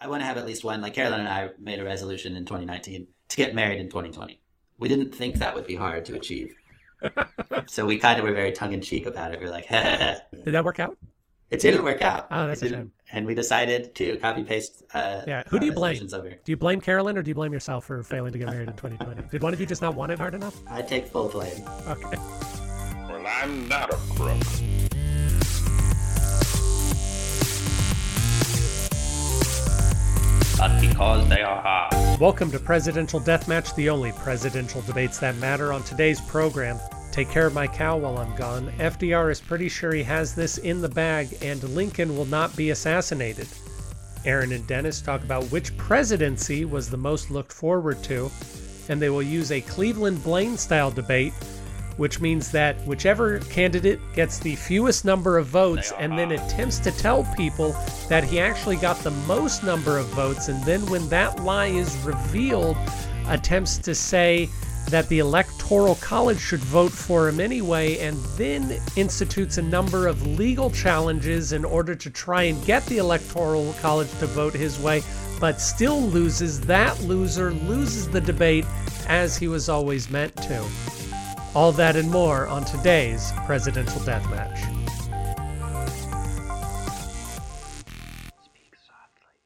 I 0.00 0.08
want 0.08 0.20
to 0.20 0.26
have 0.26 0.36
at 0.36 0.46
least 0.46 0.64
one. 0.64 0.80
Like 0.80 0.94
Carolyn 0.94 1.20
and 1.20 1.28
I 1.28 1.50
made 1.58 1.78
a 1.78 1.84
resolution 1.84 2.36
in 2.36 2.44
2019 2.44 3.06
to 3.28 3.36
get 3.36 3.54
married 3.54 3.80
in 3.80 3.86
2020. 3.86 4.40
We 4.78 4.88
didn't 4.88 5.14
think 5.14 5.36
that 5.36 5.54
would 5.54 5.66
be 5.66 5.74
hard 5.74 6.04
to 6.06 6.14
achieve. 6.14 6.54
so 7.66 7.86
we 7.86 7.98
kind 7.98 8.18
of 8.18 8.24
were 8.24 8.32
very 8.32 8.52
tongue 8.52 8.72
in 8.72 8.80
cheek 8.80 9.06
about 9.06 9.32
it. 9.32 9.40
We 9.40 9.46
are 9.46 9.50
like, 9.50 9.68
did 9.70 10.52
that 10.52 10.64
work 10.64 10.80
out? 10.80 10.96
It 11.50 11.60
didn't 11.60 11.84
work 11.84 12.02
out. 12.02 12.26
Oh, 12.30 12.48
that's 12.48 12.62
a 12.62 12.68
shame. 12.68 12.92
And 13.12 13.24
we 13.24 13.34
decided 13.34 13.94
to 13.94 14.16
copy 14.16 14.42
paste. 14.42 14.82
Uh, 14.92 15.22
yeah. 15.28 15.44
Who 15.48 15.60
do 15.60 15.66
you 15.66 15.72
blame? 15.72 16.08
Over. 16.12 16.30
Do 16.30 16.52
you 16.52 16.56
blame 16.56 16.80
Carolyn 16.80 17.16
or 17.16 17.22
do 17.22 17.28
you 17.28 17.36
blame 17.36 17.52
yourself 17.52 17.84
for 17.84 18.02
failing 18.02 18.32
to 18.32 18.38
get 18.38 18.48
married 18.48 18.68
in 18.68 18.74
2020? 18.74 19.28
Did 19.30 19.42
one 19.42 19.54
of 19.54 19.60
you 19.60 19.66
just 19.66 19.80
not 19.80 19.94
want 19.94 20.10
it 20.10 20.18
hard 20.18 20.34
enough? 20.34 20.56
I 20.68 20.82
take 20.82 21.06
full 21.06 21.28
blame. 21.28 21.64
Okay. 21.86 22.16
Well, 23.08 23.24
I'm 23.26 23.68
not 23.68 23.92
a 23.92 23.96
crook. 24.14 24.85
But 30.58 30.80
because 30.80 31.28
they 31.28 31.42
are 31.42 31.60
hard. 31.60 32.20
Welcome 32.20 32.50
to 32.52 32.58
Presidential 32.58 33.20
Deathmatch, 33.20 33.74
the 33.74 33.90
only 33.90 34.12
presidential 34.12 34.80
debates 34.82 35.18
that 35.18 35.36
matter. 35.36 35.72
On 35.72 35.82
today's 35.82 36.20
program, 36.22 36.78
Take 37.16 37.30
care 37.30 37.46
of 37.46 37.54
my 37.54 37.66
cow 37.66 37.96
while 37.96 38.18
I'm 38.18 38.36
gone. 38.36 38.70
FDR 38.76 39.30
is 39.30 39.40
pretty 39.40 39.70
sure 39.70 39.94
he 39.94 40.02
has 40.02 40.34
this 40.34 40.58
in 40.58 40.82
the 40.82 40.88
bag, 40.90 41.34
and 41.40 41.62
Lincoln 41.70 42.14
will 42.14 42.26
not 42.26 42.54
be 42.54 42.68
assassinated. 42.68 43.48
Aaron 44.26 44.52
and 44.52 44.66
Dennis 44.66 45.00
talk 45.00 45.22
about 45.22 45.44
which 45.44 45.74
presidency 45.78 46.66
was 46.66 46.90
the 46.90 46.98
most 46.98 47.30
looked 47.30 47.54
forward 47.54 48.02
to, 48.02 48.30
and 48.90 49.00
they 49.00 49.08
will 49.08 49.22
use 49.22 49.50
a 49.50 49.62
Cleveland 49.62 50.22
Blaine 50.22 50.58
style 50.58 50.90
debate, 50.90 51.32
which 51.96 52.20
means 52.20 52.50
that 52.50 52.76
whichever 52.86 53.38
candidate 53.40 54.00
gets 54.14 54.38
the 54.38 54.56
fewest 54.56 55.04
number 55.04 55.38
of 55.38 55.46
votes 55.46 55.92
and 55.98 56.18
then 56.18 56.32
attempts 56.32 56.78
to 56.78 56.90
tell 56.90 57.24
people 57.36 57.72
that 58.08 58.24
he 58.24 58.38
actually 58.38 58.76
got 58.76 58.98
the 58.98 59.10
most 59.10 59.64
number 59.64 59.98
of 59.98 60.06
votes, 60.08 60.48
and 60.48 60.62
then 60.64 60.84
when 60.86 61.08
that 61.08 61.42
lie 61.42 61.66
is 61.66 61.96
revealed, 61.98 62.76
attempts 63.28 63.78
to 63.78 63.94
say 63.94 64.48
that 64.90 65.08
the 65.08 65.18
Electoral 65.18 65.96
College 65.96 66.38
should 66.38 66.60
vote 66.60 66.92
for 66.92 67.28
him 67.28 67.40
anyway, 67.40 67.98
and 67.98 68.16
then 68.36 68.80
institutes 68.94 69.58
a 69.58 69.62
number 69.62 70.06
of 70.06 70.24
legal 70.38 70.70
challenges 70.70 71.52
in 71.52 71.64
order 71.64 71.94
to 71.94 72.08
try 72.08 72.44
and 72.44 72.64
get 72.64 72.84
the 72.86 72.98
Electoral 72.98 73.74
College 73.80 74.10
to 74.18 74.26
vote 74.26 74.54
his 74.54 74.78
way, 74.78 75.02
but 75.40 75.60
still 75.60 76.00
loses. 76.02 76.60
That 76.60 77.00
loser 77.02 77.52
loses 77.52 78.08
the 78.08 78.20
debate 78.20 78.64
as 79.08 79.36
he 79.36 79.48
was 79.48 79.68
always 79.68 80.08
meant 80.08 80.36
to. 80.36 80.64
All 81.56 81.72
that 81.72 81.96
and 81.96 82.10
more 82.10 82.46
on 82.48 82.66
today's 82.66 83.32
Presidential 83.46 83.98
Deathmatch. 84.02 84.58
Speak 88.44 88.74
softly. 88.86 89.40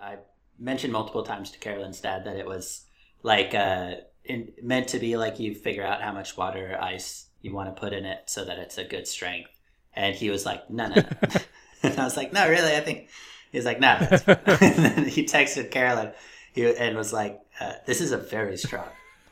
I, 0.00 0.12
I 0.12 0.18
mentioned 0.56 0.92
multiple 0.92 1.24
times 1.24 1.50
to 1.50 1.58
Carolyn's 1.58 2.00
dad 2.00 2.26
that 2.26 2.36
it 2.36 2.46
was 2.46 2.84
like 3.24 3.56
uh, 3.56 3.94
in, 4.24 4.52
meant 4.62 4.86
to 4.90 5.00
be 5.00 5.16
like 5.16 5.40
you 5.40 5.56
figure 5.56 5.84
out 5.84 6.00
how 6.00 6.12
much 6.12 6.36
water 6.36 6.74
or 6.74 6.80
ice 6.80 7.26
you 7.42 7.52
want 7.52 7.74
to 7.74 7.80
put 7.80 7.92
in 7.92 8.04
it 8.04 8.22
so 8.26 8.44
that 8.44 8.60
it's 8.60 8.78
a 8.78 8.84
good 8.84 9.08
strength. 9.08 9.50
And 9.94 10.14
he 10.14 10.30
was 10.30 10.46
like, 10.46 10.70
no, 10.70 10.86
no, 10.86 10.94
no. 10.94 11.08
and 11.82 11.98
I 11.98 12.04
was 12.04 12.16
like, 12.16 12.32
no, 12.32 12.48
really? 12.48 12.76
I 12.76 12.80
think 12.80 13.08
he's 13.50 13.64
like, 13.64 13.80
no. 13.80 13.98
and 14.28 14.76
then 14.76 15.08
he 15.08 15.24
texted 15.24 15.72
Carolyn 15.72 16.12
he, 16.52 16.72
and 16.72 16.96
was 16.96 17.12
like, 17.12 17.40
uh, 17.58 17.72
this 17.84 18.00
is 18.00 18.12
a 18.12 18.16
very 18.16 18.56
strong 18.56 18.86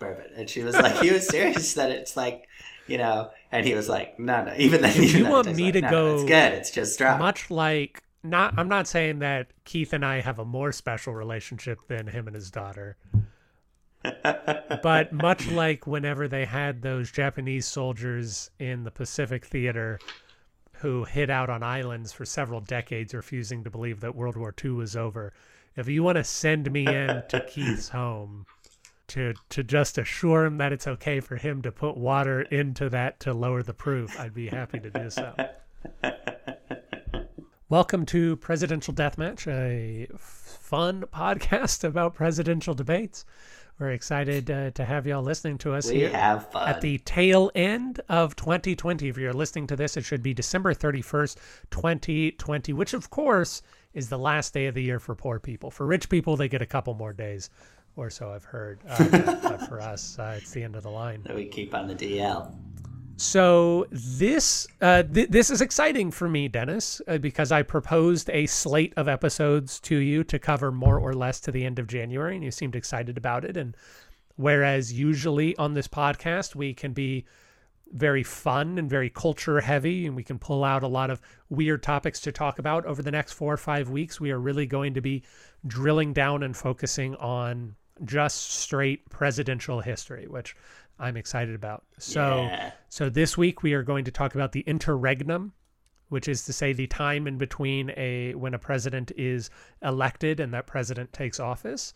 bourbon. 0.05 0.31
And 0.37 0.49
she 0.49 0.63
was 0.63 0.75
like, 0.75 1.01
he 1.01 1.11
was 1.11 1.27
serious 1.27 1.75
that 1.75 1.91
it's 1.91 2.17
like, 2.17 2.49
you 2.87 2.99
know, 2.99 3.31
and 3.51 3.67
he 3.67 3.75
was 3.75 3.89
like, 3.89 4.19
no, 4.19 4.45
no. 4.45 4.55
Even 4.57 4.83
then, 4.83 4.97
even 4.97 5.25
you 5.25 5.31
want 5.31 5.55
me 5.55 5.65
like, 5.65 5.73
to 5.75 5.81
no, 5.83 5.91
go, 5.91 6.15
it's 6.15 6.25
good. 6.25 6.53
It's 6.53 6.71
just 6.71 6.95
strong. 6.95 7.19
Much 7.19 7.51
like 7.51 8.03
not. 8.23 8.55
I'm 8.59 8.69
not 8.69 8.87
saying 8.87 9.21
that 9.21 9.49
Keith 9.65 9.93
and 9.93 10.05
I 10.05 10.21
have 10.21 10.39
a 10.39 10.45
more 10.45 10.73
special 10.73 11.15
relationship 11.15 11.79
than 11.89 12.07
him 12.07 12.27
and 12.27 12.35
his 12.35 12.51
daughter 12.51 12.97
but 14.83 15.13
much 15.13 15.51
like 15.51 15.87
whenever 15.87 16.29
they 16.29 16.45
had 16.45 16.83
those 16.83 17.11
Japanese 17.11 17.67
soldiers 17.67 18.51
in 18.59 18.85
the 18.85 18.91
Pacific 18.91 19.45
Theater 19.47 19.99
who 20.75 21.05
hid 21.05 21.31
out 21.31 21.49
on 21.49 21.63
islands 21.63 22.13
for 22.13 22.25
several 22.25 22.61
decades, 22.61 23.15
refusing 23.15 23.65
to 23.65 23.71
believe 23.71 24.01
that 24.01 24.15
World 24.15 24.37
War 24.37 24.55
II 24.63 24.73
was 24.73 24.97
over, 24.97 25.33
if 25.77 25.89
you 25.89 26.03
want 26.03 26.17
to 26.17 26.25
send 26.25 26.71
me 26.71 26.87
in 26.87 27.23
to 27.29 27.41
Keith's 27.49 27.89
home 27.89 28.47
to 29.09 29.35
to 29.51 29.63
just 29.63 29.99
assure 29.99 30.45
him 30.45 30.59
that 30.59 30.73
it's 30.73 30.87
okay 30.87 31.21
for 31.21 31.37
him 31.37 31.63
to 31.63 31.73
put 31.73 31.97
water 31.97 32.43
into 32.43 32.89
that 32.91 33.21
to 33.21 33.33
lower 33.33 33.63
the 33.63 33.75
proof, 33.75 34.19
I'd 34.19 34.35
be 34.35 34.49
happy 34.49 34.81
to 34.81 34.91
do 34.91 35.11
so. 35.11 35.35
Welcome 37.69 38.07
to 38.07 38.37
Presidential 38.37 38.95
Deathmatch, 38.95 39.47
a 39.49 40.07
fun 40.17 41.05
podcast 41.13 41.83
about 41.85 42.15
presidential 42.15 42.75
debates. 42.75 43.25
We're 43.79 43.91
excited 43.91 44.51
uh, 44.51 44.71
to 44.71 44.85
have 44.85 45.05
y'all 45.07 45.23
listening 45.23 45.59
to 45.59 45.75
us 45.75 45.91
we 45.91 46.01
here 46.01 46.11
at 46.15 46.81
the 46.81 46.99
tail 46.99 47.51
end 47.57 48.01
of 48.09 48.37
2020. 48.37 49.09
If 49.09 49.19
you're 49.19 49.33
listening 49.33 49.67
to 49.67 49.77
this, 49.77 49.97
it 49.97 50.05
should 50.05 50.23
be 50.23 50.33
December 50.33 50.73
31st, 50.73 51.37
2020, 51.71 52.73
which 52.73 52.95
of 52.95 53.11
course 53.11 53.63
is 53.93 54.09
the 54.09 54.19
last 54.19 54.55
day 54.55 54.67
of 54.67 54.75
the 54.75 54.83
year 54.83 55.01
for 55.01 55.17
poor 55.17 55.41
people. 55.41 55.73
For 55.73 55.87
rich 55.87 56.09
people, 56.09 56.37
they 56.37 56.49
get 56.49 56.63
a 56.63 56.67
couple 56.67 56.95
more 56.95 57.13
days 57.13 57.51
or 57.97 58.11
so, 58.11 58.31
I've 58.31 58.45
heard. 58.45 58.81
Uh, 58.89 59.09
but 59.43 59.69
for 59.69 59.81
us, 59.81 60.19
uh, 60.19 60.35
it's 60.39 60.51
the 60.51 60.63
end 60.63 60.77
of 60.77 60.83
the 60.83 60.91
line. 60.91 61.23
That 61.25 61.37
we 61.37 61.47
keep 61.47 61.75
on 61.75 61.87
the 61.87 61.95
DL. 61.95 62.53
So 63.17 63.87
this 63.93 64.67
uh, 64.81 65.05
th 65.05 65.29
this 65.31 65.51
is 65.51 65.61
exciting 65.61 66.11
for 66.11 66.29
me, 66.29 66.49
Dennis, 66.49 67.01
uh, 67.07 67.19
because 67.19 67.53
I 67.53 67.63
proposed 67.63 68.29
a 68.31 68.47
slate 68.47 68.93
of 68.97 69.07
episodes 69.07 69.79
to 69.81 69.97
you 69.97 70.25
to 70.25 70.39
cover 70.39 70.73
more 70.73 70.99
or 70.99 71.15
less 71.15 71.39
to 71.41 71.53
the 71.53 71.65
end 71.65 71.79
of 71.79 71.87
January, 71.87 72.35
and 72.35 72.45
you 72.45 72.51
seemed 72.51 72.75
excited 72.75 73.17
about 73.17 73.45
it. 73.45 73.57
And 73.57 73.77
whereas 74.35 74.93
usually 74.93 75.57
on 75.57 75.75
this 75.75 75.87
podcast 75.87 76.57
we 76.57 76.75
can 76.75 76.93
be 76.93 77.25
very 77.93 78.25
fun 78.25 78.79
and 78.79 78.91
very 78.91 79.11
culture 79.11 79.61
heavy, 79.61 80.07
and 80.07 80.17
we 80.17 80.25
can 80.25 80.39
pull 80.39 80.65
out 80.65 80.83
a 80.83 80.89
lot 80.89 81.11
of 81.11 81.21
weird 81.49 81.85
topics 81.85 82.19
to 82.21 82.33
talk 82.33 82.59
about 82.59 82.85
over 82.85 83.03
the 83.03 83.13
next 83.13 83.33
four 83.33 83.53
or 83.53 83.57
five 83.57 83.89
weeks, 83.89 84.21
we 84.21 84.33
are 84.33 84.41
really 84.41 84.67
going 84.67 84.95
to 84.95 85.01
be 85.01 85.23
drilling 85.67 86.13
down 86.13 86.43
and 86.43 86.57
focusing 86.57 87.15
on 87.17 87.77
just 88.05 88.51
straight 88.51 89.09
presidential 89.09 89.81
history, 89.81 90.27
which 90.27 90.57
I'm 90.99 91.17
excited 91.17 91.55
about. 91.55 91.85
So, 91.99 92.43
yeah. 92.43 92.73
so 92.89 93.09
this 93.09 93.37
week 93.37 93.63
we 93.63 93.75
are 93.75 93.83
going 93.83 94.05
to 94.05 94.11
talk 94.11 94.35
about 94.35 94.53
the 94.53 94.61
interregnum, 94.61 95.53
which 96.09 96.29
is 96.29 96.45
to 96.45 96.53
say 96.53 96.73
the 96.73 96.87
time 96.87 97.27
in 97.27 97.39
between 97.39 97.93
a 97.97 98.35
when 98.35 98.55
a 98.55 98.59
president 98.59 99.13
is 99.17 99.51
elected 99.83 100.41
and 100.41 100.55
that 100.55 100.67
president 100.67 101.13
takes 101.13 101.41
office. 101.41 101.95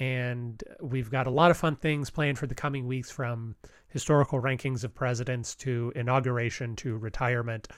And 0.00 0.62
we've 0.80 1.10
got 1.10 1.28
a 1.28 1.30
lot 1.30 1.52
of 1.52 1.56
fun 1.56 1.76
things 1.76 2.10
planned 2.10 2.38
for 2.38 2.48
the 2.48 2.54
coming 2.54 2.86
weeks 2.88 3.12
from 3.12 3.54
historical 3.88 4.42
rankings 4.42 4.82
of 4.82 4.92
presidents 4.92 5.54
to 5.54 5.92
inauguration 5.94 6.74
to 6.76 6.96
retirement 6.96 7.68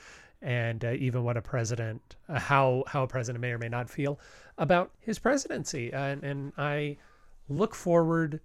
and 0.42 0.84
uh, 0.84 0.92
even 0.92 1.24
what 1.24 1.36
a 1.36 1.42
president 1.42 2.16
uh, 2.28 2.38
how 2.38 2.84
how 2.86 3.02
a 3.02 3.06
president 3.06 3.40
may 3.40 3.50
or 3.50 3.58
may 3.58 3.68
not 3.68 3.88
feel 3.88 4.18
about 4.58 4.92
his 4.98 5.18
presidency 5.18 5.92
and 5.92 6.22
and 6.22 6.52
I 6.58 6.96
look 7.48 7.74
forward 7.74 8.40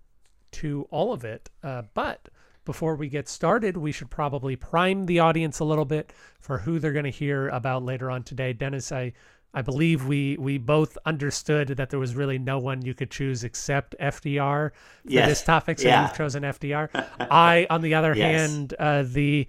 to 0.52 0.88
all 0.92 1.14
of 1.14 1.24
it. 1.24 1.50
Uh, 1.64 1.84
but 1.94 2.30
before 2.66 2.96
we 2.96 3.10
get 3.10 3.28
started, 3.28 3.78
we 3.78 3.92
should 3.92 4.10
probably 4.10 4.56
prime 4.56 5.06
the 5.06 5.20
audience 5.20 5.60
a 5.60 5.66
little 5.66 5.86
bit 5.86 6.14
for 6.40 6.60
who 6.60 6.80
they're 6.80 6.94
going 6.94 7.06
to 7.06 7.12
hear 7.12 7.50
about 7.50 7.84
later 7.84 8.12
on 8.12 8.24
today. 8.24 8.54
Dennis, 8.54 8.92
I 8.92 9.14
I 9.54 9.62
believe 9.62 10.06
we 10.06 10.38
we 10.38 10.58
both 10.58 10.98
understood 11.06 11.70
that 11.70 11.90
there 11.90 12.00
was 12.00 12.16
really 12.16 12.38
no 12.38 12.60
one 12.60 12.84
you 12.84 12.94
could 12.94 13.12
choose 13.12 13.44
except 13.44 13.96
FDR 14.00 14.72
for 14.72 14.74
yes. 15.04 15.28
this 15.28 15.44
topic. 15.44 15.80
So 15.80 15.88
yeah. 15.88 16.04
you've 16.04 16.16
chosen 16.16 16.44
FDR. 16.44 16.90
I, 17.20 17.68
on 17.70 17.82
the 17.82 17.96
other 17.96 18.16
yes. 18.16 18.50
hand, 18.50 18.74
uh, 18.80 19.04
the 19.04 19.48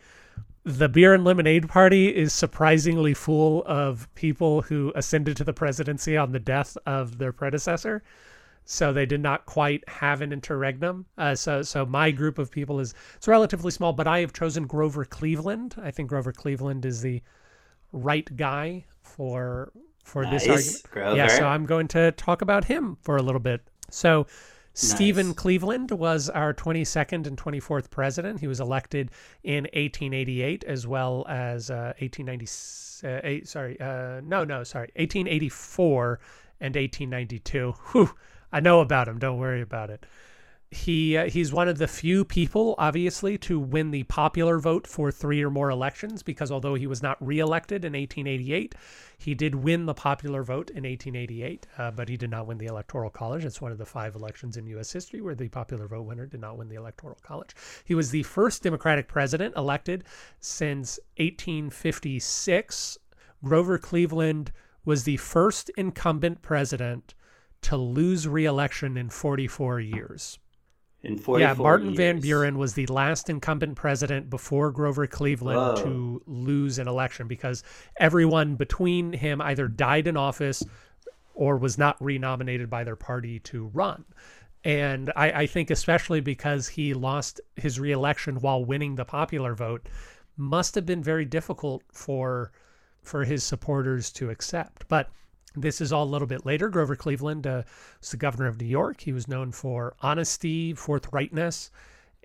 the 0.64 0.88
beer 0.88 1.12
and 1.12 1.24
lemonade 1.24 1.68
party 1.68 2.14
is 2.14 2.32
surprisingly 2.32 3.14
full 3.14 3.64
of 3.66 4.12
people 4.14 4.62
who 4.62 4.92
ascended 4.94 5.36
to 5.36 5.44
the 5.44 5.52
presidency 5.52 6.16
on 6.16 6.30
the 6.30 6.38
death 6.38 6.76
of 6.86 7.18
their 7.18 7.32
predecessor 7.32 8.02
so 8.64 8.92
they 8.92 9.06
did 9.06 9.20
not 9.20 9.46
quite 9.46 9.86
have 9.88 10.22
an 10.22 10.32
interregnum. 10.32 11.06
Uh, 11.18 11.34
so, 11.34 11.62
so 11.62 11.84
my 11.84 12.10
group 12.10 12.38
of 12.38 12.50
people 12.50 12.80
is 12.80 12.94
it's 13.16 13.28
relatively 13.28 13.70
small, 13.70 13.92
but 13.92 14.06
I 14.06 14.20
have 14.20 14.32
chosen 14.32 14.66
Grover 14.66 15.04
Cleveland. 15.04 15.74
I 15.82 15.90
think 15.90 16.08
Grover 16.08 16.32
Cleveland 16.32 16.84
is 16.84 17.02
the 17.02 17.22
right 17.92 18.36
guy 18.36 18.84
for 19.02 19.72
for 20.04 20.24
nice. 20.24 20.44
this 20.44 20.48
argument. 20.48 20.90
Grover. 20.90 21.16
Yeah, 21.16 21.28
so 21.28 21.46
I'm 21.46 21.66
going 21.66 21.88
to 21.88 22.12
talk 22.12 22.42
about 22.42 22.64
him 22.64 22.96
for 23.02 23.16
a 23.16 23.22
little 23.22 23.40
bit. 23.40 23.62
So. 23.90 24.26
Stephen 24.74 25.26
Nice. 25.26 25.36
Cleveland 25.36 25.90
was 25.90 26.30
our 26.30 26.54
22nd 26.54 27.26
and 27.26 27.36
24th 27.36 27.90
president. 27.90 28.40
He 28.40 28.46
was 28.46 28.58
elected 28.58 29.10
in 29.44 29.64
1888 29.64 30.64
as 30.64 30.86
well 30.86 31.26
as 31.28 31.70
uh, 31.70 31.92
1890. 31.98 32.46
Uh, 33.04 33.44
sorry, 33.44 33.78
uh, 33.80 34.22
no, 34.24 34.44
no, 34.44 34.64
sorry, 34.64 34.90
1884 34.96 36.20
and 36.60 36.74
1892. 36.74 37.74
Whew, 37.92 38.14
I 38.52 38.60
know 38.60 38.80
about 38.80 39.08
him. 39.08 39.18
Don't 39.18 39.38
worry 39.38 39.62
about 39.62 39.90
it. 39.90 40.04
he 40.70 41.16
uh, 41.16 41.28
he's 41.28 41.52
one 41.52 41.68
of 41.68 41.78
the 41.78 41.88
few 41.88 42.24
people, 42.24 42.74
obviously, 42.78 43.36
to 43.38 43.58
win 43.58 43.90
the 43.90 44.02
popular 44.04 44.58
vote 44.58 44.86
for 44.86 45.10
three 45.10 45.42
or 45.42 45.50
more 45.50 45.70
elections. 45.70 46.22
Because 46.22 46.50
although 46.50 46.74
he 46.74 46.86
was 46.86 47.02
not 47.02 47.16
reelected 47.24 47.84
in 47.84 47.92
1888, 47.92 48.74
he 49.18 49.34
did 49.34 49.54
win 49.54 49.86
the 49.86 49.94
popular 49.94 50.42
vote 50.42 50.70
in 50.70 50.84
1888, 50.84 51.66
uh, 51.78 51.90
but 51.90 52.08
he 52.08 52.16
did 52.16 52.30
not 52.30 52.46
win 52.46 52.58
the 52.58 52.66
Electoral 52.66 53.10
College. 53.10 53.44
It's 53.44 53.60
one 53.60 53.72
of 53.72 53.78
the 53.78 53.86
five 53.86 54.14
elections 54.14 54.56
in 54.56 54.66
U.S. 54.68 54.92
history 54.92 55.20
where 55.20 55.34
the 55.34 55.48
popular 55.48 55.86
vote 55.86 56.02
winner 56.02 56.26
did 56.26 56.40
not 56.40 56.58
win 56.58 56.68
the 56.68 56.76
Electoral 56.76 57.18
College. 57.22 57.54
He 57.84 57.94
was 57.94 58.10
the 58.10 58.22
first 58.22 58.62
Democratic 58.62 59.08
president 59.08 59.56
elected 59.56 60.04
since 60.40 60.98
1856. 61.18 62.98
Grover 63.44 63.78
Cleveland 63.78 64.52
was 64.84 65.04
the 65.04 65.16
first 65.18 65.70
incumbent 65.76 66.42
president 66.42 67.14
to 67.62 67.76
lose 67.76 68.28
reelection 68.28 68.96
in 68.96 69.08
44 69.08 69.80
years. 69.80 70.38
In 71.02 71.18
44 71.18 71.40
Yeah, 71.40 71.54
Martin 71.54 71.96
Van. 71.96 72.20
Buren 72.20 72.58
was 72.58 72.74
the 72.74 72.86
last 72.86 73.28
incumbent 73.28 73.74
president 73.74 74.30
before 74.30 74.70
Grover 74.70 75.06
Cleveland 75.06 75.58
Whoa. 75.58 75.82
to 75.82 76.22
lose 76.26 76.78
an 76.78 76.86
election 76.86 77.26
because 77.26 77.64
everyone 77.96 78.54
between 78.54 79.12
him 79.12 79.40
either 79.40 79.66
died 79.66 80.06
in 80.06 80.16
office 80.16 80.62
or 81.34 81.56
was 81.56 81.76
not 81.76 81.96
renominated 82.00 82.70
by 82.70 82.84
their 82.84 82.96
party 82.96 83.40
to 83.40 83.66
run. 83.74 84.04
And 84.64 85.12
I, 85.16 85.32
I 85.32 85.46
think 85.46 85.70
especially 85.70 86.20
because 86.20 86.68
he 86.68 86.94
lost 86.94 87.40
his 87.56 87.80
reelection 87.80 88.36
while 88.36 88.64
winning 88.64 88.94
the 88.94 89.04
popular 89.04 89.54
vote, 89.54 89.88
must 90.36 90.74
have 90.76 90.86
been 90.86 91.02
very 91.02 91.24
difficult 91.24 91.82
for 91.92 92.52
for 93.02 93.24
his 93.24 93.42
supporters 93.42 94.12
to 94.12 94.30
accept. 94.30 94.86
But 94.86 95.10
this 95.54 95.80
is 95.80 95.92
all 95.92 96.04
a 96.04 96.12
little 96.12 96.28
bit 96.28 96.46
later. 96.46 96.68
Grover 96.68 96.96
Cleveland 96.96 97.46
uh, 97.46 97.62
was 98.00 98.10
the 98.10 98.16
governor 98.16 98.46
of 98.46 98.60
New 98.60 98.66
York. 98.66 99.00
He 99.00 99.12
was 99.12 99.28
known 99.28 99.52
for 99.52 99.94
honesty, 100.00 100.74
forthrightness, 100.74 101.70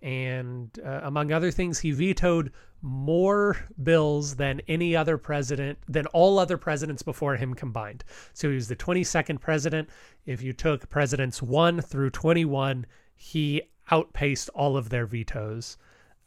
and 0.01 0.69
uh, 0.85 1.01
among 1.03 1.31
other 1.31 1.51
things, 1.51 1.79
he 1.79 1.91
vetoed 1.91 2.51
more 2.81 3.57
bills 3.81 4.35
than 4.35 4.62
any 4.68 4.95
other 4.95 5.18
president, 5.18 5.79
than 5.88 6.06
all 6.07 6.38
other 6.38 6.57
presidents 6.57 7.01
before 7.01 7.35
him 7.35 7.53
combined. 7.53 8.03
So 8.33 8.50
he 8.50 8.56
was 8.56 8.68
the 8.68 8.75
22nd 8.75 9.41
president. 9.41 9.89
If 10.25 10.44
you 10.44 10.53
took 10.53 10.89
presidents 10.89 11.41
1 11.41 11.81
through 11.81 12.12
21, 12.12 12.85
he 13.15 13.63
outpaced 13.89 14.50
all 14.50 14.77
of 14.77 14.89
their 14.89 15.07
vetoes. 15.07 15.77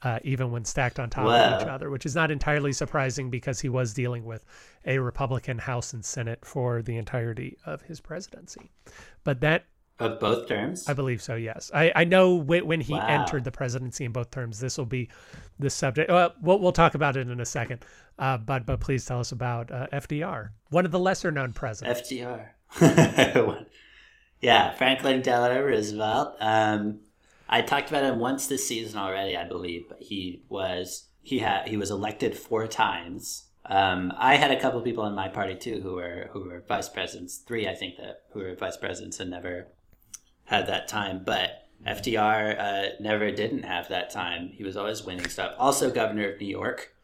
Uh, 0.03 0.19
even 0.25 0.51
when 0.51 0.65
stacked 0.65 0.99
on 0.99 1.11
top 1.11 1.27
of 1.27 1.61
each 1.61 1.69
other, 1.69 1.91
which 1.91 2.07
is 2.07 2.15
not 2.15 2.31
entirely 2.31 2.73
surprising 2.73 3.29
because 3.29 3.61
he 3.61 3.69
was 3.69 3.93
dealing 3.93 4.25
with 4.25 4.47
a 4.87 4.99
Republican 4.99 5.59
House 5.59 5.93
and 5.93 6.03
Senate 6.03 6.43
for 6.43 6.81
the 6.81 6.97
entirety 6.97 7.59
of 7.67 7.83
his 7.83 8.01
presidency. 8.01 8.71
But 9.25 9.41
that 9.43 9.67
Of 9.99 10.19
both 10.19 10.49
terms? 10.49 10.89
I 10.89 10.95
believe 10.95 11.21
so. 11.21 11.35
Yes, 11.35 11.71
I 11.75 11.93
I 11.95 12.05
know 12.05 12.35
when, 12.35 12.67
when 12.67 12.81
he 12.81 12.95
Wow. 12.95 13.05
entered 13.09 13.45
the 13.45 13.51
presidency 13.51 14.07
in 14.07 14.13
both 14.13 14.31
terms. 14.31 14.59
This 14.59 14.79
will 14.79 14.87
be 14.87 15.11
the 15.59 15.69
subject. 15.69 16.11
Well, 16.11 16.33
we'll, 16.41 16.59
we'll 16.61 16.73
talk 16.73 16.95
about 16.95 17.19
it 17.19 17.29
in 17.29 17.39
a 17.39 17.45
second. 17.45 17.85
Uh, 18.19 18.39
but 18.39 18.65
but 18.65 18.81
please 18.81 19.05
tell 19.05 19.21
us 19.21 19.33
about 19.33 19.71
uh, 19.71 19.87
FDR, 19.93 20.49
one 20.71 20.87
of 20.87 20.93
the 20.93 20.99
lesser 20.99 21.31
known 21.31 21.53
presidents. 21.53 22.01
FDR. 22.11 22.47
yeah, 24.41 24.73
Franklin 24.73 25.21
Delano 25.21 25.63
Roosevelt. 25.63 26.37
Um, 26.41 27.01
I 27.53 27.63
talked 27.63 27.91
about 27.91 28.05
him 28.05 28.21
once 28.21 28.47
this 28.47 28.67
season 28.67 28.99
already, 28.99 29.37
I 29.37 29.45
believe. 29.45 29.87
But 29.89 30.01
he 30.01 30.45
was 30.49 31.09
he 31.23 31.41
had 31.41 31.69
he 31.69 31.77
was 31.77 31.91
elected 31.91 32.39
four 32.39 32.67
times. 32.69 33.49
Um, 33.67 34.13
I 34.17 34.37
had 34.37 34.53
a 34.53 34.61
couple 34.61 34.81
people 34.81 35.05
in 35.07 35.15
my 35.15 35.29
party 35.29 35.57
too 35.57 35.81
who 35.83 35.97
were 35.97 36.31
who 36.33 36.45
were 36.45 36.65
vice 36.67 36.89
presidents. 36.89 37.39
Three, 37.39 37.69
I 37.69 37.75
think, 37.75 37.97
that 37.97 38.23
who 38.33 38.41
were 38.41 38.55
vice 38.55 38.77
presidents 38.77 39.19
and 39.19 39.31
never 39.31 39.67
had 40.45 40.69
that 40.69 40.87
time. 40.87 41.23
But 41.25 41.69
FDR 41.87 42.59
uh, 42.59 42.89
never 43.01 43.33
didn't 43.33 43.65
have 43.65 43.89
that 43.89 44.11
time. 44.11 44.51
He 44.55 44.63
was 44.63 44.77
always 44.77 45.03
winning 45.03 45.29
stuff. 45.29 45.55
Also, 45.59 45.91
governor 45.91 46.31
of 46.31 46.41
New 46.41 46.47
York 46.47 46.95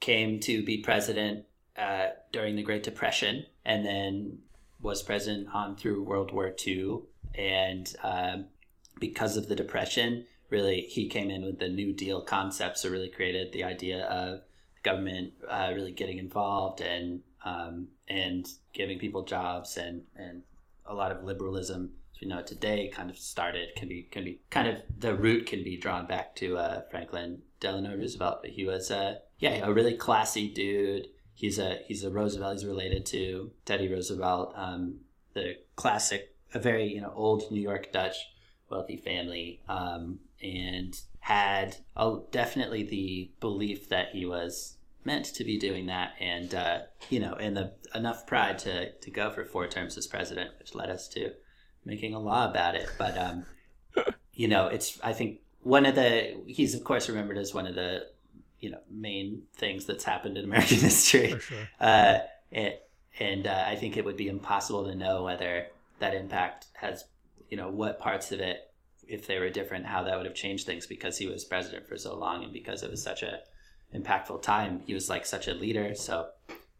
came 0.00 0.40
to 0.40 0.64
be 0.64 0.78
president 0.78 1.44
uh, 1.76 2.08
during 2.32 2.56
the 2.56 2.62
Great 2.62 2.82
Depression, 2.82 3.46
and 3.64 3.86
then 3.86 4.38
was 4.80 5.02
president 5.02 5.48
on 5.54 5.76
through 5.76 6.02
World 6.02 6.32
War 6.32 6.52
II. 6.66 7.02
And 7.36 7.92
um, 8.02 8.46
because 8.98 9.36
of 9.36 9.48
the 9.48 9.56
Depression, 9.56 10.26
really, 10.50 10.82
he 10.82 11.08
came 11.08 11.30
in 11.30 11.44
with 11.44 11.58
the 11.58 11.68
New 11.68 11.92
Deal 11.92 12.20
concept. 12.20 12.78
So, 12.78 12.90
really 12.90 13.08
created 13.08 13.52
the 13.52 13.64
idea 13.64 14.04
of 14.04 14.42
government 14.84 15.32
uh, 15.48 15.72
really 15.74 15.90
getting 15.90 16.18
involved 16.18 16.80
and 16.80 17.22
um, 17.44 17.88
and 18.06 18.46
giving 18.72 18.98
people 18.98 19.24
jobs 19.24 19.76
and 19.76 20.02
and 20.14 20.42
a 20.86 20.94
lot 20.94 21.10
of 21.10 21.24
liberalism 21.24 21.90
as 22.14 22.20
we 22.20 22.28
know 22.28 22.38
it 22.38 22.46
today 22.46 22.90
kind 22.94 23.10
of 23.10 23.18
started 23.18 23.70
can 23.76 23.88
be 23.88 24.02
can 24.10 24.24
be 24.24 24.40
kind 24.50 24.68
of 24.68 24.76
the 24.98 25.14
root 25.14 25.46
can 25.46 25.64
be 25.64 25.76
drawn 25.76 26.06
back 26.06 26.36
to 26.36 26.56
uh, 26.56 26.82
Franklin 26.90 27.40
Delano 27.58 27.96
Roosevelt 27.96 28.38
but 28.42 28.50
he 28.50 28.64
was 28.64 28.90
uh, 28.90 29.16
yeah 29.38 29.66
a 29.66 29.72
really 29.72 29.94
classy 29.94 30.48
dude 30.48 31.08
he's 31.32 31.58
a 31.58 31.78
he's 31.86 32.04
a 32.04 32.10
Roosevelt 32.10 32.52
he's 32.52 32.66
related 32.66 33.04
to 33.06 33.50
Teddy 33.64 33.88
Roosevelt 33.88 34.52
um, 34.54 35.00
the 35.32 35.56
classic 35.74 36.36
a 36.52 36.58
very 36.58 36.86
you 36.86 37.00
know 37.00 37.12
old 37.14 37.50
New 37.50 37.60
York 37.60 37.90
Dutch 37.92 38.16
wealthy 38.74 38.96
family 38.96 39.60
um, 39.68 40.18
and 40.42 41.00
had 41.20 41.76
a, 41.96 42.18
definitely 42.30 42.82
the 42.82 43.30
belief 43.40 43.88
that 43.88 44.08
he 44.12 44.26
was 44.26 44.76
meant 45.04 45.24
to 45.26 45.44
be 45.44 45.58
doing 45.58 45.86
that 45.86 46.12
and 46.20 46.54
uh, 46.54 46.78
you 47.10 47.20
know 47.20 47.34
and 47.34 47.56
the 47.56 47.72
enough 47.94 48.26
pride 48.26 48.58
to, 48.58 48.90
to 48.92 49.10
go 49.10 49.30
for 49.30 49.44
four 49.44 49.66
terms 49.66 49.96
as 49.96 50.06
president 50.06 50.50
which 50.58 50.74
led 50.74 50.90
us 50.90 51.08
to 51.08 51.30
making 51.84 52.14
a 52.14 52.18
law 52.18 52.48
about 52.48 52.74
it 52.74 52.88
but 52.98 53.16
um, 53.18 53.44
you 54.32 54.48
know 54.48 54.66
it's 54.66 54.98
i 55.02 55.12
think 55.12 55.40
one 55.62 55.86
of 55.86 55.94
the 55.94 56.34
he's 56.46 56.74
of 56.74 56.82
course 56.84 57.08
remembered 57.08 57.38
as 57.38 57.52
one 57.54 57.66
of 57.66 57.74
the 57.74 58.06
you 58.60 58.70
know 58.70 58.80
main 58.90 59.42
things 59.56 59.84
that's 59.84 60.04
happened 60.04 60.38
in 60.38 60.44
american 60.44 60.78
history 60.90 61.38
sure. 61.38 61.68
uh, 61.80 62.18
it, 62.50 62.84
and 63.20 63.46
uh, 63.46 63.64
I 63.66 63.76
think 63.76 63.96
it 63.96 64.04
would 64.04 64.16
be 64.16 64.28
impossible 64.28 64.86
to 64.86 64.94
know 64.94 65.22
whether 65.22 65.68
that 66.00 66.14
impact 66.14 66.66
has, 66.74 67.04
you 67.54 67.60
know, 67.60 67.68
what 67.68 68.00
parts 68.00 68.32
of 68.32 68.40
it, 68.40 68.72
if 69.06 69.28
they 69.28 69.38
were 69.38 69.48
different, 69.48 69.86
how 69.86 70.02
that 70.02 70.16
would 70.16 70.26
have 70.26 70.34
changed 70.34 70.66
things 70.66 70.88
because 70.88 71.18
he 71.18 71.28
was 71.28 71.44
president 71.44 71.86
for 71.86 71.96
so 71.96 72.18
long 72.18 72.42
and 72.42 72.52
because 72.52 72.82
it 72.82 72.90
was 72.90 73.00
such 73.00 73.22
a 73.22 73.42
impactful 73.94 74.42
time. 74.42 74.82
He 74.88 74.92
was 74.92 75.08
like 75.08 75.24
such 75.24 75.46
a 75.46 75.54
leader. 75.54 75.94
So, 75.94 76.30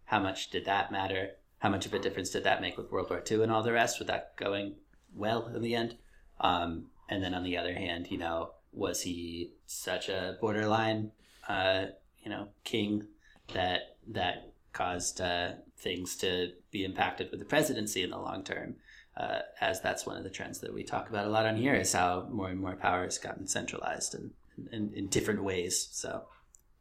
how 0.07 0.19
much 0.19 0.51
did 0.51 0.65
that 0.65 0.91
matter? 0.91 1.31
How 1.61 1.69
much 1.69 1.87
of 1.87 1.95
a 1.95 2.01
difference 2.01 2.31
did 2.31 2.43
that 2.43 2.61
make 2.61 2.77
with 2.77 2.91
World 2.91 3.09
War 3.09 3.23
II 3.31 3.45
and 3.45 3.53
all 3.53 3.63
the 3.63 3.71
rest? 3.71 4.01
With 4.01 4.09
that 4.09 4.35
going 4.35 4.75
well 5.15 5.47
in 5.47 5.63
the 5.63 5.77
end? 5.77 5.95
Um, 6.41 6.87
and 7.09 7.23
then 7.23 7.35
on 7.35 7.45
the 7.45 7.57
other 7.57 7.75
hand, 7.75 8.09
you 8.11 8.19
know, 8.19 8.51
was 8.73 9.03
he 9.03 9.53
such 9.67 10.09
a 10.09 10.37
borderline, 10.41 11.13
uh, 11.49 11.85
you 12.21 12.31
know, 12.33 12.49
king 12.65 13.07
that 13.53 13.97
that 14.09 14.51
caused 14.73 15.21
uh, 15.21 15.53
things 15.79 16.17
to 16.17 16.51
be 16.73 16.85
impacted 16.85 17.31
with 17.31 17.39
the 17.39 17.47
presidency 17.47 18.03
in 18.03 18.11
the 18.11 18.19
long 18.19 18.43
term? 18.43 18.75
Uh, 19.17 19.41
as 19.61 19.81
that's 19.81 20.07
one 20.07 20.17
of 20.17 20.25
the 20.25 20.31
trends 20.31 20.59
that 20.59 20.75
we 20.75 20.83
talk 20.83 21.09
about 21.09 21.27
a 21.27 21.31
lot 21.31 21.47
on 21.47 21.57
here 21.57 21.75
is 21.75 21.93
how 21.93 22.27
more 22.33 22.49
and 22.49 22.61
more 22.61 22.75
power 22.75 23.05
has 23.05 23.17
gotten 23.17 23.47
centralized 23.47 24.15
and 24.15 24.31
in, 24.73 24.93
in 24.95 25.07
different 25.07 25.43
ways. 25.43 25.89
So, 25.93 26.25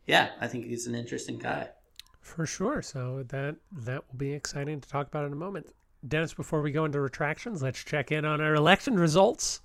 yeah, 0.07 0.31
I 0.41 0.47
think 0.47 0.65
he's 0.65 0.87
an 0.87 0.95
interesting 0.95 1.37
guy. 1.37 1.69
For 2.21 2.45
sure. 2.45 2.81
So 2.81 3.23
that 3.27 3.57
that 3.71 4.03
will 4.07 4.17
be 4.17 4.33
exciting 4.33 4.81
to 4.81 4.89
talk 4.89 5.07
about 5.07 5.25
in 5.25 5.33
a 5.33 5.37
moment. 5.37 5.67
Dennis, 6.07 6.33
before 6.33 6.61
we 6.61 6.71
go 6.71 6.85
into 6.85 6.99
retractions, 6.99 7.61
let's 7.61 7.83
check 7.83 8.11
in 8.11 8.25
on 8.25 8.41
our 8.41 8.55
election 8.55 8.95
results. 8.95 9.61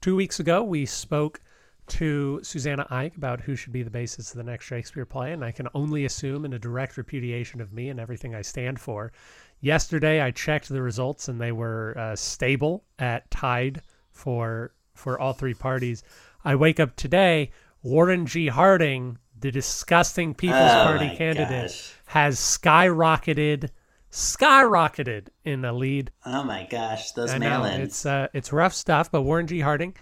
Two 0.00 0.16
weeks 0.16 0.40
ago, 0.40 0.62
we 0.62 0.86
spoke 0.86 1.40
to 1.88 2.40
Susanna 2.42 2.86
Ike 2.90 3.16
about 3.16 3.40
who 3.40 3.56
should 3.56 3.72
be 3.72 3.82
the 3.82 3.90
basis 3.90 4.30
of 4.30 4.36
the 4.36 4.44
next 4.44 4.64
Shakespeare 4.64 5.04
play, 5.04 5.32
and 5.32 5.44
I 5.44 5.50
can 5.50 5.68
only 5.74 6.04
assume 6.04 6.44
in 6.44 6.52
a 6.52 6.58
direct 6.58 6.96
repudiation 6.96 7.60
of 7.60 7.72
me 7.72 7.88
and 7.88 7.98
everything 7.98 8.34
I 8.34 8.42
stand 8.42 8.80
for. 8.80 9.12
Yesterday, 9.60 10.20
I 10.22 10.30
checked 10.30 10.68
the 10.68 10.82
results, 10.82 11.28
and 11.28 11.40
they 11.40 11.52
were 11.52 11.94
uh, 11.98 12.16
stable 12.16 12.84
at 12.98 13.30
tied 13.30 13.82
for 14.10 14.72
for 14.94 15.18
all 15.18 15.32
three 15.32 15.54
parties. 15.54 16.02
I 16.44 16.54
wake 16.54 16.80
up 16.80 16.96
today, 16.96 17.50
Warren 17.82 18.26
G. 18.26 18.48
Harding, 18.48 19.18
the 19.38 19.50
disgusting 19.50 20.34
People's 20.34 20.60
Oh 20.60 20.84
Party 20.84 21.14
candidate, 21.16 21.70
gosh. 21.70 21.92
has 22.06 22.38
skyrocketed, 22.38 23.70
skyrocketed 24.10 25.28
in 25.44 25.60
the 25.60 25.72
lead. 25.72 26.10
Oh 26.24 26.42
my 26.42 26.66
gosh, 26.70 27.12
those 27.12 27.34
mail-ins. 27.38 27.82
it's 27.82 28.06
uh, 28.06 28.28
it's 28.32 28.52
rough 28.52 28.72
stuff, 28.74 29.10
but 29.10 29.22
Warren 29.22 29.46
G. 29.46 29.60
Harding 29.60 29.94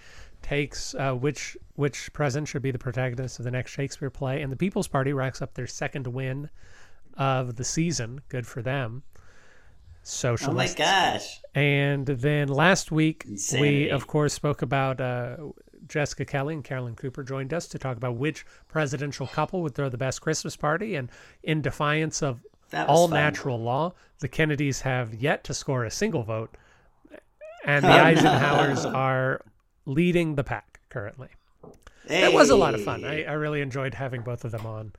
takes 0.43 0.95
uh, 0.95 1.12
which 1.15 1.57
which 1.75 2.12
president 2.12 2.47
should 2.49 2.62
be 2.62 2.71
the 2.71 2.79
protagonist 2.79 3.38
of 3.41 3.45
the 3.45 3.50
next 3.50 3.73
Shakespeare 3.73 4.11
play, 4.11 4.43
and 4.43 4.53
the 4.53 4.57
People's 4.57 4.88
Party 4.88 5.12
racks 5.12 5.43
up 5.43 5.55
their 5.55 5.67
second 5.67 6.07
win 6.07 6.49
of 7.15 7.57
the 7.57 7.65
season. 7.65 8.21
Good 8.29 8.47
for 8.47 8.62
them. 8.62 9.03
Oh 10.49 10.53
my 10.53 10.73
gosh. 10.73 11.41
And 11.55 12.07
then 12.07 12.49
last 12.49 12.91
week, 12.91 13.25
Insanity. 13.27 13.85
we 13.85 13.91
of 13.91 14.07
course 14.07 14.33
spoke 14.33 14.62
about 14.62 15.00
uh, 15.00 15.37
Jessica 15.87 16.25
Kelly 16.25 16.55
and 16.55 16.65
Carolyn 16.65 16.97
Cooper 16.97 17.23
joined 17.23 17.53
us 17.53 17.67
to 17.69 17.79
talk 17.79 17.97
about 17.97 18.17
which 18.17 18.47
presidential 18.69 19.27
couple 19.27 19.62
would 19.62 19.75
throw 19.75 19.88
the 19.88 19.99
best 19.99 20.21
Christmas 20.21 20.57
party. 20.57 20.95
And 20.95 21.11
in 21.43 21.62
defiance 21.62 22.23
of 22.23 22.41
all 22.75 23.09
fun. 23.09 23.19
natural 23.19 23.59
law, 23.61 23.95
the 24.21 24.29
Kennedys 24.29 24.83
have 24.83 25.15
yet 25.15 25.45
to 25.45 25.55
score 25.55 25.85
a 25.85 25.91
single 25.91 26.23
vote. 26.23 26.57
and 27.65 27.85
the 27.85 27.88
Eisenhowers 27.88 28.91
are 28.95 29.43
leading 29.87 30.35
the 30.35 30.45
pack 30.45 30.81
currently. 30.91 31.29
It 32.07 32.33
was 32.33 32.50
a 32.50 32.57
lot 32.57 32.75
of 32.75 32.83
fun. 32.83 33.05
I, 33.05 33.25
I 33.25 33.33
really 33.33 33.61
enjoyed 33.61 33.95
having 33.95 34.23
both 34.23 34.45
of 34.45 34.53
them 34.53 34.65
on. 34.65 34.93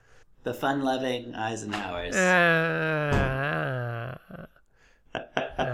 the 0.43 0.53
fun-loving 0.53 1.33
Eisenhowers. 1.33 2.13
Uh, 2.13 4.15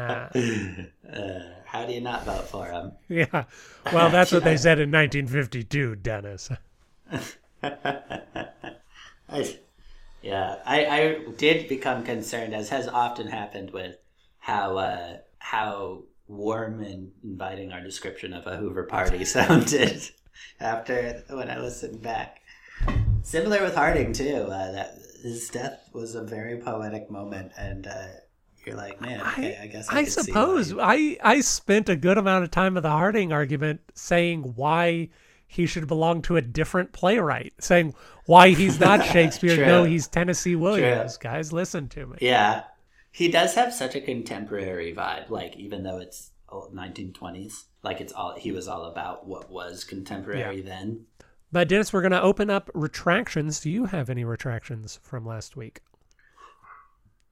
uh, 0.10 0.30
Uh, 1.12 1.40
how 1.66 1.86
do 1.86 1.94
you 1.94 2.02
not 2.02 2.26
vote 2.26 2.48
for 2.48 2.68
him? 2.68 2.92
yeah. 3.10 3.46
Well, 3.92 4.10
that's 4.10 4.32
what 4.32 4.44
they 4.44 4.58
said 4.66 4.80
in 4.80 4.92
1952, 4.92 5.96
Dennis. 5.98 6.50
I, 7.64 9.58
yeah, 10.22 10.58
I, 10.66 10.86
I 10.86 11.20
did 11.38 11.68
become 11.68 12.04
concerned, 12.04 12.54
as 12.54 12.70
has 12.70 12.88
often 12.88 13.28
happened 13.28 13.72
with 13.72 13.98
how 14.40 14.78
uh, 14.78 15.18
how 15.40 16.04
warm 16.28 16.82
and 16.82 17.12
inviting 17.24 17.72
our 17.72 17.82
description 17.82 18.34
of 18.34 18.48
a 18.48 18.58
Hoover 18.58 18.84
party 18.84 19.24
sounded 19.26 20.10
after 20.60 21.24
when 21.30 21.50
I 21.50 21.60
listened 21.60 22.02
back. 22.02 22.42
Similar 23.24 23.64
with 23.64 23.76
Harding 23.76 24.14
too. 24.14 24.48
Uh, 24.50 24.72
that 24.72 24.98
his 25.24 25.50
death 25.50 25.90
was 25.94 26.14
a 26.16 26.24
very 26.24 26.58
poetic 26.60 27.10
moment, 27.10 27.52
and 27.58 27.88
uh, 27.88 28.08
you're 28.66 28.76
like, 28.76 29.02
man, 29.02 29.22
okay, 29.22 29.58
I, 29.62 29.68
guess 29.68 29.90
I, 29.90 30.00
I 30.00 30.04
suppose. 30.06 30.74
I 30.78 31.18
I 31.24 31.42
spent 31.42 31.90
a 31.90 31.96
good 31.96 32.18
amount 32.18 32.44
of 32.44 32.52
time 32.52 32.78
of 32.78 32.84
the 32.84 32.90
Harding 32.90 33.32
argument 33.32 33.82
saying 33.94 34.54
why 34.56 35.10
he 35.48 35.66
should 35.66 35.88
belong 35.88 36.22
to 36.24 36.38
a 36.38 36.42
different 36.42 36.92
playwright, 36.92 37.54
saying 37.60 37.94
why 38.26 38.50
he's 38.50 38.80
not 38.80 39.06
Shakespeare. 39.12 39.66
No, 39.66 39.84
he's 39.84 40.08
Tennessee 40.08 40.56
Williams. 40.56 41.18
Guys, 41.18 41.54
listen 41.54 41.88
to 41.90 42.06
me. 42.08 42.18
Yeah, 42.22 42.64
he 43.12 43.30
does 43.30 43.56
have 43.56 43.74
such 43.74 43.96
a 43.96 44.02
contemporary 44.02 44.94
vibe. 44.94 45.30
Like 45.30 45.56
even 45.58 45.84
though 45.84 46.00
it's 46.00 46.32
1920s, 46.52 47.64
like 47.84 48.02
it's 48.02 48.14
all 48.14 48.36
he 48.38 48.52
was 48.52 48.68
all 48.68 48.86
about 48.86 49.28
what 49.28 49.50
was 49.50 49.84
contemporary 49.84 50.62
then. 50.62 51.06
But 51.52 51.70
Dennis, 51.70 51.94
we're 51.94 52.02
going 52.02 52.12
to 52.12 52.22
open 52.22 52.50
up 52.50 52.70
retractions. 52.74 53.62
Do 53.62 53.70
you 53.70 53.86
have 53.86 54.10
any 54.10 54.26
retractions 54.26 55.00
from 55.04 55.26
last 55.26 55.56
week? 55.56 55.80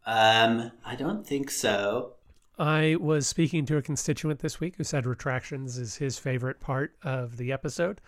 Um, 0.06 0.72
I 0.86 0.96
don't 0.96 1.26
think 1.26 1.50
so. 1.50 2.14
I 2.60 2.98
was 3.00 3.26
speaking 3.26 3.66
to 3.68 3.78
a 3.78 3.82
constituent 3.82 4.40
this 4.40 4.60
week 4.60 4.76
who 4.76 4.84
said 4.84 5.06
retractions 5.06 5.78
is 5.78 5.96
his 5.96 6.20
favorite 6.20 6.60
part 6.60 6.94
of 7.04 7.38
the 7.38 7.52
episode. 7.52 8.00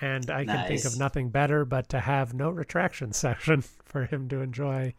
And 0.00 0.30
I 0.30 0.44
can 0.44 0.68
think 0.68 0.84
of 0.84 0.98
nothing 0.98 1.30
better 1.30 1.64
but 1.64 1.88
to 1.90 2.00
have 2.00 2.34
no 2.34 2.50
retraction 2.50 3.12
session 3.12 3.62
for 3.84 4.04
him 4.04 4.28
to 4.28 4.40
enjoy 4.40 4.94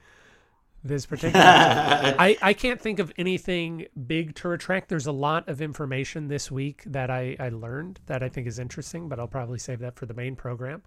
this 0.83 1.05
particular. 1.05 1.43
I, 1.45 2.37
I 2.41 2.53
can't 2.53 2.79
think 2.79 2.99
of 2.99 3.11
anything 3.17 3.87
big 4.07 4.35
to 4.35 4.49
retract. 4.49 4.89
There's 4.89 5.07
a 5.07 5.11
lot 5.11 5.47
of 5.47 5.61
information 5.61 6.27
this 6.27 6.49
week 6.51 6.83
that 6.85 7.09
I, 7.09 7.35
I 7.39 7.49
learned 7.49 7.99
that 8.05 8.23
I 8.23 8.29
think 8.29 8.47
is 8.47 8.59
interesting, 8.59 9.09
but 9.09 9.19
I'll 9.19 9.27
probably 9.27 9.59
save 9.59 9.79
that 9.79 9.95
for 9.95 10.05
the 10.05 10.13
main 10.13 10.35
program. 10.35 10.83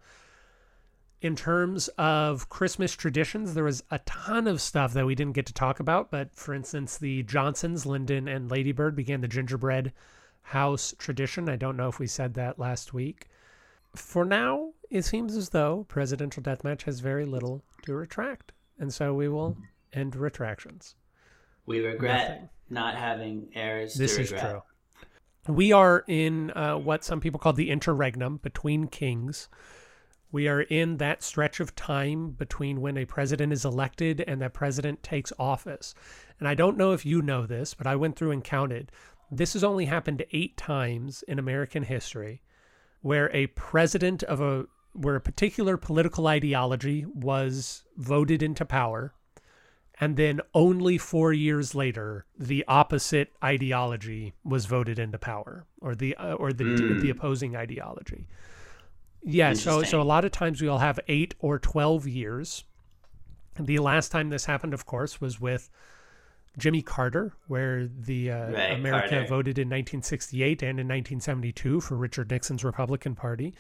In 1.23 1.37
terms 1.37 1.87
of 1.99 2.49
Christmas 2.49 2.93
traditions, 2.95 3.55
there 3.55 3.63
was 3.63 3.85
a 3.93 4.01
ton 4.01 4.49
of 4.49 4.61
stuff 4.61 4.93
that 4.95 5.07
we 5.07 5.15
didn't 5.15 5.35
get 5.35 5.47
to 5.47 5.55
talk 5.55 5.79
about. 5.79 6.11
But 6.11 6.35
for 6.35 6.53
instance, 6.53 6.99
the 6.99 7.23
Johnsons, 7.23 7.87
Lyndon, 7.87 8.27
and 8.27 8.51
Ladybird 8.51 8.97
began 8.97 9.21
the 9.21 9.29
gingerbread 9.29 9.93
house 10.43 10.95
tradition. 10.99 11.49
I 11.49 11.55
don't 11.55 11.77
know 11.77 11.87
if 11.87 12.01
we 12.01 12.09
said 12.09 12.35
that 12.35 12.59
last 12.59 12.93
week. 12.93 13.29
For 13.95 14.25
now, 14.25 14.73
it 14.91 15.03
seems 15.03 15.37
as 15.37 15.51
though 15.51 15.87
Presidential 15.89 16.43
Deathmatch 16.43 16.83
has 16.83 16.99
very 16.99 17.25
little 17.25 17.63
to 17.87 17.95
retract. 17.95 18.51
And 18.81 18.93
so 18.93 19.15
we 19.15 19.29
will 19.29 19.57
end 19.93 20.17
retractions. 20.17 20.97
We 21.67 21.87
regret 21.87 22.31
Nothing. 22.31 22.49
not 22.69 22.97
having 22.97 23.49
heirs. 23.55 23.95
This 23.95 24.19
is 24.19 24.33
regret. 24.33 24.51
true. 24.51 25.55
We 25.55 25.71
are 25.71 26.05
in 26.09 26.51
uh, 26.51 26.79
what 26.79 27.05
some 27.05 27.21
people 27.21 27.39
call 27.39 27.53
the 27.53 27.71
interregnum 27.71 28.39
between 28.39 28.89
kings. 28.89 29.49
We 30.33 30.49
are 30.49 30.63
in 30.63 30.97
that 30.97 31.23
stretch 31.23 31.61
of 31.61 31.77
time 31.77 32.31
between 32.31 32.81
when 32.81 32.97
a 32.97 33.05
president 33.05 33.53
is 33.53 33.67
elected 33.67 34.23
and 34.23 34.41
that 34.41 34.55
president 34.55 35.03
takes 35.03 35.33
office. 35.39 35.95
And 36.39 36.49
I 36.49 36.55
don't 36.55 36.79
know 36.79 36.93
if 36.93 37.05
you 37.05 37.21
know 37.21 37.45
this, 37.47 37.75
but 37.75 37.87
I 37.87 37.97
went 37.97 38.17
through 38.17 38.31
and 38.31 38.43
counted. 38.43 38.91
This 39.31 39.53
has 39.53 39.63
only 39.63 39.85
happened 39.85 40.25
eight 40.33 40.57
times 40.57 41.23
in 41.29 41.39
American 41.39 41.83
history 41.83 42.43
where 43.03 43.31
a 43.35 43.49
president 43.49 44.23
of 44.23 44.41
a 44.41 44.65
where 44.95 45.17
a 45.17 45.21
particular 45.21 45.77
political 45.77 46.27
ideology 46.27 47.07
was 47.15 47.83
voted 47.97 48.43
into 48.43 48.65
power 48.65 49.15
and 50.01 50.17
then 50.17 50.41
only 50.55 50.99
four 50.99 51.33
years 51.33 51.75
later 51.75 52.27
the 52.39 52.65
opposite 52.69 53.33
ideology 53.43 54.35
was 54.45 54.67
voted 54.67 54.99
into 54.99 55.19
power 55.19 55.67
or 55.81 55.95
the 55.95 56.15
uh, 56.17 56.35
or 56.35 56.53
the 56.53 56.99
the 57.01 57.11
opposing 57.11 57.57
ideology 57.57 58.27
yeah 59.25 59.53
so 59.53 59.83
so 59.83 60.01
a 60.01 60.05
lot 60.05 60.25
of 60.25 60.33
times 60.33 60.61
we'll 60.61 60.79
have 60.79 60.99
eight 61.09 61.35
or 61.39 61.59
12 61.59 62.07
years 62.07 62.65
the 63.59 63.79
last 63.79 64.11
time 64.11 64.31
this 64.31 64.47
happened 64.47 64.75
of 64.75 64.87
course 64.87 65.21
was 65.21 65.41
with 65.41 65.71
Jimmy 66.59 66.83
Carter, 66.83 67.33
where 67.47 67.87
the 67.87 68.31
uh, 68.31 68.51
Right, 68.51 68.73
America 68.73 69.09
Carter. 69.09 69.27
voted 69.27 69.59
in 69.59 69.69
1968 69.69 70.63
and 70.63 70.79
in 70.81 70.87
1972 70.87 71.81
for 71.81 71.97
Richard 71.97 72.31
Nixon's 72.31 72.63
Republican 72.63 73.15
Party, 73.15 73.55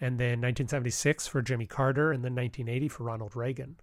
and 0.00 0.18
then 0.18 0.40
1976 0.40 1.26
for 1.26 1.42
Jimmy 1.42 1.66
Carter, 1.66 2.10
and 2.10 2.24
then 2.24 2.34
1980 2.34 2.88
for 2.88 3.04
Ronald 3.04 3.36
Reagan. 3.36 3.76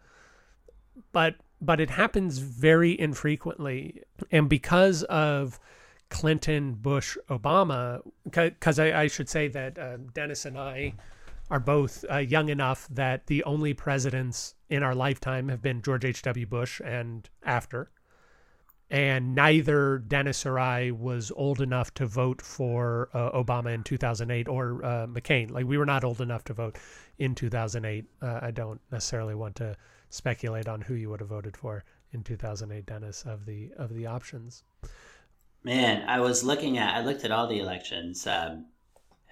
But 1.11 1.35
but 1.61 1.79
it 1.79 1.91
happens 1.91 2.39
very 2.39 2.99
infrequently, 2.99 4.01
and 4.31 4.49
because 4.49 5.03
of 5.03 5.59
Clinton, 6.09 6.73
Bush, 6.73 7.17
Obama, 7.29 8.01
because 8.23 8.79
I, 8.79 9.01
I 9.01 9.07
should 9.07 9.29
say 9.29 9.47
that 9.49 9.77
uh, 9.77 9.97
Dennis 10.13 10.45
and 10.45 10.57
I 10.57 10.93
are 11.49 11.59
both 11.59 12.03
uh, 12.09 12.17
young 12.17 12.49
enough 12.49 12.87
that 12.89 13.27
the 13.27 13.43
only 13.43 13.73
presidents 13.73 14.55
in 14.69 14.83
our 14.83 14.95
lifetime 14.95 15.49
have 15.49 15.61
been 15.61 15.81
George 15.81 16.05
H.W. 16.05 16.45
Bush 16.47 16.81
and 16.83 17.29
after 17.43 17.91
and 18.89 19.33
neither 19.33 19.97
Dennis 19.97 20.45
or 20.45 20.59
I 20.59 20.91
was 20.91 21.31
old 21.35 21.59
enough 21.59 21.93
to 21.95 22.05
vote 22.05 22.41
for 22.41 23.09
uh, 23.13 23.31
Obama 23.31 23.73
in 23.73 23.83
2008 23.83 24.47
or 24.47 24.85
uh, 24.85 25.07
McCain. 25.07 25.49
Like 25.49 25.65
we 25.65 25.77
were 25.77 25.85
not 25.85 26.03
old 26.03 26.21
enough 26.21 26.43
to 26.45 26.53
vote 26.53 26.77
in 27.17 27.33
2008. 27.33 28.05
Uh, 28.21 28.39
I 28.41 28.51
don't 28.51 28.79
necessarily 28.91 29.33
want 29.33 29.55
to 29.55 29.75
speculate 30.09 30.67
on 30.67 30.81
who 30.81 30.93
you 30.93 31.09
would 31.09 31.19
have 31.19 31.29
voted 31.29 31.57
for 31.57 31.83
in 32.11 32.23
2008, 32.23 32.85
Dennis, 32.85 33.23
of 33.25 33.45
the 33.45 33.71
of 33.77 33.93
the 33.93 34.05
options. 34.05 34.63
Man, 35.63 36.07
I 36.07 36.19
was 36.19 36.43
looking 36.43 36.77
at 36.77 36.95
I 36.95 37.03
looked 37.03 37.25
at 37.25 37.31
all 37.31 37.47
the 37.47 37.59
elections, 37.59 38.27
um, 38.27 38.67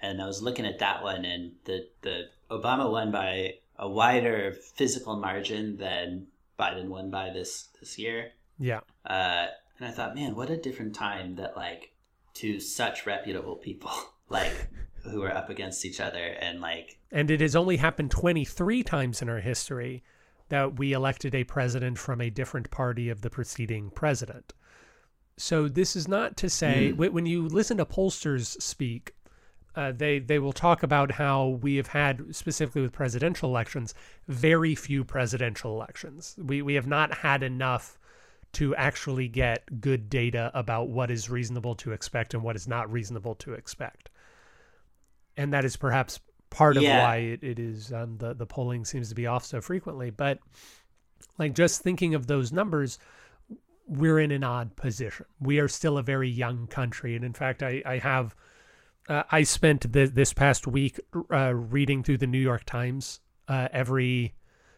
and 0.04 0.20
I 0.22 0.26
was 0.26 0.42
looking 0.42 0.66
at 0.66 0.78
that 0.80 1.02
one, 1.02 1.24
and 1.24 1.52
the 1.64 1.88
the 2.02 2.28
Obama 2.50 2.90
won 2.90 3.10
by 3.10 3.54
a 3.78 3.88
wider 3.88 4.52
physical 4.52 5.16
margin 5.16 5.76
than 5.76 6.26
Biden 6.58 6.88
won 6.88 7.10
by 7.10 7.30
this 7.30 7.68
this 7.80 7.98
year. 7.98 8.32
Yeah, 8.58 8.80
Uh, 9.04 9.46
and 9.78 9.88
I 9.88 9.90
thought, 9.90 10.14
man, 10.14 10.36
what 10.36 10.50
a 10.50 10.56
different 10.56 10.94
time 10.94 11.36
that 11.36 11.56
like 11.56 11.92
two 12.34 12.60
such 12.60 13.06
reputable 13.06 13.56
people 13.56 13.90
like 14.28 14.68
who 15.02 15.22
are 15.22 15.34
up 15.34 15.50
against 15.50 15.84
each 15.84 16.00
other 16.00 16.36
and 16.40 16.60
like 16.60 16.98
and 17.12 17.30
it 17.30 17.40
has 17.40 17.54
only 17.54 17.76
happened 17.76 18.10
23 18.10 18.82
times 18.82 19.22
in 19.22 19.28
our 19.28 19.40
history 19.40 20.02
that 20.48 20.78
we 20.78 20.92
elected 20.92 21.34
a 21.34 21.44
president 21.44 21.98
from 21.98 22.20
a 22.20 22.30
different 22.30 22.70
party 22.70 23.08
of 23.08 23.20
the 23.22 23.30
preceding 23.30 23.90
president. 23.90 24.52
So 25.36 25.68
this 25.68 25.96
is 25.96 26.06
not 26.06 26.36
to 26.38 26.50
say 26.50 26.90
wh- 26.90 27.12
when 27.12 27.26
you 27.26 27.48
listen 27.48 27.76
to 27.78 27.84
pollsters 27.86 28.60
speak, 28.62 29.13
uh, 29.76 29.92
they 29.92 30.18
they 30.20 30.38
will 30.38 30.52
talk 30.52 30.82
about 30.82 31.12
how 31.12 31.48
we 31.62 31.76
have 31.76 31.88
had 31.88 32.34
specifically 32.34 32.82
with 32.82 32.92
presidential 32.92 33.48
elections 33.50 33.94
very 34.28 34.74
few 34.74 35.04
presidential 35.04 35.72
elections. 35.72 36.36
We 36.38 36.62
we 36.62 36.74
have 36.74 36.86
not 36.86 37.12
had 37.18 37.42
enough 37.42 37.98
to 38.52 38.74
actually 38.76 39.26
get 39.28 39.80
good 39.80 40.08
data 40.08 40.50
about 40.54 40.88
what 40.88 41.10
is 41.10 41.28
reasonable 41.28 41.74
to 41.74 41.92
expect 41.92 42.34
and 42.34 42.42
what 42.42 42.54
is 42.56 42.68
not 42.68 42.90
reasonable 42.92 43.34
to 43.36 43.52
expect. 43.54 44.10
And 45.36 45.52
that 45.52 45.64
is 45.64 45.76
perhaps 45.76 46.20
part 46.50 46.76
of 46.76 46.84
Yeah. 46.84 47.00
why 47.00 47.16
it, 47.16 47.42
it 47.42 47.58
is 47.58 47.92
um, 47.92 48.16
the 48.18 48.34
the 48.34 48.46
polling 48.46 48.84
seems 48.84 49.08
to 49.08 49.14
be 49.14 49.26
off 49.26 49.44
so 49.44 49.60
frequently. 49.60 50.10
But 50.10 50.38
like 51.38 51.54
just 51.54 51.82
thinking 51.82 52.14
of 52.14 52.26
those 52.28 52.52
numbers, 52.52 52.98
we're 53.88 54.20
in 54.20 54.30
an 54.30 54.44
odd 54.44 54.76
position. 54.76 55.26
We 55.40 55.58
are 55.58 55.68
still 55.68 55.98
a 55.98 56.02
very 56.02 56.28
young 56.28 56.68
country, 56.68 57.16
and 57.16 57.24
in 57.24 57.32
fact, 57.32 57.62
I 57.62 57.82
I 57.84 57.98
have 57.98 58.36
uh, 59.08 59.22
I 59.30 59.42
spent 59.42 59.92
the, 59.92 60.06
this 60.06 60.32
past 60.32 60.66
week 60.66 60.98
uh, 61.30 61.54
reading 61.54 62.02
through 62.02 62.18
the 62.18 62.26
New 62.26 62.38
York 62.38 62.64
Times 62.64 63.20
uh, 63.48 63.68
every 63.72 64.34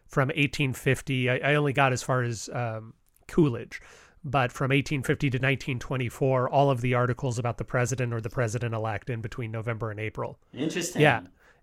from 0.06 0.28
1850. 0.28 1.30
I, 1.30 1.38
I 1.38 1.54
only 1.54 1.72
got 1.72 1.92
as 1.92 2.02
far 2.02 2.22
as 2.22 2.48
um, 2.52 2.94
Coolidge, 3.28 3.80
but 4.24 4.52
from 4.52 4.70
1850 4.70 5.30
to 5.30 5.36
1924, 5.36 6.48
all 6.48 6.70
of 6.70 6.80
the 6.80 6.94
articles 6.94 7.38
about 7.38 7.58
the 7.58 7.64
president 7.64 8.12
or 8.12 8.20
the 8.20 8.30
president 8.30 8.74
elect 8.74 9.10
in 9.10 9.20
between 9.20 9.50
November 9.50 9.90
and 9.90 10.00
April. 10.00 10.38
interesting. 10.52 11.02
Yeah, 11.02 11.18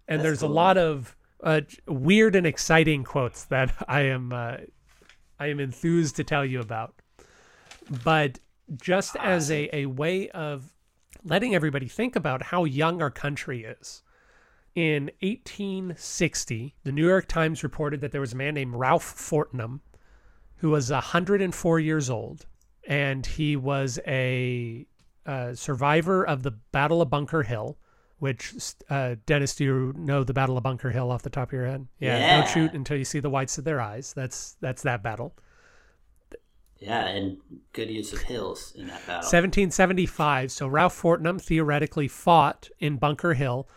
and 0.08 0.20
That's 0.20 0.24
there's 0.24 0.42
a 0.42 0.48
lot 0.48 0.78
of 0.78 1.16
uh, 1.44 1.62
weird 1.88 2.36
and 2.36 2.48
exciting 2.48 3.04
quotes 3.04 3.46
that 3.46 3.74
I 3.88 4.02
am 4.02 4.32
uh, 4.32 4.58
I 5.40 5.48
am 5.48 5.60
enthused 5.60 6.16
to 6.18 6.24
tell 6.24 6.46
you 6.46 6.62
about. 6.62 6.94
But 8.04 8.40
just 8.82 9.18
as 9.18 9.52
a, 9.52 9.70
a 9.76 9.86
way 9.88 10.30
of 10.30 10.74
letting 11.24 11.56
everybody 11.56 11.88
think 11.88 12.16
about 12.16 12.44
how 12.44 12.64
young 12.66 13.02
our 13.02 13.12
country 13.12 13.64
is. 13.64 14.02
In 14.76 15.12
1860, 15.22 16.76
the 16.84 16.92
New 16.92 17.08
York 17.08 17.28
Times 17.28 17.64
reported 17.64 18.02
that 18.02 18.12
there 18.12 18.22
was 18.22 18.34
a 18.34 18.38
man 18.38 18.54
named 18.56 18.76
Ralph 18.76 19.04
Fortnum 19.04 19.82
who 20.58 20.70
was 20.72 20.90
104 20.90 21.80
years 21.80 22.10
old, 22.10 22.46
and 22.88 23.26
he 23.26 23.56
was 23.56 24.00
a, 24.08 24.86
uh 25.26 25.54
survivor 25.54 26.26
of 26.26 26.44
the 26.44 26.52
Battle 26.52 27.02
of 27.02 27.10
Bunker 27.10 27.44
Hill. 27.44 27.78
Which 28.20 28.54
uh, 28.90 29.16
Dennis, 29.26 29.54
do 29.54 29.64
you 29.66 29.94
know 29.98 30.24
the 30.24 30.34
Battle 30.34 30.56
of 30.58 30.64
Bunker 30.64 30.92
Hill 30.92 31.12
off 31.12 31.24
the 31.24 31.30
top 31.30 31.50
of 31.50 31.54
your 31.54 31.66
head? 31.66 31.86
Yeah, 32.00 32.18
Yeah. 32.18 32.38
don't 32.38 32.50
shoot 32.50 32.74
until 32.74 32.96
you 32.96 33.04
see 33.04 33.20
the 33.20 33.30
whites 33.30 33.58
of 33.58 33.66
their 33.66 33.82
eyes. 33.82 34.14
That's 34.14 34.56
that's 34.62 34.82
that 34.84 35.04
battle. 35.04 35.36
Yeah, 36.84 37.06
and 37.08 37.38
good 37.72 37.90
use 37.90 38.12
of 38.12 38.22
hills 38.24 38.74
in 38.76 38.88
that 38.88 39.00
battle. 39.08 39.24
1775. 39.24 40.52
So 40.52 40.68
Ralph 40.68 40.94
Fortnum 40.94 41.40
theoretically 41.40 42.10
fought 42.10 42.70
in 42.80 42.98
Bunker 42.98 43.34
Hill, 43.36 43.68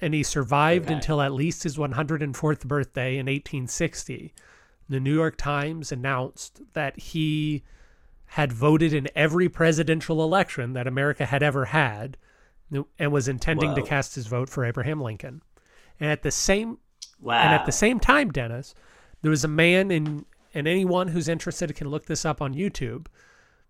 and 0.00 0.14
he 0.14 0.22
survived 0.22 0.86
Okay. 0.86 0.94
until 0.94 1.20
at 1.20 1.32
least 1.32 1.64
his 1.64 1.76
104th 1.76 2.64
birthday 2.66 3.18
in 3.18 3.26
1860. 3.26 4.32
The 4.88 5.00
New 5.00 5.14
York 5.14 5.36
Times 5.36 5.92
announced 5.92 6.62
that 6.72 6.98
he 6.98 7.62
had 8.30 8.52
voted 8.52 8.92
in 8.94 9.08
every 9.14 9.48
presidential 9.48 10.22
election 10.22 10.72
that 10.72 10.86
America 10.86 11.26
had 11.26 11.42
ever 11.42 11.66
had, 11.66 12.16
and 12.98 13.12
was 13.12 13.28
intending 13.28 13.74
to 13.74 13.82
cast 13.82 14.14
his 14.14 14.26
vote 14.28 14.48
for 14.48 14.64
Abraham 14.64 15.00
Lincoln. 15.00 15.42
And 16.00 16.10
at 16.10 16.22
the 16.22 16.30
same 16.30 16.78
Wow. 17.20 17.40
and 17.42 17.54
at 17.54 17.66
the 17.66 17.72
same 17.72 18.00
time, 18.00 18.30
Dennis, 18.30 18.74
there 19.22 19.30
was 19.30 19.44
a 19.44 19.48
man 19.48 19.90
in, 19.90 20.24
and 20.56 20.66
anyone 20.66 21.08
who's 21.08 21.28
interested 21.28 21.74
can 21.74 21.90
look 21.90 22.06
this 22.06 22.24
up 22.24 22.40
on 22.40 22.54
YouTube. 22.54 23.08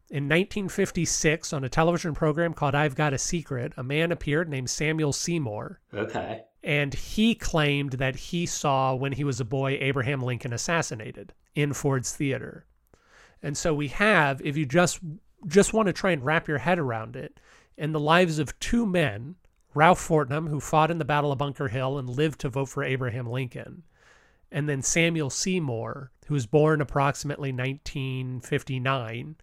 In 0.09 0.29
1956, 0.29 1.53
on 1.53 1.65
a 1.65 1.69
television 1.69 2.15
program 2.15 2.55
called 2.55 2.77
I've 2.77 2.95
Got 2.95 3.13
a 3.13 3.19
Secret, 3.19 3.73
a 3.77 3.83
man 3.83 4.13
appeared 4.13 4.49
named 4.49 4.71
Samuel 4.71 5.13
Seymour, 5.13 5.81
okay. 5.93 6.45
and 6.63 6.95
he 6.95 7.35
claimed 7.35 7.95
that 7.95 8.15
he 8.15 8.47
saw 8.47 8.95
when 8.95 9.11
he 9.11 9.25
was 9.25 9.41
a 9.41 9.45
boy 9.45 9.77
Abraham 9.81 10.23
Lincoln 10.23 10.53
assassinated 10.53 11.33
in 11.57 11.73
Ford's 11.73 12.15
Theater. 12.15 12.67
And 13.43 13.57
so 13.57 13.75
we 13.75 13.89
have, 13.89 14.41
if 14.45 14.57
you 14.57 14.65
just 14.65 15.01
just 15.49 15.73
want 15.73 15.87
to 15.87 15.93
try 15.93 16.13
and 16.13 16.25
wrap 16.25 16.47
your 16.47 16.59
head 16.59 16.79
around 16.79 17.17
it, 17.17 17.41
in 17.77 17.91
the 17.91 18.01
lives 18.01 18.39
of 18.39 18.57
two 18.61 18.87
men, 18.87 19.35
Ralph 19.75 19.99
Fortnum, 19.99 20.47
who 20.47 20.61
fought 20.61 20.93
in 20.93 20.99
the 20.99 21.05
Battle 21.05 21.33
of 21.33 21.39
Bunker 21.39 21.67
Hill 21.67 21.99
and 21.99 22.09
lived 22.09 22.41
to 22.43 22.49
vote 22.49 22.69
for 22.69 22.85
Abraham 22.85 23.27
Lincoln, 23.27 23.83
and 24.53 24.69
then 24.69 24.83
Samuel 24.83 25.31
Seymour, 25.31 26.13
who 26.27 26.35
was 26.35 26.47
born 26.47 26.81
approximately 26.81 27.53
1959, 27.53 29.37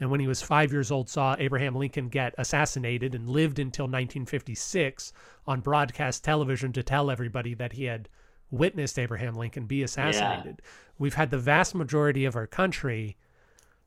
and 0.00 0.10
when 0.10 0.20
he 0.20 0.26
was 0.26 0.40
five 0.40 0.72
years 0.72 0.90
old 0.90 1.08
saw 1.08 1.36
Abraham 1.38 1.74
Lincoln 1.74 2.08
get 2.08 2.34
assassinated 2.38 3.14
and 3.14 3.28
lived 3.28 3.58
until 3.58 3.84
1956 3.84 5.12
on 5.46 5.60
broadcast 5.60 6.24
television 6.24 6.72
to 6.72 6.82
tell 6.82 7.10
everybody 7.10 7.54
that 7.54 7.72
he 7.72 7.84
had 7.84 8.08
witnessed 8.50 8.98
Abraham 8.98 9.34
Lincoln 9.34 9.66
be 9.66 9.82
assassinated. 9.82 10.62
We've 10.98 11.14
had 11.14 11.30
the 11.30 11.38
vast 11.38 11.74
majority 11.74 12.24
of 12.24 12.36
our 12.36 12.46
country 12.46 13.16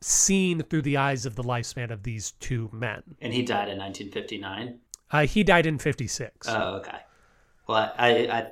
seen 0.02 0.62
through 0.64 0.82
the 0.82 0.98
eyes 0.98 1.26
of 1.26 1.36
the 1.36 1.44
lifespan 1.44 1.92
of 1.92 2.04
these 2.04 2.32
two 2.34 2.70
men. 2.74 3.04
And 3.22 3.34
he 3.34 3.44
died 3.44 3.70
in 3.70 3.78
1959. 3.78 4.80
Uh, 5.12 5.26
he 5.26 5.44
died 5.44 5.66
in 5.66 5.78
56. 5.78 6.48
Oh, 6.50 6.76
okay. 6.76 7.00
Well, 7.68 7.94
I, 7.98 8.10
I, 8.28 8.52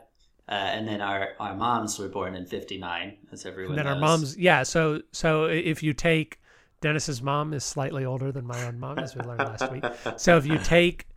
uh, 0.50 0.54
and 0.54 0.88
then 0.88 1.00
our 1.00 1.30
our 1.40 1.56
moms 1.56 2.00
were 2.00 2.10
born 2.10 2.36
in 2.36 2.46
'59, 2.46 3.18
as 3.32 3.46
everyone. 3.46 3.78
and 3.78 3.80
then 3.80 3.94
our 3.94 4.00
moms, 4.00 4.38
yeah. 4.38 4.64
So, 4.64 5.02
so 5.12 5.46
if 5.46 5.84
you 5.84 5.94
take 5.94 6.40
Dennis's 6.82 7.22
mom 7.22 7.54
is 7.54 7.64
slightly 7.64 8.06
older 8.06 8.32
than 8.32 8.46
my 8.46 8.66
own 8.66 8.80
mom, 8.80 9.00
as 9.00 9.16
we 9.16 9.22
learned 9.22 9.40
last 9.40 9.72
week. 9.72 9.84
So 10.18 10.38
if 10.38 10.46
you 10.46 10.58
take 10.58 11.08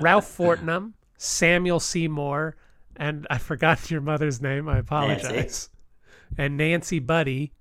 Ralph 0.00 0.26
Fortnum, 0.26 0.94
Samuel 1.16 1.80
Seymour, 1.80 2.56
and 2.96 3.26
I 3.30 3.38
forgot 3.38 3.90
your 3.90 4.00
mother's 4.00 4.42
name. 4.42 4.68
I 4.68 4.78
apologize. 4.78 5.70
And 6.36 6.56
Nancy 6.56 6.98
Buddy, 6.98 7.52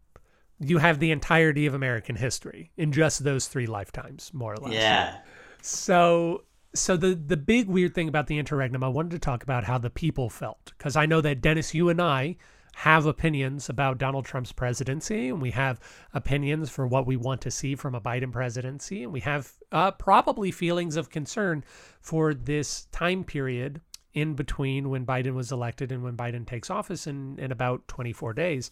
you 0.60 0.80
have 0.80 1.00
the 1.00 1.12
entirety 1.12 1.66
of 1.66 1.74
American 1.74 2.16
history 2.16 2.72
in 2.78 2.92
just 2.92 3.24
those 3.24 3.48
three 3.48 3.68
lifetimes, 3.68 4.34
more 4.34 4.54
or 4.54 4.58
less. 4.58 4.74
Yeah. 4.74 5.18
So 5.62 6.44
so 6.76 6.98
the 6.98 7.16
the 7.16 7.38
big 7.38 7.68
weird 7.68 7.96
thing 7.96 8.08
about 8.08 8.28
the 8.28 8.38
interregnum, 8.38 8.84
I 8.84 8.90
wanted 8.90 9.12
to 9.12 9.20
talk 9.20 9.44
about 9.44 9.64
how 9.64 9.78
the 9.78 9.90
people 9.90 10.30
felt 10.30 10.74
because 10.78 10.96
I 10.96 11.06
know 11.06 11.22
that 11.22 11.42
Dennis, 11.42 11.74
you 11.74 11.90
and 11.90 12.02
I 12.02 12.36
have 12.76 13.06
opinions 13.06 13.70
about 13.70 13.98
Donald 13.98 14.26
Trump's 14.26 14.52
presidency, 14.52 15.30
and 15.30 15.42
we 15.42 15.52
have 15.52 15.80
opinions 16.14 16.70
for 16.70 16.86
what 16.86 17.08
we 17.08 17.16
want 17.16 17.42
to 17.42 17.52
see 17.52 17.74
from 17.74 17.96
a 17.96 18.02
Biden 18.02 18.34
presidency, 18.34 19.04
and 19.04 19.14
we 19.14 19.22
have 19.22 19.54
uh, 19.72 19.92
probably 19.92 20.52
feelings 20.52 20.98
of 20.98 21.10
concern 21.10 21.64
for 22.02 22.34
this 22.34 22.86
time 22.92 23.24
period 23.24 23.80
in 24.14 24.34
between 24.34 24.90
when 24.90 25.06
Biden 25.06 25.34
was 25.34 25.52
elected 25.52 25.92
and 25.92 26.04
when 26.04 26.18
Biden 26.18 26.46
takes 26.46 26.70
office 26.70 27.08
in 27.08 27.40
in 27.40 27.52
about 27.52 27.88
24 27.88 28.34
days. 28.34 28.72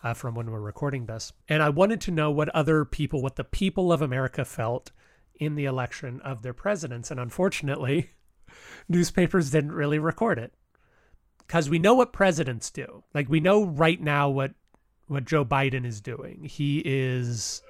Uh, 0.00 0.14
from 0.14 0.36
when 0.36 0.48
we're 0.48 0.60
recording 0.60 1.06
this. 1.06 1.32
And 1.48 1.60
I 1.60 1.70
wanted 1.70 2.00
to 2.02 2.12
know 2.12 2.30
what 2.30 2.48
other 2.50 2.84
people, 2.84 3.20
what 3.20 3.34
the 3.34 3.42
people 3.42 3.92
of 3.92 4.00
America 4.00 4.44
felt 4.44 4.92
in 5.38 5.54
the 5.54 5.64
election 5.64 6.20
of 6.22 6.42
their 6.42 6.54
presidents. 6.54 7.10
And 7.10 7.20
unfortunately, 7.20 8.10
newspapers 8.88 9.50
didn't 9.50 9.72
really 9.72 9.98
record 9.98 10.38
it 10.38 10.52
because 11.38 11.70
we 11.70 11.78
know 11.78 11.94
what 11.94 12.12
presidents 12.12 12.70
do. 12.70 13.02
Like 13.14 13.28
we 13.28 13.40
know 13.40 13.64
right 13.64 14.00
now 14.00 14.28
what 14.28 14.52
what 15.06 15.24
Joe 15.24 15.44
Biden 15.44 15.86
is 15.86 16.02
doing. 16.02 16.44
He 16.44 16.82
is 16.84 17.62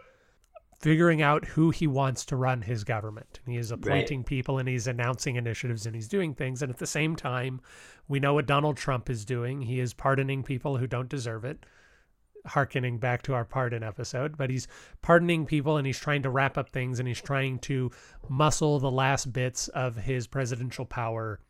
figuring 0.80 1.22
out 1.22 1.44
who 1.44 1.70
he 1.70 1.86
wants 1.86 2.24
to 2.26 2.36
run 2.36 2.62
his 2.62 2.84
government. 2.84 3.40
And 3.44 3.52
he 3.52 3.58
is 3.58 3.70
appointing 3.70 4.24
people 4.24 4.58
and 4.58 4.68
he's 4.68 4.86
announcing 4.86 5.36
initiatives 5.36 5.86
and 5.86 5.94
he's 5.94 6.08
doing 6.08 6.34
things. 6.34 6.62
And 6.62 6.70
at 6.70 6.78
the 6.78 6.86
same 6.86 7.16
time, 7.16 7.60
we 8.06 8.20
know 8.20 8.34
what 8.34 8.46
Donald 8.46 8.76
Trump 8.76 9.10
is 9.10 9.24
doing. 9.24 9.62
He 9.62 9.80
is 9.80 9.92
pardoning 9.92 10.42
people 10.42 10.76
who 10.76 10.86
don't 10.86 11.08
deserve 11.08 11.44
it 11.44 11.64
harkening 12.46 12.98
back 12.98 13.22
to 13.22 13.34
our 13.34 13.44
pardon 13.44 13.82
episode, 13.82 14.36
but 14.36 14.50
he's 14.50 14.68
pardoning 15.02 15.44
people 15.46 15.76
and 15.76 15.86
he's 15.86 15.98
trying 15.98 16.22
to 16.22 16.30
wrap 16.30 16.56
up 16.58 16.68
things 16.70 16.98
and 16.98 17.06
he's 17.08 17.20
trying 17.20 17.58
to 17.60 17.90
muscle 18.28 18.78
the 18.78 18.90
last 18.90 19.32
bits 19.32 19.68
of 19.68 19.96
his 19.96 20.26
presidential 20.26 20.84
power 20.84 21.40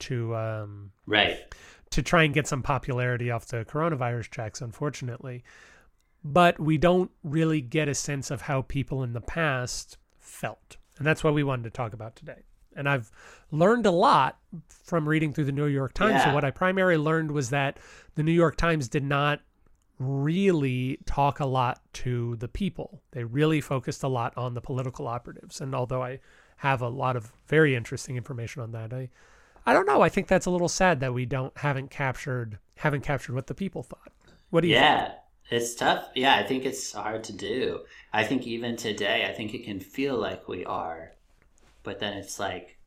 to 0.00 0.34
um 0.34 0.90
Right. 1.06 1.38
to 1.90 2.02
try 2.02 2.24
and 2.24 2.34
get 2.34 2.46
some 2.48 2.62
popularity 2.62 3.30
off 3.30 3.46
the 3.46 3.64
coronavirus 3.64 4.30
checks, 4.30 4.60
unfortunately. 4.60 5.44
But 6.24 6.58
we 6.60 6.78
don't 6.78 7.10
really 7.22 7.60
get 7.60 7.88
a 7.88 7.94
sense 7.94 8.30
of 8.30 8.42
how 8.42 8.62
people 8.62 9.02
in 9.02 9.12
the 9.12 9.20
past 9.20 9.98
felt. 10.18 10.76
And 10.98 11.06
that's 11.06 11.22
what 11.24 11.34
we 11.34 11.42
wanted 11.42 11.64
to 11.64 11.70
talk 11.70 11.92
about 11.92 12.16
today. 12.16 12.42
And 12.74 12.88
I've 12.88 13.10
learned 13.50 13.86
a 13.86 13.90
lot 13.90 14.38
from 14.68 15.08
reading 15.08 15.32
through 15.32 15.44
the 15.44 15.52
New 15.52 15.66
York 15.66 15.92
Times. 15.94 16.22
So 16.22 16.32
what 16.32 16.44
I 16.44 16.50
primarily 16.50 16.96
learned 16.96 17.30
was 17.32 17.50
that 17.50 17.78
the 18.14 18.22
New 18.22 18.32
York 18.32 18.56
Times 18.56 18.88
did 18.88 19.04
not 19.04 19.40
really 20.02 20.98
talk 21.06 21.40
a 21.40 21.46
lot 21.46 21.80
to 21.94 22.36
the 22.36 22.48
people. 22.48 23.02
They 23.12 23.24
really 23.24 23.60
focused 23.60 24.02
a 24.02 24.08
lot 24.08 24.36
on 24.36 24.54
the 24.54 24.60
political 24.60 25.06
operatives. 25.08 25.60
And 25.60 25.74
although 25.74 26.02
I 26.02 26.20
have 26.56 26.80
a 26.82 26.88
lot 26.88 27.16
of 27.16 27.32
very 27.46 27.74
interesting 27.74 28.16
information 28.16 28.62
on 28.62 28.72
that, 28.72 28.92
I 28.92 29.08
I 29.64 29.72
don't 29.72 29.86
know. 29.86 30.00
I 30.00 30.08
think 30.08 30.26
that's 30.26 30.46
a 30.46 30.50
little 30.50 30.68
sad 30.68 31.00
that 31.00 31.14
we 31.14 31.24
don't 31.26 31.56
haven't 31.58 31.90
captured 31.90 32.58
haven't 32.76 33.02
captured 33.02 33.34
what 33.34 33.46
the 33.46 33.54
people 33.54 33.82
thought. 33.82 34.12
What 34.50 34.62
do 34.62 34.68
you 34.68 34.74
think? 34.74 34.84
Yeah. 34.84 35.12
It's 35.50 35.74
tough. 35.74 36.08
Yeah, 36.14 36.36
I 36.36 36.44
think 36.44 36.64
it's 36.64 36.92
hard 36.92 37.24
to 37.24 37.32
do. 37.32 37.80
I 38.12 38.24
think 38.24 38.46
even 38.46 38.76
today, 38.76 39.26
I 39.28 39.34
think 39.34 39.52
it 39.52 39.64
can 39.64 39.80
feel 39.80 40.16
like 40.16 40.48
we 40.48 40.64
are, 40.64 41.12
but 41.82 41.98
then 41.98 42.16
it's 42.16 42.38
like, 42.40 42.78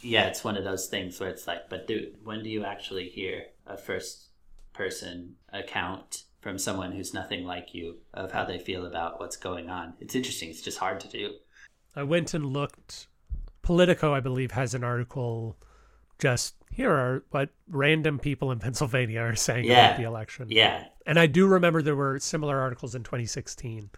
yeah, 0.00 0.26
it's 0.26 0.42
one 0.42 0.56
of 0.56 0.64
those 0.64 0.88
things 0.88 1.20
where 1.20 1.28
it's 1.28 1.46
like, 1.46 1.68
but 1.68 1.86
dude, 1.86 2.16
when 2.24 2.42
do 2.42 2.50
you 2.50 2.64
actually 2.64 3.08
hear 3.08 3.44
a 3.64 3.76
first 3.76 4.24
person 4.82 5.34
account 5.52 6.24
from 6.40 6.58
someone 6.58 6.90
who's 6.92 7.14
nothing 7.14 7.44
like 7.44 7.72
you 7.72 7.96
of 8.14 8.32
how 8.32 8.44
they 8.44 8.58
feel 8.58 8.84
about 8.86 9.20
what's 9.20 9.36
going 9.36 9.70
on? 9.70 9.94
It's 10.00 10.14
interesting. 10.14 10.48
It's 10.50 10.60
just 10.62 10.78
hard 10.78 10.98
to 11.00 11.08
do. 11.08 11.34
I 11.94 12.02
went 12.02 12.34
and 12.34 12.46
looked. 12.46 13.06
Politico, 13.62 14.12
I 14.12 14.18
believe, 14.20 14.50
has 14.52 14.74
an 14.74 14.82
article. 14.82 15.56
Just 16.18 16.56
here 16.72 16.90
are 16.90 17.24
what 17.30 17.50
random 17.68 18.18
people 18.18 18.50
in 18.50 18.58
Pennsylvania 18.66 19.20
are 19.20 19.36
saying 19.36 19.66
Yeah. 19.66 19.86
about 19.90 19.96
the 19.98 20.04
election. 20.04 20.46
Yeah. 20.50 20.84
and 21.06 21.18
I 21.18 21.26
do 21.26 21.46
remember 21.46 21.80
there 21.82 21.96
were 21.96 22.18
similar 22.18 22.58
articles 22.60 22.94
in 22.94 23.02
2016, 23.04 23.90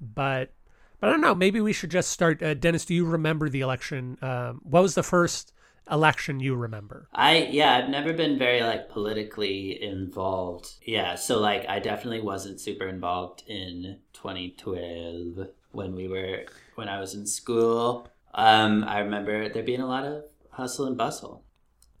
but 0.00 0.52
but 1.00 1.08
I 1.08 1.12
don't 1.12 1.22
know. 1.22 1.34
Maybe 1.34 1.60
we 1.62 1.72
should 1.72 1.90
just 1.90 2.10
start. 2.10 2.42
Uh, 2.42 2.52
Dennis, 2.54 2.84
do 2.84 2.94
you 2.94 3.06
remember 3.06 3.48
the 3.48 3.62
election? 3.62 4.18
Um, 4.20 4.60
what 4.64 4.82
was 4.82 4.94
the 4.94 5.02
first 5.02 5.52
election 5.90 6.40
you 6.40 6.54
remember? 6.54 7.08
I 7.12 7.48
yeah, 7.50 7.76
I've 7.76 7.90
never 7.90 8.12
been 8.12 8.38
very 8.38 8.62
like 8.62 8.88
politically 8.88 9.82
involved. 9.82 10.72
Yeah, 10.82 11.14
so 11.14 11.38
like 11.38 11.66
I 11.68 11.78
definitely 11.78 12.20
wasn't 12.20 12.60
super 12.60 12.86
involved 12.86 13.42
in 13.46 13.98
2012 14.12 15.48
when 15.72 15.94
we 15.94 16.08
were 16.08 16.44
when 16.74 16.88
I 16.88 17.00
was 17.00 17.14
in 17.14 17.26
school. 17.26 18.08
Um 18.34 18.84
I 18.84 19.00
remember 19.00 19.48
there 19.48 19.62
being 19.62 19.80
a 19.80 19.86
lot 19.88 20.04
of 20.04 20.24
hustle 20.50 20.86
and 20.86 20.96
bustle. 20.96 21.44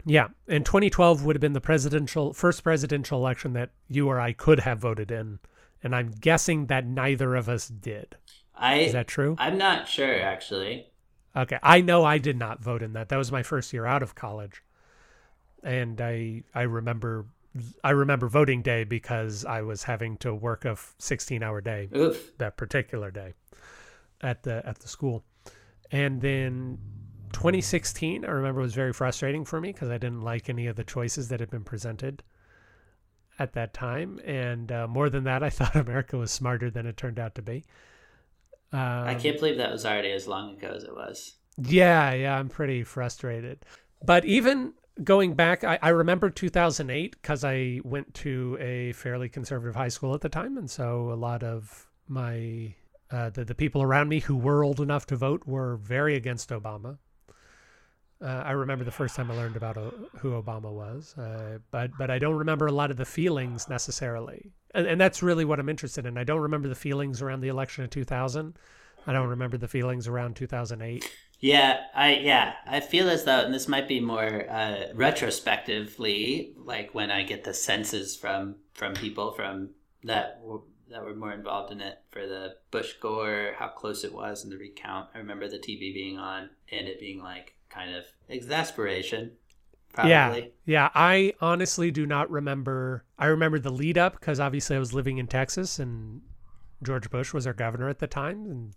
Yeah, 0.04 0.28
and 0.48 0.64
2012 0.64 1.24
would 1.24 1.36
have 1.36 1.40
been 1.40 1.52
the 1.52 1.60
presidential 1.60 2.32
first 2.32 2.62
presidential 2.62 3.18
election 3.18 3.52
that 3.54 3.70
you 3.88 4.08
or 4.08 4.20
I 4.20 4.32
could 4.32 4.60
have 4.60 4.78
voted 4.78 5.10
in, 5.10 5.40
and 5.82 5.94
I'm 5.94 6.10
guessing 6.10 6.66
that 6.66 6.86
neither 6.86 7.34
of 7.34 7.48
us 7.48 7.68
did. 7.68 8.16
I 8.54 8.76
Is 8.76 8.92
that 8.92 9.08
true? 9.08 9.36
I'm 9.38 9.58
not 9.58 9.88
sure 9.88 10.20
actually. 10.20 10.86
Okay, 11.36 11.58
I 11.62 11.80
know 11.80 12.04
I 12.04 12.18
did 12.18 12.36
not 12.36 12.62
vote 12.62 12.82
in 12.82 12.92
that. 12.94 13.08
That 13.08 13.16
was 13.16 13.30
my 13.30 13.42
first 13.42 13.72
year 13.72 13.86
out 13.86 14.02
of 14.02 14.14
college, 14.14 14.62
and 15.62 16.00
I 16.00 16.42
I 16.54 16.62
remember 16.62 17.26
I 17.84 17.90
remember 17.90 18.28
voting 18.28 18.62
day 18.62 18.84
because 18.84 19.44
I 19.44 19.62
was 19.62 19.84
having 19.84 20.16
to 20.18 20.34
work 20.34 20.64
a 20.64 20.76
16 20.98 21.42
hour 21.42 21.60
day 21.60 21.88
Oof. 21.94 22.36
that 22.38 22.56
particular 22.56 23.10
day 23.10 23.34
at 24.20 24.42
the 24.42 24.66
at 24.66 24.78
the 24.80 24.88
school, 24.88 25.24
and 25.92 26.20
then 26.20 26.78
2016 27.32 28.24
I 28.24 28.30
remember 28.30 28.60
was 28.60 28.74
very 28.74 28.92
frustrating 28.92 29.44
for 29.44 29.60
me 29.60 29.72
because 29.72 29.88
I 29.88 29.98
didn't 29.98 30.22
like 30.22 30.48
any 30.48 30.66
of 30.66 30.74
the 30.74 30.84
choices 30.84 31.28
that 31.28 31.38
had 31.38 31.50
been 31.50 31.64
presented 31.64 32.24
at 33.38 33.52
that 33.54 33.72
time, 33.72 34.20
and 34.24 34.70
uh, 34.70 34.86
more 34.86 35.08
than 35.08 35.24
that, 35.24 35.42
I 35.42 35.50
thought 35.50 35.76
America 35.76 36.16
was 36.18 36.30
smarter 36.30 36.70
than 36.70 36.86
it 36.86 36.96
turned 36.96 37.18
out 37.18 37.34
to 37.36 37.42
be. 37.42 37.64
Um, 38.72 38.80
I 38.80 39.14
can't 39.14 39.38
believe 39.38 39.56
that 39.58 39.72
was 39.72 39.84
already 39.84 40.12
as 40.12 40.28
long 40.28 40.56
ago 40.56 40.72
as 40.74 40.84
it 40.84 40.94
was. 40.94 41.34
Yeah, 41.58 42.12
yeah, 42.12 42.38
I'm 42.38 42.48
pretty 42.48 42.84
frustrated. 42.84 43.64
But 44.04 44.24
even 44.24 44.74
going 45.02 45.34
back, 45.34 45.64
I, 45.64 45.78
I 45.82 45.88
remember 45.90 46.30
2008 46.30 47.16
because 47.20 47.44
I 47.44 47.80
went 47.84 48.14
to 48.14 48.56
a 48.60 48.92
fairly 48.92 49.28
conservative 49.28 49.74
high 49.74 49.88
school 49.88 50.14
at 50.14 50.20
the 50.20 50.28
time, 50.28 50.56
and 50.56 50.70
so 50.70 51.10
a 51.12 51.14
lot 51.14 51.42
of 51.42 51.88
my 52.08 52.74
uh, 53.10 53.30
the 53.30 53.44
the 53.44 53.54
people 53.54 53.82
around 53.82 54.08
me 54.08 54.20
who 54.20 54.36
were 54.36 54.64
old 54.64 54.80
enough 54.80 55.06
to 55.06 55.16
vote 55.16 55.46
were 55.46 55.76
very 55.76 56.14
against 56.14 56.50
Obama. 56.50 56.98
Uh, 58.22 58.42
I 58.44 58.50
remember 58.52 58.84
the 58.84 58.90
first 58.90 59.16
time 59.16 59.30
I 59.30 59.34
learned 59.34 59.56
about 59.56 59.78
uh, 59.78 59.90
who 60.18 60.32
Obama 60.32 60.70
was, 60.70 61.16
uh, 61.16 61.58
but 61.70 61.90
but 61.98 62.10
I 62.10 62.18
don't 62.18 62.36
remember 62.36 62.66
a 62.66 62.72
lot 62.72 62.90
of 62.90 62.98
the 62.98 63.06
feelings 63.06 63.68
necessarily, 63.68 64.52
and, 64.74 64.86
and 64.86 65.00
that's 65.00 65.22
really 65.22 65.46
what 65.46 65.58
I'm 65.58 65.70
interested 65.70 66.04
in. 66.04 66.18
I 66.18 66.24
don't 66.24 66.40
remember 66.40 66.68
the 66.68 66.74
feelings 66.74 67.22
around 67.22 67.40
the 67.40 67.48
election 67.48 67.82
of 67.82 67.90
2000. 67.90 68.56
I 69.06 69.12
don't 69.12 69.28
remember 69.28 69.56
the 69.56 69.68
feelings 69.68 70.06
around 70.06 70.36
2008. 70.36 71.10
Yeah, 71.40 71.80
I 71.94 72.16
yeah, 72.16 72.54
I 72.66 72.80
feel 72.80 73.08
as 73.08 73.24
though, 73.24 73.40
and 73.40 73.54
this 73.54 73.68
might 73.68 73.88
be 73.88 74.00
more 74.00 74.44
uh, 74.50 74.88
retrospectively, 74.94 76.52
like 76.58 76.94
when 76.94 77.10
I 77.10 77.22
get 77.22 77.44
the 77.44 77.54
senses 77.54 78.16
from 78.16 78.56
from 78.74 78.92
people 78.92 79.32
from 79.32 79.70
that 80.04 80.42
that 80.90 81.04
were 81.04 81.14
more 81.14 81.32
involved 81.32 81.72
in 81.72 81.80
it 81.80 82.02
for 82.10 82.26
the 82.26 82.56
Bush 82.70 82.94
Gore, 83.00 83.54
how 83.58 83.68
close 83.68 84.04
it 84.04 84.12
was 84.12 84.44
in 84.44 84.50
the 84.50 84.58
recount. 84.58 85.08
I 85.14 85.18
remember 85.18 85.48
the 85.48 85.58
TV 85.58 85.94
being 85.94 86.18
on 86.18 86.50
and 86.70 86.86
it 86.86 87.00
being 87.00 87.22
like 87.22 87.54
kind 87.70 87.94
of 87.94 88.04
exasperation. 88.28 89.32
Probably. 89.92 90.10
Yeah, 90.10 90.40
yeah. 90.66 90.88
I 90.94 91.32
honestly 91.40 91.90
do 91.90 92.06
not 92.06 92.30
remember. 92.30 93.04
I 93.18 93.26
remember 93.26 93.58
the 93.58 93.72
lead 93.72 93.98
up 93.98 94.20
because 94.20 94.38
obviously 94.38 94.76
I 94.76 94.78
was 94.78 94.92
living 94.94 95.18
in 95.18 95.26
Texas 95.26 95.78
and 95.78 96.20
George 96.82 97.10
Bush 97.10 97.32
was 97.32 97.46
our 97.46 97.52
governor 97.52 97.88
at 97.88 97.98
the 97.98 98.06
time, 98.06 98.46
and 98.46 98.74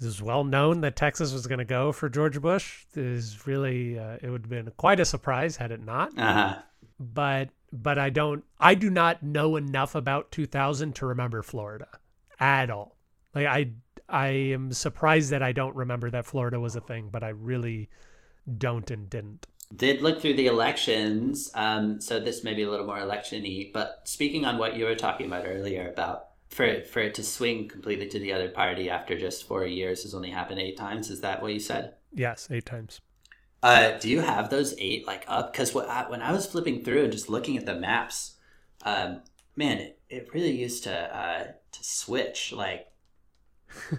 it 0.00 0.04
was 0.04 0.22
well 0.22 0.44
known 0.44 0.80
that 0.82 0.96
Texas 0.96 1.32
was 1.32 1.46
going 1.46 1.58
to 1.58 1.64
go 1.64 1.90
for 1.90 2.08
George 2.08 2.40
Bush. 2.40 2.84
It 2.94 3.04
is 3.04 3.46
really 3.46 3.98
uh, 3.98 4.18
it 4.22 4.30
would 4.30 4.42
have 4.42 4.50
been 4.50 4.72
quite 4.76 5.00
a 5.00 5.04
surprise 5.04 5.56
had 5.56 5.72
it 5.72 5.84
not. 5.84 6.16
Uh 6.16 6.32
huh. 6.32 6.58
But 7.00 7.50
but 7.72 7.98
I 7.98 8.10
don't. 8.10 8.44
I 8.60 8.74
do 8.74 8.90
not 8.90 9.22
know 9.22 9.56
enough 9.56 9.94
about 9.94 10.30
2000 10.30 10.94
to 10.96 11.06
remember 11.06 11.42
Florida 11.42 11.88
at 12.38 12.70
all. 12.70 12.96
Like 13.34 13.46
I 13.46 13.72
I 14.08 14.28
am 14.28 14.72
surprised 14.72 15.30
that 15.30 15.42
I 15.42 15.52
don't 15.52 15.76
remember 15.76 16.10
that 16.10 16.26
Florida 16.26 16.58
was 16.58 16.76
a 16.76 16.80
thing, 16.80 17.08
but 17.10 17.22
I 17.22 17.30
really 17.30 17.90
don't 18.56 18.90
and 18.90 19.08
didn't. 19.10 19.46
Did 19.74 20.00
look 20.00 20.20
through 20.20 20.34
the 20.34 20.46
elections, 20.46 21.50
um, 21.54 22.00
so 22.00 22.18
this 22.18 22.42
may 22.42 22.54
be 22.54 22.62
a 22.62 22.70
little 22.70 22.86
more 22.86 22.98
election-y. 22.98 23.70
But 23.74 24.02
speaking 24.04 24.46
on 24.46 24.56
what 24.56 24.76
you 24.76 24.86
were 24.86 24.94
talking 24.94 25.26
about 25.26 25.44
earlier 25.46 25.90
about 25.90 26.28
for 26.48 26.64
it, 26.64 26.86
for 26.86 27.00
it 27.00 27.14
to 27.16 27.22
swing 27.22 27.68
completely 27.68 28.08
to 28.08 28.18
the 28.18 28.32
other 28.32 28.48
party 28.48 28.88
after 28.88 29.18
just 29.18 29.46
four 29.46 29.66
years 29.66 30.04
has 30.04 30.14
only 30.14 30.30
happened 30.30 30.58
eight 30.58 30.78
times. 30.78 31.10
Is 31.10 31.20
that 31.20 31.42
what 31.42 31.52
you 31.52 31.60
said? 31.60 31.94
Yes, 32.14 32.48
eight 32.50 32.64
times. 32.64 33.00
Uh, 33.62 33.98
do 33.98 34.08
you 34.08 34.20
have 34.20 34.50
those 34.50 34.74
eight 34.78 35.06
like 35.06 35.24
up? 35.28 35.52
Because 35.52 35.74
when 35.74 35.86
I, 35.86 36.08
when 36.08 36.22
I 36.22 36.32
was 36.32 36.46
flipping 36.46 36.82
through 36.82 37.04
and 37.04 37.12
just 37.12 37.28
looking 37.28 37.56
at 37.56 37.66
the 37.66 37.74
maps, 37.74 38.36
um, 38.84 39.22
man, 39.56 39.78
it, 39.78 40.00
it 40.08 40.28
really 40.32 40.52
used 40.52 40.84
to 40.84 40.94
uh, 40.94 41.44
to 41.44 41.84
switch 41.84 42.52
like 42.52 42.86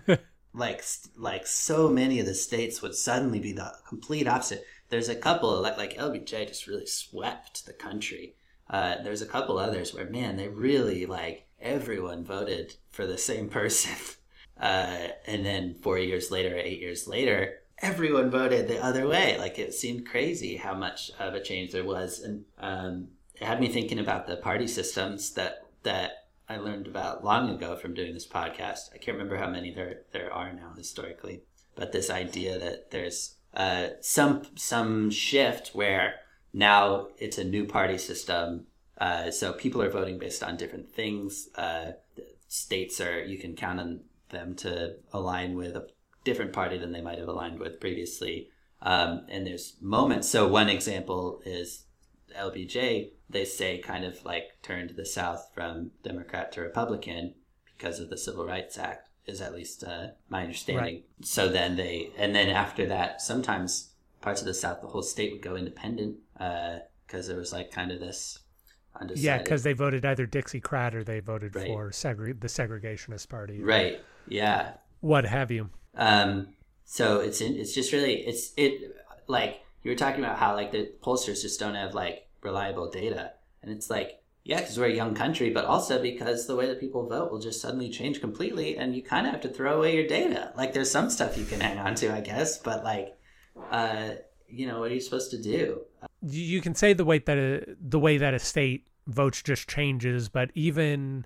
like 0.53 0.83
like 1.15 1.45
so 1.45 1.89
many 1.89 2.19
of 2.19 2.25
the 2.25 2.33
states 2.33 2.81
would 2.81 2.95
suddenly 2.95 3.39
be 3.39 3.53
the 3.53 3.73
complete 3.87 4.27
opposite. 4.27 4.65
There's 4.89 5.09
a 5.09 5.15
couple 5.15 5.61
like 5.61 5.77
like 5.77 5.97
LBJ 5.97 6.47
just 6.47 6.67
really 6.67 6.87
swept 6.87 7.65
the 7.65 7.73
country. 7.73 8.35
Uh, 8.69 8.95
there's 9.03 9.21
a 9.21 9.27
couple 9.27 9.57
others 9.57 9.93
where 9.93 10.09
man 10.09 10.37
they 10.37 10.47
really 10.47 11.05
like 11.05 11.47
everyone 11.59 12.23
voted 12.23 12.75
for 12.89 13.05
the 13.05 13.17
same 13.17 13.49
person. 13.49 13.95
Uh, 14.59 15.07
and 15.25 15.45
then 15.45 15.73
four 15.81 15.97
years 15.97 16.31
later, 16.31 16.53
eight 16.53 16.81
years 16.81 17.07
later, 17.07 17.59
everyone 17.81 18.29
voted 18.29 18.67
the 18.67 18.83
other 18.83 19.07
way. 19.07 19.37
Like 19.37 19.57
it 19.57 19.73
seemed 19.73 20.05
crazy 20.05 20.57
how 20.57 20.73
much 20.73 21.11
of 21.17 21.33
a 21.33 21.41
change 21.41 21.71
there 21.71 21.85
was, 21.85 22.19
and 22.19 22.43
um, 22.57 23.07
it 23.35 23.45
had 23.45 23.61
me 23.61 23.69
thinking 23.69 23.99
about 23.99 24.27
the 24.27 24.35
party 24.35 24.67
systems 24.67 25.31
that 25.35 25.59
that 25.83 26.25
I 26.49 26.57
learned 26.57 26.87
about 26.87 27.23
long 27.23 27.49
ago 27.51 27.75
from 27.75 27.93
doing 27.93 28.15
this 28.15 28.27
podcast. 28.27 28.89
I 28.93 28.97
can't 28.97 29.17
remember 29.17 29.37
how 29.37 29.49
many 29.49 29.71
there 29.71 30.01
there 30.11 30.33
are 30.33 30.51
now 30.51 30.73
historically, 30.75 31.43
but 31.75 31.91
this 31.91 32.09
idea 32.09 32.57
that 32.57 32.89
there's 32.89 33.35
uh, 33.53 33.89
some 34.01 34.41
some 34.55 35.11
shift 35.11 35.75
where 35.75 36.15
now 36.51 37.09
it's 37.19 37.37
a 37.37 37.43
new 37.43 37.65
party 37.65 37.99
system. 37.99 38.65
Uh, 38.97 39.29
so 39.29 39.53
people 39.53 39.81
are 39.81 39.91
voting 39.91 40.17
based 40.17 40.43
on 40.43 40.57
different 40.57 40.91
things. 40.91 41.49
Uh, 41.55 41.91
states 42.47 42.99
are 42.99 43.23
you 43.23 43.37
can 43.37 43.55
count 43.55 43.79
on 43.79 44.01
them 44.29 44.55
to 44.55 44.95
align 45.13 45.55
with 45.55 45.75
a 45.75 45.87
different 46.23 46.51
party 46.51 46.77
than 46.77 46.91
they 46.91 47.01
might 47.01 47.19
have 47.19 47.27
aligned 47.27 47.59
with 47.59 47.79
previously. 47.79 48.49
Um, 48.81 49.25
and 49.29 49.45
there's 49.45 49.75
moments. 49.81 50.29
So 50.29 50.47
one 50.47 50.69
example 50.69 51.41
is 51.45 51.85
LBJ. 52.37 53.11
They 53.29 53.45
say 53.45 53.77
kind 53.79 54.05
of 54.05 54.23
like 54.25 54.61
turned 54.61 54.91
the 54.91 55.05
South 55.05 55.49
from 55.53 55.91
Democrat 56.03 56.51
to 56.53 56.61
Republican 56.61 57.35
because 57.77 57.99
of 57.99 58.09
the 58.09 58.17
Civil 58.17 58.45
Rights 58.45 58.77
Act. 58.77 59.07
Is 59.25 59.41
at 59.41 59.53
least 59.53 59.83
uh, 59.83 60.07
my 60.27 60.41
understanding. 60.41 60.83
Right. 60.83 61.05
So 61.21 61.49
then 61.49 61.75
they, 61.75 62.09
and 62.17 62.33
then 62.33 62.49
after 62.49 62.87
that, 62.87 63.21
sometimes 63.21 63.89
parts 64.21 64.41
of 64.41 64.47
the 64.47 64.55
South, 64.55 64.81
the 64.81 64.87
whole 64.87 65.03
state 65.03 65.31
would 65.31 65.43
go 65.43 65.55
independent 65.55 66.17
because 66.33 67.27
there 67.27 67.37
was 67.37 67.53
like 67.53 67.69
kind 67.69 67.91
of 67.91 67.99
this 67.99 68.39
undecided. 68.99 69.23
Yeah, 69.23 69.37
because 69.37 69.61
they 69.61 69.73
voted 69.73 70.03
either 70.03 70.25
Dixiecrat 70.25 70.95
or 70.95 71.03
they 71.03 71.19
voted 71.19 71.55
Right. 71.55 71.67
for 71.67 71.91
segre- 71.91 72.39
the 72.39 72.47
segregationist 72.47 73.29
party, 73.29 73.61
right, 73.61 74.01
yeah. 74.27 74.73
what 75.01 75.25
have 75.25 75.51
you. 75.51 75.69
Um, 75.95 76.55
so 76.85 77.19
it's 77.19 77.39
in, 77.39 77.55
it's 77.55 77.73
just 77.75 77.93
really 77.93 78.15
it's 78.25 78.51
it 78.57 78.95
like 79.27 79.61
you 79.83 79.91
were 79.91 79.97
talking 79.97 80.23
about 80.23 80.37
how 80.37 80.55
like 80.55 80.71
the 80.71 80.91
pollsters 81.01 81.41
just 81.41 81.59
don't 81.59 81.75
have 81.75 81.93
like 81.93 82.27
reliable 82.41 82.89
data, 82.89 83.33
and 83.61 83.71
it's 83.71 83.89
like 83.89 84.19
yeah, 84.43 84.61
because 84.61 84.79
we're 84.79 84.87
a 84.87 84.95
young 84.95 85.13
country, 85.13 85.51
but 85.51 85.65
also 85.65 86.01
because 86.01 86.47
the 86.47 86.55
way 86.55 86.65
that 86.65 86.79
people 86.79 87.05
vote 87.05 87.31
will 87.31 87.39
just 87.39 87.61
suddenly 87.61 87.89
change 87.89 88.19
completely, 88.19 88.77
and 88.77 88.95
you 88.95 89.03
kind 89.03 89.27
of 89.27 89.33
have 89.33 89.41
to 89.41 89.49
throw 89.49 89.77
away 89.77 89.95
your 89.95 90.07
data. 90.07 90.51
Like 90.55 90.73
there's 90.73 90.89
some 90.89 91.09
stuff 91.09 91.37
you 91.37 91.45
can 91.45 91.59
hang 91.59 91.77
on 91.77 91.95
to, 91.95 92.11
I 92.11 92.21
guess, 92.21 92.57
but 92.57 92.83
like, 92.83 93.15
uh, 93.69 94.11
you 94.47 94.65
know, 94.65 94.79
what 94.79 94.91
are 94.91 94.95
you 94.95 95.01
supposed 95.01 95.29
to 95.31 95.41
do? 95.41 95.81
You 96.21 96.61
can 96.61 96.73
say 96.73 96.93
the 96.93 97.05
way 97.05 97.19
that 97.19 97.37
a, 97.37 97.75
the 97.79 97.99
way 97.99 98.17
that 98.17 98.33
a 98.33 98.39
state 98.39 98.87
votes 99.07 99.43
just 99.43 99.67
changes, 99.69 100.29
but 100.29 100.49
even 100.55 101.25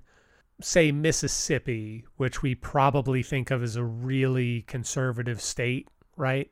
say 0.60 0.92
Mississippi, 0.92 2.04
which 2.16 2.42
we 2.42 2.54
probably 2.54 3.22
think 3.22 3.50
of 3.50 3.62
as 3.62 3.76
a 3.76 3.84
really 3.84 4.62
conservative 4.62 5.40
state, 5.40 5.88
right? 6.16 6.50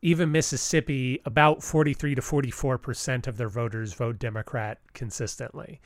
Even 0.00 0.30
Mississippi, 0.30 1.20
about 1.24 1.62
43 1.62 2.14
to 2.14 2.22
44% 2.22 3.26
of 3.26 3.36
their 3.36 3.48
voters 3.48 3.94
vote 3.94 4.18
Democrat 4.18 4.78
consistently. 4.92 5.80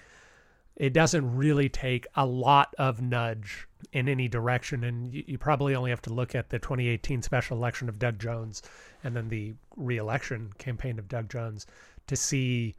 It 0.76 0.92
doesn't 0.92 1.34
really 1.34 1.68
take 1.68 2.06
a 2.14 2.26
lot 2.26 2.74
of 2.78 3.00
nudge 3.00 3.68
in 3.92 4.08
any 4.08 4.28
direction. 4.28 4.84
And 4.84 5.12
you, 5.12 5.24
you 5.26 5.38
probably 5.38 5.74
only 5.74 5.90
have 5.90 6.02
to 6.02 6.12
look 6.12 6.34
at 6.34 6.50
the 6.50 6.58
2018 6.58 7.22
special 7.22 7.56
election 7.56 7.88
of 7.88 7.98
Doug 7.98 8.18
Jones 8.18 8.62
and 9.04 9.16
then 9.16 9.28
the 9.28 9.54
reelection 9.76 10.52
campaign 10.58 10.98
of 10.98 11.08
Doug 11.08 11.28
Jones 11.30 11.66
to 12.06 12.16
see 12.16 12.74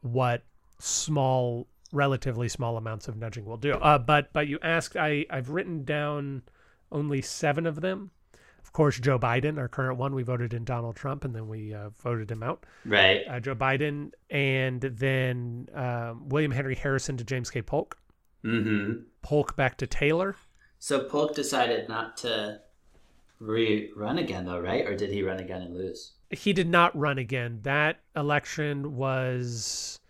what 0.00 0.42
small, 0.78 1.66
relatively 1.92 2.48
small 2.48 2.76
amounts 2.76 3.08
of 3.08 3.16
nudging 3.16 3.44
will 3.44 3.56
do. 3.56 3.74
Uh, 3.74 3.98
but 3.98 4.32
but 4.32 4.48
you 4.48 4.58
asked, 4.62 4.96
I 4.96 5.26
I've 5.30 5.50
written 5.50 5.84
down 5.84 6.42
only 6.90 7.22
seven 7.22 7.66
of 7.66 7.80
them. 7.80 8.10
Of 8.62 8.72
course, 8.72 8.98
Joe 8.98 9.18
Biden, 9.18 9.58
our 9.58 9.68
current 9.68 9.98
one, 9.98 10.14
we 10.14 10.22
voted 10.22 10.54
in 10.54 10.64
Donald 10.64 10.96
Trump, 10.96 11.24
and 11.24 11.34
then 11.34 11.48
we 11.48 11.74
uh, 11.74 11.90
voted 12.02 12.30
him 12.30 12.42
out. 12.42 12.64
Right. 12.86 13.20
Uh, 13.28 13.38
Joe 13.40 13.54
Biden, 13.54 14.12
and 14.30 14.80
then 14.80 15.68
um, 15.74 16.28
William 16.28 16.50
Henry 16.52 16.74
Harrison 16.74 17.16
to 17.18 17.24
James 17.24 17.50
K. 17.50 17.60
Polk, 17.62 17.98
Mm-hmm. 18.44 19.02
Polk 19.22 19.56
back 19.56 19.76
to 19.78 19.86
Taylor. 19.86 20.36
So 20.78 21.04
Polk 21.04 21.34
decided 21.34 21.88
not 21.88 22.16
to 22.18 22.60
re-run 23.38 24.18
again, 24.18 24.46
though, 24.46 24.58
right? 24.58 24.84
Or 24.86 24.96
did 24.96 25.10
he 25.10 25.22
run 25.22 25.38
again 25.38 25.62
and 25.62 25.74
lose? 25.76 26.12
He 26.30 26.52
did 26.52 26.68
not 26.68 26.96
run 26.98 27.18
again. 27.18 27.60
That 27.62 28.00
election 28.16 28.96
was 28.96 30.00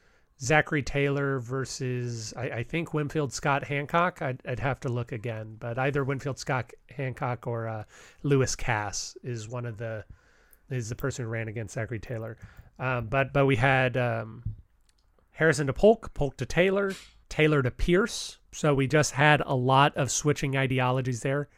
Zachary 0.43 0.83
Taylor 0.83 1.39
versus 1.39 2.35
I, 2.37 2.51
I 2.51 2.63
think 2.65 2.93
Winfield 2.93 3.33
Scott 3.33 3.65
Hancock. 3.65 4.21
I'd, 4.21 4.41
I'd 4.47 4.59
have 4.59 4.81
to 4.81 4.89
look 4.89 5.13
again, 5.13 5.57
but 5.61 5.79
either 5.79 6.03
Winfield 6.03 6.39
Scott 6.39 6.73
Hancock 6.91 7.47
or 7.47 7.69
uh, 7.69 7.85
Lewis 8.25 8.57
Cass 8.57 9.17
is 9.23 9.49
one 9.49 9.65
of 9.65 9.79
the 9.79 10.05
is 10.69 10.89
the 10.89 10.95
person 10.95 11.25
who 11.25 11.31
ran 11.31 11.49
against 11.49 11.75
Zachary 11.75 12.01
Taylor. 12.01 12.37
Um, 12.79 13.07
but 13.07 13.33
but 13.33 13.47
we 13.47 13.57
had 13.57 13.97
um, 13.97 14.43
Harrison 15.31 15.69
to 15.69 15.73
Polk, 15.73 16.13
Polk 16.13 16.37
to 16.39 16.47
Taylor, 16.47 16.93
Taylor 17.29 17.63
to 17.63 17.71
Pierce. 17.71 18.39
So 18.51 18.75
we 18.75 18.89
just 18.89 19.13
had 19.13 19.43
a 19.47 19.55
lot 19.55 19.97
of 19.97 20.11
switching 20.11 20.57
ideologies 20.57 21.21
there. 21.21 21.49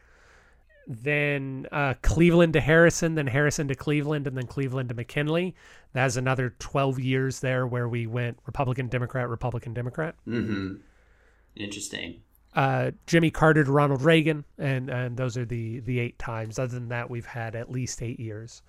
Then 0.87 1.67
uh, 1.71 1.95
Cleveland 2.01 2.53
to 2.53 2.61
Harrison, 2.61 3.15
then 3.15 3.27
Harrison 3.27 3.67
to 3.69 3.75
Cleveland, 3.75 4.27
and 4.27 4.37
then 4.37 4.45
Cleveland 4.45 4.89
to 4.89 4.95
McKinley. 4.95 5.55
That's 5.93 6.15
another 6.15 6.53
12 6.59 6.99
years 6.99 7.39
there 7.39 7.65
where 7.65 7.89
we 7.89 8.05
went 8.05 8.37
Republican, 8.45 8.87
Democrat, 8.87 9.27
Republican, 9.29 9.73
Democrat. 9.73 10.15
Mm-hmm. 10.27 10.75
Interesting. 11.55 12.21
Uh, 12.53 12.91
Jimmy 13.07 13.31
Carter 13.31 13.63
to 13.63 13.71
Ronald 13.71 14.01
Reagan, 14.01 14.45
and 14.57 14.89
and 14.89 15.17
those 15.17 15.35
are 15.37 15.43
the 15.45 15.79
the 15.81 15.99
eight 15.99 16.17
times. 16.17 16.57
Other 16.57 16.73
than 16.75 16.87
that, 16.89 17.09
we've 17.09 17.25
had 17.25 17.55
at 17.55 17.69
least 17.69 18.01
eight 18.01 18.19
years 18.19 18.61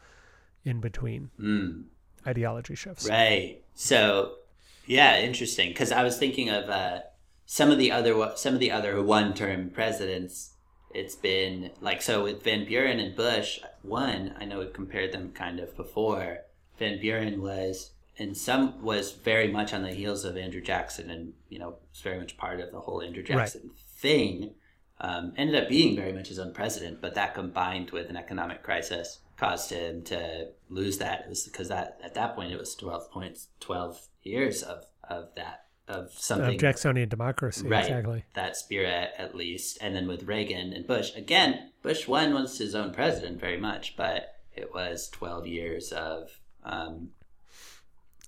in 0.64 0.80
between 0.80 1.30
Mm. 1.40 1.84
ideology 2.26 2.74
shifts. 2.74 3.08
Right. 3.08 3.62
So, 3.74 4.38
yeah, 4.86 5.20
interesting. 5.20 5.68
Because 5.68 5.92
I 5.92 6.02
was 6.02 6.18
thinking 6.18 6.48
of 6.48 6.68
uh, 6.68 7.00
some 7.44 7.70
of 7.70 7.78
the 7.78 7.92
other 7.92 8.32
some 8.34 8.54
of 8.54 8.60
the 8.60 8.72
other 8.72 9.00
one-term 9.02 9.70
presidents. 9.70 10.54
It's 10.96 11.14
been 11.14 11.72
like 11.82 12.00
so 12.00 12.22
with 12.22 12.42
Van 12.42 12.64
Buren 12.64 12.98
and 12.98 13.14
Bush. 13.14 13.60
One, 13.82 14.34
I 14.40 14.46
know 14.46 14.60
we've 14.60 14.72
compared 14.72 15.12
them 15.12 15.30
kind 15.32 15.60
of 15.60 15.76
before. 15.76 16.38
Van 16.78 16.98
Buren 16.98 17.42
was 17.42 17.90
in 18.16 18.34
some 18.34 18.82
was 18.82 19.12
very 19.12 19.46
much 19.46 19.74
on 19.74 19.82
the 19.82 19.92
heels 19.92 20.24
of 20.24 20.38
Andrew 20.38 20.62
Jackson, 20.62 21.10
and 21.10 21.34
you 21.50 21.58
know 21.58 21.76
was 21.90 22.00
very 22.00 22.18
much 22.18 22.38
part 22.38 22.60
of 22.60 22.72
the 22.72 22.80
whole 22.80 23.02
Andrew 23.02 23.22
Jackson 23.22 23.72
thing. 23.98 24.54
Um, 24.98 25.34
ended 25.36 25.62
up 25.62 25.68
being 25.68 25.96
very 25.96 26.14
much 26.14 26.28
his 26.28 26.38
own 26.38 26.54
president, 26.54 27.02
but 27.02 27.14
that 27.14 27.34
combined 27.34 27.90
with 27.90 28.08
an 28.08 28.16
economic 28.16 28.62
crisis 28.62 29.18
caused 29.36 29.70
him 29.70 30.02
to 30.04 30.48
lose 30.70 30.96
that. 30.96 31.24
It 31.26 31.28
was 31.28 31.44
because 31.44 31.68
that 31.68 32.00
at 32.02 32.14
that 32.14 32.34
point 32.34 32.52
it 32.52 32.58
was 32.58 32.74
twelve 32.74 33.10
points, 33.10 33.48
twelve 33.60 34.08
years 34.22 34.62
of 34.62 34.86
of 35.10 35.28
that 35.36 35.65
of 35.88 36.10
something 36.12 36.54
Of 36.54 36.60
Jacksonian 36.60 37.08
democracy, 37.08 37.66
right 37.68 37.84
exactly. 37.84 38.24
that 38.34 38.56
spirit 38.56 39.10
at 39.18 39.34
least. 39.34 39.78
And 39.80 39.94
then 39.94 40.08
with 40.08 40.24
Reagan 40.24 40.72
and 40.72 40.86
Bush 40.86 41.14
again, 41.14 41.70
Bush 41.82 42.08
one 42.08 42.34
was 42.34 42.58
his 42.58 42.74
own 42.74 42.92
president 42.92 43.40
very 43.40 43.58
much, 43.58 43.96
but 43.96 44.36
it 44.54 44.72
was 44.74 45.08
twelve 45.08 45.46
years 45.46 45.92
of 45.92 46.40
um, 46.64 47.10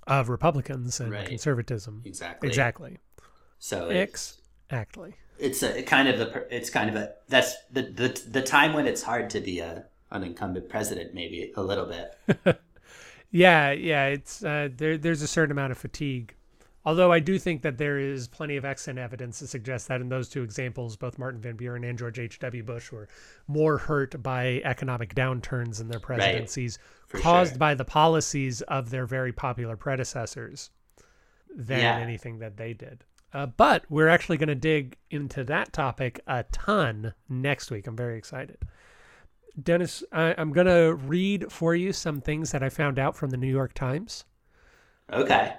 Of 0.07 0.29
Republicans 0.29 1.01
and 1.01 1.11
Right. 1.13 1.27
conservatism. 1.27 2.03
exactly 2.05 2.49
Exactly. 2.49 2.99
So 3.59 3.89
Exactly. 3.91 5.15
it's 5.39 5.63
a 5.63 5.83
kind 5.83 6.09
of 6.09 6.21
a 6.21 6.55
it's 6.57 6.71
kind 6.71 6.89
of 6.91 6.97
a 6.97 7.13
that's 7.29 7.55
the 7.73 7.83
the 7.83 8.23
the 8.29 8.43
time 8.43 8.73
when 8.73 8.87
it's 8.87 9.03
hard 9.03 9.31
to 9.31 9.41
be 9.41 9.59
a 9.59 9.87
an 10.11 10.23
incumbent 10.23 10.69
president 10.69 11.13
maybe 11.15 11.53
a 11.57 11.63
little 11.63 11.87
bit. 11.87 12.61
Yeah, 13.31 13.73
yeah. 13.73 14.07
It's 14.07 14.43
uh, 14.43 14.71
there. 14.75 14.97
There's 14.97 15.21
a 15.21 15.27
certain 15.29 15.51
amount 15.53 15.73
of 15.73 15.77
fatigue. 15.77 16.35
Although 16.89 17.13
I 17.13 17.19
do 17.21 17.39
think 17.39 17.61
that 17.61 17.77
there 17.77 17.99
is 17.99 18.29
plenty 18.29 18.57
of 18.57 18.65
excellent 18.65 18.99
evidence 18.99 19.41
to 19.41 19.47
suggest 19.47 19.89
that 19.89 20.01
in 20.01 20.09
those 20.09 20.27
two 20.31 20.43
examples, 20.43 20.97
both 20.97 21.19
Martin 21.19 21.39
Van 21.39 21.55
Buren 21.55 21.85
and 21.85 21.99
George 21.99 22.19
H.W. 22.19 22.63
Bush 22.63 22.91
were 22.91 23.09
more 23.47 23.77
hurt 23.77 24.23
by 24.23 24.63
economic 24.65 25.15
downturns 25.15 25.83
in 25.83 25.89
their 25.89 26.01
presidencies 26.01 26.79
for 27.07 27.19
caused 27.21 27.53
sure. 27.53 27.59
by 27.59 27.75
the 27.75 27.85
policies 27.85 28.63
of 28.63 28.89
their 28.89 29.05
very 29.05 29.33
popular 29.33 29.77
predecessors 29.77 30.71
than 31.55 31.81
Yeah. 31.81 31.99
anything 31.99 32.39
that 32.39 32.57
they 32.57 32.73
did. 32.73 33.05
Uh, 33.35 33.45
but 33.45 33.85
we're 33.91 34.09
actually 34.09 34.39
going 34.39 34.49
to 34.49 34.55
dig 34.55 34.97
into 35.11 35.45
that 35.45 35.75
topic 35.75 36.23
a 36.27 36.45
ton 36.45 37.13
next 37.29 37.71
week. 37.71 37.87
I'm 37.87 37.97
very 37.97 38.17
excited. 38.17 38.57
Dennis, 39.63 40.03
I, 40.11 40.35
I'm 40.39 40.55
going 40.55 40.67
to 40.69 40.95
read 40.95 41.53
for 41.53 41.75
you 41.75 41.93
some 41.93 42.23
things 42.23 42.51
that 42.53 42.63
I 42.63 42.71
found 42.71 42.99
out 42.99 43.15
from 43.15 43.29
the 43.29 43.37
New 43.37 43.51
York 43.51 43.75
Times 43.75 44.25
Okay. 45.13 45.55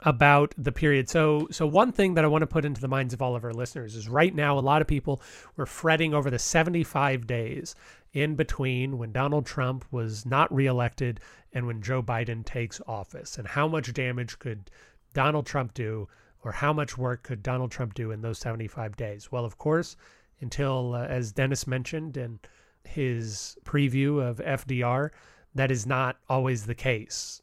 About 0.00 0.54
the 0.56 0.72
period. 0.72 1.08
So, 1.08 1.48
so 1.50 1.66
one 1.66 1.92
thing 1.92 2.14
that 2.14 2.24
I 2.24 2.28
want 2.28 2.42
to 2.42 2.46
put 2.46 2.64
into 2.64 2.80
the 2.80 2.88
minds 2.88 3.14
of 3.14 3.22
all 3.22 3.36
of 3.36 3.44
our 3.44 3.52
listeners 3.52 3.94
is 3.94 4.08
right 4.08 4.34
now 4.34 4.58
a 4.58 4.60
lot 4.60 4.80
of 4.80 4.88
people 4.88 5.22
were 5.56 5.66
fretting 5.66 6.14
over 6.14 6.30
the 6.30 6.38
75 6.38 7.26
days 7.26 7.74
in 8.12 8.34
between 8.34 8.98
when 8.98 9.12
Donald 9.12 9.46
Trump 9.46 9.84
was 9.90 10.26
not 10.26 10.52
reelected 10.52 11.20
and 11.52 11.66
when 11.66 11.82
Joe 11.82 12.02
Biden 12.02 12.44
takes 12.44 12.80
office, 12.86 13.38
and 13.38 13.46
how 13.46 13.68
much 13.68 13.92
damage 13.92 14.38
could 14.38 14.70
Donald 15.12 15.46
Trump 15.46 15.74
do, 15.74 16.08
or 16.44 16.52
how 16.52 16.72
much 16.72 16.96
work 16.96 17.22
could 17.22 17.42
Donald 17.42 17.70
Trump 17.70 17.94
do 17.94 18.10
in 18.10 18.22
those 18.22 18.38
75 18.38 18.96
days? 18.96 19.30
Well, 19.30 19.44
of 19.44 19.58
course, 19.58 19.96
until 20.40 20.94
uh, 20.94 21.04
as 21.04 21.32
Dennis 21.32 21.66
mentioned 21.66 22.16
in 22.16 22.40
his 22.84 23.56
preview 23.64 24.22
of 24.22 24.38
FDR, 24.38 25.10
that 25.54 25.70
is 25.70 25.86
not 25.86 26.16
always 26.28 26.64
the 26.64 26.74
case 26.74 27.42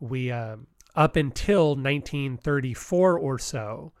we 0.00 0.30
um, 0.30 0.66
up 0.98 1.14
until 1.14 1.68
1934 1.76 3.18
or 3.18 3.38
so 3.38 3.92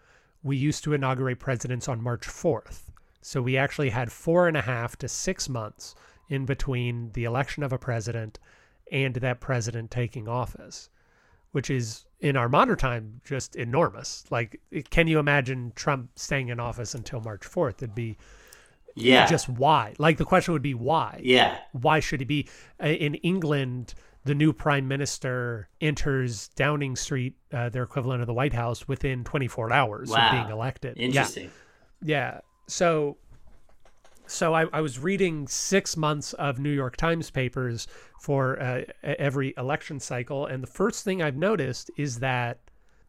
we 0.42 0.56
used 0.56 0.82
to 0.82 0.92
inaugurate 0.92 1.38
presidents 1.38 1.88
on 1.88 2.02
march 2.02 2.26
4th 2.26 2.90
so 3.22 3.40
we 3.40 3.56
actually 3.56 3.90
had 3.90 4.10
four 4.10 4.48
and 4.48 4.56
a 4.56 4.62
half 4.62 4.96
to 4.96 5.06
six 5.08 5.48
months 5.48 5.94
in 6.28 6.44
between 6.44 7.10
the 7.12 7.24
election 7.24 7.62
of 7.62 7.72
a 7.72 7.78
president 7.78 8.38
and 8.90 9.14
that 9.16 9.40
president 9.40 9.90
taking 9.92 10.26
office 10.28 10.90
which 11.52 11.70
is 11.70 12.04
in 12.20 12.36
our 12.36 12.48
modern 12.48 12.76
time 12.76 13.20
just 13.24 13.54
enormous 13.54 14.24
like 14.30 14.60
can 14.90 15.06
you 15.06 15.20
imagine 15.20 15.72
trump 15.76 16.10
staying 16.16 16.48
in 16.48 16.58
office 16.58 16.94
until 16.94 17.20
march 17.20 17.42
4th 17.42 17.76
it'd 17.82 17.94
be 17.94 18.16
Yeah. 18.96 19.26
just 19.26 19.48
why 19.48 19.94
like 19.98 20.16
the 20.16 20.24
question 20.24 20.52
would 20.52 20.62
be 20.62 20.74
why 20.74 21.20
yeah. 21.22 21.58
why 21.70 22.00
should 22.00 22.20
he 22.20 22.26
be 22.26 22.48
in 22.80 23.14
England? 23.16 23.94
The 24.28 24.34
new 24.34 24.52
prime 24.52 24.86
minister 24.86 25.70
enters 25.80 26.48
Downing 26.48 26.96
Street, 26.96 27.36
uh, 27.50 27.70
their 27.70 27.82
equivalent 27.84 28.20
of 28.20 28.26
the 28.26 28.34
White 28.34 28.52
House, 28.52 28.86
within 28.86 29.24
24 29.24 29.72
hours 29.72 30.10
Wow. 30.10 30.26
of 30.26 30.32
being 30.32 30.50
elected. 30.52 30.98
Interesting. 30.98 31.50
Yeah, 32.02 32.34
yeah. 32.34 32.40
So, 32.66 33.16
so 34.26 34.52
I, 34.52 34.66
I 34.70 34.82
was 34.82 34.98
reading 34.98 35.48
six 35.48 35.96
months 35.96 36.34
of 36.34 36.58
New 36.58 36.68
York 36.68 36.98
Times 36.98 37.30
papers 37.30 37.86
for 38.20 38.60
uh, 38.60 38.82
every 39.02 39.54
election 39.56 39.98
cycle, 39.98 40.44
and 40.44 40.62
the 40.62 40.66
first 40.66 41.06
thing 41.06 41.22
I've 41.22 41.38
noticed 41.38 41.90
is 41.96 42.18
that 42.18 42.58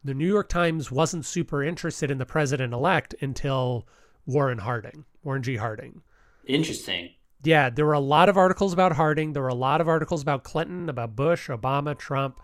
the 0.06 0.14
New 0.14 0.26
York 0.26 0.48
Times 0.48 0.90
wasn't 0.90 1.26
super 1.26 1.62
interested 1.62 2.10
in 2.10 2.18
the 2.18 2.26
president 2.26 2.72
elect 2.74 3.14
until 3.20 3.86
Warren 4.26 4.60
Harding, 4.60 5.04
Warren 5.26 5.44
G. 5.44 5.58
Harding. 5.58 6.02
Interesting. 6.48 7.10
Yeah, 7.44 7.70
there 7.70 7.86
were 7.86 7.94
a 7.94 8.00
lot 8.00 8.28
of 8.28 8.38
articles 8.38 8.74
about 8.74 8.94
Harding. 8.94 9.34
There 9.34 9.44
were 9.44 9.48
a 9.50 9.54
lot 9.54 9.80
of 9.80 9.88
articles 9.88 10.22
about 10.22 10.44
Clinton, 10.44 10.90
about 10.90 11.16
Bush, 11.16 11.50
Obama, 11.50 11.98
Trump, 11.98 12.42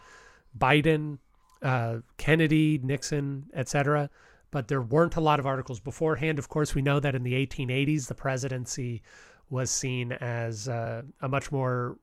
Biden, 0.57 1.17
uh, 1.61 1.97
Kennedy, 2.17 2.79
Nixon, 2.81 3.47
etc. 3.53 4.09
But 4.51 4.69
there 4.69 4.81
weren't 4.81 5.17
a 5.17 5.21
lot 5.21 5.39
of 5.39 5.45
articles 5.45 5.81
beforehand. 5.81 6.39
Of 6.39 6.47
course, 6.47 6.73
we 6.73 6.81
know 6.81 6.99
that 7.01 7.15
in 7.15 7.23
the 7.23 7.33
1880s, 7.33 8.07
the 8.07 8.15
presidency 8.15 9.01
was 9.49 9.69
seen 9.69 10.13
as 10.13 10.69
uh, 10.69 11.01
a 11.21 11.27
much 11.27 11.51
more 11.51 11.97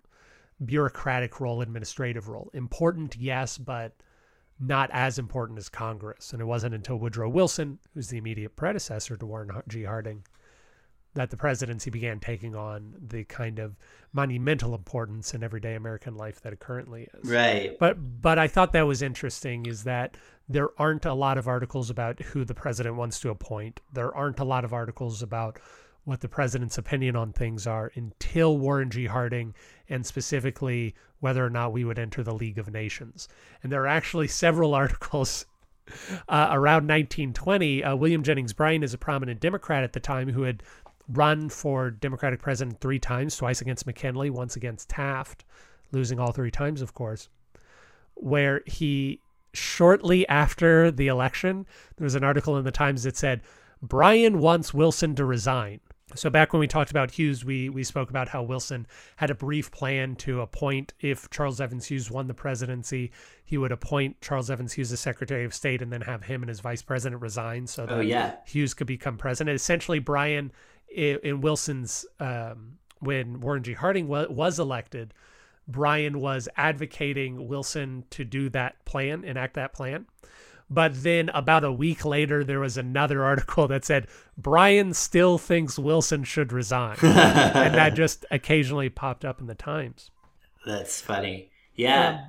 bureaucratic 0.64 1.40
role, 1.40 1.62
administrative 1.62 2.28
role. 2.28 2.50
Important, 2.52 3.16
yes, 3.16 3.56
but 3.56 3.94
not 4.60 4.90
as 4.92 5.18
important 5.18 5.58
as 5.58 5.68
Congress. 5.68 6.32
And 6.32 6.40
it 6.40 6.44
wasn't 6.44 6.74
until 6.74 6.98
Woodrow 6.98 7.28
Wilson, 7.28 7.78
who's 7.94 8.08
the 8.08 8.18
immediate 8.18 8.54
predecessor 8.54 9.16
to 9.16 9.26
Warren 9.26 9.50
G. 9.68 9.84
Harding, 9.84 10.24
that 11.14 11.30
the 11.30 11.36
presidency 11.36 11.90
began 11.90 12.20
taking 12.20 12.56
on 12.56 12.94
the 13.08 13.24
kind 13.24 13.58
of 13.58 13.76
monumental 14.12 14.74
importance 14.74 15.34
in 15.34 15.42
everyday 15.42 15.74
American 15.74 16.16
life 16.16 16.40
that 16.40 16.52
it 16.52 16.60
currently 16.60 17.08
is. 17.14 17.30
Right. 17.30 17.78
But 17.78 18.22
but 18.22 18.38
I 18.38 18.48
thought 18.48 18.72
that 18.72 18.86
was 18.86 19.02
interesting 19.02 19.66
is 19.66 19.84
that 19.84 20.16
there 20.48 20.70
aren't 20.78 21.04
a 21.04 21.14
lot 21.14 21.38
of 21.38 21.48
articles 21.48 21.90
about 21.90 22.20
who 22.20 22.44
the 22.44 22.54
president 22.54 22.96
wants 22.96 23.20
to 23.20 23.30
appoint. 23.30 23.80
There 23.92 24.14
aren't 24.14 24.40
a 24.40 24.44
lot 24.44 24.64
of 24.64 24.72
articles 24.72 25.22
about 25.22 25.58
what 26.04 26.20
the 26.20 26.28
president's 26.28 26.78
opinion 26.78 27.14
on 27.14 27.32
things 27.32 27.66
are 27.66 27.92
until 27.94 28.58
Warren 28.58 28.90
G. 28.90 29.06
Harding 29.06 29.54
and 29.88 30.04
specifically 30.04 30.94
whether 31.20 31.44
or 31.44 31.50
not 31.50 31.72
we 31.72 31.84
would 31.84 31.98
enter 31.98 32.22
the 32.22 32.34
League 32.34 32.58
of 32.58 32.72
Nations. 32.72 33.28
And 33.62 33.70
there 33.70 33.82
are 33.82 33.88
actually 33.88 34.28
several 34.28 34.74
articles 34.74 35.46
uh, 36.28 36.48
around 36.50 36.88
1920. 36.88 37.84
Uh, 37.84 37.96
William 37.96 38.22
Jennings 38.22 38.52
Bryan 38.52 38.82
is 38.82 38.94
a 38.94 38.98
prominent 38.98 39.40
Democrat 39.40 39.84
at 39.84 39.92
the 39.92 40.00
time 40.00 40.28
who 40.30 40.42
had 40.42 40.62
run 41.08 41.48
for 41.48 41.90
Democratic 41.90 42.40
president 42.40 42.80
three 42.80 42.98
times, 42.98 43.36
twice 43.36 43.60
against 43.60 43.86
McKinley, 43.86 44.30
once 44.30 44.56
against 44.56 44.88
Taft, 44.88 45.44
losing 45.90 46.18
all 46.18 46.32
three 46.32 46.50
times, 46.50 46.82
of 46.82 46.94
course, 46.94 47.28
where 48.14 48.62
he 48.66 49.20
shortly 49.52 50.26
after 50.28 50.90
the 50.90 51.08
election, 51.08 51.66
there 51.96 52.04
was 52.04 52.14
an 52.14 52.24
article 52.24 52.56
in 52.56 52.64
the 52.64 52.72
Times 52.72 53.02
that 53.02 53.16
said, 53.16 53.42
Bryan 53.82 54.38
wants 54.38 54.72
Wilson 54.72 55.14
to 55.16 55.24
resign. 55.24 55.80
So 56.14 56.30
back 56.30 56.52
when 56.52 56.60
we 56.60 56.66
talked 56.66 56.90
about 56.90 57.12
Hughes, 57.12 57.42
we 57.44 57.70
we 57.70 57.84
spoke 57.84 58.10
about 58.10 58.28
how 58.28 58.42
Wilson 58.42 58.86
had 59.16 59.30
a 59.30 59.34
brief 59.34 59.70
plan 59.70 60.14
to 60.16 60.42
appoint 60.42 60.92
if 61.00 61.30
Charles 61.30 61.58
Evans 61.60 61.86
Hughes 61.86 62.10
won 62.10 62.26
the 62.26 62.34
presidency, 62.34 63.10
he 63.44 63.56
would 63.56 63.72
appoint 63.72 64.20
Charles 64.20 64.50
Evans 64.50 64.74
Hughes 64.74 64.92
as 64.92 65.00
Secretary 65.00 65.44
of 65.44 65.54
State 65.54 65.80
and 65.80 65.90
then 65.90 66.02
have 66.02 66.24
him 66.24 66.42
and 66.42 66.50
his 66.50 66.60
vice 66.60 66.82
president 66.82 67.22
resign 67.22 67.66
so 67.66 67.84
oh, 67.84 67.86
that 67.86 67.94
Oh, 67.94 68.00
yeah. 68.00 68.34
Hughes 68.46 68.74
could 68.74 68.86
become 68.86 69.16
president. 69.16 69.54
Essentially, 69.54 70.00
Bryan 70.00 70.52
in, 70.94 71.18
in 71.22 71.40
Wilson's 71.40 72.06
um, 72.20 72.78
when 73.00 73.40
Warren 73.40 73.62
G. 73.62 73.72
Harding 73.72 74.08
wa 74.08 74.26
was 74.28 74.58
elected, 74.58 75.12
Bryan 75.66 76.20
was 76.20 76.48
advocating 76.56 77.48
Wilson 77.48 78.04
to 78.10 78.24
do 78.24 78.48
that 78.50 78.84
plan, 78.84 79.24
enact 79.24 79.54
that 79.54 79.72
plan. 79.72 80.06
But 80.70 81.02
then 81.02 81.28
about 81.30 81.64
a 81.64 81.72
week 81.72 82.04
later, 82.04 82.44
there 82.44 82.60
was 82.60 82.76
another 82.76 83.24
article 83.24 83.68
that 83.68 83.84
said 83.84 84.06
Bryan 84.38 84.94
still 84.94 85.36
thinks 85.38 85.78
Wilson 85.78 86.24
should 86.24 86.52
resign, 86.52 86.96
and 87.02 87.74
that 87.74 87.94
just 87.94 88.24
occasionally 88.30 88.88
popped 88.88 89.24
up 89.24 89.40
in 89.40 89.46
the 89.46 89.54
Times. 89.54 90.10
That's 90.64 91.00
funny. 91.00 91.50
Yeah. 91.74 92.26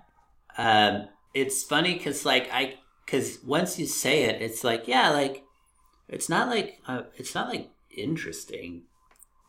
Um, 0.57 1.07
it's 1.33 1.63
funny 1.63 1.93
because, 1.93 2.25
like, 2.25 2.49
I, 2.51 2.75
because 3.05 3.39
once 3.45 3.79
you 3.79 3.85
say 3.85 4.23
it, 4.23 4.41
it's 4.41 4.63
like, 4.63 4.87
yeah, 4.87 5.09
like, 5.09 5.43
it's 6.07 6.29
not 6.29 6.47
like, 6.47 6.79
uh, 6.87 7.03
it's 7.15 7.33
not 7.33 7.49
like 7.49 7.69
interesting 7.97 8.83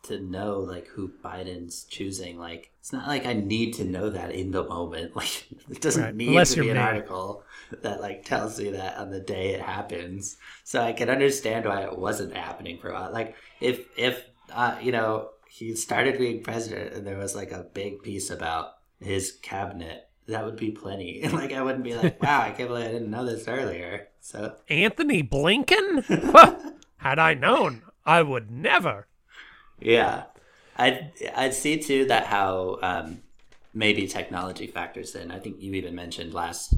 to 0.03 0.19
know, 0.19 0.59
like, 0.59 0.87
who 0.87 1.11
Biden's 1.23 1.83
choosing. 1.85 2.37
Like, 2.37 2.71
it's 2.79 2.93
not 2.93 3.07
like 3.07 3.25
I 3.25 3.33
need 3.33 3.73
to 3.75 3.83
know 3.83 4.09
that 4.11 4.31
in 4.31 4.51
the 4.51 4.63
moment. 4.63 5.15
Like, 5.15 5.47
it 5.69 5.81
doesn't 5.81 6.03
Right. 6.03 6.15
need 6.15 6.27
Unless 6.29 6.53
to 6.55 6.61
be 6.61 6.69
an 6.69 6.75
me. 6.77 6.81
article 6.83 7.43
that, 7.81 8.01
like, 8.01 8.23
tells 8.23 8.59
me 8.59 8.69
that 8.71 8.97
on 8.97 9.09
the 9.09 9.19
day 9.19 9.53
it 9.55 9.61
happens. 9.61 10.37
So 10.63 10.79
I 10.81 10.93
can 10.93 11.09
understand 11.09 11.65
why 11.65 11.81
it 11.83 11.97
wasn't 11.97 12.35
happening 12.37 12.77
for 12.77 12.89
a 12.89 12.93
while. 12.93 13.11
Like, 13.11 13.35
if, 13.59 13.87
if, 13.97 14.23
uh, 14.53 14.77
you 14.79 14.91
know, 14.91 15.29
he 15.49 15.73
started 15.75 16.19
being 16.19 16.43
president 16.43 16.93
and 16.93 17.07
there 17.07 17.17
was, 17.17 17.35
like, 17.35 17.51
a 17.51 17.65
big 17.73 18.03
piece 18.03 18.29
about 18.29 18.73
his 18.99 19.31
cabinet, 19.41 20.07
that 20.27 20.45
would 20.45 20.55
be 20.57 20.69
plenty. 20.71 21.27
like 21.33 21.51
I 21.51 21.61
wouldn't 21.63 21.83
be 21.83 21.95
like, 21.95 22.21
wow, 22.21 22.41
I 22.41 22.51
can't 22.51 22.69
believe 22.69 22.85
I 22.85 22.91
didn't 22.91 23.09
know 23.11 23.25
this 23.25 23.47
earlier. 23.47 24.09
So 24.21 24.55
Antony 24.69 25.23
Blinken? 25.23 26.75
Had 26.97 27.19
I 27.19 27.33
known, 27.35 27.83
I 28.05 28.21
would 28.21 28.51
never. 28.51 29.07
yeah, 29.79 30.23
I'd 30.77 31.11
I'd 31.35 31.53
see 31.53 31.77
too 31.79 32.05
that 32.05 32.25
how 32.27 32.79
um, 32.81 33.21
maybe 33.73 34.07
technology 34.07 34.67
factors 34.67 35.15
in. 35.15 35.31
I 35.31 35.39
think 35.39 35.61
you 35.61 35.73
even 35.73 35.95
mentioned 35.95 36.33
last 36.33 36.73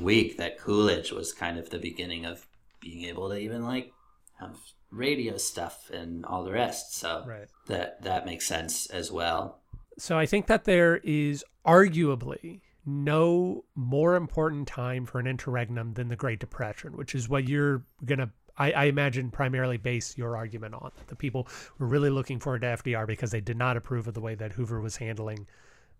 week 0.00 0.36
that 0.38 0.58
Coolidge 0.58 1.12
was 1.12 1.32
kind 1.32 1.58
of 1.58 1.70
the 1.70 1.78
beginning 1.78 2.24
of 2.24 2.46
being 2.80 3.04
able 3.04 3.28
to 3.30 3.36
even 3.36 3.64
like 3.64 3.92
have 4.38 4.56
radio 4.90 5.36
stuff 5.36 5.90
and 5.90 6.24
all 6.24 6.44
the 6.44 6.52
rest. 6.52 6.94
So 6.94 7.24
Right. 7.26 7.48
that 7.66 8.02
that 8.02 8.24
makes 8.26 8.46
sense 8.46 8.86
as 8.86 9.10
well. 9.10 9.58
So 9.98 10.16
I 10.16 10.26
think 10.26 10.46
that 10.46 10.64
there 10.64 10.98
is 10.98 11.44
arguably 11.66 12.60
no 12.86 13.64
more 13.74 14.14
important 14.14 14.68
time 14.68 15.04
for 15.04 15.18
an 15.18 15.26
interregnum 15.26 15.94
than 15.94 16.08
the 16.08 16.16
Great 16.16 16.38
Depression, 16.38 16.96
which 16.96 17.14
is 17.14 17.28
what 17.28 17.48
you're 17.48 17.82
gonna, 18.04 18.30
I, 18.58 18.72
I 18.72 18.84
imagine, 18.84 19.30
primarily 19.30 19.76
base 19.76 20.18
your 20.18 20.36
argument 20.36 20.74
on. 20.74 20.90
The 21.06 21.16
people 21.16 21.48
were 21.78 21.86
really 21.86 22.10
looking 22.10 22.40
forward 22.40 22.62
to 22.62 22.68
FDR 22.68 23.06
because 23.06 23.30
they 23.30 23.40
did 23.40 23.56
not 23.56 23.76
approve 23.76 24.08
of 24.08 24.14
the 24.14 24.20
way 24.20 24.34
that 24.34 24.52
Hoover 24.52 24.80
was 24.80 24.96
handling 24.96 25.46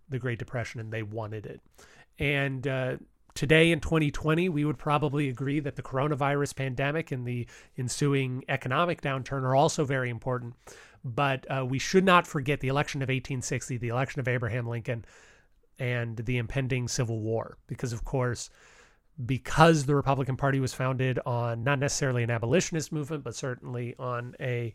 the 0.09 0.19
Great 0.19 0.39
Depression 0.39 0.81
and 0.81 0.93
they 0.93 1.03
wanted 1.03 1.47
it. 1.47 1.61
And 2.19 2.67
uh, 2.67 2.97
today 3.35 3.71
in 3.71 3.81
2020, 3.81 4.49
we 4.49 4.65
would 4.65 4.79
probably 4.79 5.29
agree 5.29 5.61
that 5.61 5.77
the 5.77 5.83
coronavirus 5.83 6.57
pandemic 6.57 7.13
and 7.13 7.25
the 7.25 7.47
ensuing 7.77 8.45
economic 8.49 9.01
downturn 9.01 9.43
are 9.43 9.55
also 9.55 9.85
very 9.85 10.11
important. 10.11 10.55
But 11.05 11.49
uh, 11.49 11.65
we 11.65 11.79
should 11.79 12.05
not 12.05 12.27
forget 12.27 12.59
the 12.59 12.69
election 12.69 13.01
of 13.01 13.07
1860, 13.07 13.77
the 13.77 13.89
election 13.89 14.19
of 14.19 14.27
Abraham 14.27 14.67
Lincoln, 14.67 15.05
and 15.79 16.17
the 16.17 16.39
impending 16.39 16.89
Civil 16.89 17.21
War. 17.21 17.57
Because, 17.69 17.93
of 17.93 18.05
course, 18.05 18.51
because 19.27 19.87
the 19.87 19.97
Republican 19.97 20.37
Party 20.37 20.61
was 20.61 20.73
founded 20.73 21.19
on 21.27 21.65
not 21.65 21.79
necessarily 21.79 22.23
an 22.23 22.31
abolitionist 22.31 22.93
movement, 22.93 23.25
but 23.25 23.35
certainly 23.35 23.95
on 23.99 24.35
a 24.41 24.73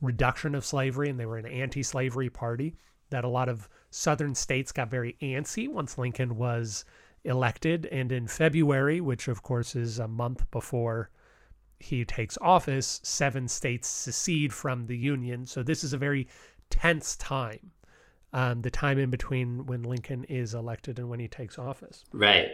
reduction 0.00 0.54
of 0.54 0.64
slavery, 0.64 1.08
and 1.08 1.18
they 1.18 1.26
were 1.26 1.38
an 1.38 1.46
anti 1.46 1.82
slavery 1.82 2.28
party, 2.28 2.76
that 3.10 3.24
a 3.24 3.28
lot 3.28 3.48
of 3.48 3.68
southern 3.90 4.34
states 4.34 4.72
got 4.72 4.90
very 4.90 5.16
antsy 5.22 5.68
once 5.68 5.96
Lincoln 5.96 6.36
was 6.36 6.84
elected. 7.24 7.86
And 7.86 8.12
in 8.12 8.26
February, 8.26 9.00
which 9.00 9.28
of 9.28 9.42
course 9.42 9.74
is 9.74 9.98
a 9.98 10.08
month 10.08 10.50
before 10.50 11.10
he 11.78 12.04
takes 12.04 12.38
office, 12.40 13.00
seven 13.02 13.48
states 13.48 13.88
secede 13.88 14.52
from 14.52 14.86
the 14.86 14.96
Union. 14.96 15.46
So 15.46 15.62
this 15.62 15.84
is 15.84 15.92
a 15.92 15.98
very 15.98 16.28
tense 16.70 17.16
time, 17.16 17.70
um, 18.32 18.62
the 18.62 18.70
time 18.70 18.98
in 18.98 19.10
between 19.10 19.66
when 19.66 19.82
Lincoln 19.82 20.24
is 20.24 20.54
elected 20.54 20.98
and 20.98 21.08
when 21.08 21.20
he 21.20 21.28
takes 21.28 21.58
office. 21.58 22.04
Right. 22.12 22.50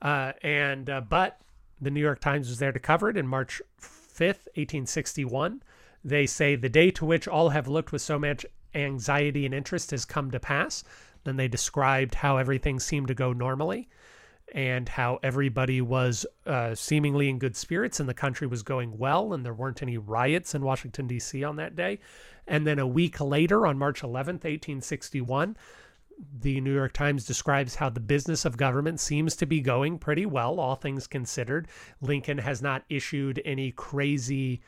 Uh, 0.00 0.32
and 0.42 0.88
uh, 0.88 1.00
but 1.00 1.40
the 1.80 1.90
New 1.90 2.00
York 2.00 2.20
Times 2.20 2.48
was 2.48 2.58
there 2.58 2.72
to 2.72 2.78
cover 2.78 3.08
it 3.08 3.16
in 3.16 3.26
March 3.26 3.60
5th, 3.80 4.46
1861. 4.54 5.62
They 6.04 6.26
say 6.26 6.56
the 6.56 6.68
day 6.68 6.90
to 6.92 7.04
which 7.04 7.28
all 7.28 7.50
have 7.50 7.68
looked 7.68 7.92
with 7.92 8.02
so 8.02 8.18
much 8.18 8.46
anxiety 8.74 9.44
and 9.44 9.54
interest 9.54 9.90
has 9.90 10.04
come 10.04 10.30
to 10.30 10.40
pass. 10.40 10.84
Then 11.24 11.36
they 11.36 11.48
described 11.48 12.16
how 12.16 12.36
everything 12.36 12.78
seemed 12.80 13.08
to 13.08 13.14
go 13.14 13.32
normally 13.32 13.88
and 14.54 14.88
how 14.88 15.18
everybody 15.22 15.80
was 15.80 16.24
uh, 16.46 16.74
seemingly 16.74 17.28
in 17.28 17.38
good 17.38 17.56
spirits 17.56 18.00
and 18.00 18.08
the 18.08 18.14
country 18.14 18.46
was 18.46 18.62
going 18.62 18.96
well 18.96 19.32
and 19.32 19.44
there 19.44 19.52
weren't 19.52 19.82
any 19.82 19.98
riots 19.98 20.54
in 20.54 20.62
Washington, 20.62 21.06
D.C. 21.06 21.44
on 21.44 21.56
that 21.56 21.76
day. 21.76 21.98
And 22.46 22.66
then 22.66 22.78
a 22.78 22.86
week 22.86 23.20
later, 23.20 23.66
on 23.66 23.78
March 23.78 24.00
11th, 24.00 24.44
1861, 24.44 25.56
the 26.40 26.60
New 26.60 26.74
York 26.74 26.92
Times 26.92 27.24
describes 27.24 27.76
how 27.76 27.88
the 27.88 28.00
business 28.00 28.44
of 28.44 28.56
government 28.56 29.00
seems 29.00 29.36
to 29.36 29.46
be 29.46 29.60
going 29.60 29.98
pretty 29.98 30.26
well, 30.26 30.58
all 30.60 30.74
things 30.74 31.06
considered. 31.06 31.68
Lincoln 32.00 32.38
has 32.38 32.60
not 32.60 32.84
issued 32.88 33.40
any 33.44 33.72
crazy 33.72 34.60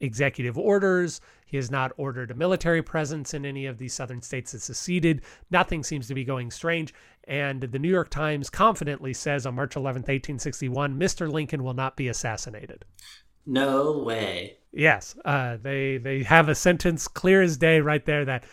executive 0.00 0.58
orders. 0.58 1.20
He 1.46 1.56
has 1.56 1.70
not 1.70 1.92
ordered 1.96 2.30
a 2.30 2.34
military 2.34 2.82
presence 2.82 3.34
in 3.34 3.44
any 3.44 3.66
of 3.66 3.78
the 3.78 3.88
southern 3.88 4.22
states 4.22 4.52
that 4.52 4.60
seceded. 4.60 5.22
Nothing 5.50 5.82
seems 5.82 6.08
to 6.08 6.14
be 6.14 6.24
going 6.24 6.50
strange. 6.50 6.92
And 7.24 7.62
the 7.62 7.78
New 7.78 7.88
York 7.88 8.10
Times 8.10 8.50
confidently 8.50 9.14
says 9.14 9.46
on 9.46 9.54
March 9.54 9.74
11th, 9.74 10.08
1861, 10.08 10.98
Mr. 10.98 11.30
Lincoln 11.30 11.62
will 11.62 11.74
not 11.74 11.96
be 11.96 12.08
assassinated. 12.08 12.84
No 13.46 13.98
way. 13.98 14.56
Yes, 14.72 15.14
uh, 15.24 15.58
they 15.60 15.98
they 15.98 16.22
have 16.24 16.48
a 16.48 16.54
sentence 16.54 17.06
clear 17.06 17.42
as 17.42 17.56
day 17.56 17.80
right 17.80 18.04
there 18.04 18.24
that 18.24 18.44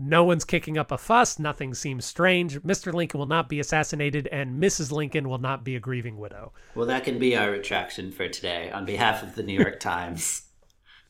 no 0.00 0.24
one's 0.24 0.44
kicking 0.44 0.78
up 0.78 0.90
a 0.90 0.98
fuss, 0.98 1.38
nothing 1.38 1.74
seems 1.74 2.04
strange. 2.04 2.58
Mr. 2.62 2.92
Lincoln 2.92 3.18
will 3.20 3.26
not 3.26 3.48
be 3.48 3.60
assassinated, 3.60 4.26
and 4.28 4.60
Mrs. 4.62 4.90
Lincoln 4.90 5.28
will 5.28 5.38
not 5.38 5.62
be 5.64 5.76
a 5.76 5.80
grieving 5.80 6.16
widow. 6.16 6.52
Well, 6.74 6.86
that 6.86 7.04
can 7.04 7.18
be 7.18 7.36
our 7.36 7.50
retraction 7.50 8.10
for 8.10 8.28
today 8.28 8.70
on 8.70 8.84
behalf 8.84 9.22
of 9.22 9.34
the 9.34 9.42
New 9.42 9.58
York 9.58 9.78
Times 9.80 10.42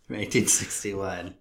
from 0.07 0.17
1861. 0.17 1.35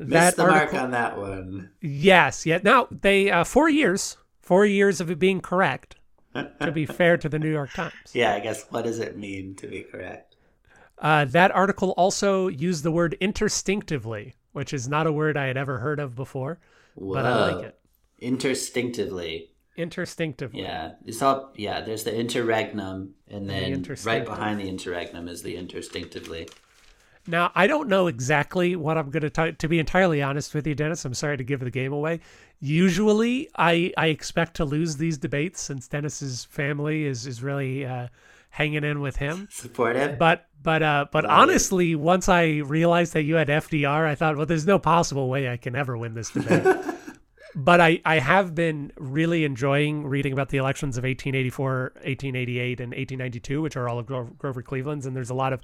Missed 0.00 0.10
That 0.10 0.36
the 0.36 0.46
mark 0.46 0.72
on 0.74 0.92
that 0.92 1.18
one. 1.18 1.70
yes, 1.80 2.46
yeah. 2.46 2.60
Now 2.62 2.86
they 2.90 3.30
uh, 3.30 3.42
four 3.42 3.68
years, 3.68 4.16
four 4.40 4.64
years 4.64 5.00
of 5.00 5.10
it 5.10 5.18
being 5.18 5.40
correct. 5.40 5.96
to 6.60 6.70
be 6.70 6.86
fair 6.86 7.16
to 7.16 7.28
the 7.28 7.38
New 7.38 7.50
York 7.50 7.72
Times, 7.72 7.94
Yeah, 8.12 8.32
I 8.34 8.38
guess 8.40 8.64
what 8.70 8.84
does 8.84 9.00
it 9.00 9.16
mean 9.18 9.56
to 9.56 9.66
be 9.66 9.82
correct? 9.82 10.36
uh, 11.00 11.24
that 11.24 11.50
article 11.50 11.90
also 11.96 12.46
used 12.48 12.84
the 12.84 12.92
word 12.92 13.16
interstinctively, 13.20 14.34
which 14.58 14.72
is 14.72 14.88
not 14.88 15.06
a 15.06 15.12
word 15.12 15.36
I 15.36 15.46
had 15.46 15.56
ever 15.56 15.78
heard 15.78 16.00
of 16.00 16.16
before, 16.16 16.58
but 16.96 17.24
I 17.24 17.52
like 17.52 17.64
it. 17.64 17.78
Interstinctively. 18.18 19.52
Interstinctively. 19.76 20.62
Yeah. 20.62 20.94
It's 21.06 21.22
all 21.22 21.52
yeah, 21.54 21.80
there's 21.80 22.02
the 22.02 22.14
interregnum 22.14 23.14
and 23.28 23.48
then 23.48 23.84
right 24.04 24.24
behind 24.24 24.58
the 24.58 24.68
interregnum 24.68 25.28
is 25.28 25.42
the 25.44 25.56
interstinctively. 25.56 26.48
Now, 27.28 27.52
I 27.54 27.68
don't 27.68 27.88
know 27.88 28.08
exactly 28.08 28.74
what 28.74 28.98
I'm 28.98 29.10
going 29.10 29.22
to 29.22 29.30
talk 29.30 29.58
to 29.58 29.68
be 29.68 29.78
entirely 29.78 30.22
honest 30.22 30.54
with 30.54 30.66
you, 30.66 30.74
Dennis. 30.74 31.04
I'm 31.04 31.14
sorry 31.14 31.36
to 31.36 31.44
give 31.44 31.60
the 31.60 31.70
game 31.70 31.92
away. 31.92 32.18
Usually, 32.58 33.48
I 33.56 33.92
I 33.96 34.08
expect 34.08 34.56
to 34.56 34.64
lose 34.64 34.96
these 34.96 35.18
debates 35.18 35.60
since 35.60 35.86
Dennis's 35.86 36.46
family 36.46 37.04
is 37.04 37.28
is 37.28 37.44
really 37.44 37.86
uh, 37.86 38.08
hanging 38.50 38.84
in 38.84 39.00
with 39.00 39.16
him. 39.16 39.48
Supportive? 39.50 40.18
But 40.18 40.46
but 40.62 40.82
uh 40.82 41.06
but 41.12 41.24
Love 41.24 41.32
it. 41.32 41.40
honestly, 41.42 41.94
once 41.94 42.28
I 42.28 42.58
realized 42.58 43.12
that 43.12 43.22
you 43.22 43.36
had 43.36 43.48
FDR, 43.48 44.06
I 44.06 44.14
thought, 44.14 44.36
well, 44.36 44.46
there's 44.46 44.66
no 44.66 44.78
possible 44.78 45.28
way 45.28 45.48
I 45.48 45.56
can 45.56 45.76
ever 45.76 45.96
win 45.96 46.14
this 46.14 46.30
debate. 46.30 46.66
but 47.54 47.80
I, 47.80 48.00
I 48.04 48.18
have 48.18 48.54
been 48.54 48.92
really 48.96 49.44
enjoying 49.44 50.06
reading 50.06 50.32
about 50.32 50.48
the 50.50 50.58
elections 50.58 50.96
of 50.96 51.04
1884, 51.04 51.92
1888, 51.94 52.80
and 52.80 52.90
1892, 52.90 53.62
which 53.62 53.76
are 53.76 53.88
all 53.88 53.98
of 53.98 54.06
Gro- 54.06 54.30
Grover 54.38 54.62
Cleveland's, 54.62 55.06
and 55.06 55.16
there's 55.16 55.30
a 55.30 55.34
lot 55.34 55.52
of 55.52 55.60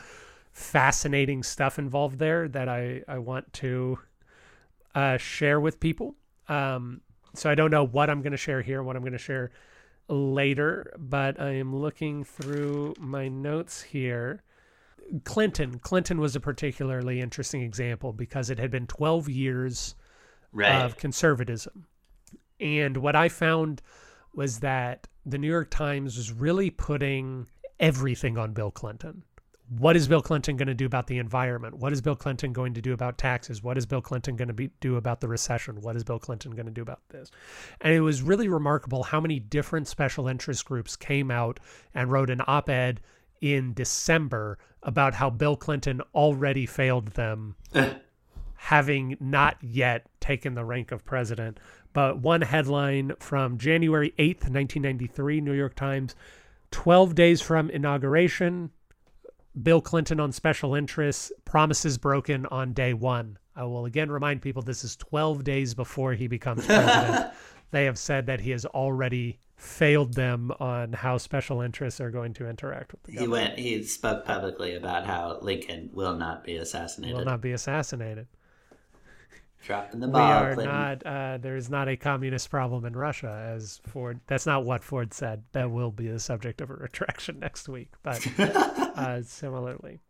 fascinating 0.53 1.43
stuff 1.43 1.79
involved 1.79 2.19
there 2.19 2.49
that 2.49 2.69
I, 2.69 3.03
I 3.09 3.19
want 3.19 3.53
to 3.55 3.99
uh, 4.95 5.17
share 5.19 5.61
with 5.61 5.81
people. 5.81 6.15
Um, 6.49 7.01
so 7.35 7.51
I 7.51 7.55
don't 7.55 7.71
know 7.71 7.85
what 7.85 8.09
I'm 8.09 8.23
going 8.23 8.33
to 8.33 8.39
share 8.39 8.63
here, 8.63 8.83
what 8.83 8.97
I'm 8.97 9.03
going 9.03 9.13
to 9.13 9.19
share 9.19 9.51
later, 10.09 10.93
but 10.99 11.41
I 11.41 11.51
am 11.53 11.75
looking 11.75 12.25
through 12.25 12.95
my 12.99 13.29
notes 13.29 13.83
here. 13.83 14.43
Clinton. 15.25 15.79
Clinton 15.79 16.19
was 16.21 16.35
a 16.35 16.41
particularly 16.41 17.21
interesting 17.21 17.63
example 17.63 18.13
because 18.13 18.51
it 18.51 18.59
had 18.59 18.71
been 18.71 18.87
12 18.87 19.29
years 19.29 19.95
Right. 20.53 20.83
of 20.83 20.97
conservatism. 20.97 21.87
And 22.61 22.97
what 22.99 23.17
I 23.17 23.29
found 23.29 23.83
was 24.35 24.61
that 24.61 25.09
the 25.27 25.39
New 25.39 25.49
York 25.49 25.71
Times 25.71 26.17
was 26.17 26.33
really 26.33 26.71
putting 26.71 27.49
everything 27.81 28.39
on 28.39 28.53
Bill 28.53 28.71
Clinton. 28.71 29.25
What 29.79 29.97
is 29.97 30.07
Bill 30.07 30.22
Clinton 30.22 30.57
going 30.57 30.68
to 30.68 30.75
do 30.75 30.87
about 30.87 31.07
the 31.07 31.18
environment? 31.18 31.79
What 31.79 31.93
is 31.93 32.01
Bill 32.01 32.14
Clinton 32.14 32.53
going 32.53 32.75
to 32.75 32.83
do 32.83 32.93
about 32.93 33.18
taxes? 33.18 33.62
What 33.62 33.77
is 33.77 33.87
Bill 33.87 34.01
Clinton 34.01 34.37
going 34.37 34.49
to 34.49 34.55
be, 34.55 34.70
do 34.81 34.97
about 34.97 35.20
the 35.20 35.29
recession? 35.29 35.81
What 35.81 35.97
is 35.97 36.05
Bill 36.05 36.18
Clinton 36.18 36.53
going 36.53 36.66
to 36.66 36.72
do 36.72 36.83
about 36.83 37.01
this? 37.09 37.31
And 37.81 37.93
it 37.93 38.01
was 38.01 38.22
really 38.22 38.47
remarkable 38.47 39.03
how 39.03 39.20
many 39.20 39.41
different 39.41 39.89
special 39.89 40.29
interest 40.29 40.64
groups 40.64 40.97
came 40.97 41.31
out 41.31 41.59
and 41.95 42.12
wrote 42.12 42.31
an 42.31 42.43
op 42.47 42.68
ed 42.68 43.01
in 43.41 43.75
December 43.75 44.59
about 44.83 45.14
how 45.14 45.31
Bill 45.31 45.57
Clinton 45.57 46.01
already 46.14 46.66
failed 46.66 47.09
them 47.09 47.57
having 48.55 49.16
not 49.18 49.57
yet 49.61 50.07
taken 50.20 50.55
the 50.55 50.64
rank 50.64 50.93
of 50.93 51.05
president. 51.05 51.59
But 51.93 52.18
one 52.18 52.43
headline 52.43 53.12
from 53.18 53.59
January 53.59 54.11
8th, 54.18 54.51
1993, 54.51 55.41
New 55.41 55.53
York 55.53 55.75
Times 55.75 56.14
12 56.70 57.14
days 57.14 57.41
from 57.41 57.70
inauguration, 57.70 58.70
Bill 59.63 59.81
Clinton 59.81 60.21
on 60.21 60.33
special 60.33 60.75
interests, 60.75 61.33
promises 61.45 61.99
broken 61.99 62.47
on 62.47 62.73
day 62.73 62.93
one. 62.93 63.39
I 63.57 63.65
will 63.65 63.85
again 63.85 64.11
remind 64.11 64.43
people 64.43 64.63
this 64.63 64.83
is 64.85 64.97
12 64.97 65.45
days 65.45 65.75
before 65.75 66.15
he 66.15 66.27
becomes 66.27 66.67
president. 66.67 67.33
they 67.71 67.85
have 67.85 67.99
said 67.99 68.27
that 68.27 68.41
he 68.41 68.51
has 68.51 68.67
already 68.67 69.39
failed 69.57 70.15
them 70.15 70.53
on 70.59 70.93
how 70.93 71.17
special 71.17 71.61
interests 71.61 72.01
are 72.01 72.11
going 72.11 72.35
to 72.35 72.49
interact 72.49 72.93
with 72.93 73.03
the 73.05 73.13
he 73.13 73.29
went. 73.29 73.59
He 73.59 73.83
spoke 73.85 74.25
publicly 74.25 74.75
about 74.75 75.07
how 75.07 75.39
Lincoln 75.41 75.91
will 75.93 76.17
not 76.17 76.45
be 76.45 76.57
assassinated. 76.57 77.17
Will 77.17 77.25
not 77.25 77.41
be 77.41 77.53
assassinated. 77.53 78.27
Dropping 79.65 80.01
the 80.01 80.09
we 80.09 80.21
are 80.21 80.55
Clinton. 80.55 80.75
not 80.75 81.07
uh, 81.07 81.39
there 81.39 81.57
is 81.57 81.71
not 81.71 81.89
a 81.89 81.97
communist 81.97 82.51
problem 82.51 82.85
in 82.85 82.95
russia 82.95 83.51
as 83.57 83.81
ford 83.87 84.21
that's 84.27 84.45
not 84.47 84.65
what 84.65 84.85
ford 84.85 85.15
said 85.15 85.43
that 85.53 85.71
will 85.71 85.91
be 85.91 86.09
the 86.09 86.21
subject 86.21 86.61
of 86.61 86.69
a 86.71 86.75
retraction 86.75 87.39
next 87.47 87.69
week 87.69 87.91
but 88.03 88.27
uh, 88.39 89.23
similarly 89.23 90.01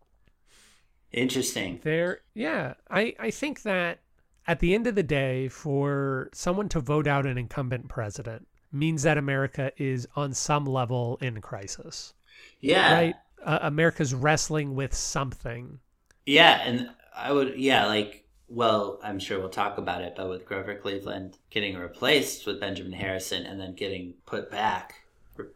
Interesting. 1.12 1.80
there 1.84 2.20
yeah 2.34 2.74
i 2.90 3.14
i 3.20 3.30
think 3.30 3.62
that 3.62 4.00
at 4.48 4.58
the 4.58 4.74
end 4.74 4.86
of 4.88 4.96
the 4.96 5.02
day 5.04 5.46
for 5.48 6.28
someone 6.34 6.68
to 6.70 6.80
vote 6.80 7.06
out 7.06 7.24
an 7.24 7.38
incumbent 7.38 7.88
president 7.88 8.48
means 8.72 9.04
that 9.04 9.16
america 9.16 9.70
is 9.76 10.08
on 10.16 10.32
some 10.34 10.66
level 10.66 11.16
in 11.22 11.40
crisis 11.40 12.14
Yeah. 12.60 12.92
right 12.94 13.14
uh, 13.44 13.60
america's 13.62 14.12
wrestling 14.12 14.74
with 14.74 14.92
something 14.94 15.78
Yeah, 16.26 16.60
and 16.64 16.90
I 17.16 17.30
would. 17.30 17.56
Yeah, 17.56 17.86
like. 17.86 18.23
Well, 18.54 19.00
I'm 19.02 19.18
sure 19.18 19.40
we'll 19.40 19.48
talk 19.48 19.78
about 19.78 20.02
it, 20.02 20.14
but 20.16 20.28
with 20.28 20.46
Grover 20.46 20.76
Cleveland 20.76 21.38
getting 21.50 21.76
replaced 21.76 22.46
with 22.46 22.60
Benjamin 22.60 22.92
Harrison 22.92 23.44
and 23.44 23.60
then 23.60 23.74
getting 23.74 24.14
put 24.26 24.48
back, 24.48 25.02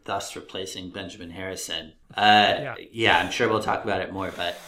thus 0.03 0.35
replacing 0.35 0.89
Benjamin 0.89 1.29
Harrison. 1.29 1.93
Uh, 2.13 2.75
yeah. 2.91 3.17
I'm 3.17 3.31
sure 3.31 3.47
we'll 3.47 3.63
talk 3.63 3.85
about 3.85 4.01
it 4.01 4.11
more, 4.11 4.33
but 4.35 4.59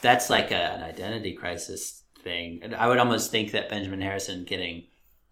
that's 0.00 0.30
like 0.30 0.50
a, 0.50 0.54
an 0.54 0.82
identity 0.82 1.34
crisis 1.34 2.02
thing. 2.22 2.60
And 2.62 2.74
I 2.74 2.88
would 2.88 2.98
almost 2.98 3.30
think 3.30 3.52
that 3.52 3.68
Benjamin 3.68 4.00
Harrison 4.00 4.44
getting 4.44 4.84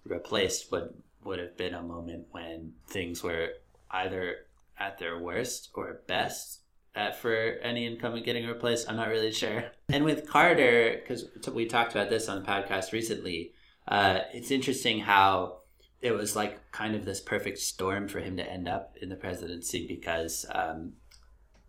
replaced 0.04 0.70
would 0.70 0.92
would 1.24 1.38
have 1.38 1.56
been 1.56 1.74
a 1.74 1.82
moment 1.82 2.26
when 2.32 2.72
things 2.88 3.22
were 3.22 3.50
either 3.90 4.38
at 4.78 4.98
their 4.98 5.18
worst 5.18 5.70
or 5.74 6.00
best 6.08 6.61
uh, 6.94 7.12
for 7.12 7.56
any 7.62 7.86
incumbent 7.86 8.24
getting 8.24 8.46
replaced. 8.46 8.88
I'm 8.88 8.96
not 8.96 9.08
really 9.08 9.32
sure. 9.32 9.64
And 9.88 10.04
with 10.04 10.28
Carter, 10.28 11.00
because 11.00 11.26
we 11.52 11.66
talked 11.66 11.92
about 11.92 12.10
this 12.10 12.28
on 12.28 12.40
the 12.40 12.48
podcast 12.48 12.92
recently, 12.92 13.52
uh, 13.88 14.20
it's 14.32 14.50
interesting 14.50 15.00
how 15.00 15.58
it 16.00 16.12
was 16.12 16.34
like 16.34 16.70
kind 16.72 16.94
of 16.94 17.04
this 17.04 17.20
perfect 17.20 17.58
storm 17.58 18.08
for 18.08 18.20
him 18.20 18.36
to 18.36 18.50
end 18.50 18.68
up 18.68 18.96
in 19.00 19.08
the 19.08 19.16
presidency 19.16 19.86
because 19.86 20.46
um, 20.54 20.94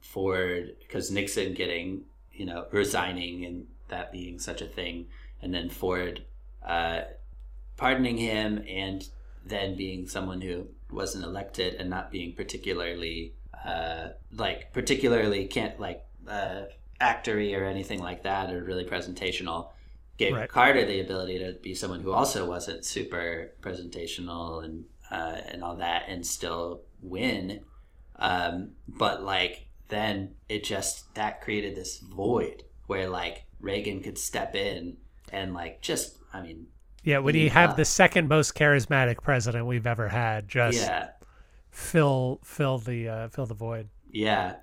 Ford, 0.02 0.76
because 0.80 1.12
Nixon 1.12 1.54
getting, 1.54 2.04
you 2.32 2.46
know, 2.46 2.66
resigning 2.72 3.46
and 3.46 3.68
that 3.90 4.12
being 4.12 4.40
such 4.40 4.62
a 4.62 4.66
thing, 4.66 5.08
and 5.42 5.54
then 5.54 5.70
Ford 5.70 6.24
uh, 6.66 7.02
pardoning 7.78 8.18
him 8.18 8.64
and 8.68 9.08
then 9.46 9.76
being 9.76 10.08
someone 10.08 10.42
who 10.42 10.68
wasn't 10.90 11.24
elected 11.24 11.76
and 11.76 11.90
not 11.90 12.12
being 12.12 12.34
particularly 12.34 13.34
uh, 13.66 14.10
like 14.32 14.74
particularly 14.74 15.46
can't 15.46 15.80
like 15.80 16.04
uh, 16.28 16.64
actory 17.02 17.58
or 17.58 17.66
anything 17.66 18.00
like 18.00 18.24
that 18.24 18.52
or 18.52 18.64
really 18.64 18.86
presentational 18.86 19.70
gave 20.18 20.34
Right. 20.34 20.50
Carter 20.50 20.86
the 20.86 21.00
ability 21.00 21.40
to 21.40 21.54
be 21.54 21.74
someone 21.74 22.02
who 22.02 22.12
also 22.12 22.48
wasn't 22.48 22.86
super 22.86 23.52
presentational 23.62 24.64
and 24.64 24.86
uh, 25.12 25.42
and 25.48 25.64
all 25.64 25.76
that 25.78 26.04
and 26.08 26.26
still 26.26 26.82
win. 27.02 27.62
Um, 28.18 28.72
but 28.88 29.24
like 29.24 29.68
then 29.90 30.36
it 30.50 30.64
just 30.64 31.14
that 31.16 31.42
created 31.42 31.76
this 31.76 32.00
void 32.00 32.64
where 32.88 33.10
like 33.10 33.46
Reagan 33.60 34.02
could 34.02 34.18
step 34.18 34.56
in 34.56 34.98
and 35.32 35.54
like 35.54 35.82
just 35.82 36.18
I 36.32 36.42
mean 36.42 36.68
yeah 37.04 37.20
when 37.20 37.36
you 37.36 37.50
have 37.50 37.76
the 37.76 37.86
second 37.86 38.28
most 38.28 38.56
charismatic 38.56 39.22
president 39.22 39.66
we've 39.66 39.88
ever 39.88 40.08
had 40.08 40.48
just 40.48 40.80
yeah 40.80 41.10
fill 41.74 42.40
fill 42.44 42.78
the 42.78 43.10
uh, 43.10 43.28
fill 43.30 43.46
the 43.46 43.54
void. 43.54 43.90
Yeah. 44.10 44.56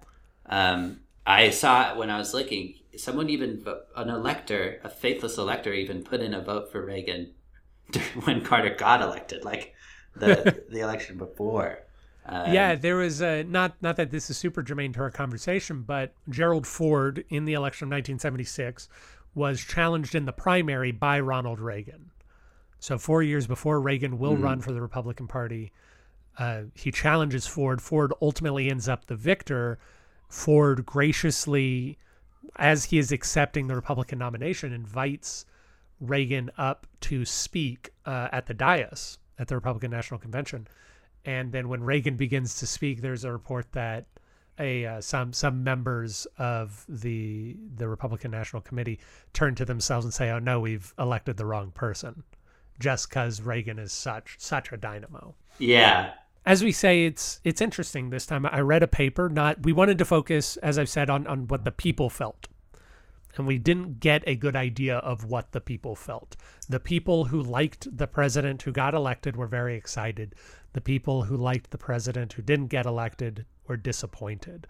Um, 0.47 1.01
I 1.27 1.51
saw 1.51 1.97
when 1.97 2.09
I 2.09 2.19
was 2.19 2.33
looking, 2.33 2.75
someone 2.97 3.29
even, 3.29 3.65
an 3.97 4.09
elector, 4.09 4.81
a 4.83 4.89
faithless 4.89 5.37
elector, 5.37 5.73
even 5.73 6.03
put 6.03 6.21
in 6.21 6.33
a 6.33 6.41
vote 6.41 6.73
for 6.73 6.85
Reagan 6.85 7.33
when 8.25 8.43
Carter 8.43 8.75
got 8.75 9.03
elected, 9.03 9.45
like 9.45 9.75
the 10.15 10.65
the 10.71 10.81
election 10.81 11.19
before. 11.19 11.81
Um, 12.27 12.53
yeah, 12.53 12.75
there 12.77 12.97
was 12.97 13.21
uh, 13.21 13.43
not 13.47 13.75
not 13.83 13.97
that 13.97 14.11
this 14.11 14.31
is 14.31 14.39
super 14.39 14.63
germane 14.63 14.93
to 14.95 15.01
our 15.01 15.11
conversation, 15.11 15.83
but 15.83 16.15
Gerald 16.29 16.67
Ford 16.67 17.25
in 17.29 17.45
the 17.45 17.55
election 17.55 17.87
of 17.87 17.93
1976 17.93 18.89
was 19.35 19.61
challenged 19.61 20.15
in 20.15 20.27
the 20.27 20.33
primary 20.33 20.93
by 20.93 21.21
Ronald 21.21 21.61
Reagan. 21.61 22.11
So 22.79 22.99
four 22.99 23.23
years 23.23 23.47
before 23.47 23.81
Reagan 23.81 24.19
will 24.19 24.37
run 24.37 24.61
for 24.61 24.73
the 24.73 24.81
Republican 24.81 25.29
Party, 25.29 25.71
uh, 26.39 26.63
he 26.75 26.91
challenges 26.91 27.47
Ford. 27.47 27.83
Ford 27.83 28.13
ultimately 28.23 28.71
ends 28.71 28.89
up 28.89 29.07
the 29.07 29.17
victor. 29.17 29.79
Ford 30.29 30.87
graciously, 30.87 31.99
as 32.57 32.87
he 32.87 32.99
is 32.99 33.13
accepting 33.13 33.67
the 33.67 33.75
Republican 33.75 34.19
nomination, 34.19 34.73
invites 34.73 35.45
Reagan 36.01 36.51
up 36.57 36.87
to 37.01 37.25
speak 37.25 37.91
uh, 38.07 38.29
at 38.33 38.47
the 38.47 38.55
dais 38.55 39.19
at 39.39 39.49
the 39.49 39.55
Republican 39.55 39.91
National 39.91 40.19
Convention. 40.19 40.67
And 41.25 41.53
then 41.53 41.69
when 41.69 41.83
Reagan 41.83 42.17
begins 42.17 42.57
to 42.57 42.67
speak, 42.67 43.01
there's 43.03 43.25
a 43.25 43.33
report 43.33 43.73
that 43.73 44.07
a 44.59 44.85
uh, 44.87 45.01
some 45.01 45.33
some 45.33 45.65
members 45.65 46.27
of 46.39 46.85
the 46.89 47.57
the 47.77 47.89
Republican 47.89 48.31
National 48.31 48.63
Committee 48.63 49.01
turn 49.33 49.55
to 49.57 49.65
themselves 49.65 50.05
and 50.05 50.15
say, 50.15 50.31
"Oh 50.31 50.39
no, 50.39 50.61
we've 50.61 50.95
elected 50.99 51.37
the 51.37 51.47
wrong 51.47 51.71
person," 51.71 52.23
just 52.81 53.09
because 53.09 53.41
Reagan 53.43 53.79
is 53.79 53.93
such 53.93 54.37
such 54.39 54.73
a 54.73 54.77
dynamo. 54.77 55.35
Yeah. 55.59 56.15
as 56.47 56.65
we 56.65 56.73
say 56.73 57.05
it's 57.05 57.41
it's 57.45 57.61
interesting 57.61 58.11
this 58.11 58.27
time. 58.27 58.47
I 58.47 58.61
read 58.61 58.83
a 58.83 58.89
paper 58.89 59.29
not 59.29 59.63
we 59.63 59.73
wanted 59.73 59.99
to 59.99 60.05
focus 60.05 60.57
as 60.59 60.79
i've 60.79 60.89
said 60.89 61.09
on 61.11 61.27
on 61.27 61.47
what 61.47 61.65
the 61.65 61.71
people 61.71 62.11
felt. 62.11 62.49
And 63.37 63.47
we 63.47 63.59
didn't 63.59 64.01
get 64.01 64.25
a 64.27 64.35
good 64.35 64.57
idea 64.57 64.97
of 64.99 65.25
what 65.25 65.53
the 65.53 65.61
people 65.61 65.95
felt. 65.95 66.37
The 66.69 66.81
people 66.81 67.27
who 67.27 67.41
liked 67.41 67.97
the 67.97 68.09
president 68.09 68.63
who 68.63 68.73
got 68.73 68.93
elected 68.93 69.37
were 69.37 69.47
very 69.47 69.77
excited. 69.77 70.35
The 70.73 70.81
people 70.81 71.23
who 71.23 71.37
liked 71.37 71.71
the 71.71 71.79
president 71.79 72.33
who 72.33 72.43
didn't 72.43 72.67
get 72.67 72.87
elected 72.87 73.47
were 73.69 73.77
disappointed. 73.77 74.67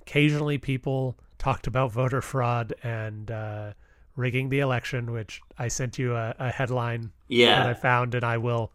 Occasionally 0.00 0.58
people 0.58 1.18
talked 1.38 1.66
about 1.66 1.92
voter 1.92 2.22
fraud 2.22 2.74
and 2.82 3.30
uh, 3.30 3.72
rigging 4.16 4.48
the 4.48 4.60
election 4.60 5.12
which 5.12 5.40
i 5.58 5.68
sent 5.68 5.98
you 5.98 6.14
a, 6.14 6.34
a 6.38 6.50
headline 6.50 7.12
that 7.58 7.66
I 7.66 7.74
found, 7.74 8.14
and 8.14 8.24
I 8.24 8.38
will 8.38 8.72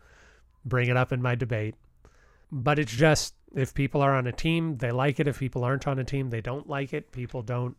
bring 0.66 0.90
it 0.90 0.98
up 0.98 1.12
in 1.12 1.22
my 1.22 1.36
debate. 1.36 1.76
But 2.52 2.80
it's 2.80 2.92
just 2.92 3.36
if 3.56 3.74
people 3.74 4.02
are 4.02 4.16
on 4.16 4.28
a 4.28 4.32
team, 4.32 4.78
they 4.78 4.92
like 4.92 5.20
it. 5.20 5.28
If 5.28 5.40
people 5.40 5.64
aren't 5.64 5.88
on 5.88 6.00
a 6.00 6.04
team, 6.04 6.30
they 6.30 6.42
don't 6.42 6.68
like 6.68 6.94
it. 6.94 7.12
People 7.12 7.42
don't 7.42 7.76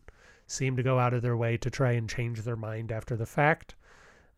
seem 0.47 0.75
to 0.75 0.83
go 0.83 0.99
out 0.99 1.13
of 1.13 1.21
their 1.21 1.37
way 1.37 1.57
to 1.57 1.69
try 1.69 1.93
and 1.93 2.09
change 2.09 2.41
their 2.41 2.55
mind 2.55 2.91
after 2.91 3.15
the 3.15 3.25
fact. 3.25 3.75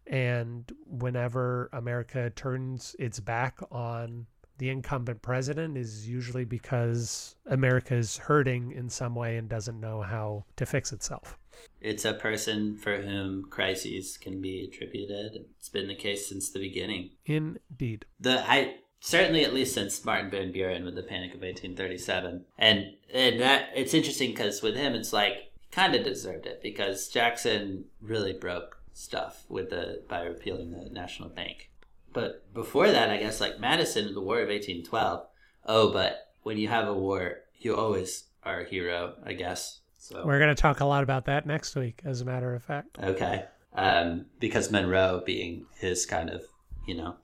And 0.08 0.72
whenever 0.86 1.70
America 1.74 2.30
turns 2.30 2.96
its 3.00 3.20
back 3.20 3.60
on 3.72 4.28
the 4.58 4.70
incumbent 4.70 5.22
president 5.22 5.78
is 5.78 6.08
usually 6.08 6.46
because 6.46 7.36
America 7.46 7.96
is 7.96 8.18
hurting 8.18 8.72
in 8.72 8.90
some 8.90 9.16
way 9.16 9.38
and 9.38 9.50
doesn't 9.50 9.80
know 9.80 10.02
how 10.02 10.46
to 10.56 10.66
fix 10.66 10.92
itself. 10.92 11.38
It's 11.82 12.06
a 12.06 12.14
person 12.14 12.78
for 12.78 12.98
whom 12.98 13.46
crises 13.50 14.18
can 14.18 14.42
be 14.42 14.64
attributed. 14.64 15.46
It's 15.58 15.70
been 15.70 15.88
the 15.88 15.96
case 15.96 16.28
since 16.28 16.50
the 16.50 16.60
beginning. 16.60 17.12
Indeed. 17.26 18.06
the 18.20 18.44
I 18.50 18.76
certainly 19.00 19.44
at 19.44 19.54
least 19.54 19.74
since 19.74 20.04
Martin 20.04 20.32
Van 20.32 20.52
Buren 20.52 20.84
with 20.84 20.96
the 20.96 21.04
Panic 21.04 21.34
of 21.34 21.42
1837, 21.42 22.46
and 22.58 22.86
and 23.14 23.40
that 23.40 23.70
it's 23.76 23.94
interesting 23.94 24.32
because 24.32 24.62
with 24.62 24.76
him 24.76 24.94
it's 24.94 25.14
like 25.14 25.52
he 25.62 25.70
kind 25.72 25.96
of 25.96 26.04
deserved 26.04 26.46
it 26.46 26.62
because 26.62 27.08
Jackson 27.08 27.86
really 28.02 28.34
broke 28.34 28.82
stuff 28.94 29.44
with 29.50 29.70
the 29.70 30.04
by 30.10 30.22
repealing 30.22 30.72
the 30.72 30.90
national 30.90 31.30
bank. 31.30 31.70
But 32.16 32.52
before 32.54 32.90
that, 32.90 33.10
I 33.12 33.18
guess 33.18 33.40
like 33.40 33.60
Madison, 33.60 34.14
the 34.16 34.22
War 34.22 34.38
of 34.40 34.48
1812. 34.50 35.28
Oh, 35.68 35.92
but 35.92 36.30
when 36.44 36.58
you 36.58 36.68
have 36.70 36.88
a 36.88 36.94
war, 36.94 37.42
you 37.60 37.76
always 37.76 38.24
are 38.44 38.62
a 38.62 38.66
hero, 38.70 39.14
I 39.24 39.34
guess. 39.34 39.82
So 40.00 40.24
We're 40.26 40.40
going 40.40 40.56
to 40.56 40.60
talk 40.62 40.80
a 40.80 40.86
lot 40.86 41.04
about 41.04 41.26
that 41.26 41.46
next 41.46 41.76
week, 41.76 42.02
as 42.06 42.22
a 42.22 42.26
matter 42.26 42.56
of 42.56 42.64
fact. 42.64 42.98
Okay. 43.04 43.46
Um, 43.74 44.28
because 44.40 44.72
Monroe 44.72 45.22
being 45.26 45.66
his 45.78 46.06
kind 46.06 46.30
of, 46.30 46.44
you 46.88 46.96
know, 46.96 47.16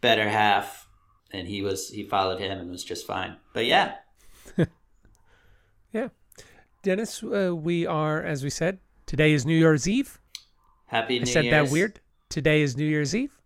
better 0.00 0.28
half, 0.28 0.88
and 1.30 1.46
he 1.46 1.62
was 1.62 1.90
he 1.90 2.02
followed 2.02 2.40
him 2.40 2.58
and 2.58 2.70
was 2.70 2.82
just 2.82 3.06
fine. 3.06 3.36
But 3.54 3.66
yeah, 3.66 3.94
Yeah. 5.92 6.08
Dennis, 6.82 7.22
uh, 7.22 7.54
we 7.54 7.86
are, 7.86 8.20
as 8.22 8.42
we 8.42 8.50
said, 8.50 8.78
today 9.06 9.32
is 9.32 9.46
New 9.46 9.56
Year's 9.56 9.86
Eve. 9.86 10.20
happy 10.86 11.18
New 11.18 11.22
I 11.22 11.24
said 11.26 11.44
Year's. 11.44 11.68
that 11.68 11.72
weird. 11.72 12.00
Today 12.28 12.62
is 12.62 12.76
New 12.76 12.86
Year's 12.86 13.14
Eve. 13.14 13.38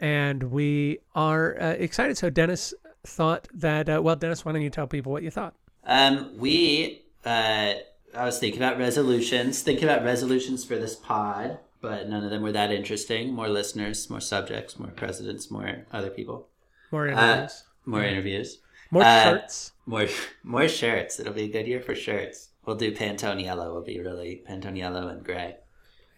And 0.00 0.44
we 0.50 0.98
are 1.14 1.60
uh, 1.60 1.70
excited. 1.72 2.18
So, 2.18 2.30
Dennis 2.30 2.74
thought 3.04 3.46
that, 3.54 3.88
uh, 3.88 4.00
well, 4.02 4.16
Dennis, 4.16 4.44
why 4.44 4.52
don't 4.52 4.62
you 4.62 4.70
tell 4.70 4.86
people 4.86 5.12
what 5.12 5.22
you 5.22 5.30
thought? 5.30 5.54
Um, 5.84 6.36
we 6.36 7.02
uh, 7.24 7.74
I 8.14 8.24
was 8.24 8.38
thinking 8.38 8.60
about 8.60 8.78
resolutions, 8.78 9.62
thinking 9.62 9.84
about 9.84 10.04
resolutions 10.04 10.64
for 10.64 10.76
this 10.76 10.96
pod, 10.96 11.58
but 11.80 12.08
none 12.08 12.24
of 12.24 12.30
them 12.30 12.42
were 12.42 12.52
that 12.52 12.72
interesting. 12.72 13.32
More 13.32 13.48
listeners, 13.48 14.10
more 14.10 14.20
subjects, 14.20 14.78
more 14.78 14.90
presidents, 14.90 15.50
more 15.50 15.86
other 15.92 16.10
people, 16.10 16.48
More 16.90 17.08
uh, 17.08 17.12
interviews, 17.12 17.64
more 17.86 18.02
interviews, 18.02 18.58
more 18.90 19.04
uh, 19.04 19.24
shirts. 19.24 19.72
more 19.86 20.06
more 20.42 20.68
shirts. 20.68 21.20
It'll 21.20 21.32
be 21.32 21.44
a 21.44 21.48
good 21.48 21.66
year 21.66 21.80
for 21.80 21.94
shirts. 21.94 22.48
We'll 22.64 22.76
do 22.76 22.92
Pantone 22.92 23.42
yellow. 23.42 23.72
Will 23.74 23.82
be 23.82 24.00
really 24.00 24.42
Pantone 24.48 24.76
yellow 24.76 25.08
and 25.08 25.24
gray. 25.24 25.56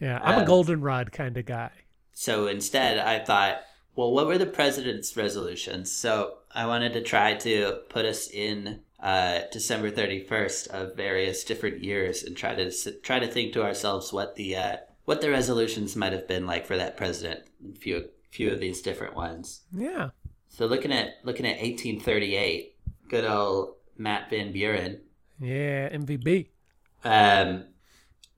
Yeah, 0.01 0.19
I'm 0.23 0.41
a 0.41 0.43
uh, 0.43 0.47
goldenrod 0.47 1.13
kind 1.13 1.37
of 1.37 1.47
guy. 1.47 1.71
So 2.13 2.47
instead, 2.47 2.99
I 2.99 3.21
thought, 3.25 3.63
well, 3.95 4.13
what 4.13 4.27
were 4.27 4.39
the 4.39 4.47
president's 4.47 5.17
resolutions? 5.17 5.91
So 5.93 6.39
I 6.55 6.67
wanted 6.67 6.93
to 6.95 7.03
try 7.03 7.35
to 7.35 7.81
put 7.89 8.05
us 8.05 8.29
in 8.29 8.81
uh, 9.01 9.41
December 9.51 9.91
31st 9.91 10.69
of 10.69 10.97
various 10.97 11.45
different 11.45 11.83
years 11.83 12.23
and 12.23 12.37
try 12.37 12.55
to 12.55 12.71
try 13.01 13.19
to 13.19 13.27
think 13.27 13.53
to 13.53 13.63
ourselves 13.63 14.13
what 14.13 14.37
the 14.37 14.57
uh, 14.57 14.77
what 15.05 15.21
the 15.21 15.31
resolutions 15.31 15.97
might 15.97 16.13
have 16.13 16.29
been 16.29 16.47
like 16.47 16.67
for 16.67 16.77
that 16.77 16.97
president. 16.97 17.41
A 17.69 17.77
few 17.77 18.09
few 18.31 18.51
of 18.51 18.61
these 18.61 18.81
different 18.81 19.15
ones. 19.15 19.63
Yeah. 19.73 20.11
So 20.49 20.67
looking 20.67 20.93
at 20.93 21.17
looking 21.25 21.47
at 21.47 21.61
1838, 21.61 22.77
good 23.09 23.25
old 23.25 23.75
Matt 23.99 24.31
Van 24.31 24.53
Buren. 24.53 25.01
Yeah, 25.41 25.89
MVB. 25.91 26.49
Um, 27.05 27.65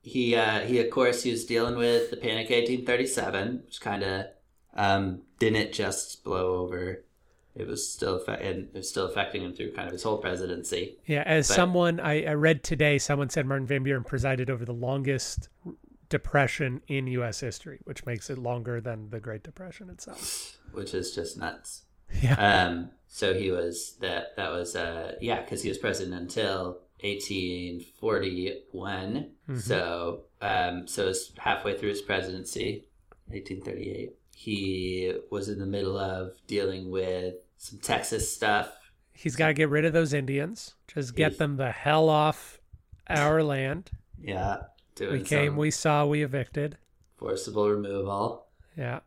he 0.03 0.35
uh, 0.35 0.61
he 0.61 0.81
of 0.81 0.91
course 0.91 1.23
he 1.23 1.31
was 1.31 1.45
dealing 1.45 1.77
with 1.77 2.11
the 2.11 2.17
Panic 2.17 2.51
1837, 2.51 3.63
which 3.67 3.81
kind 3.81 4.03
of 4.03 4.27
um, 4.75 5.22
didn't 5.39 5.72
just 5.72 6.25
blow 6.25 6.57
over. 6.57 7.05
It 7.55 7.66
was 7.68 7.89
still 7.89 8.20
and 8.27 8.64
it 8.64 8.75
was 8.75 8.89
still 8.89 9.07
affecting 9.07 9.43
him 9.43 9.55
through 9.55 9.72
kind 9.75 9.87
of 9.87 9.93
his 9.93 10.03
whole 10.03 10.18
presidency. 10.18 10.97
Yeah, 11.07 11.22
as 11.25 11.47
But- 11.49 11.55
someone 11.55 12.01
I, 12.01 12.25
I 12.25 12.35
read 12.35 12.64
today, 12.64 12.99
someone 12.99 13.31
said 13.31 13.47
Martin 13.47 13.66
Van 13.66 13.85
Buren 13.85 14.03
presided 14.05 14.51
over 14.51 14.64
the 14.64 14.72
longest 14.75 15.49
depression 16.09 16.83
in 16.89 17.07
U.S. 17.07 17.39
history, 17.41 17.79
which 17.85 18.05
makes 18.07 18.29
it 18.29 18.39
longer 18.39 18.81
than 18.81 19.11
the 19.11 19.20
Great 19.20 19.45
Depression 19.45 19.89
itself. 19.89 20.59
which 20.72 20.95
is 20.95 21.14
just 21.14 21.39
nuts. 21.39 21.83
Yeah. 22.22 22.35
Um, 22.35 22.91
so 23.09 23.35
he 23.35 23.51
was 23.53 23.97
that 24.01 24.37
that 24.37 24.51
was 24.51 24.75
uh 24.77 25.14
yeah 25.20 25.41
because 25.41 25.62
he 25.62 25.68
was 25.68 25.79
president 25.79 26.20
until 26.20 26.79
1841. 27.03 29.31
So 29.59 30.22
um 30.41 30.87
so 30.87 31.09
it's 31.09 31.33
halfway 31.39 31.77
through 31.79 31.89
his 31.91 32.03
presidency, 32.03 32.87
1838. 33.29 34.14
He 34.35 35.12
was 35.30 35.49
in 35.49 35.59
the 35.59 35.66
middle 35.66 35.97
of 35.99 36.32
dealing 36.47 36.91
with 36.91 37.35
some 37.57 37.78
Texas 37.78 38.32
stuff. 38.32 38.70
He's 39.12 39.37
got 39.37 39.47
to 39.49 39.55
get 39.55 39.68
rid 39.70 39.85
of 39.85 39.93
those 39.93 40.12
Indians. 40.12 40.74
Just 40.89 41.14
get 41.14 41.32
Yes. 41.32 41.39
them 41.39 41.57
the 41.57 41.70
hell 41.70 42.09
off 42.09 42.61
our 43.09 43.43
land. 43.43 43.91
Yeah, 44.20 44.62
We 44.99 45.22
came, 45.22 45.57
we 45.57 45.70
saw, 45.70 46.05
we 46.07 46.22
evicted. 46.22 46.76
forcible 47.16 47.68
removal. 47.70 48.47
Yeah. 48.76 49.01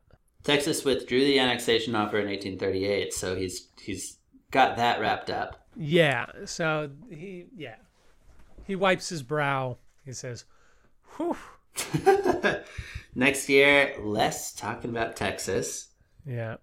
Texas 0.43 0.85
withdrew 0.85 1.19
the 1.25 1.39
annexation 1.39 1.93
offer 1.93 2.17
in 2.19 2.27
1838, 2.27 3.13
so 3.13 3.35
he's 3.35 3.67
he's 3.81 4.17
got 4.51 4.77
that 4.77 4.99
wrapped 5.01 5.29
up. 5.29 5.67
Yeah. 5.75 6.27
So 6.45 6.89
he, 7.09 7.47
yeah. 7.55 7.75
He 8.65 8.75
wipes 8.75 9.09
his 9.09 9.23
brow. 9.23 9.77
He 10.05 10.13
says, 10.13 10.45
whew. 11.17 11.35
Next 13.17 13.49
year, 13.49 13.95
less 13.99 14.53
talking 14.53 14.91
about 14.91 15.15
Texas. 15.15 15.87
Yeah. 16.23 16.57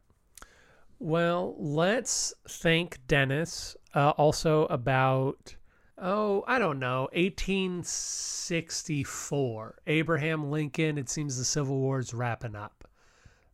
Well, 1.01 1.57
let's 1.59 2.33
thank 2.49 3.05
Dennis 3.09 3.75
uh, 3.93 4.11
also 4.11 4.67
about, 4.67 5.57
oh, 5.99 6.45
I 6.47 6.61
don't 6.61 6.79
know, 6.79 7.09
1864. 7.13 9.79
Abraham 9.89 10.53
Lincoln, 10.53 10.97
it 10.97 11.09
seems 11.09 11.37
the 11.37 11.45
Civil 11.45 11.81
War's 11.81 12.15
wrapping 12.15 12.55
up 12.55 12.87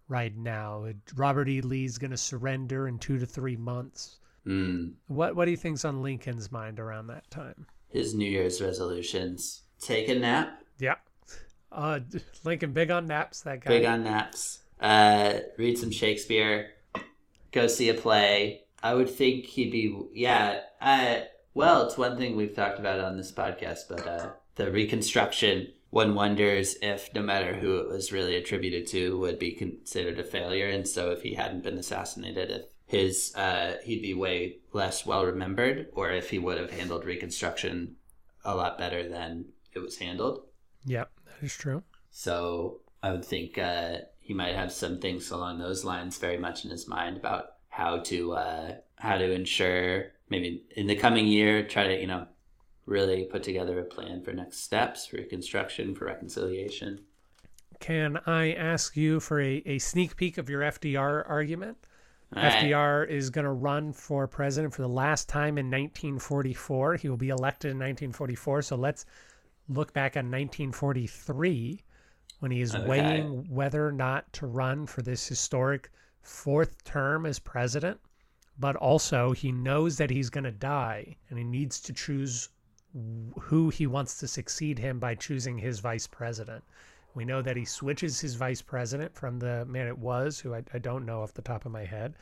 right 0.07 0.36
now. 0.36 0.86
Robert 1.16 1.48
E. 1.48 1.62
Lee's 1.62 1.96
going 1.96 2.11
to 2.11 2.18
surrender 2.18 2.86
in 2.86 2.98
two 2.98 3.18
to 3.18 3.24
three 3.24 3.57
months. 3.57 4.18
Mm. 4.46 4.92
What, 5.07 5.36
what 5.36 5.46
do 5.46 5.53
you 5.53 5.57
think's 5.57 5.86
on 5.86 6.03
Lincoln's 6.03 6.53
mind 6.53 6.78
around 6.78 7.07
that 7.07 7.30
time? 7.30 7.64
His 7.88 8.14
New 8.14 8.30
Year's 8.30 8.61
resolutions: 8.61 9.62
take 9.80 10.11
a 10.11 10.16
nap, 10.16 10.62
Yeah. 10.78 10.96
Uh, 11.73 12.01
Lincoln, 12.45 12.73
big 12.73 12.91
on 12.91 13.07
naps, 13.07 13.43
that 13.43 13.64
guy. 13.64 13.68
big 13.68 13.85
on 13.85 14.05
naps, 14.05 14.61
uh, 14.81 15.35
read 15.57 15.79
some 15.79 15.91
Shakespeare, 15.91 16.71
go 17.53 17.66
see 17.66 17.89
a 17.89 17.95
play. 17.95 18.62
I 18.83 18.95
would 18.95 19.11
think 19.11 19.47
he'd 19.47 19.73
be 19.73 19.97
yeah. 20.14 20.61
Uh, 20.81 21.21
well, 21.55 21.87
it's 21.87 21.99
one 21.99 22.16
thing 22.16 22.37
we've 22.37 22.55
talked 22.55 22.79
about 22.79 23.01
on 23.01 23.16
this 23.16 23.33
podcast, 23.33 23.81
but 23.89 24.07
uh, 24.07 24.31
the 24.57 24.71
Reconstruction. 24.71 25.73
One 25.91 26.14
wonders 26.14 26.77
if 26.83 27.12
no 27.16 27.21
matter 27.21 27.53
who 27.53 27.79
it 27.79 27.89
was 27.89 28.12
really 28.12 28.37
attributed 28.37 28.87
to 28.89 29.18
would 29.18 29.41
be 29.41 29.51
considered 29.51 30.21
a 30.21 30.25
failure, 30.25 30.68
and 30.68 30.87
so 30.87 31.11
if 31.11 31.23
he 31.23 31.35
hadn't 31.35 31.64
been 31.64 31.79
assassinated, 31.79 32.49
if 32.49 32.62
his 32.87 33.35
uh, 33.35 33.75
he'd 33.85 34.01
be 34.01 34.14
way 34.14 34.59
less 34.73 35.05
well 35.05 35.25
remembered, 35.25 35.89
or 35.93 36.11
if 36.11 36.31
he 36.31 36.39
would 36.39 36.59
have 36.59 36.71
handled 36.71 37.05
Reconstruction 37.05 37.97
a 38.45 38.55
lot 38.55 38.79
better 38.79 39.09
than 39.09 39.47
it 39.75 39.81
was 39.81 39.99
handled. 39.99 40.45
Yep, 40.87 41.11
is 41.43 41.55
true. 41.57 41.82
So 42.11 42.80
I 43.03 43.12
would 43.12 43.24
think 43.24 43.59
uh, 43.59 43.99
he 44.20 44.34
might 44.34 44.55
have 44.55 44.72
some 44.72 44.99
things 44.99 45.30
along 45.30 45.59
those 45.59 45.84
lines 45.84 46.18
very 46.18 46.38
much 46.38 46.64
in 46.64 46.70
his 46.70 46.86
mind 46.88 47.16
about 47.16 47.53
how 47.68 47.99
to 47.99 48.32
uh, 48.34 48.74
how 48.97 49.16
to 49.16 49.32
ensure 49.32 50.12
maybe 50.28 50.64
in 50.76 50.86
the 50.86 50.97
coming 50.97 51.26
year 51.26 51.66
try 51.66 51.86
to 51.86 52.01
you 52.01 52.07
know 52.07 52.26
really 52.86 53.24
put 53.24 53.43
together 53.43 53.78
a 53.78 53.84
plan 53.84 54.22
for 54.22 54.32
next 54.32 54.59
steps 54.59 55.07
for 55.07 55.16
reconstruction 55.16 55.95
for 55.95 56.07
reconciliation. 56.07 57.01
Can 57.78 58.20
I 58.26 58.53
ask 58.53 58.97
you 58.97 59.20
for 59.20 59.41
a, 59.41 59.62
a 59.64 59.78
sneak 59.78 60.16
peek 60.16 60.36
of 60.36 60.51
your 60.51 60.61
FDR 60.61 61.24
argument? 61.28 61.78
All 62.36 62.43
right. 62.43 62.53
FDR 62.64 63.09
is 63.09 63.30
going 63.30 63.47
to 63.47 63.53
run 63.53 63.93
for 63.93 64.28
president 64.28 64.74
for 64.74 64.82
the 64.82 64.88
last 64.88 65.28
time 65.28 65.57
in 65.59 65.66
1944. 65.66 66.97
He 66.97 67.09
will 67.09 67.16
be 67.16 67.30
elected 67.30 67.70
in 67.70 67.78
1944. 67.78 68.62
So 68.62 68.76
let's 68.76 69.07
look 69.71 69.93
back 69.93 70.16
on 70.16 70.27
1943 70.27 71.83
when 72.41 72.51
he 72.51 72.61
is 72.61 72.75
Okay. 72.75 72.87
weighing 72.87 73.47
whether 73.49 73.87
or 73.87 73.93
not 73.93 74.33
to 74.35 74.47
run 74.47 74.87
for 74.87 75.03
this 75.03 75.27
historic 75.27 75.91
fourth 76.23 76.83
term 76.85 77.25
as 77.27 77.39
president. 77.39 78.01
But 78.59 78.77
also, 78.77 79.33
he 79.33 79.53
knows 79.53 79.97
that 79.97 80.11
he's 80.11 80.29
going 80.29 80.45
to 80.45 80.51
die 80.51 81.16
and 81.29 81.39
he 81.39 81.45
needs 81.45 81.81
to 81.83 81.93
choose 81.93 82.51
who 83.41 83.71
he 83.71 83.87
wants 83.87 84.18
to 84.18 84.29
succeed 84.29 84.79
him 84.79 84.99
by 84.99 85.14
choosing 85.14 85.59
his 85.59 85.79
vice 85.81 86.07
president. 86.07 86.64
We 87.14 87.25
know 87.25 87.41
that 87.43 87.57
he 87.57 87.64
switches 87.64 88.21
his 88.21 88.35
vice 88.35 88.62
president 88.62 89.14
from 89.14 89.39
the 89.39 89.64
man 89.64 89.87
it 89.87 89.99
was, 89.99 90.41
who 90.41 90.55
I, 90.55 90.62
I 90.75 90.79
don't 90.79 91.07
know 91.07 91.23
off 91.23 91.35
the 91.35 91.43
top 91.43 91.64
of 91.64 91.73
my 91.73 91.85
head, 91.85 92.14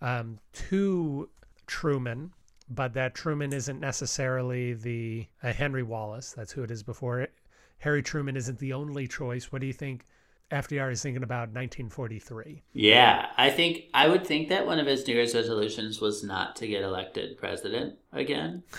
um, 0.00 0.38
to 0.68 1.28
Truman, 1.66 2.32
but 2.68 2.94
that 2.94 3.14
Truman 3.14 3.52
isn't 3.52 3.80
necessarily 3.80 4.74
the 4.74 5.26
uh, 5.42 5.52
Henry 5.52 5.82
Wallace. 5.82 6.32
That's 6.36 6.52
who 6.52 6.62
it 6.62 6.70
is 6.70 6.82
before 6.82 7.20
it. 7.20 7.32
Harry 7.78 8.02
Truman 8.02 8.36
isn't 8.36 8.58
the 8.58 8.72
only 8.72 9.06
choice. 9.06 9.52
What 9.52 9.60
do 9.60 9.66
you 9.66 9.72
think 9.72 10.06
FDR 10.50 10.92
is 10.92 11.02
thinking 11.02 11.22
about 11.22 11.48
1943? 11.50 12.62
Yeah, 12.72 13.26
I 13.36 13.50
think 13.50 13.84
I 13.92 14.08
would 14.08 14.26
think 14.26 14.48
that 14.48 14.66
one 14.66 14.78
of 14.78 14.86
his 14.86 15.06
New 15.06 15.14
Year's 15.14 15.34
resolutions 15.34 16.00
was 16.00 16.24
not 16.24 16.56
to 16.56 16.66
get 16.66 16.82
elected 16.82 17.38
president 17.38 17.96
again. 18.12 18.62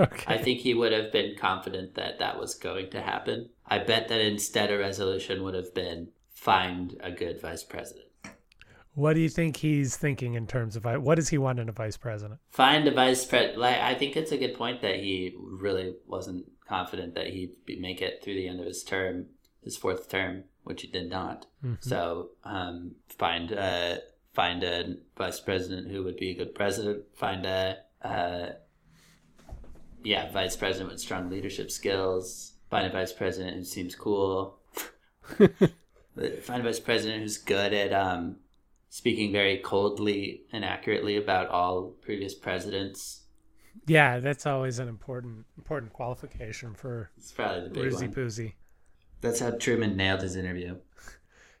Okay. 0.00 0.24
I 0.26 0.38
think 0.38 0.58
he 0.58 0.74
would 0.74 0.90
have 0.90 1.12
been 1.12 1.36
confident 1.36 1.94
that 1.94 2.18
that 2.18 2.36
was 2.36 2.54
going 2.54 2.90
to 2.90 3.00
happen. 3.00 3.50
I 3.64 3.78
bet 3.78 4.08
that 4.08 4.20
instead 4.20 4.72
a 4.72 4.76
resolution 4.76 5.44
would 5.44 5.54
have 5.54 5.72
been 5.72 6.08
find 6.32 6.96
a 7.00 7.12
good 7.12 7.40
vice 7.40 7.62
president. 7.62 8.06
What 8.94 9.14
do 9.14 9.20
you 9.20 9.28
think 9.28 9.56
he's 9.56 9.96
thinking 9.96 10.34
in 10.34 10.46
terms 10.46 10.76
of 10.76 10.84
what 10.84 11.16
does 11.16 11.28
he 11.28 11.38
want 11.38 11.58
in 11.58 11.68
a 11.68 11.72
vice 11.72 11.96
president? 11.96 12.40
Find 12.50 12.86
a 12.86 12.92
vice 12.92 13.24
president. 13.24 13.58
Like, 13.58 13.78
I 13.78 13.94
think 13.94 14.16
it's 14.16 14.32
a 14.32 14.36
good 14.36 14.54
point 14.54 14.82
that 14.82 14.96
he 14.96 15.34
really 15.36 15.94
wasn't 16.06 16.46
confident 16.68 17.14
that 17.14 17.28
he'd 17.28 17.52
be, 17.66 17.76
make 17.76 18.00
it 18.00 18.22
through 18.22 18.34
the 18.34 18.48
end 18.48 18.60
of 18.60 18.66
his 18.66 18.84
term, 18.84 19.26
his 19.62 19.76
fourth 19.76 20.08
term, 20.08 20.44
which 20.62 20.82
he 20.82 20.88
did 20.88 21.10
not. 21.10 21.46
So 21.80 22.30
um, 22.44 22.92
find 23.08 23.52
uh, 23.52 23.96
find 24.32 24.62
a 24.62 24.96
vice 25.16 25.40
president 25.40 25.90
who 25.90 26.04
would 26.04 26.16
be 26.16 26.30
a 26.30 26.34
good 26.34 26.54
president. 26.54 27.04
Find 27.14 27.44
a 27.46 27.78
uh, 28.02 28.46
yeah 30.02 30.30
vice 30.32 30.56
president 30.56 30.90
with 30.90 31.00
strong 31.00 31.30
leadership 31.30 31.70
skills. 31.70 32.52
Find 32.70 32.86
a 32.86 32.90
vice 32.90 33.12
president 33.12 33.56
who 33.56 33.64
seems 33.64 33.94
cool. 33.94 34.58
find 36.42 36.60
a 36.60 36.62
vice 36.62 36.80
president 36.80 37.22
who's 37.22 37.38
good 37.38 37.72
at 37.72 37.92
um, 37.92 38.36
speaking 38.94 39.32
very 39.32 39.56
coldly 39.56 40.42
and 40.52 40.64
accurately 40.64 41.16
about 41.16 41.48
all 41.48 41.86
previous 42.00 42.32
presidents. 42.32 43.22
Yeah, 43.88 44.20
that's 44.20 44.46
always 44.46 44.78
an 44.78 44.86
important 44.86 45.46
important 45.58 45.92
qualification 45.92 46.74
for 46.74 47.10
It's 47.16 47.32
probably 47.32 47.64
the 47.64 47.70
big 47.70 47.86
Rizzy 47.86 48.02
one. 48.02 48.14
Poozy. 48.14 48.52
That's 49.20 49.40
how 49.40 49.50
Truman 49.50 49.96
nailed 49.96 50.22
his 50.22 50.36
interview. 50.36 50.76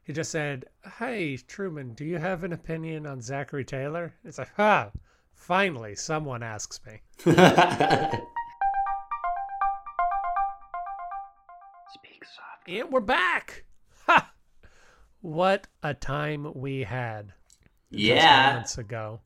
He 0.04 0.12
just 0.12 0.30
said, 0.30 0.66
"Hey 1.00 1.36
Truman, 1.36 1.94
do 1.94 2.04
you 2.04 2.18
have 2.18 2.44
an 2.44 2.52
opinion 2.52 3.04
on 3.04 3.20
Zachary 3.20 3.64
Taylor?" 3.64 4.14
It's 4.24 4.38
like, 4.38 4.54
"Ha, 4.56 4.92
finally 5.32 5.96
someone 5.96 6.44
asks 6.44 6.78
me." 6.86 7.00
Speak 7.18 7.34
soft. 12.24 12.68
And 12.68 12.92
we're 12.92 13.00
back. 13.00 13.64
Ha! 15.24 15.28
What 15.28 15.66
a 15.82 15.94
time 15.94 16.52
we 16.54 16.82
had. 16.84 17.32
Yeah. 17.90 18.48
moments 18.50 18.78
ago. 18.78 19.20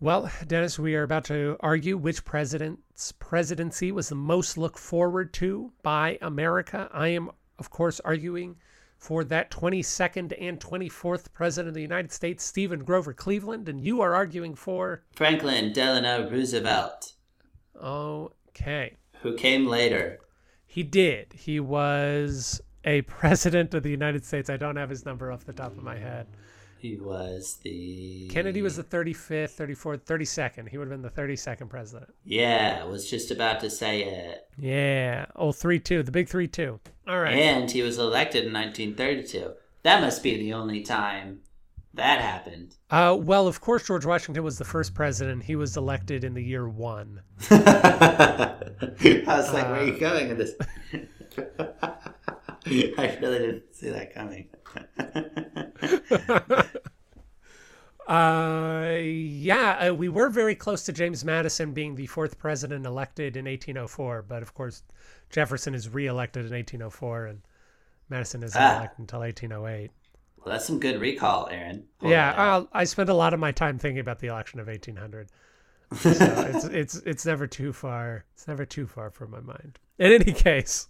Well, 0.00 0.30
Dennis, 0.46 0.78
we 0.78 0.94
are 0.96 1.02
about 1.04 1.24
to 1.26 1.56
argue 1.60 1.96
which 1.96 2.24
president's 2.24 3.12
presidency 3.12 3.92
was 3.92 4.08
the 4.08 4.14
most 4.16 4.58
looked 4.58 4.78
forward 4.78 5.32
to 5.34 5.72
by 5.82 6.18
America. 6.22 6.88
I 6.92 7.08
am, 7.08 7.30
of 7.58 7.70
course, 7.70 8.00
arguing 8.00 8.56
for 8.98 9.22
that 9.24 9.50
22nd 9.50 10.32
and 10.40 10.58
24th 10.60 11.32
president 11.32 11.68
of 11.68 11.74
the 11.74 11.82
United 11.82 12.12
States, 12.12 12.44
Stephen 12.44 12.84
Grover 12.84 13.12
Cleveland, 13.12 13.68
and 13.68 13.80
you 13.80 14.00
are 14.00 14.14
arguing 14.14 14.54
for. 14.54 15.02
Franklin 15.14 15.72
Delano 15.72 16.28
Roosevelt, 16.30 17.14
Okay. 17.80 18.96
who 19.22 19.36
came 19.36 19.66
later. 19.66 20.18
He 20.66 20.82
did. 20.82 21.32
He 21.32 21.60
was 21.60 22.60
a 22.84 23.02
president 23.02 23.74
of 23.74 23.82
the 23.82 23.90
United 23.90 24.24
States. 24.24 24.50
I 24.50 24.56
don't 24.56 24.76
have 24.76 24.90
his 24.90 25.04
number 25.04 25.30
off 25.32 25.44
the 25.44 25.52
top 25.52 25.72
of 25.76 25.82
my 25.82 25.96
head. 25.96 26.26
He 26.78 26.96
was 26.96 27.58
the 27.62 28.26
Kennedy 28.28 28.60
was 28.60 28.74
the 28.74 28.82
35th, 28.82 29.54
34th, 29.56 30.00
32nd. 30.00 30.68
He 30.68 30.78
would 30.78 30.90
have 30.90 31.00
been 31.00 31.02
the 31.02 31.10
32nd 31.22 31.68
president. 31.68 32.12
Yeah, 32.24 32.80
I 32.82 32.84
was 32.84 33.08
just 33.08 33.30
about 33.30 33.60
to 33.60 33.70
say 33.70 34.02
it. 34.02 34.48
Yeah. 34.58 35.26
Oh, 35.36 35.52
3 35.52 35.78
2. 35.78 36.02
The 36.02 36.10
big 36.10 36.28
3 36.28 36.48
2. 36.48 36.80
All 37.06 37.20
right. 37.20 37.34
And 37.34 37.70
he 37.70 37.82
was 37.82 37.98
elected 37.98 38.46
in 38.46 38.52
1932. 38.52 39.52
That 39.84 40.00
must 40.00 40.24
be 40.24 40.36
the 40.36 40.54
only 40.54 40.80
time 40.82 41.40
that 41.94 42.20
happened. 42.20 42.74
Uh, 42.90 43.16
well, 43.20 43.46
of 43.46 43.60
course, 43.60 43.86
George 43.86 44.04
Washington 44.06 44.42
was 44.42 44.58
the 44.58 44.64
first 44.64 44.92
president. 44.92 45.44
He 45.44 45.54
was 45.54 45.76
elected 45.76 46.24
in 46.24 46.34
the 46.34 46.42
year 46.42 46.68
one. 46.68 47.20
I 47.50 48.56
was 49.26 49.52
like, 49.52 49.66
where 49.66 49.74
are 49.74 49.78
Uh, 49.78 49.84
you 49.84 49.98
going 49.98 50.28
with 50.30 50.38
this? 50.38 50.54
I 52.98 53.18
really 53.20 53.38
didn't 53.38 53.74
see 53.74 53.90
that 53.90 54.14
coming. 54.14 54.48
Uh, 58.08 58.96
yeah, 59.00 59.88
uh, 59.88 59.94
we 59.94 60.08
were 60.08 60.28
very 60.28 60.56
close 60.56 60.82
to 60.84 60.92
James 60.92 61.24
Madison 61.24 61.72
being 61.72 61.94
the 61.94 62.06
fourth 62.08 62.36
president 62.36 62.84
elected 62.84 63.36
in 63.36 63.44
1804, 63.44 64.22
but 64.22 64.42
of 64.42 64.54
course, 64.54 64.82
Jefferson 65.30 65.72
is 65.72 65.88
reelected 65.88 66.44
in 66.44 66.52
1804, 66.52 67.26
and 67.26 67.42
Madison 68.08 68.42
isn't 68.42 68.60
Ah. 68.60 68.78
elected 68.78 68.98
until 68.98 69.20
1808. 69.22 69.92
well, 70.38 70.52
that's 70.52 70.66
some 70.66 70.80
good 70.80 71.00
recall, 71.00 71.46
Aaron. 71.48 71.84
Yeah. 72.02 72.64
I 72.72 72.84
spent 72.84 73.08
a 73.08 73.14
lot 73.14 73.32
of 73.34 73.38
my 73.40 73.52
time 73.52 73.78
thinking 73.78 74.00
about 74.00 74.18
the 74.18 74.26
election 74.26 74.58
of 74.58 74.66
1800. 74.66 75.28
So 75.94 76.10
it's 76.10 76.64
it's 76.64 76.94
it's 77.06 77.24
never 77.24 77.46
too 77.46 77.72
far. 77.72 78.24
It's 78.34 78.48
never 78.48 78.64
too 78.64 78.88
far 78.88 79.10
from 79.10 79.30
my 79.30 79.40
mind. 79.40 79.78
In 79.98 80.10
any 80.10 80.32
case, 80.32 80.88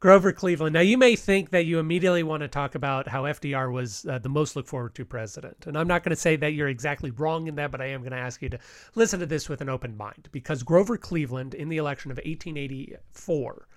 Grover 0.00 0.32
Cleveland. 0.32 0.74
Now 0.74 0.80
you 0.80 0.98
may 0.98 1.16
think 1.16 1.50
that 1.50 1.66
you 1.66 1.78
immediately 1.78 2.22
want 2.22 2.42
to 2.42 2.48
talk 2.48 2.74
about 2.74 3.08
how 3.08 3.24
FDR 3.24 3.72
was 3.72 4.06
uh, 4.06 4.18
the 4.18 4.28
most 4.28 4.56
looked 4.56 4.68
forward 4.68 4.94
to 4.96 5.04
president, 5.04 5.66
and 5.66 5.76
I'm 5.76 5.88
not 5.88 6.02
going 6.02 6.10
to 6.10 6.16
say 6.16 6.36
that 6.36 6.52
you're 6.52 6.68
exactly 6.68 7.10
wrong 7.10 7.46
in 7.46 7.54
that, 7.56 7.70
but 7.70 7.80
I 7.80 7.86
am 7.86 8.00
going 8.00 8.12
to 8.12 8.18
ask 8.18 8.42
you 8.42 8.48
to 8.50 8.58
listen 8.94 9.20
to 9.20 9.26
this 9.26 9.48
with 9.48 9.60
an 9.60 9.68
open 9.68 9.96
mind 9.96 10.28
because 10.32 10.62
Grover 10.62 10.96
Cleveland 10.96 11.54
in 11.54 11.68
the 11.68 11.76
election 11.78 12.10
of 12.10 12.18
1884 12.18 13.68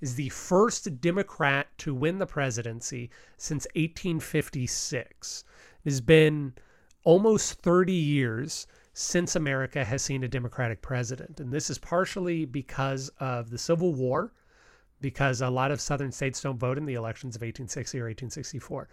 is 0.00 0.16
the 0.16 0.28
first 0.28 1.00
Democrat 1.00 1.68
to 1.78 1.94
win 1.94 2.18
the 2.18 2.26
presidency 2.26 3.10
since 3.36 3.66
1856. 3.74 5.44
It 5.84 5.90
has 5.90 6.00
been 6.00 6.54
almost 7.04 7.60
30 7.62 7.92
years 7.92 8.66
since 8.92 9.34
America 9.34 9.84
has 9.84 10.02
seen 10.02 10.22
a 10.22 10.28
Democratic 10.28 10.80
president. 10.80 11.40
And 11.40 11.52
this 11.52 11.68
is 11.68 11.78
partially 11.78 12.44
because 12.44 13.10
of 13.18 13.50
the 13.50 13.58
Civil 13.58 13.92
War, 13.92 14.32
because 15.04 15.42
a 15.42 15.50
lot 15.50 15.70
of 15.70 15.82
southern 15.82 16.10
states 16.10 16.40
don't 16.40 16.58
vote 16.58 16.78
in 16.78 16.86
the 16.86 16.94
elections 16.94 17.36
of 17.36 17.42
1860 17.42 17.98
or 17.98 18.04
1864 18.04 18.88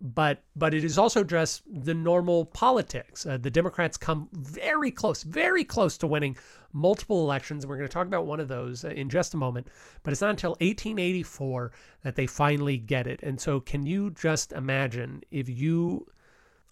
but 0.00 0.42
but 0.56 0.72
it 0.72 0.82
is 0.82 0.96
also 0.96 1.22
just 1.22 1.62
the 1.70 1.94
normal 1.94 2.46
politics. 2.46 3.26
Uh, 3.26 3.36
the 3.36 3.50
Democrats 3.50 3.96
come 3.96 4.28
very 4.32 4.90
close, 4.90 5.22
very 5.22 5.62
close 5.62 5.98
to 5.98 6.06
winning 6.06 6.36
multiple 6.72 7.22
elections. 7.22 7.66
We're 7.66 7.76
going 7.76 7.88
to 7.88 7.92
talk 7.92 8.06
about 8.06 8.26
one 8.26 8.40
of 8.40 8.48
those 8.48 8.84
uh, 8.84 8.88
in 8.88 9.10
just 9.10 9.34
a 9.34 9.36
moment. 9.36 9.68
But 10.02 10.12
it's 10.12 10.22
not 10.22 10.30
until 10.30 10.52
1884 10.52 11.72
that 12.02 12.16
they 12.16 12.26
finally 12.26 12.78
get 12.78 13.06
it. 13.06 13.20
And 13.22 13.38
so, 13.40 13.60
can 13.60 13.84
you 13.84 14.10
just 14.10 14.52
imagine 14.52 15.22
if 15.30 15.48
you 15.48 16.06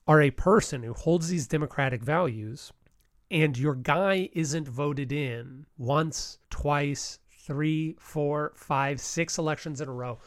are 0.07 0.23
a 0.23 0.31
person 0.31 0.83
who 0.83 0.95
holds 0.95 1.29
these 1.29 1.47
democratic 1.47 2.03
values 2.03 2.73
and 3.31 3.59
your 3.59 3.75
guy 3.75 4.31
isn't 4.33 4.67
voted 4.67 5.13
in 5.13 5.67
once, 5.77 6.39
twice, 6.49 7.19
three, 7.49 7.97
four, 7.99 8.53
five, 8.55 9.01
six 9.01 9.39
elections 9.39 9.81
in 9.81 9.89
a 9.89 9.93
row? 9.93 10.19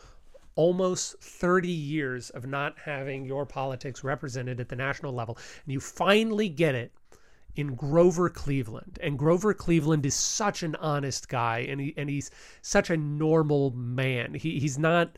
almost 0.56 1.18
30 1.22 1.70
years 1.70 2.30
of 2.32 2.46
not 2.46 2.78
having 2.78 3.26
your 3.26 3.46
politics 3.46 4.04
represented 4.04 4.60
at 4.60 4.68
the 4.68 4.76
national 4.76 5.14
level. 5.14 5.38
And 5.64 5.74
you 5.74 5.80
finally 5.80 6.50
get 6.50 6.76
it 6.76 6.92
in 7.56 7.76
Grover 7.76 8.30
Cleveland. 8.30 9.00
And 9.02 9.18
Grover 9.18 9.54
Cleveland 9.54 10.06
is 10.06 10.14
such 10.14 10.62
an 10.62 10.76
honest 10.76 11.30
guy 11.30 11.60
and 11.60 11.80
he 11.80 11.94
and 11.98 12.10
he's 12.10 12.32
such 12.62 12.90
a 12.90 12.98
normal 12.98 13.72
man. 13.72 14.34
He 14.34 14.60
he's 14.60 14.78
not 14.78 15.18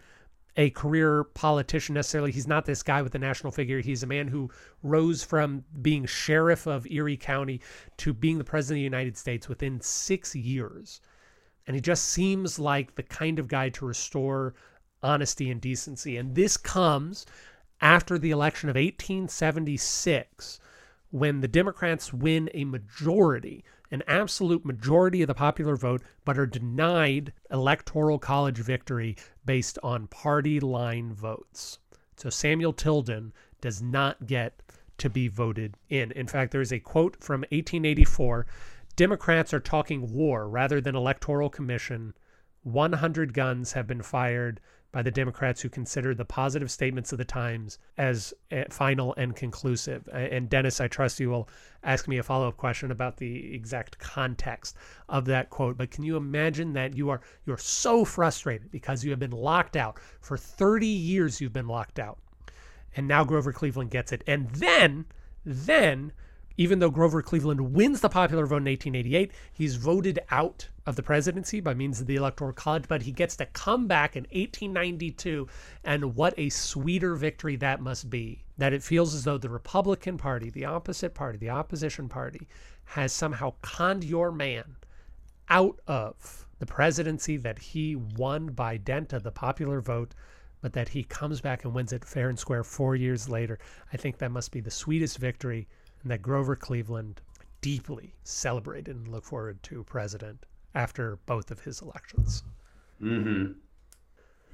a 0.56 0.70
career 0.70 1.24
politician 1.24 1.96
necessarily. 1.96 2.32
He's 2.32 2.48
not 2.48 2.66
this 2.66 2.84
guy 2.84 3.02
with 3.02 3.16
a 3.16 3.20
national 3.20 3.52
figure. 3.52 3.80
He's 3.80 4.04
a 4.04 4.08
man 4.08 4.28
who 4.28 4.52
rose 4.84 5.24
from 5.24 5.64
being 5.82 6.06
sheriff 6.06 6.68
of 6.68 6.86
Erie 6.86 7.18
County 7.18 7.60
to 7.98 8.14
being 8.14 8.38
the 8.38 8.44
president 8.44 8.78
of 8.78 8.82
the 8.82 8.98
United 8.98 9.18
States 9.18 9.50
within 9.50 9.82
6 9.82 10.36
years 10.36 11.02
and 11.66 11.76
he 11.76 11.82
just 11.82 12.06
seems 12.06 12.60
like 12.60 12.96
the 12.96 13.04
kind 13.04 13.40
of 13.40 13.48
guy 13.48 13.70
to 13.70 13.86
restore 13.86 14.54
honesty 15.02 15.50
and 15.50 15.62
decency. 15.62 16.18
And 16.18 16.36
this 16.36 16.58
comes 16.58 17.26
after 17.82 18.18
the 18.18 18.32
election 18.32 18.70
of 18.70 18.76
1876, 18.76 20.60
when 21.12 21.42
the 21.42 21.48
Democrats 21.48 22.14
win 22.14 22.50
a 22.54 22.64
majority, 22.64 23.64
an 23.92 24.02
absolute 24.08 24.66
majority 24.66 25.22
of 25.22 25.28
the 25.28 25.34
popular 25.34 25.76
vote, 25.76 26.02
but 26.26 26.38
are 26.38 26.46
denied 26.46 27.34
electoral 27.52 28.18
college 28.18 28.58
victory 28.58 29.16
based 29.46 29.78
on 29.84 30.08
party 30.08 30.60
line 30.60 31.14
votes. 31.14 31.80
So 32.16 32.30
Samuel 32.30 32.74
Tilden 32.74 33.34
does 33.62 33.82
not 33.82 34.26
get 34.26 34.62
to 34.98 35.10
be 35.10 35.28
voted 35.28 35.76
in. 35.90 36.12
In 36.14 36.28
fact, 36.28 36.52
there 36.52 36.62
is 36.62 36.72
a 36.72 36.80
quote 36.80 37.22
from 37.22 37.42
1884 37.42 38.46
Democrats 38.96 39.54
are 39.54 39.60
talking 39.60 40.14
war 40.14 40.48
rather 40.48 40.80
than 40.80 40.96
electoral 40.96 41.50
commission. 41.50 42.14
100 42.62 43.34
guns 43.34 43.74
have 43.74 43.88
been 43.88 44.02
fired 44.02 44.60
by 44.94 45.02
the 45.02 45.12
Democrats 45.12 45.60
who 45.60 45.70
consider 45.70 46.14
the 46.14 46.24
positive 46.24 46.70
statements 46.70 47.12
of 47.12 47.18
the 47.18 47.26
Times 47.26 47.80
as 47.98 48.32
uh, 48.52 48.64
final 48.70 49.16
and 49.18 49.36
conclusive. 49.36 50.08
And 50.14 50.48
Dennis, 50.48 50.80
I 50.80 50.88
trust 50.88 51.20
you 51.20 51.32
will 51.32 51.50
ask 51.84 52.08
me 52.08 52.20
a 52.20 52.24
follow 52.24 52.48
up 52.48 52.58
question 52.58 52.92
about 52.92 53.18
the 53.18 53.56
exact 53.56 53.98
context 53.98 54.78
of 55.10 55.26
that 55.26 55.50
quote. 55.50 55.78
But 55.78 55.90
can 55.90 56.04
you 56.04 56.16
imagine 56.16 56.74
that 56.74 56.96
you 56.96 57.10
are 57.10 57.22
you're 57.48 57.58
so 57.58 58.06
frustrated 58.06 58.70
because 58.70 59.04
you 59.04 59.10
have 59.10 59.20
been 59.20 59.32
locked 59.32 59.76
out 59.76 59.98
for 60.22 60.38
30 60.38 60.86
years? 60.86 61.42
You've 61.42 61.52
been 61.52 61.68
locked 61.68 61.98
out, 61.98 62.20
and 62.96 63.08
now 63.08 63.24
Grover 63.24 63.52
Cleveland 63.52 63.90
gets 63.90 64.12
it, 64.12 64.24
and 64.28 64.48
then 64.52 65.06
then 65.44 66.14
even 66.58 66.80
though 66.80 66.90
Grover 66.90 67.22
Cleveland 67.22 67.74
wins 67.74 68.02
the 68.02 68.10
popular 68.10 68.46
vote 68.46 68.58
in 68.58 68.66
1888, 68.66 69.32
he's 69.52 69.76
voted 69.76 70.20
out 70.30 70.70
of 70.86 70.96
the 70.96 71.04
presidency 71.04 71.60
by 71.60 71.74
means 71.74 72.00
of 72.00 72.08
the 72.08 72.16
Electoral 72.16 72.54
College, 72.54 72.86
but 72.88 73.02
he 73.02 73.12
gets 73.12 73.36
to 73.38 73.46
come 73.48 73.88
back 73.88 74.16
in 74.16 74.24
1892. 74.24 75.48
And 75.84 76.16
what 76.16 76.34
a 76.38 76.50
sweeter 76.50 77.16
victory 77.16 77.56
that 77.56 77.82
must 77.82 78.10
be! 78.10 78.44
That 78.58 78.74
it 78.74 78.84
feels 78.84 79.16
as 79.16 79.24
though 79.24 79.38
the 79.38 79.50
Republican 79.50 80.18
Party, 80.18 80.50
the 80.50 80.66
opposite 80.66 81.16
party, 81.16 81.38
the 81.38 81.50
opposition 81.50 82.08
party, 82.08 82.48
has 82.86 83.12
somehow 83.12 83.54
conned 83.62 84.04
your 84.04 84.32
man 84.32 84.76
out 85.50 85.80
of 85.88 86.48
the 86.60 86.66
presidency 86.66 87.38
that 87.38 87.60
he 87.60 87.96
won 87.96 88.48
by 88.48 88.78
dent 88.78 89.12
of 89.12 89.24
the 89.24 89.32
popular 89.32 89.82
vote, 89.82 90.14
but 90.62 90.74
that 90.74 90.90
he 90.90 91.04
comes 91.04 91.42
back 91.42 91.66
and 91.66 91.74
wins 91.74 91.92
it 91.92 92.06
fair 92.06 92.30
and 92.30 92.40
square 92.40 92.64
four 92.64 92.96
years 92.96 93.28
later. 93.28 93.58
I 93.92 93.98
think 93.98 94.18
that 94.18 94.32
must 94.32 94.52
be 94.52 94.62
the 94.62 94.72
sweetest 94.72 95.18
victory, 95.18 95.68
and 96.04 96.12
that 96.12 96.22
Grover 96.22 96.56
Cleveland 96.56 97.22
deeply 97.62 98.14
celebrated 98.24 98.96
and 98.96 99.08
look 99.08 99.24
forward 99.24 99.64
to 99.64 99.84
president 99.86 100.46
after 100.76 101.18
both 101.26 101.50
of 101.50 101.62
his 101.62 101.82
elections. 101.82 102.44
Mm-hmm. 103.02 103.54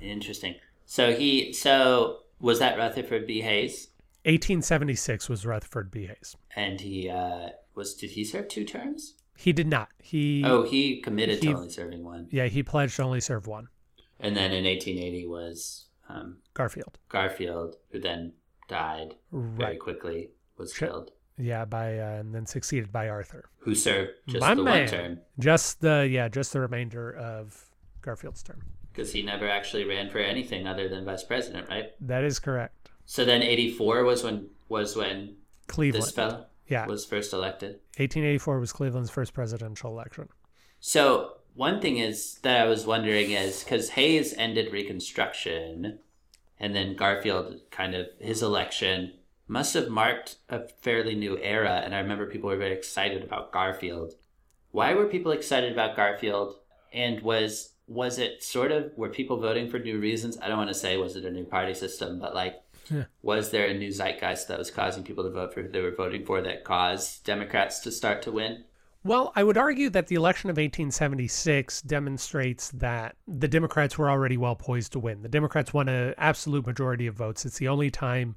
Interesting. 0.01 0.55
So 0.85 1.13
he 1.13 1.51
so 1.53 2.19
was 2.39 2.59
that 2.59 2.77
Rutherford 2.77 3.27
B. 3.27 3.41
Hayes, 3.41 3.89
1876 4.25 5.27
was 5.29 5.45
Rutherford 5.45 5.91
B. 5.91 6.07
Hayes. 6.07 6.35
and 6.55 6.79
he 6.81 7.09
uh, 7.09 7.49
was 7.75 7.93
did 7.95 8.11
he 8.11 8.23
serve 8.23 8.47
two 8.47 8.63
terms? 8.63 9.15
He 9.37 9.53
did 9.53 9.67
not. 9.67 9.89
He 10.01 10.43
Oh, 10.45 10.63
he 10.63 10.99
committed 11.01 11.39
he- 11.39 11.47
to 11.47 11.53
only 11.53 11.69
serving 11.69 12.03
one, 12.03 12.27
yeah, 12.31 12.45
he 12.47 12.63
pledged 12.63 12.95
to 12.97 13.03
only 13.03 13.21
serve 13.21 13.47
one. 13.47 13.67
and 14.19 14.35
then 14.35 14.51
in 14.51 14.65
1880 14.65 15.25
was 15.27 15.85
um, 16.09 16.37
Garfield. 16.53 16.97
Garfield, 17.09 17.75
who 17.91 17.99
then 17.99 18.33
died 18.67 19.15
very 19.31 19.77
quickly, 19.77 20.29
was 20.57 20.73
Sure. 20.73 20.87
killed. 20.89 21.11
Yeah, 21.41 21.63
by 21.65 21.97
uh, 21.99 22.19
and 22.19 22.35
then 22.35 22.45
succeeded 22.45 22.91
by 22.91 23.07
Arthur. 23.09 23.49
Who 23.59 23.73
served 23.73 24.11
just 24.27 24.41
My 24.41 24.55
the 24.55 24.63
man. 24.63 24.79
one 24.81 24.87
term 24.89 25.19
Just 25.39 25.79
the 25.81 26.07
yeah, 26.11 26.27
just 26.27 26.51
the 26.53 26.59
remainder 26.59 27.15
of 27.15 27.65
Garfield's 28.01 28.43
term. 28.43 28.61
because 28.91 29.13
he 29.13 29.21
never 29.23 29.47
actually 29.49 29.85
ran 29.85 30.09
for 30.09 30.19
anything 30.19 30.67
other 30.67 30.89
than 30.89 31.05
vice 31.05 31.23
president, 31.23 31.69
right? 31.69 31.91
That 32.01 32.23
is 32.25 32.39
correct. 32.39 32.89
So 33.05 33.23
then 33.25 33.41
84 33.41 34.03
was 34.03 34.23
when 34.23 34.49
was 34.67 34.95
when 34.95 35.35
Cleveland. 35.67 36.03
this 36.05 36.11
fellow 36.11 36.45
yeah, 36.67 36.85
was 36.85 37.05
first 37.05 37.31
elected. 37.33 37.71
1884 37.97 38.59
was 38.59 38.71
Cleveland's 38.73 39.09
first 39.09 39.33
presidential 39.33 39.89
election. 39.91 40.27
So 40.81 41.37
one 41.55 41.81
thing 41.81 41.97
is 41.97 42.39
that 42.43 42.61
I 42.61 42.65
was 42.65 42.85
wondering 42.85 43.31
is 43.31 43.63
because 43.63 43.89
Hayes 43.91 44.33
ended 44.37 44.71
Reconstruction, 44.73 45.99
and 46.59 46.75
then 46.75 46.95
Garfield 46.95 47.59
kind 47.71 47.95
of 47.95 48.07
his 48.19 48.43
election 48.43 49.13
must 49.49 49.73
have 49.73 49.89
marked 49.89 50.37
a 50.47 50.67
fairly 50.81 51.15
new 51.15 51.37
era. 51.39 51.81
And 51.83 51.93
I 51.93 51.99
remember 51.99 52.27
people 52.27 52.49
were 52.49 52.55
very 52.55 52.73
excited 52.73 53.23
about 53.23 53.51
Garfield. 53.51 54.13
Why 54.71 54.93
were 54.93 55.07
people 55.07 55.31
excited 55.31 55.73
about 55.73 55.95
Garfield? 55.97 56.55
And 56.93 57.19
was 57.21 57.73
was 57.87 58.19
it 58.19 58.43
sort 58.43 58.71
of 58.71 58.91
were 58.95 59.09
people 59.09 59.37
voting 59.37 59.67
for 59.67 59.79
new 59.79 59.99
reasons? 59.99 60.37
I 60.39 60.47
don't 60.47 60.59
want 60.59 60.69
to 60.69 60.75
say 60.75 60.95
was 60.97 61.15
it 61.15 61.25
a 61.25 61.31
new 61.31 61.45
party 61.45 61.73
system, 61.73 62.19
but 62.19 62.35
like 62.35 62.61
Yeah. 62.91 63.05
was 63.23 63.49
there 63.49 63.65
a 63.67 63.73
new 63.73 63.91
zeitgeist 63.91 64.47
that 64.47 64.59
was 64.59 64.69
causing 64.71 65.03
people 65.03 65.23
to 65.23 65.31
vote 65.31 65.53
for 65.53 65.63
who 65.63 65.69
they 65.69 65.81
were 65.81 65.95
voting 65.95 66.23
for 66.25 66.41
that 66.41 66.63
caused 66.63 67.25
Democrats 67.25 67.79
to 67.81 67.91
start 67.91 68.21
to 68.23 68.31
win? 68.31 68.65
Well, 69.03 69.31
I 69.35 69.43
would 69.43 69.57
argue 69.57 69.89
that 69.91 70.07
the 70.07 70.15
election 70.15 70.49
of 70.49 70.57
1876 70.57 71.81
demonstrates 71.83 72.69
that 72.71 73.15
the 73.27 73.47
Democrats 73.47 73.97
were 73.97 74.09
already 74.09 74.37
well 74.37 74.55
poised 74.55 74.91
to 74.91 74.99
win. 74.99 75.21
The 75.23 75.29
Democrats 75.29 75.73
won 75.73 75.87
an 75.89 76.13
absolute 76.17 76.67
majority 76.67 77.07
of 77.07 77.15
votes. 77.15 77.45
It's 77.45 77.57
the 77.57 77.69
only 77.69 77.89
time 77.89 78.35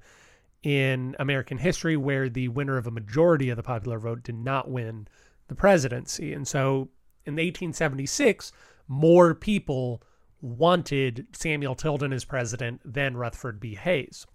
in 0.62 1.16
American 1.18 1.58
history 1.58 1.96
where 1.96 2.28
the 2.28 2.48
winner 2.48 2.76
of 2.76 2.86
a 2.86 2.90
majority 2.90 3.50
of 3.50 3.56
the 3.56 3.62
popular 3.62 3.98
vote 3.98 4.22
did 4.22 4.36
not 4.36 4.70
win 4.70 5.08
the 5.48 5.54
presidency. 5.54 6.32
And 6.32 6.46
so 6.46 6.88
in 7.24 7.34
1876, 7.34 8.52
more 8.88 9.34
people 9.34 10.02
wanted 10.40 11.26
Samuel 11.32 11.74
Tilden 11.74 12.12
as 12.12 12.24
president 12.24 12.80
than 12.84 13.16
Rutherford 13.16 13.60
B. 13.60 13.74
Hayes. 13.74 14.26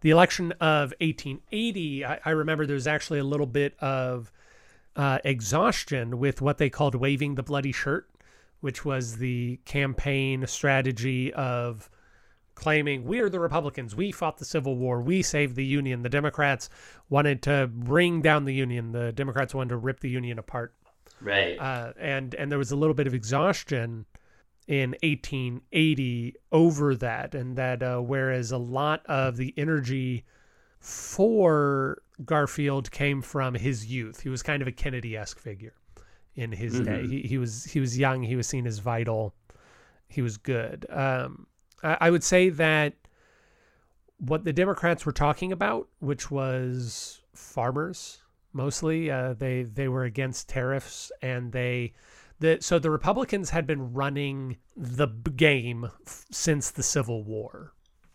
The 0.00 0.10
election 0.10 0.52
of 0.52 0.94
1880, 1.00 2.04
I, 2.04 2.20
I 2.24 2.30
remember 2.30 2.66
there 2.66 2.74
was 2.74 2.86
actually 2.86 3.18
a 3.18 3.24
little 3.24 3.46
bit 3.46 3.74
of 3.80 4.32
uh, 4.96 5.18
exhaustion 5.24 6.18
with 6.18 6.40
what 6.40 6.58
they 6.58 6.70
called 6.70 6.94
waving 6.94 7.34
the 7.34 7.42
bloody 7.42 7.72
shirt, 7.72 8.10
which 8.60 8.84
was 8.84 9.18
the 9.18 9.60
campaign 9.64 10.46
strategy 10.46 11.32
of 11.34 11.90
claiming 12.60 13.04
we're 13.04 13.30
the 13.30 13.40
Republicans, 13.40 13.96
we 13.96 14.12
fought 14.12 14.36
the 14.36 14.44
Civil 14.44 14.76
War, 14.76 15.00
we 15.00 15.22
saved 15.22 15.56
the 15.56 15.64
Union. 15.64 16.02
The 16.02 16.10
Democrats 16.10 16.68
wanted 17.08 17.42
to 17.44 17.70
bring 17.72 18.20
down 18.20 18.44
the 18.44 18.52
Union. 18.52 18.92
The 18.92 19.12
Democrats 19.12 19.54
wanted 19.54 19.70
to 19.70 19.78
rip 19.78 20.00
the 20.00 20.10
Union 20.10 20.38
apart. 20.38 20.74
Right. 21.22 21.58
Uh, 21.58 21.94
and 21.98 22.34
and 22.34 22.50
there 22.52 22.58
was 22.58 22.70
a 22.70 22.76
little 22.76 22.94
bit 22.94 23.06
of 23.06 23.14
exhaustion 23.14 24.04
in 24.68 24.90
1880 25.02 26.34
over 26.52 26.94
that, 26.96 27.34
and 27.34 27.56
that 27.56 27.82
uh, 27.82 27.98
whereas 27.98 28.52
a 28.52 28.58
lot 28.58 29.04
of 29.06 29.38
the 29.38 29.54
energy 29.56 30.24
for 30.80 32.02
Garfield 32.24 32.90
came 32.90 33.22
from 33.22 33.54
his 33.54 33.86
youth, 33.86 34.20
he 34.20 34.28
was 34.28 34.42
kind 34.42 34.60
of 34.60 34.68
a 34.68 34.72
Kennedy-esque 34.72 35.38
figure 35.38 35.74
in 36.36 36.52
his 36.52 36.78
day. 36.80 37.06
He, 37.06 37.22
he 37.22 37.38
was 37.38 37.64
he 37.64 37.80
was 37.80 37.98
young, 37.98 38.22
he 38.22 38.36
was 38.36 38.46
seen 38.46 38.66
as 38.66 38.78
vital, 38.80 39.34
he 40.08 40.20
was 40.20 40.36
good. 40.36 40.84
Um, 40.90 41.46
I, 41.82 42.10
would 42.10 42.24
say 42.24 42.50
that 42.50 42.94
what 44.18 44.44
the 44.44 44.52
Democrats 44.52 45.06
were 45.06 45.12
talking 45.12 45.52
about, 45.52 45.88
which 45.98 46.30
was 46.30 47.22
farmers 47.34 48.22
mostly, 48.52 49.10
uh, 49.10 49.34
they 49.34 49.62
they 49.62 49.88
were 49.88 50.04
against 50.04 50.48
tariffs 50.48 51.10
and 51.22 51.52
they 51.52 51.92
the 52.40 52.58
so 52.60 52.78
the 52.78 52.90
Republicans 52.90 53.50
had 53.50 53.66
been 53.66 53.92
running 53.92 54.56
the 54.76 55.06
game 55.06 55.90
since 56.30 56.70
the 56.70 56.82
Civil 56.82 57.22
War, 57.22 57.72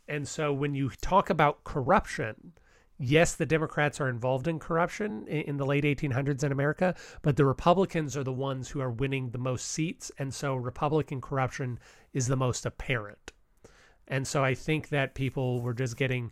and 0.08 0.28
so 0.28 0.54
when 0.54 0.76
you 0.76 0.90
talk 1.02 1.30
about 1.30 1.64
corruption. 1.64 2.54
Yes, 2.98 3.36
the 3.36 3.46
Democrats 3.46 4.00
are 4.00 4.08
involved 4.08 4.48
in 4.48 4.58
corruption 4.58 5.28
in 5.28 5.58
the 5.58 5.66
late 5.66 5.84
1800s 5.84 6.46
in 6.46 6.54
America, 6.54 6.96
but 7.24 7.36
the 7.36 7.44
Republicans 7.44 8.16
are 8.16 8.24
the 8.24 8.32
ones 8.32 8.70
who 8.70 8.80
are 8.80 8.90
winning 8.90 9.32
the 9.32 9.38
most 9.38 9.68
seats, 9.68 10.14
and 10.18 10.34
so 10.34 10.56
Republican 10.56 11.20
corruption 11.20 11.78
is 12.14 12.28
the 12.28 12.38
most 12.38 12.66
apparent. 12.66 13.34
And 14.08 14.28
so 14.28 14.44
I 14.44 14.54
think 14.54 14.90
that 14.90 15.16
people 15.16 15.62
were 15.62 15.74
just 15.74 15.98
getting 15.98 16.32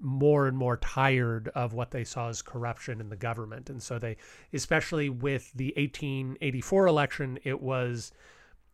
more 0.00 0.46
and 0.46 0.56
more 0.56 0.76
tired 0.76 1.48
of 1.54 1.72
what 1.72 1.90
they 1.90 2.04
saw 2.04 2.28
as 2.28 2.42
corruption 2.42 3.00
in 3.00 3.08
the 3.08 3.16
government. 3.16 3.70
And 3.70 3.82
so 3.82 3.98
they, 3.98 4.16
especially 4.52 5.08
with 5.08 5.52
the 5.54 5.72
1884 5.76 6.86
election, 6.86 7.38
it 7.44 7.62
was 7.62 8.12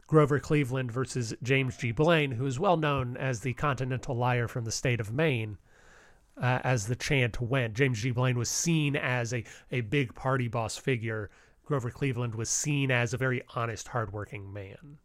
Grover 0.07 0.40
Cleveland 0.40 0.90
versus 0.90 1.34
James 1.43 1.76
G. 1.76 1.93
Blaine, 1.93 2.32
who 2.32 2.47
is 2.47 2.59
well 2.59 2.76
known 2.76 3.16
as 3.16 3.40
the 3.40 3.55
continental 3.55 4.16
liar 4.16 4.49
from 4.49 4.64
the 4.64 4.72
state 4.72 5.01
of 5.01 5.12
Maine. 5.12 5.59
Uh, 6.36 6.61
as 6.64 6.86
the 6.86 6.97
chant 6.97 7.40
went, 7.40 7.74
James 7.74 8.01
G. 8.01 8.11
Blaine 8.11 8.38
was 8.38 8.49
seen 8.49 8.97
as 8.97 9.34
a, 9.34 9.45
a 9.70 9.82
big 9.82 10.14
party 10.14 10.49
boss 10.49 10.78
figure. 10.78 11.30
Grover 11.64 11.90
Cleveland 11.90 12.34
was 12.34 12.49
seen 12.49 12.90
as 12.90 13.12
a 13.12 13.18
very 13.18 13.43
honest, 13.55 13.88
hardworking 13.88 14.53
man. 14.53 14.99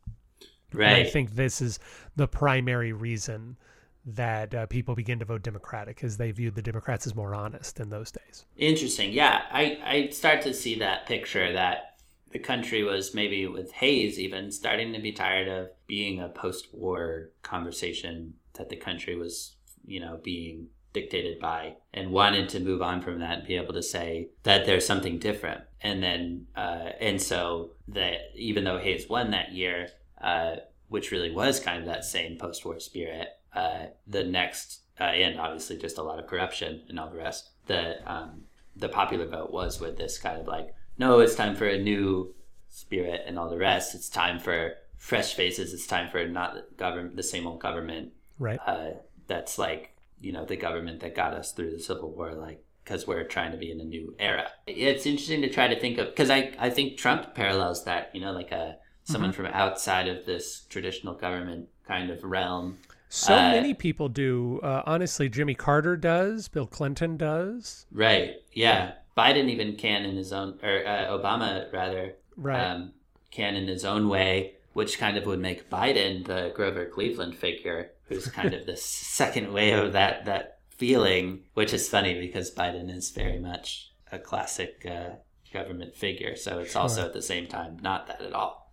And 0.72 0.84
I 0.84 1.03
think 1.03 1.36
this 1.36 1.61
is 1.61 1.80
the 2.15 2.28
primary 2.28 2.93
reason 2.93 3.57
that 4.05 4.55
uh, 4.55 4.65
people 4.68 4.95
begin 4.95 5.20
to 5.20 5.26
vote 5.26 5.43
Democratic, 5.43 5.97
because 5.97 6.15
they 6.15 6.32
viewed 6.32 6.55
the 6.55 6.61
Democrats 6.61 7.05
as 7.05 7.13
more 7.13 7.36
honest 7.36 7.80
in 7.80 7.89
those 7.89 8.11
days. 8.11 8.45
Interesting. 8.55 9.11
Yeah, 9.11 9.41
I, 9.51 9.80
I 9.84 10.09
start 10.09 10.41
to 10.43 10.53
see 10.53 10.80
that 10.80 11.05
picture 11.05 11.51
that 11.51 11.97
the 12.32 12.39
country 12.39 12.84
was 12.84 13.13
maybe 13.13 13.47
with 13.47 13.72
Hayes 13.74 14.18
even 14.18 14.51
starting 14.51 14.93
to 14.93 14.99
be 14.99 15.11
tired 15.11 15.47
of 15.47 15.70
being 15.88 16.22
a 16.22 16.30
post 16.30 16.70
war 16.74 17.32
conversation 17.41 18.34
that 18.53 18.70
the 18.70 18.76
country 18.76 19.15
was, 19.15 19.55
you 19.86 19.99
know, 19.99 20.20
being 20.24 20.68
dictated 20.93 21.39
by 21.39 21.76
and 21.93 22.11
wanted 22.11 22.49
to 22.49 22.59
move 22.59 22.82
on 22.82 23.01
from 23.01 23.20
that 23.20 23.39
and 23.39 23.47
be 23.47 23.55
able 23.55 23.74
to 23.74 23.84
say 23.84 24.30
that 24.43 24.65
there's 24.65 24.86
something 24.86 25.20
different. 25.20 25.61
And 25.82 26.01
then, 26.01 26.47
uh, 26.55 26.91
and 26.99 27.22
so 27.22 27.72
that 27.89 28.15
even 28.36 28.63
though 28.63 28.80
Hayes 28.80 29.07
won 29.07 29.32
that 29.32 29.51
year, 29.51 29.89
uh, 30.22 30.55
which 30.89 31.11
really 31.11 31.32
was 31.32 31.59
kind 31.59 31.80
of 31.80 31.86
that 31.86 32.05
same 32.05 32.38
post 32.38 32.65
war 32.65 32.80
spirit, 32.80 33.28
uh, 33.53 33.88
the 34.05 34.24
next, 34.24 34.82
uh, 34.99 35.03
and 35.03 35.39
obviously 35.39 35.78
just 35.78 35.97
a 35.97 36.03
lot 36.03 36.20
of 36.20 36.28
corruption 36.28 36.82
and 36.89 36.99
all 36.99 37.09
the 37.09 37.18
rest, 37.18 37.49
the, 37.68 37.95
um, 38.11 38.43
the 38.76 38.89
popular 38.89 39.26
vote 39.26 39.51
was 39.51 39.80
with 39.80 39.97
this 39.97 40.18
kind 40.18 40.39
of 40.39 40.47
like, 40.47 40.74
no, 40.97 41.20
it's 41.20 41.36
time 41.36 41.55
for 41.55 41.68
a 41.68 41.78
new 41.78 42.34
spirit 42.70 43.22
and 43.26 43.38
all 43.38 43.49
the 43.49 43.57
rest. 43.57 43.95
It's 43.95 44.09
time 44.09 44.39
for 44.39 44.74
fresh 44.97 45.34
faces. 45.34 45.74
It's 45.74 45.88
time 45.88 46.09
for 46.09 46.28
not 46.28 46.53
the 46.55 46.65
government, 46.78 47.15
the 47.15 47.24
same 47.24 47.47
old 47.47 47.59
government 47.61 48.13
Right. 48.39 48.59
uh, 48.68 48.91
that's 49.28 49.57
like 49.57 49.95
you 50.22 50.32
know 50.32 50.45
the 50.45 50.55
government 50.55 50.99
that 51.01 51.15
got 51.15 51.34
us 51.34 51.51
through 51.51 51.72
the 51.72 51.80
Civil 51.80 52.11
War, 52.11 52.34
like 52.34 52.63
because 52.84 53.05
we're 53.07 53.24
trying 53.24 53.51
to 53.51 53.57
be 53.57 53.72
in 53.72 53.80
a 53.82 53.84
new 53.84 54.15
era. 54.20 54.49
It's 54.65 55.05
interesting 55.05 55.41
to 55.41 55.49
try 55.49 55.68
to 55.68 55.80
think 55.80 55.97
of 55.97 56.07
because 56.07 56.30
I 56.30 56.53
I 56.59 56.70
think 56.70 56.97
Trump 56.97 57.34
parallels 57.36 57.84
that. 57.86 58.11
You 58.13 58.22
know, 58.22 58.32
like 58.32 58.51
a 58.51 58.78
someone 59.08 59.32
from 59.32 59.45
outside 59.47 60.08
of 60.08 60.26
this 60.26 60.66
traditional 60.70 61.14
government 61.14 61.70
kind 61.88 62.10
of 62.10 62.24
realm. 62.24 62.78
So 63.10 63.34
Uh, 63.34 63.51
many 63.51 63.74
people 63.74 64.10
do. 64.10 64.60
Uh, 64.62 64.84
honestly, 64.86 65.30
Jimmy 65.30 65.55
Carter 65.55 65.95
does. 65.95 66.49
Bill 66.49 66.68
Clinton 66.68 67.16
does. 67.16 67.86
Right. 67.91 68.36
Yeah. 68.51 68.93
Biden 69.18 69.49
even 69.49 69.76
can 69.78 70.03
in 70.03 70.18
his 70.18 70.34
own, 70.34 70.60
or 70.62 70.86
uh, 70.86 71.08
Obama 71.18 71.72
rather, 71.72 72.16
Right. 72.36 72.60
um, 72.62 72.93
can 73.32 73.55
in 73.55 73.68
his 73.68 73.86
own 73.86 74.10
way, 74.10 74.55
which 74.74 74.99
kind 74.99 75.18
of 75.18 75.26
would 75.26 75.39
make 75.39 75.70
Biden 75.70 76.26
the 76.26 76.51
Grover 76.53 76.86
Cleveland 76.86 77.36
figure, 77.36 77.91
who's 78.10 78.28
kind 78.28 78.53
of 78.53 78.66
the 78.68 78.76
second 78.78 79.53
wave 79.53 79.78
of 79.80 79.93
that 79.93 80.26
that 80.26 80.60
feeling. 80.70 81.43
Which 81.53 81.74
is 81.74 81.88
funny 81.89 82.20
because 82.20 82.53
Biden 82.53 82.93
is 82.95 83.10
very 83.12 83.39
much 83.39 83.89
a 84.12 84.20
classic 84.20 84.86
uh, 84.86 85.16
government 85.53 85.95
figure, 85.95 86.36
so 86.36 86.60
it's 86.60 86.76
also 86.76 87.05
at 87.05 87.14
the 87.14 87.22
same 87.22 87.47
time 87.47 87.78
not 87.82 88.08
that 88.08 88.22
at 88.22 88.34
all. 88.34 88.66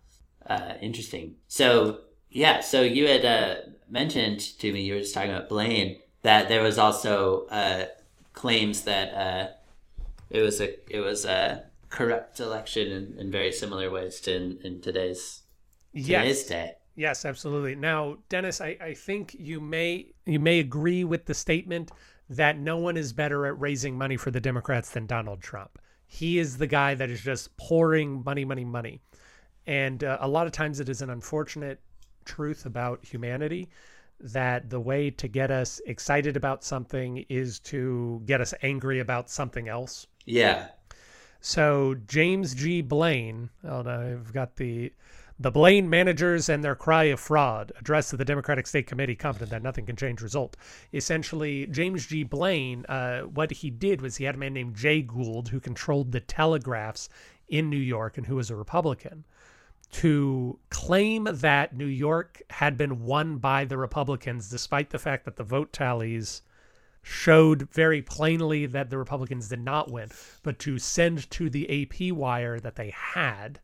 Uh, 0.45 0.73
interesting. 0.81 1.35
So 1.47 1.99
yeah, 2.29 2.59
so 2.59 2.81
you 2.81 3.07
had 3.07 3.25
uh, 3.25 3.55
mentioned 3.89 4.39
to 4.59 4.71
me 4.71 4.81
you 4.81 4.93
were 4.93 4.99
just 4.99 5.13
talking 5.13 5.31
about 5.31 5.49
Blaine 5.49 5.99
that 6.21 6.49
there 6.49 6.61
was 6.63 6.77
also 6.77 7.45
uh, 7.47 7.85
claims 8.33 8.81
that 8.83 9.13
uh, 9.13 9.47
it 10.29 10.41
was 10.41 10.61
a 10.61 10.69
it 10.93 10.99
was 10.99 11.25
a 11.25 11.63
corrupt 11.89 12.39
election 12.39 12.91
in, 12.91 13.19
in 13.19 13.31
very 13.31 13.51
similar 13.51 13.89
ways 13.89 14.19
to 14.21 14.35
in, 14.35 14.59
in 14.63 14.81
today's 14.81 15.43
today's 15.93 16.09
Yes. 16.09 16.43
day. 16.43 16.71
Yes, 16.97 17.25
absolutely. 17.25 17.75
Now, 17.75 18.17
Dennis, 18.29 18.61
I, 18.61 18.77
I 18.81 18.93
think 18.93 19.35
you 19.37 19.59
may 19.59 20.13
you 20.25 20.39
may 20.39 20.59
agree 20.59 21.03
with 21.03 21.25
the 21.25 21.33
statement 21.33 21.91
that 22.29 22.57
no 22.57 22.77
one 22.77 22.97
is 22.97 23.13
better 23.13 23.45
at 23.45 23.59
raising 23.59 23.97
money 23.97 24.17
for 24.17 24.31
the 24.31 24.39
Democrats 24.41 24.91
than 24.91 25.05
Donald 25.05 25.41
Trump. 25.41 25.77
He 26.07 26.39
is 26.39 26.57
the 26.57 26.67
guy 26.67 26.95
that 26.95 27.09
is 27.09 27.21
just 27.21 27.55
pouring 27.57 28.23
money, 28.23 28.45
money, 28.45 28.65
money, 28.65 29.01
and 29.67 30.03
uh, 30.03 30.17
a 30.21 30.27
lot 30.27 30.45
of 30.45 30.51
times 30.51 30.79
it 30.79 30.89
is 30.89 31.01
an 31.01 31.09
unfortunate 31.09 31.79
truth 32.25 32.65
about 32.65 33.03
humanity 33.03 33.69
that 34.19 34.69
the 34.69 34.79
way 34.79 35.09
to 35.11 35.27
get 35.27 35.51
us 35.51 35.81
excited 35.85 36.37
about 36.37 36.63
something 36.63 37.25
is 37.29 37.59
to 37.59 38.21
get 38.25 38.41
us 38.41 38.53
angry 38.61 38.99
about 38.99 39.29
something 39.29 39.67
else. 39.67 40.07
Yeah. 40.25 40.67
So 41.41 41.95
James 42.07 42.55
G. 42.55 42.81
Blaine, 42.81 43.49
oh 43.63 43.81
no, 43.81 44.17
I've 44.19 44.33
got 44.33 44.55
the 44.55 44.91
the 45.37 45.51
Blaine 45.51 45.89
managers 45.89 46.47
and 46.47 46.63
their 46.63 46.75
cry 46.75 47.03
of 47.05 47.19
fraud 47.19 47.73
addressed 47.77 48.09
to 48.11 48.17
the 48.17 48.23
Democratic 48.23 48.65
State 48.65 48.87
Committee, 48.87 49.15
confident 49.15 49.51
that 49.51 49.61
nothing 49.61 49.85
can 49.85 49.97
change 49.97 50.21
result. 50.21 50.55
Essentially, 50.93 51.67
James 51.67 52.07
G. 52.07 52.23
Blaine, 52.23 52.85
uh, 52.87 53.23
what 53.23 53.51
he 53.51 53.69
did 53.69 54.01
was 54.01 54.15
he 54.15 54.23
had 54.23 54.35
a 54.35 54.37
man 54.37 54.53
named 54.53 54.77
Jay 54.77 55.01
Gould 55.01 55.49
who 55.49 55.59
controlled 55.59 56.13
the 56.13 56.21
telegraphs 56.21 57.09
in 57.49 57.69
New 57.69 57.75
York 57.75 58.17
and 58.17 58.25
who 58.25 58.37
was 58.37 58.49
a 58.49 58.55
Republican 58.55 59.25
to 59.91 60.59
claim 60.69 61.27
that 61.31 61.75
New 61.75 61.85
York 61.85 62.41
had 62.49 62.77
been 62.77 63.03
won 63.03 63.37
by 63.37 63.65
the 63.65 63.77
Republicans, 63.77 64.49
despite 64.49 64.89
the 64.89 64.99
fact 64.99 65.25
that 65.25 65.35
the 65.35 65.43
vote 65.43 65.71
tallies 65.71 66.41
showed 67.01 67.69
very 67.71 68.01
plainly 68.01 68.65
that 68.65 68.89
the 68.89 68.97
Republicans 68.97 69.49
did 69.49 69.59
not 69.59 69.91
win, 69.91 70.09
but 70.41 70.57
to 70.59 70.79
send 70.79 71.29
to 71.29 71.49
the 71.49 71.83
AP 71.83 72.11
wire 72.11 72.59
that 72.59 72.75
they 72.75 72.89
had, 72.89 73.59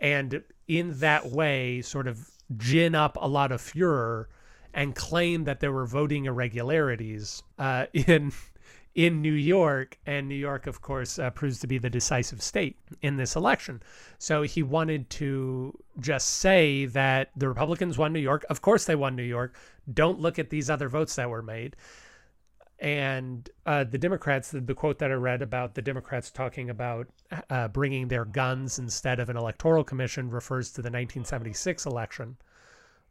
and 0.00 0.42
in 0.66 0.98
that 0.98 1.26
way, 1.26 1.82
sort 1.82 2.06
of 2.06 2.30
gin 2.56 2.94
up 2.94 3.16
a 3.20 3.28
lot 3.28 3.52
of 3.52 3.60
furor 3.60 4.28
and 4.72 4.94
claim 4.94 5.44
that 5.44 5.60
there 5.60 5.72
were 5.72 5.86
voting 5.86 6.26
irregularities 6.26 7.42
uh, 7.58 7.86
in 7.92 8.32
in 8.96 9.22
New 9.22 9.32
York, 9.32 9.98
and 10.06 10.28
New 10.28 10.34
York, 10.34 10.66
of 10.66 10.80
course, 10.80 11.20
uh, 11.20 11.30
proves 11.30 11.60
to 11.60 11.68
be 11.68 11.78
the 11.78 11.90
decisive 11.90 12.42
state 12.42 12.76
in 13.02 13.16
this 13.16 13.36
election. 13.36 13.80
So 14.18 14.42
he 14.42 14.64
wanted 14.64 15.08
to 15.10 15.78
just 16.00 16.28
say 16.28 16.86
that 16.86 17.30
the 17.36 17.48
Republicans 17.48 17.96
won 17.96 18.12
New 18.12 18.20
York. 18.20 18.44
Of 18.50 18.62
course, 18.62 18.86
they 18.86 18.96
won 18.96 19.14
New 19.14 19.22
York. 19.22 19.54
Don't 19.92 20.18
look 20.18 20.38
at 20.38 20.50
these 20.50 20.68
other 20.68 20.88
votes 20.88 21.14
that 21.16 21.30
were 21.30 21.42
made 21.42 21.76
and 22.78 23.48
uh, 23.64 23.84
the 23.84 23.98
Democrats, 23.98 24.50
the, 24.50 24.60
the 24.60 24.74
quote 24.74 24.98
that 24.98 25.10
I 25.10 25.14
read 25.14 25.40
about 25.40 25.74
the 25.74 25.82
Democrats 25.82 26.30
talking 26.30 26.68
about 26.68 27.08
uh, 27.48 27.68
bringing 27.68 28.08
their 28.08 28.24
guns 28.24 28.78
instead 28.78 29.18
of 29.18 29.30
an 29.30 29.36
electoral 29.36 29.82
commission 29.82 30.30
refers 30.30 30.68
to 30.72 30.82
the 30.82 30.88
1976 30.88 31.86
election, 31.86 32.36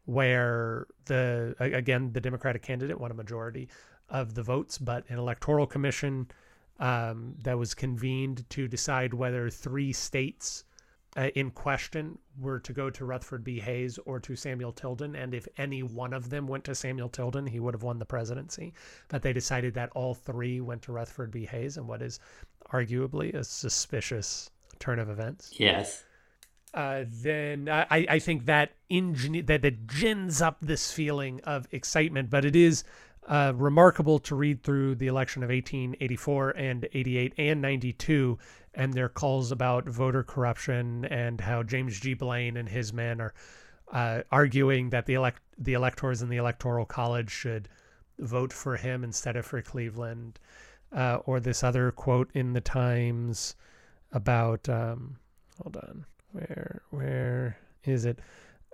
where 0.06 0.86
the 1.06 1.56
again 1.60 2.14
the 2.14 2.22
Democratic 2.22 2.62
candidate 2.62 3.00
won 3.00 3.10
a 3.10 3.16
majority 3.16 3.68
of 4.10 4.34
the 4.34 4.44
votes, 4.44 4.78
but 4.78 5.04
an 5.10 5.18
electoral 5.18 5.68
commission 5.68 6.28
um, 6.80 7.36
that 7.44 7.58
was 7.58 7.74
convened 7.74 8.50
to 8.50 8.68
decide 8.68 9.14
whether 9.14 9.50
three 9.50 9.94
states 9.94 10.66
uh, 11.18 11.30
in 11.36 11.50
question 11.50 12.18
were 12.40 12.60
to 12.60 12.74
go 12.74 12.90
to 12.90 13.06
Rutherford 13.06 13.44
B. 13.44 13.60
Hayes 13.60 13.98
or 14.06 14.20
to 14.20 14.36
Samuel 14.36 14.74
Tilden, 14.74 15.16
and 15.16 15.34
if 15.34 15.48
any 15.58 15.82
one 15.82 16.14
of 16.14 16.30
them 16.30 16.48
went 16.48 16.66
to 16.66 16.76
Samuel 16.76 17.08
Tilden, 17.08 17.48
he 17.48 17.62
would 17.62 17.74
have 17.74 17.84
won 17.84 18.00
the 18.00 18.06
presidency. 18.06 18.74
But 19.08 19.22
they 19.22 19.32
decided 19.32 19.74
that 19.76 19.92
all 19.96 20.14
three 20.14 20.60
went 20.60 20.82
to 20.84 20.92
Rutherford 20.92 21.32
B. 21.32 21.46
Hayes, 21.46 21.78
and 21.78 21.88
what 21.88 22.02
is 22.02 22.20
arguably 22.72 23.34
a 23.34 23.44
suspicious 23.44 24.50
turn 24.80 25.00
of 25.00 25.10
events. 25.10 25.54
Yes. 25.58 26.04
Uh, 26.74 27.06
then 27.08 27.70
I, 27.70 28.06
I 28.10 28.20
think 28.20 28.46
that 28.48 28.74
ingen 28.90 29.46
that 29.46 29.62
that 29.62 29.88
gins 29.88 30.42
up 30.42 30.58
this 30.60 30.92
feeling 30.92 31.40
of 31.46 31.66
excitement, 31.72 32.30
but 32.30 32.44
it 32.44 32.58
is 32.58 32.84
uh, 33.28 33.54
remarkable 33.56 34.20
to 34.20 34.36
read 34.36 34.64
through 34.64 34.96
the 34.96 35.08
election 35.08 35.44
of 35.44 35.50
1884 35.50 36.52
and 36.52 36.88
88 36.94 37.34
and 37.38 37.62
92 37.62 38.38
and 38.74 38.94
their 38.94 39.10
calls 39.10 39.52
about 39.52 39.88
voter 39.88 40.24
corruption 40.24 41.06
and 41.06 41.42
how 41.42 41.64
James 41.64 42.00
G. 42.00 42.14
Blaine 42.14 42.58
and 42.58 42.70
his 42.70 42.94
men 42.94 43.22
are 43.22 43.34
uh, 43.92 44.22
arguing 44.32 44.90
that 44.90 45.06
the 45.06 45.14
elect 45.14 45.42
the 45.58 45.74
electors 45.74 46.22
in 46.22 46.30
the 46.30 46.38
electoral 46.38 46.86
college 46.86 47.32
should 47.32 47.70
vote 48.20 48.52
for 48.52 48.76
him 48.78 49.04
instead 49.04 49.36
of 49.36 49.46
for 49.46 49.62
Cleveland, 49.62 50.40
uh, 50.92 51.20
or 51.26 51.40
this 51.40 51.64
other 51.64 51.92
quote 51.92 52.30
in 52.34 52.54
the 52.54 52.62
Times 52.62 53.56
about 54.12 54.68
um, 54.70 55.18
hold 55.62 55.78
on 55.78 56.06
where 56.32 56.82
where 56.90 57.58
is 57.84 58.06
it 58.06 58.20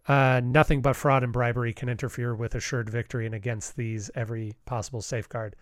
uh, 0.07 0.41
nothing 0.43 0.81
but 0.81 0.95
fraud 0.95 1.23
and 1.23 1.31
bribery 1.33 1.73
can 1.73 1.89
interfere 1.89 2.33
with 2.35 2.55
assured 2.55 2.89
victory, 2.89 3.25
and 3.25 3.35
against 3.35 3.75
these, 3.75 4.09
every 4.15 4.53
possible 4.65 5.01
safeguard 5.01 5.55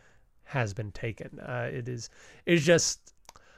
has 0.43 0.73
been 0.73 0.91
taken. 0.91 1.39
Uh, 1.39 1.69
it 1.71 1.87
is 1.87 2.09
it's 2.45 2.63
just 2.65 3.13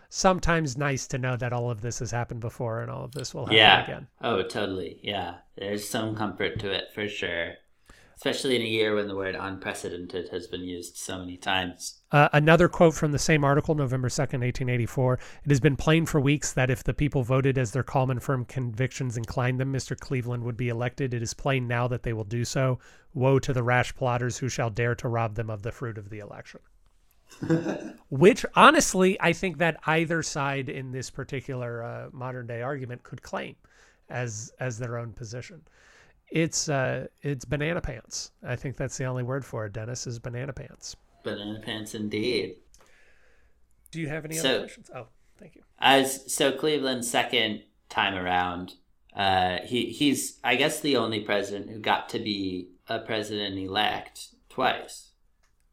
sometimes 0.09 0.77
nice 0.77 1.07
to 1.07 1.17
know 1.17 1.37
that 1.37 1.53
all 1.53 1.71
of 1.71 1.81
this 1.81 1.99
has 1.99 2.11
happened 2.11 2.41
before, 2.41 2.81
and 2.81 2.91
all 2.91 3.05
of 3.05 3.13
this 3.13 3.33
will 3.33 3.45
happen 3.45 3.57
Yeah. 3.57 3.83
again. 3.83 4.07
Oh, 4.21 4.41
totally. 4.43 4.99
Yeah. 5.01 5.35
There's 5.55 5.87
some 5.87 6.15
comfort 6.15 6.59
to 6.59 6.71
it 6.71 6.85
for 6.93 7.07
sure. 7.07 7.53
Especially 8.23 8.55
in 8.55 8.61
a 8.61 8.65
year 8.65 8.93
when 8.93 9.07
the 9.07 9.15
word 9.15 9.33
unprecedented 9.33 10.29
has 10.29 10.45
been 10.45 10.61
used 10.61 10.95
so 10.95 11.17
many 11.17 11.37
times. 11.37 12.01
Uh, 12.11 12.29
another 12.33 12.69
quote 12.69 12.93
from 12.93 13.11
the 13.11 13.17
same 13.17 13.43
article, 13.43 13.73
November 13.73 14.09
2nd, 14.09 14.43
1884. 14.43 15.19
It 15.43 15.49
has 15.49 15.59
been 15.59 15.75
plain 15.75 16.05
for 16.05 16.21
weeks 16.21 16.53
that 16.53 16.69
if 16.69 16.83
the 16.83 16.93
people 16.93 17.23
voted 17.23 17.57
as 17.57 17.71
their 17.71 17.81
calm 17.81 18.11
and 18.11 18.21
firm 18.21 18.45
convictions 18.45 19.17
inclined 19.17 19.59
them, 19.59 19.73
Mr. 19.73 19.99
Cleveland 19.99 20.43
would 20.43 20.55
be 20.55 20.69
elected. 20.69 21.15
It 21.15 21.23
is 21.23 21.33
plain 21.33 21.67
now 21.67 21.87
that 21.87 22.03
they 22.03 22.13
will 22.13 22.23
do 22.23 22.45
so. 22.45 22.77
Woe 23.15 23.39
to 23.39 23.53
the 23.53 23.63
rash 23.63 23.95
plotters 23.95 24.37
who 24.37 24.49
shall 24.49 24.69
dare 24.69 24.93
to 24.93 25.07
rob 25.07 25.33
them 25.33 25.49
of 25.49 25.63
the 25.63 25.71
fruit 25.71 25.97
of 25.97 26.11
the 26.11 26.19
election. 26.19 26.59
Which, 28.09 28.45
honestly, 28.53 29.19
I 29.19 29.33
think 29.33 29.57
that 29.57 29.77
either 29.87 30.21
side 30.21 30.69
in 30.69 30.91
this 30.91 31.09
particular 31.09 31.83
uh, 31.83 32.09
modern 32.11 32.45
day 32.45 32.61
argument 32.61 33.01
could 33.01 33.23
claim 33.23 33.55
as 34.11 34.53
as 34.59 34.77
their 34.77 34.99
own 34.99 35.13
position. 35.13 35.63
It's 36.31 36.69
uh, 36.69 37.07
it's 37.21 37.43
banana 37.45 37.81
pants. 37.81 38.31
I 38.43 38.55
think 38.55 38.77
that's 38.77 38.97
the 38.97 39.05
only 39.05 39.23
word 39.23 39.43
for 39.45 39.65
it. 39.65 39.73
Dennis 39.73 40.07
is 40.07 40.17
banana 40.17 40.53
pants. 40.53 40.95
Banana 41.23 41.59
pants 41.59 41.93
indeed. 41.93 42.55
Do 43.91 43.99
you 43.99 44.07
have 44.07 44.23
any 44.25 44.35
So- 44.35 44.49
other 44.49 44.59
questions? 44.61 44.89
Oh, 44.95 45.07
thank 45.37 45.55
you. 45.55 45.63
As 45.79 46.33
so 46.33 46.51
Cleveland's 46.53 47.09
second 47.09 47.63
time 47.89 48.15
around, 48.15 48.75
uh, 49.13 49.57
he 49.65 49.87
he's 49.87 50.39
I 50.43 50.55
guess 50.55 50.79
the 50.79 50.95
only 50.95 51.19
president 51.19 51.69
who 51.69 51.79
got 51.79 52.07
to 52.09 52.19
be 52.19 52.69
a 52.87 52.99
president 52.99 53.57
elect 53.59 54.29
twice 54.49 55.11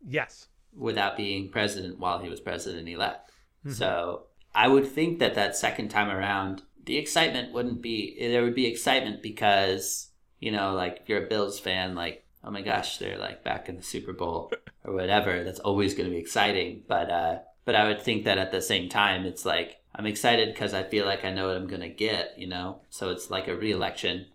Yes. 0.04 0.48
without 0.76 1.16
being 1.16 1.50
president 1.50 1.98
while 1.98 2.18
he 2.18 2.28
was 2.28 2.40
president 2.40 2.88
elect. 2.88 3.30
So 3.70 4.26
I 4.54 4.66
would 4.66 4.86
think 4.86 5.18
that 5.18 5.34
that 5.34 5.54
second 5.56 5.88
time 5.90 6.08
around, 6.10 6.62
the 6.84 6.96
excitement 6.96 7.52
wouldn't 7.52 7.82
be 7.82 8.16
there 8.18 8.42
would 8.42 8.54
be 8.54 8.66
excitement 8.66 9.22
because 9.22 10.07
you 10.40 10.50
know 10.50 10.74
like 10.74 11.00
if 11.02 11.08
you're 11.08 11.24
a 11.24 11.28
Bills 11.28 11.58
fan, 11.60 11.94
like 11.94 12.24
oh 12.44 12.50
my 12.50 12.62
gosh, 12.62 12.98
they're 12.98 13.18
like 13.18 13.44
back 13.44 13.68
in 13.68 13.76
the 13.76 13.82
Super 13.82 14.12
Bowl 14.12 14.52
or 14.84 14.94
whatever. 14.94 15.44
That's 15.44 15.60
always 15.60 15.94
going 15.94 16.08
to 16.08 16.14
be 16.14 16.20
exciting. 16.20 16.82
But 16.86 17.10
uh, 17.10 17.38
but 17.64 17.74
I 17.74 17.86
would 17.88 18.02
think 18.02 18.24
that 18.24 18.38
at 18.38 18.52
the 18.52 18.62
same 18.62 18.88
time, 18.88 19.24
it's 19.24 19.44
like 19.44 19.80
I'm 19.94 20.06
excited 20.06 20.52
because 20.52 20.74
I 20.74 20.82
feel 20.82 21.06
like 21.06 21.24
I 21.24 21.32
know 21.32 21.48
what 21.48 21.56
I'm 21.56 21.66
going 21.66 21.82
to 21.82 21.88
get. 21.88 22.38
You 22.38 22.48
know, 22.48 22.80
so 22.90 23.10
it's 23.10 23.30
like 23.30 23.48
a 23.48 23.56
re-election 23.56 24.26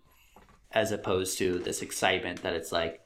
as 0.72 0.90
opposed 0.90 1.38
to 1.38 1.58
this 1.60 1.82
excitement 1.82 2.42
that 2.42 2.54
it's 2.54 2.72
like 2.72 3.00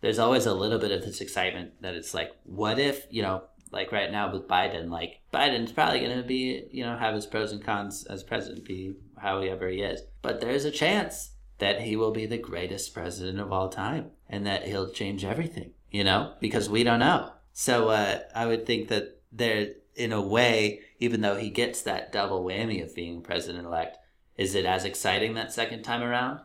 there's 0.00 0.18
always 0.18 0.46
a 0.46 0.54
little 0.54 0.78
bit 0.78 0.92
of 0.92 1.02
this 1.02 1.20
excitement 1.20 1.72
that 1.80 1.94
it's 1.94 2.14
like, 2.14 2.30
what 2.44 2.78
if, 2.78 3.06
you 3.10 3.22
know, 3.22 3.42
like 3.72 3.92
right 3.92 4.12
now 4.12 4.32
with 4.32 4.46
Biden, 4.46 4.90
like 4.90 5.20
Biden's 5.32 5.72
probably 5.72 6.00
going 6.00 6.16
to 6.16 6.22
be, 6.22 6.68
you 6.70 6.84
know, 6.84 6.96
have 6.96 7.14
his 7.14 7.26
pros 7.26 7.52
and 7.52 7.64
cons 7.64 8.04
as 8.04 8.22
president, 8.22 8.64
be 8.64 8.94
however 9.16 9.68
he 9.68 9.80
is. 9.80 10.02
But 10.22 10.40
there's 10.40 10.64
a 10.64 10.70
chance 10.70 11.30
that 11.58 11.82
he 11.82 11.96
will 11.96 12.12
be 12.12 12.26
the 12.26 12.38
greatest 12.38 12.94
president 12.94 13.40
of 13.40 13.52
all 13.52 13.68
time 13.68 14.10
and 14.28 14.46
that 14.46 14.66
he'll 14.66 14.90
change 14.90 15.24
everything, 15.24 15.72
you 15.90 16.04
know, 16.04 16.34
because 16.40 16.68
we 16.70 16.84
don't 16.84 17.00
know. 17.00 17.32
So 17.52 17.88
uh, 17.88 18.20
I 18.34 18.46
would 18.46 18.66
think 18.66 18.88
that 18.88 19.20
there, 19.32 19.70
in 19.94 20.12
a 20.12 20.22
way, 20.22 20.80
even 20.98 21.20
though 21.20 21.36
he 21.36 21.50
gets 21.50 21.82
that 21.82 22.12
double 22.12 22.44
whammy 22.44 22.82
of 22.82 22.94
being 22.94 23.22
president 23.22 23.66
elect, 23.66 23.98
is 24.36 24.54
it 24.54 24.64
as 24.64 24.84
exciting 24.84 25.34
that 25.34 25.52
second 25.52 25.82
time 25.82 26.02
around? 26.02 26.40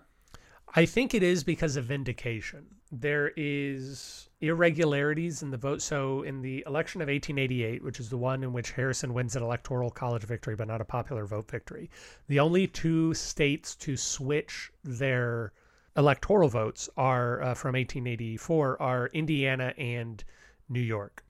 I 0.76 0.86
think 0.88 1.14
it 1.14 1.22
is 1.22 1.44
because 1.44 1.76
of 1.76 1.86
vindication. 1.86 2.66
there 2.92 3.32
is 3.36 4.30
irregularities 4.42 5.42
in 5.42 5.52
the 5.52 5.58
vote. 5.58 5.82
So 5.82 6.22
in 6.24 6.42
the 6.42 6.64
election 6.68 7.02
of 7.02 7.08
1888, 7.08 7.84
which 7.84 8.00
is 8.00 8.10
the 8.10 8.18
one 8.18 8.44
in 8.44 8.54
which 8.54 8.72
Harrison 8.72 9.14
wins 9.14 9.36
an 9.36 9.44
electoral 9.44 9.90
college 9.90 10.24
victory, 10.24 10.56
but 10.56 10.68
not 10.68 10.82
a 10.82 10.86
popular 10.86 11.26
vote 11.26 11.50
victory, 11.50 11.90
the 12.28 12.40
only 12.40 12.68
two 12.68 13.14
states 13.14 13.76
to 13.78 13.96
switch 13.96 14.72
their 14.84 15.54
electoral 15.96 16.50
votes 16.50 16.90
are 16.98 17.42
uh, 17.42 17.54
from 17.54 17.74
1884 17.74 18.82
are 18.82 19.08
Indiana 19.14 19.74
and 19.78 20.24
New 20.70 20.82
York. 20.82 21.24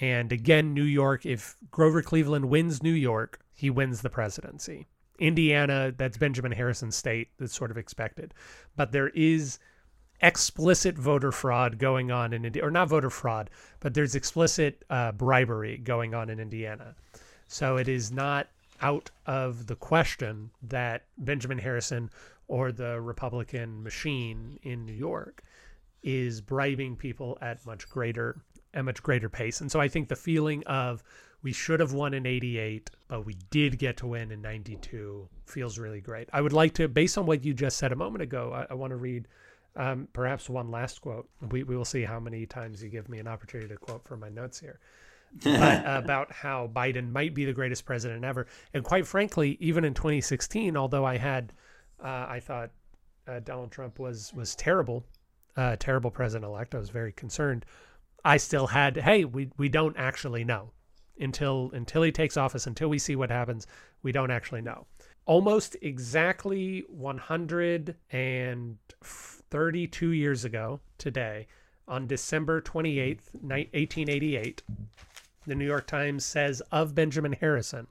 And 0.00 0.32
again, 0.32 0.72
New 0.72 0.84
York, 0.84 1.26
if 1.26 1.56
Grover 1.70 2.02
Cleveland 2.02 2.48
wins 2.48 2.82
New 2.82 2.92
York, 2.92 3.40
he 3.52 3.68
wins 3.70 4.00
the 4.00 4.10
presidency. 4.10 4.86
Indiana, 5.18 5.92
that's 5.94 6.16
Benjamin 6.16 6.52
Harrison 6.52 6.90
state, 6.90 7.28
that's 7.38 7.54
sort 7.54 7.70
of 7.70 7.76
expected. 7.76 8.32
But 8.76 8.92
there 8.92 9.08
is 9.08 9.58
explicit 10.22 10.96
voter 10.96 11.32
fraud 11.32 11.78
going 11.78 12.10
on 12.10 12.32
in 12.32 12.44
India, 12.44 12.64
or 12.64 12.70
not 12.70 12.88
voter 12.88 13.10
fraud, 13.10 13.50
but 13.80 13.94
there's 13.94 14.14
explicit 14.14 14.84
uh, 14.90 15.12
bribery 15.12 15.78
going 15.78 16.14
on 16.14 16.28
in 16.28 16.38
Indiana. 16.38 16.94
So 17.46 17.76
it 17.76 17.88
is 17.88 18.12
not 18.12 18.48
out 18.80 19.10
of 19.26 19.66
the 19.66 19.76
question 19.76 20.50
that 20.62 21.04
Benjamin 21.18 21.58
Harrison 21.58 22.10
or 22.48 22.72
the 22.72 23.00
Republican 23.00 23.82
machine 23.82 24.58
in 24.62 24.84
New 24.86 24.92
York 24.94 25.42
is 26.02 26.40
bribing 26.40 26.96
people 26.96 27.38
at 27.40 27.64
much 27.66 27.88
greater 27.88 28.40
at 28.72 28.84
much 28.84 29.02
greater 29.02 29.28
pace. 29.28 29.60
And 29.60 29.70
so 29.70 29.80
I 29.80 29.88
think 29.88 30.08
the 30.08 30.16
feeling 30.16 30.62
of 30.64 31.02
we 31.42 31.52
should 31.52 31.80
have 31.80 31.92
won 31.92 32.14
in 32.14 32.26
88, 32.26 32.90
but 33.08 33.24
we 33.24 33.34
did 33.50 33.78
get 33.78 33.96
to 33.98 34.06
win 34.06 34.30
in 34.30 34.42
92 34.42 35.28
feels 35.46 35.78
really 35.78 36.00
great. 36.00 36.28
I 36.32 36.40
would 36.40 36.52
like 36.52 36.74
to, 36.74 36.86
based 36.86 37.18
on 37.18 37.26
what 37.26 37.44
you 37.44 37.54
just 37.54 37.78
said 37.78 37.92
a 37.92 37.96
moment 37.96 38.22
ago, 38.22 38.52
I, 38.52 38.72
I 38.72 38.74
want 38.74 38.90
to 38.92 38.96
read 38.96 39.26
um, 39.76 40.08
perhaps 40.12 40.48
one 40.48 40.70
last 40.70 41.00
quote. 41.00 41.28
We, 41.50 41.62
we 41.62 41.76
will 41.76 41.84
see 41.84 42.02
how 42.02 42.20
many 42.20 42.46
times 42.46 42.82
you 42.82 42.88
give 42.88 43.08
me 43.08 43.18
an 43.18 43.28
opportunity 43.28 43.68
to 43.68 43.76
quote 43.76 44.04
from 44.04 44.20
my 44.20 44.28
notes 44.28 44.58
here. 44.58 44.80
but 45.44 45.82
about 45.86 46.32
how 46.32 46.68
Biden 46.74 47.12
might 47.12 47.34
be 47.34 47.44
the 47.44 47.52
greatest 47.52 47.84
president 47.84 48.24
ever. 48.24 48.46
And 48.74 48.84
quite 48.84 49.06
frankly, 49.06 49.56
even 49.60 49.84
in 49.84 49.94
2016, 49.94 50.76
although 50.76 51.04
I 51.04 51.16
had, 51.16 51.52
uh, 52.02 52.26
I 52.28 52.40
thought 52.40 52.70
uh, 53.28 53.40
Donald 53.40 53.70
Trump 53.70 53.98
was 53.98 54.32
was 54.34 54.54
terrible, 54.56 55.04
uh, 55.56 55.76
terrible 55.78 56.10
president 56.10 56.50
elect. 56.50 56.74
I 56.74 56.78
was 56.78 56.90
very 56.90 57.12
concerned. 57.12 57.64
I 58.24 58.36
still 58.36 58.66
had, 58.66 58.96
hey, 58.96 59.24
we 59.24 59.50
we 59.56 59.68
don't 59.68 59.96
actually 59.96 60.44
know 60.44 60.72
until 61.18 61.70
until 61.72 62.02
he 62.02 62.12
takes 62.12 62.36
office, 62.36 62.66
until 62.66 62.88
we 62.88 62.98
see 62.98 63.16
what 63.16 63.30
happens. 63.30 63.66
We 64.02 64.12
don't 64.12 64.30
actually 64.30 64.62
know. 64.62 64.86
Almost 65.26 65.76
exactly 65.82 66.84
132 69.50 70.10
years 70.10 70.44
ago 70.44 70.80
today, 70.96 71.46
on 71.88 72.06
December 72.06 72.60
28th, 72.60 73.34
1888, 73.42 74.62
the 75.46 75.54
New 75.54 75.64
York 75.66 75.86
Times 75.86 76.24
says 76.24 76.62
of 76.70 76.94
Benjamin 76.94 77.32
Harrison, 77.32 77.88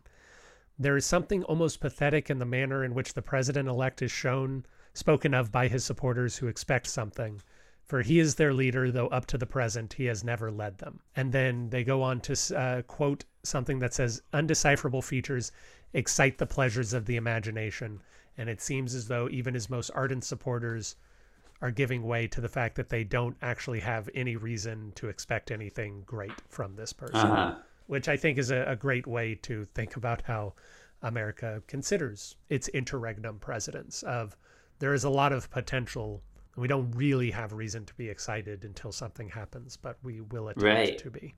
there 0.78 0.96
is 0.96 1.06
something 1.06 1.44
almost 1.44 1.82
pathetic 1.82 2.30
in 2.30 2.40
the 2.40 2.46
manner 2.46 2.84
in 2.84 2.94
which 2.94 3.14
the 3.14 3.22
president 3.22 3.68
elect 3.68 4.02
is 4.02 4.12
shown, 4.12 4.66
spoken 4.94 5.34
of 5.34 5.52
by 5.52 5.68
his 5.68 5.84
supporters 5.84 6.38
who 6.38 6.48
expect 6.48 6.88
something 6.88 7.42
for 7.90 8.04
he 8.04 8.20
is 8.20 8.36
their 8.36 8.54
leader, 8.54 8.92
though 8.92 9.08
up 9.08 9.26
to 9.26 9.38
the 9.38 9.48
present 9.48 9.94
he 9.94 10.06
has 10.06 10.24
never 10.24 10.52
led 10.52 10.78
them. 10.78 11.00
And 11.16 11.32
then 11.32 11.72
they 11.72 11.84
go 11.84 12.04
on 12.04 12.22
to 12.22 12.56
uh, 12.56 12.84
quote 12.84 13.26
something 13.42 13.80
that 13.80 13.96
says, 13.96 14.22
undecipherable 14.32 15.02
features 15.02 15.52
excite 15.92 16.38
the 16.38 16.46
pleasures 16.46 16.94
of 16.94 17.08
the 17.08 17.16
imagination. 17.16 18.00
And 18.38 18.48
it 18.48 18.62
seems 18.62 18.94
as 18.94 19.08
though 19.08 19.28
even 19.30 19.56
his 19.56 19.72
most 19.72 19.90
ardent 19.96 20.24
supporters 20.24 20.98
are 21.62 21.72
giving 21.72 22.04
way 22.04 22.28
to 22.28 22.42
the 22.42 22.50
fact 22.50 22.76
that 22.76 22.90
they 22.90 23.04
don't 23.04 23.36
actually 23.42 23.82
have 23.82 24.10
any 24.16 24.36
reason 24.36 24.92
to 24.96 25.10
expect 25.10 25.52
anything 25.52 26.04
great 26.06 26.42
from 26.48 26.76
this 26.76 26.94
person, 26.94 27.30
uh 27.30 27.36
-huh. 27.36 27.64
which 27.88 28.08
I 28.08 28.18
think 28.18 28.38
is 28.38 28.52
a, 28.52 28.64
a 28.66 28.76
great 28.76 29.08
way 29.08 29.36
to 29.36 29.66
think 29.66 29.98
about 29.98 30.22
how 30.22 30.54
America 31.02 31.62
considers 31.68 32.36
its 32.50 32.68
interregnum 32.70 33.40
presidents 33.40 34.04
of 34.04 34.38
there 34.80 34.94
is 34.94 35.04
a 35.04 35.10
lot 35.10 35.32
of 35.32 35.50
potential 35.50 36.22
we 36.56 36.68
don't 36.68 36.92
really 36.92 37.32
have 37.32 37.54
reason 37.54 37.86
to 37.86 37.94
be 37.96 38.10
excited 38.10 38.66
until 38.66 38.92
something 38.92 39.30
happens, 39.30 39.78
but 39.78 39.98
we 40.04 40.22
will 40.22 40.50
attempt 40.50 40.64
right. 40.64 40.98
to 40.98 41.10
be. 41.10 41.34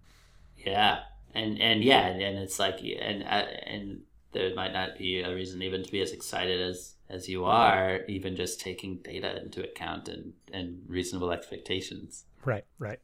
Yeah, 0.58 1.00
and 1.34 1.60
and 1.62 1.84
yeah, 1.84 2.08
and 2.08 2.38
it's 2.40 2.60
like 2.60 2.80
and 2.82 3.24
uh, 3.24 3.46
and 3.66 4.02
there 4.32 4.54
might 4.56 4.74
not 4.74 4.98
be 4.98 5.22
a 5.22 5.34
reason 5.34 5.62
even 5.62 5.84
to 5.84 5.92
be 5.92 6.02
as 6.02 6.12
excited 6.12 6.62
as 6.62 6.96
as 7.12 7.28
you 7.28 7.46
are, 7.46 8.00
even 8.08 8.36
just 8.36 8.62
taking 8.62 8.98
data 8.98 9.42
into 9.42 9.64
account 9.64 10.08
and 10.08 10.34
and 10.52 10.82
reasonable 10.88 11.32
expectations. 11.32 12.26
Right, 12.46 12.66
right. 12.80 13.00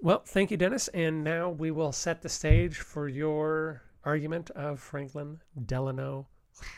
Well, 0.00 0.22
thank 0.26 0.50
you, 0.50 0.56
Dennis. 0.56 0.88
And 0.88 1.22
now 1.22 1.50
we 1.50 1.70
will 1.70 1.92
set 1.92 2.22
the 2.22 2.28
stage 2.28 2.76
for 2.76 3.08
your 3.08 3.82
argument 4.04 4.50
of 4.50 4.80
Franklin 4.80 5.40
Delano 5.66 6.26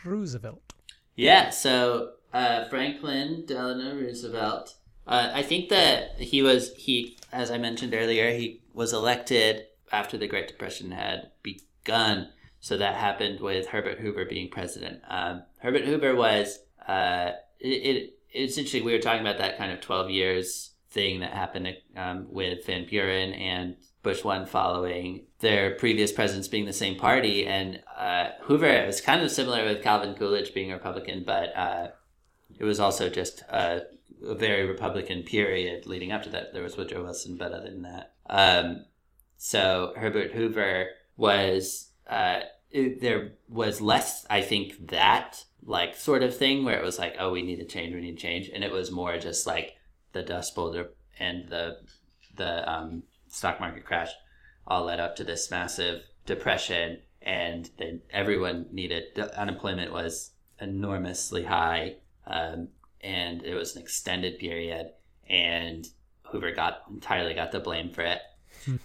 Roosevelt. 0.05 0.73
Yeah, 1.15 1.49
so 1.49 2.13
uh, 2.33 2.65
Franklin 2.69 3.45
Delano 3.45 3.95
Roosevelt. 3.95 4.75
Uh, 5.05 5.31
I 5.33 5.41
think 5.43 5.69
that 5.69 6.19
he 6.19 6.41
was 6.41 6.73
he, 6.73 7.17
as 7.31 7.51
I 7.51 7.57
mentioned 7.57 7.93
earlier, 7.93 8.31
he 8.31 8.61
was 8.73 8.93
elected 8.93 9.65
after 9.91 10.17
the 10.17 10.27
Great 10.27 10.47
Depression 10.47 10.91
had 10.91 11.31
begun. 11.43 12.29
So 12.63 12.77
that 12.77 12.95
happened 12.95 13.41
with 13.41 13.67
Herbert 13.67 13.99
Hoover 13.99 14.23
being 14.23 14.49
president. 14.49 15.01
Um, 15.09 15.43
Herbert 15.57 15.83
Hoover 15.83 16.15
was 16.15 16.59
uh, 16.87 17.31
it, 17.59 17.67
it, 17.67 18.13
It's 18.31 18.57
interesting. 18.57 18.85
We 18.85 18.93
were 18.93 18.99
talking 18.99 19.19
about 19.19 19.37
that 19.39 19.57
kind 19.57 19.73
of 19.73 19.81
twelve 19.81 20.09
years 20.09 20.71
thing 20.89 21.19
that 21.19 21.33
happened 21.33 21.75
um, 21.97 22.27
with 22.29 22.65
Van 22.65 22.87
Buren 22.87 23.33
and 23.33 23.75
Bush 24.01 24.23
one 24.23 24.45
following 24.45 25.25
their 25.39 25.75
previous 25.75 26.13
presidents 26.13 26.47
being 26.47 26.63
the 26.63 26.71
same 26.71 26.97
party, 26.97 27.45
and 27.45 27.83
uh, 27.97 28.29
Hoover 28.43 28.85
was 28.85 29.01
kind 29.01 29.21
of 29.21 29.29
similar 29.29 29.65
with 29.65 29.83
Calvin 29.83 30.15
Coolidge 30.15 30.53
being 30.53 30.71
a 30.71 30.75
Republican, 30.75 31.25
but 31.25 31.53
uh, 31.57 31.87
it 32.57 32.63
was 32.63 32.79
also 32.79 33.09
just 33.09 33.41
a, 33.49 33.81
a, 34.25 34.35
very 34.35 34.65
Republican 34.65 35.23
period 35.23 35.85
leading 35.85 36.13
up 36.13 36.23
to 36.23 36.29
that. 36.29 36.53
There 36.53 36.63
was 36.63 36.77
Woodrow 36.77 37.03
Wilson, 37.03 37.35
but 37.35 37.51
other 37.51 37.71
than 37.71 37.81
that, 37.81 38.13
um, 38.29 38.85
so 39.35 39.91
Herbert 39.97 40.31
Hoover 40.31 40.87
was 41.17 41.89
uh, 42.07 42.41
it, 42.71 43.01
there 43.01 43.33
was 43.47 43.81
less, 43.81 44.25
I 44.29 44.41
think, 44.41 44.89
that 44.89 45.43
like 45.65 45.95
sort 45.95 46.23
of 46.23 46.35
thing 46.35 46.65
where 46.65 46.77
it 46.77 46.83
was 46.83 46.99
like, 46.99 47.15
oh, 47.19 47.31
we 47.31 47.41
need 47.41 47.57
to 47.57 47.65
change, 47.65 47.93
we 47.93 48.01
need 48.01 48.17
to 48.17 48.21
change, 48.21 48.49
and 48.53 48.63
it 48.63 48.71
was 48.71 48.91
more 48.91 49.17
just 49.17 49.47
like 49.47 49.73
the 50.11 50.23
Dust 50.23 50.55
Bowl 50.55 50.85
and 51.19 51.47
the 51.49 51.77
the 52.35 52.71
um, 52.71 53.03
stock 53.27 53.59
market 53.59 53.85
crash 53.85 54.09
all 54.65 54.85
led 54.85 54.99
up 54.99 55.15
to 55.15 55.23
this 55.23 55.51
massive 55.51 56.01
depression, 56.25 56.99
and 57.21 57.69
then 57.77 58.01
everyone 58.11 58.65
needed 58.71 59.17
unemployment 59.37 59.91
was 59.91 60.31
enormously 60.59 61.43
high 61.43 61.95
um, 62.25 62.69
and 63.01 63.43
it 63.43 63.53
was 63.53 63.75
an 63.75 63.81
extended 63.81 64.39
period, 64.39 64.91
and 65.29 65.87
Hoover 66.31 66.51
got 66.51 66.83
entirely 66.89 67.33
got 67.33 67.51
the 67.51 67.59
blame 67.59 67.91
for 67.91 68.01
it. 68.01 68.19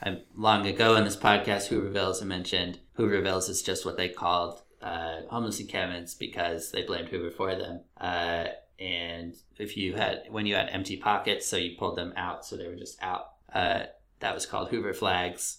um, 0.03 0.23
long 0.35 0.66
ago 0.66 0.97
in 0.97 1.05
this 1.05 1.16
podcast, 1.16 1.69
Hoovervilles, 1.69 2.21
I 2.23 2.27
mentioned 2.27 2.81
Hoovervilles 2.99 3.49
is 3.49 3.62
just 3.62 3.86
what 3.86 3.96
they 3.96 4.09
called 4.09 4.62
uh, 4.82 5.20
homeless 5.30 5.61
encampments 5.61 6.14
because 6.14 6.70
they 6.70 6.82
blamed 6.82 7.09
Hoover 7.09 7.30
for 7.30 7.55
them. 7.55 7.80
Uh, 8.01 8.46
and 8.78 9.34
if 9.57 9.76
you 9.76 9.94
had 9.94 10.24
when 10.30 10.46
you 10.46 10.55
had 10.55 10.68
empty 10.70 10.96
pockets, 10.96 11.46
so 11.46 11.57
you 11.57 11.76
pulled 11.76 11.96
them 11.96 12.12
out, 12.16 12.44
so 12.44 12.57
they 12.57 12.68
were 12.68 12.76
just 12.76 13.01
out. 13.03 13.30
Uh, 13.53 13.84
that 14.20 14.34
was 14.34 14.46
called 14.46 14.68
Hoover 14.68 14.92
flags, 14.92 15.59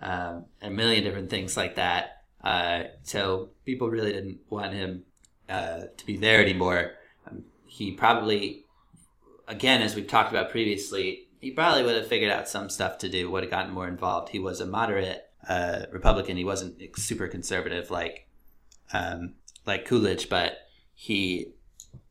um, 0.00 0.46
a 0.60 0.70
million 0.70 1.04
different 1.04 1.30
things 1.30 1.56
like 1.56 1.76
that. 1.76 2.22
Uh, 2.42 2.84
so 3.02 3.50
people 3.64 3.88
really 3.88 4.12
didn't 4.12 4.38
want 4.48 4.72
him 4.72 5.04
uh, 5.48 5.82
to 5.96 6.06
be 6.06 6.16
there 6.16 6.40
anymore 6.40 6.92
he 7.70 7.92
probably, 7.92 8.64
again, 9.46 9.80
as 9.80 9.94
we've 9.94 10.08
talked 10.08 10.32
about 10.32 10.50
previously, 10.50 11.28
he 11.38 11.52
probably 11.52 11.84
would 11.84 11.96
have 11.96 12.08
figured 12.08 12.32
out 12.32 12.48
some 12.48 12.68
stuff 12.68 12.98
to 12.98 13.08
do, 13.08 13.30
would 13.30 13.44
have 13.44 13.50
gotten 13.50 13.72
more 13.72 13.86
involved. 13.86 14.30
He 14.30 14.40
was 14.40 14.60
a 14.60 14.66
moderate 14.66 15.29
uh, 15.48 15.86
Republican. 15.90 16.36
He 16.36 16.44
wasn't 16.44 16.80
super 16.96 17.28
conservative 17.28 17.90
like 17.90 18.28
um, 18.92 19.34
like 19.66 19.84
Coolidge, 19.84 20.28
but 20.28 20.52
he 20.94 21.52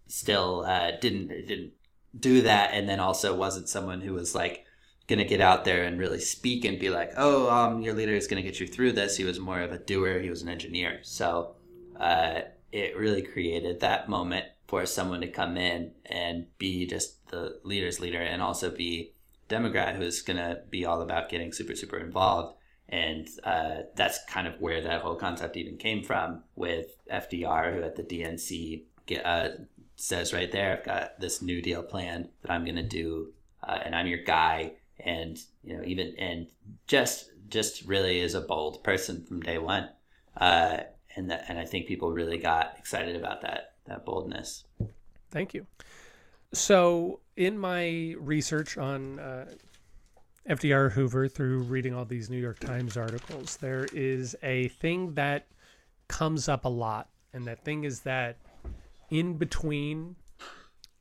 still 0.08 0.66
uh, 0.66 0.92
didn't 1.00 1.28
didn't 1.48 1.74
do 2.18 2.42
that, 2.42 2.72
and 2.74 2.88
then 2.88 3.00
also 3.00 3.36
wasn't 3.36 3.70
someone 3.70 4.02
who 4.02 4.14
was 4.14 4.34
like 4.34 4.66
going 5.08 5.20
to 5.20 5.26
get 5.26 5.42
out 5.42 5.66
there 5.66 5.84
and 5.84 6.00
really 6.00 6.20
speak 6.20 6.66
and 6.66 6.80
be 6.80 6.90
like, 6.90 7.12
"Oh, 7.18 7.50
um, 7.50 7.82
your 7.82 7.94
leader 7.94 8.14
is 8.14 8.28
going 8.28 8.42
to 8.42 8.48
get 8.48 8.60
you 8.60 8.68
through 8.68 8.94
this." 8.94 9.18
He 9.18 9.24
was 9.24 9.40
more 9.40 9.62
of 9.62 9.72
a 9.72 9.80
doer. 9.80 10.20
He 10.20 10.30
was 10.30 10.42
an 10.42 10.50
engineer, 10.50 11.00
so 11.04 11.56
uh, 12.00 12.42
it 12.72 12.98
really 12.98 13.22
created 13.22 13.80
that 13.80 14.10
moment 14.10 14.46
for 14.68 14.86
someone 14.86 15.22
to 15.22 15.28
come 15.28 15.58
in 15.58 15.92
and 16.06 16.46
be 16.60 16.86
just 16.86 17.28
the 17.30 17.60
leader's 17.64 18.00
leader 18.00 18.22
and 18.22 18.42
also 18.42 18.70
be 18.70 19.14
Democrat 19.48 19.96
who's 19.96 20.22
going 20.22 20.38
to 20.38 20.62
be 20.70 20.86
all 20.86 21.02
about 21.02 21.30
getting 21.30 21.52
super, 21.52 21.76
super 21.76 21.98
involved. 21.98 22.56
And 22.90 23.30
uh, 23.44 23.84
that's 23.96 24.24
kind 24.26 24.48
of 24.48 24.60
where 24.60 24.82
that 24.82 25.02
whole 25.02 25.16
concept 25.16 25.58
even 25.58 25.78
came 25.78 26.04
from 26.04 26.44
with 26.56 26.98
FDR, 27.12 27.76
who 27.76 27.84
at 27.84 27.96
the 27.96 28.04
DNC 28.04 28.84
uh, 29.24 29.50
says 29.96 30.34
right 30.34 30.52
there, 30.52 30.78
I've 30.78 30.86
got 30.86 31.20
this 31.20 31.42
New 31.42 31.62
Deal 31.62 31.84
plan 31.84 32.30
that 32.42 32.52
I'm 32.52 32.66
going 32.66 32.76
to 32.76 32.84
do 32.84 33.34
uh, 33.64 33.80
and 33.84 33.96
I'm 33.96 34.08
your 34.08 34.24
guy, 34.24 34.74
and 35.00 35.40
you 35.64 35.78
know 35.78 35.84
even 35.86 36.16
and 36.18 36.48
just 36.88 37.32
just 37.50 37.86
really 37.86 38.20
is 38.20 38.36
a 38.36 38.42
bold 38.42 38.84
person 38.84 39.26
from 39.26 39.42
day 39.42 39.58
one, 39.58 39.90
uh, 40.38 40.80
and 41.16 41.30
that 41.30 41.46
and 41.48 41.60
I 41.60 41.66
think 41.66 41.88
people 41.88 42.12
really 42.12 42.38
got 42.38 42.76
excited 42.78 43.16
about 43.16 43.42
that 43.42 43.74
that 43.86 44.06
boldness. 44.06 44.64
Thank 45.32 45.54
you. 45.54 45.68
So, 46.52 47.20
in 47.36 47.60
my 47.60 48.16
research 48.18 48.78
on 48.78 49.20
uh, 49.20 49.52
FDR 50.50 50.92
Hoover 50.92 51.28
through 51.28 51.60
reading 51.60 51.94
all 51.94 52.06
these 52.06 52.28
New 52.28 52.40
York 52.40 52.58
Times 52.58 52.98
articles, 52.98 53.58
there 53.58 53.86
is 53.94 54.36
a 54.42 54.70
thing 54.70 55.14
that 55.14 55.46
comes 56.08 56.50
up 56.50 56.66
a 56.66 56.70
lot. 56.70 57.10
And 57.34 57.46
that 57.46 57.64
thing 57.64 57.84
is 57.84 58.00
that 58.00 58.38
in 59.12 59.38
between 59.38 60.16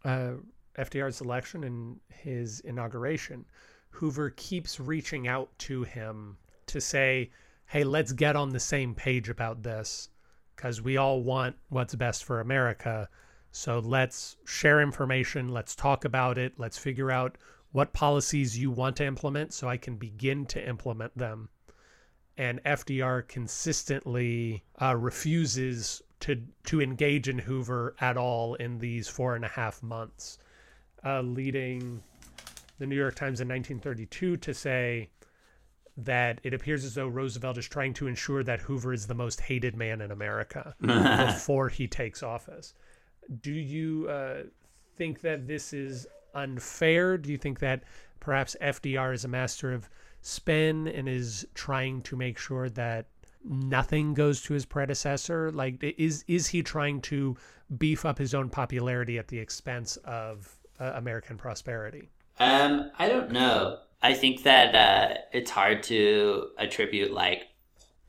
uh, 0.04 0.32
FDR's 0.78 1.22
election 1.22 1.64
and 1.64 1.98
his 2.10 2.60
inauguration, 2.60 3.46
Hoover 3.88 4.28
keeps 4.28 4.78
reaching 4.78 5.28
out 5.28 5.48
to 5.60 5.82
him 5.82 6.36
to 6.66 6.78
say, 6.78 7.30
hey, 7.64 7.84
let's 7.84 8.12
get 8.12 8.36
on 8.36 8.50
the 8.50 8.60
same 8.60 8.94
page 8.94 9.30
about 9.30 9.62
this 9.62 10.10
because 10.56 10.82
we 10.82 10.98
all 10.98 11.22
want 11.22 11.56
what's 11.70 11.94
best 11.94 12.24
for 12.24 12.40
America. 12.40 13.08
So 13.50 13.78
let's 13.78 14.36
share 14.44 14.82
information, 14.82 15.48
let's 15.48 15.74
talk 15.74 16.04
about 16.04 16.36
it, 16.36 16.52
let's 16.58 16.76
figure 16.76 17.10
out 17.10 17.38
what 17.72 17.92
policies 17.92 18.58
you 18.58 18.70
want 18.70 18.96
to 18.96 19.04
implement 19.04 19.52
so 19.52 19.68
I 19.68 19.76
can 19.76 19.96
begin 19.96 20.46
to 20.46 20.68
implement 20.68 21.16
them. 21.16 21.48
And 22.36 22.62
FDR 22.64 23.26
consistently 23.26 24.64
uh, 24.80 24.96
refuses 24.96 26.02
to 26.20 26.40
to 26.64 26.80
engage 26.80 27.28
in 27.28 27.38
Hoover 27.38 27.94
at 28.00 28.16
all 28.16 28.54
in 28.54 28.78
these 28.78 29.08
four 29.08 29.34
and 29.34 29.44
a 29.44 29.48
half 29.48 29.82
months, 29.82 30.38
uh, 31.04 31.20
leading 31.20 32.02
the 32.78 32.86
New 32.86 32.96
York 32.96 33.16
Times 33.16 33.40
in 33.40 33.48
1932 33.48 34.36
to 34.36 34.54
say 34.54 35.10
that 35.96 36.40
it 36.44 36.54
appears 36.54 36.84
as 36.84 36.94
though 36.94 37.08
Roosevelt 37.08 37.58
is 37.58 37.66
trying 37.66 37.92
to 37.94 38.06
ensure 38.06 38.44
that 38.44 38.60
Hoover 38.60 38.92
is 38.92 39.08
the 39.08 39.14
most 39.14 39.40
hated 39.40 39.76
man 39.76 40.00
in 40.00 40.12
America 40.12 40.74
before 40.80 41.68
he 41.68 41.88
takes 41.88 42.22
office. 42.22 42.74
Do 43.42 43.52
you 43.52 44.08
uh, 44.08 44.42
think 44.96 45.20
that 45.22 45.48
this 45.48 45.72
is 45.72 46.06
unfair? 46.34 47.18
Do 47.18 47.30
you 47.30 47.38
think 47.38 47.60
that 47.60 47.84
perhaps 48.20 48.56
FDR 48.60 49.14
is 49.14 49.24
a 49.24 49.28
master 49.28 49.72
of 49.72 49.88
spin 50.20 50.88
and 50.88 51.08
is 51.08 51.46
trying 51.54 52.02
to 52.02 52.16
make 52.16 52.38
sure 52.38 52.68
that 52.70 53.06
nothing 53.44 54.14
goes 54.14 54.42
to 54.42 54.54
his 54.54 54.64
predecessor? 54.64 55.50
Like, 55.50 55.82
is 55.82 56.24
is 56.28 56.48
he 56.48 56.62
trying 56.62 57.00
to 57.02 57.36
beef 57.76 58.04
up 58.04 58.18
his 58.18 58.34
own 58.34 58.48
popularity 58.48 59.18
at 59.18 59.28
the 59.28 59.38
expense 59.38 59.96
of 59.98 60.56
uh, 60.80 60.92
American 60.94 61.36
prosperity? 61.36 62.10
Um, 62.38 62.90
I 62.98 63.08
don't 63.08 63.32
know. 63.32 63.78
I 64.00 64.14
think 64.14 64.44
that 64.44 64.74
uh, 64.74 65.18
it's 65.32 65.50
hard 65.50 65.82
to 65.84 66.48
attribute 66.58 67.12
like 67.12 67.48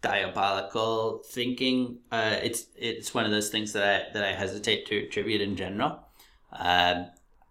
diabolical 0.02 1.24
thinking. 1.26 2.00
Uh, 2.12 2.38
it's 2.42 2.68
it's 2.76 3.14
one 3.14 3.26
of 3.26 3.32
those 3.32 3.50
things 3.50 3.74
that 3.74 3.84
I 3.84 4.14
that 4.14 4.24
I 4.24 4.34
hesitate 4.34 4.86
to 4.88 5.06
attribute 5.06 5.42
in 5.42 5.56
general. 5.56 6.00
Um, 6.52 7.08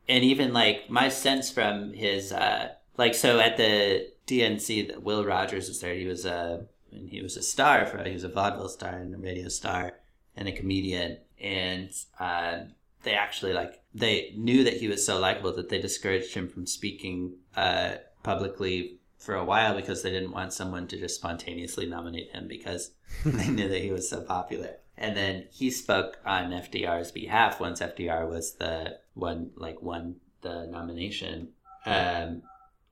and 0.09 0.25
even 0.25 0.53
like 0.53 0.89
my 0.89 1.09
sense 1.09 1.51
from 1.51 1.93
his 1.93 2.33
uh, 2.33 2.71
like 2.97 3.15
so 3.15 3.39
at 3.41 3.57
the 3.57 4.09
DNC 4.27 4.89
that 4.89 5.03
Will 5.03 5.25
Rogers 5.25 5.69
was 5.69 5.81
there. 5.81 5.95
He 5.95 6.07
was 6.07 6.25
a 6.25 6.67
and 6.93 7.11
he 7.11 7.23
was 7.23 7.37
a 7.37 7.43
star 7.43 7.87
for 7.87 8.03
he 8.05 8.13
was 8.13 8.25
a 8.25 8.29
vaudeville 8.29 8.69
star 8.69 8.95
and 8.95 9.15
a 9.15 9.19
radio 9.19 9.49
star 9.49 9.93
and 10.37 10.49
a 10.49 10.53
comedian 10.53 11.19
and 11.41 11.91
uh, 12.19 12.61
they 13.03 13.13
actually 13.13 13.53
like 13.53 13.81
they 13.95 14.33
knew 14.37 14.65
that 14.65 14.75
he 14.75 14.89
was 14.89 15.05
so 15.05 15.19
likable 15.19 15.53
that 15.53 15.69
they 15.69 15.81
discouraged 15.81 16.35
him 16.35 16.49
from 16.49 16.67
speaking 16.67 17.35
uh, 17.57 17.97
publicly 18.23 18.99
for 19.17 19.35
a 19.35 19.45
while 19.45 19.75
because 19.75 20.03
they 20.03 20.11
didn't 20.11 20.33
want 20.33 20.53
someone 20.53 20.87
to 20.87 20.99
just 20.99 21.17
spontaneously 21.17 21.87
nominate 21.87 22.31
him 22.31 22.47
because 22.49 22.93
they 23.25 23.49
knew 23.49 23.69
that 23.69 23.83
he 23.83 23.91
was 23.91 24.09
so 24.09 24.21
popular. 24.23 24.77
And 24.99 25.17
then 25.17 25.47
he 25.51 25.71
spoke 25.71 26.19
on 26.27 26.51
FDR's 26.51 27.13
behalf 27.13 27.61
once 27.61 27.81
FDR 27.81 28.29
was 28.29 28.55
the 28.55 28.99
one 29.15 29.51
like 29.57 29.81
won 29.81 30.17
the 30.43 30.67
nomination, 30.67 31.49
um, 31.87 32.43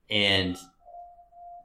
and 0.08 0.56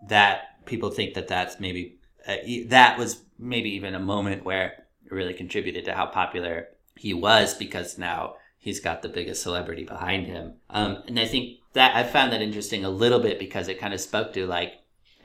that 0.08 0.66
people 0.66 0.90
think 0.90 1.14
that 1.14 1.28
that's 1.28 1.60
maybe 1.60 1.98
uh, 2.28 2.38
that 2.68 2.98
was 2.98 3.22
maybe 3.38 3.70
even 3.76 3.96
a 3.96 4.00
moment 4.00 4.44
where 4.44 4.86
it 5.06 5.12
really 5.12 5.34
contributed 5.34 5.86
to 5.86 5.94
how 5.94 6.06
popular 6.06 6.68
he 6.96 7.14
was 7.14 7.54
because 7.56 7.98
now 7.98 8.36
he's 8.58 8.80
got 8.80 9.02
the 9.02 9.10
biggest 9.10 9.42
celebrity 9.42 9.84
behind 9.84 10.28
him. 10.28 10.54
Um, 10.70 11.04
and 11.08 11.20
I 11.20 11.26
think 11.26 11.60
that 11.74 11.96
I 11.96 12.04
found 12.04 12.32
that 12.32 12.42
interesting 12.42 12.86
a 12.86 12.90
little 12.90 13.20
bit 13.20 13.40
because 13.40 13.68
it 13.68 13.80
kind 13.80 13.94
of 13.94 14.02
spoke 14.02 14.34
to 14.34 14.46
like 14.46 14.74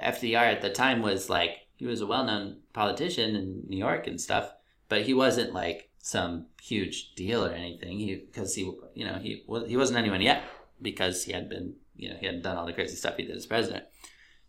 FDR 0.03 0.53
at 0.53 0.63
the 0.63 0.71
time 0.71 1.03
was 1.03 1.29
like 1.29 1.51
he 1.77 1.87
was 1.87 2.01
a 2.01 2.07
well-known 2.07 2.57
politician 2.73 3.37
in 3.37 3.63
New 3.69 3.77
York 3.77 4.07
and 4.07 4.21
stuff, 4.21 4.53
but 4.89 5.03
he 5.03 5.15
wasn't 5.15 5.53
like 5.53 5.91
some 5.99 6.47
huge 6.63 7.15
deal 7.15 7.45
or 7.45 7.51
anything. 7.51 7.99
He 7.99 8.15
because 8.15 8.55
he 8.55 8.63
you 8.95 9.05
know 9.05 9.19
he 9.21 9.45
he 9.67 9.77
wasn't 9.77 9.99
anyone 9.99 10.21
yet 10.23 10.45
because 10.81 11.25
he 11.25 11.33
had 11.33 11.49
been 11.49 11.75
you 11.97 12.11
know 12.11 12.17
he 12.19 12.27
hadn't 12.27 12.43
done 12.43 12.57
all 12.57 12.67
the 12.67 12.73
crazy 12.73 12.97
stuff 12.97 13.17
he 13.17 13.25
did 13.25 13.37
as 13.37 13.47
president. 13.47 13.85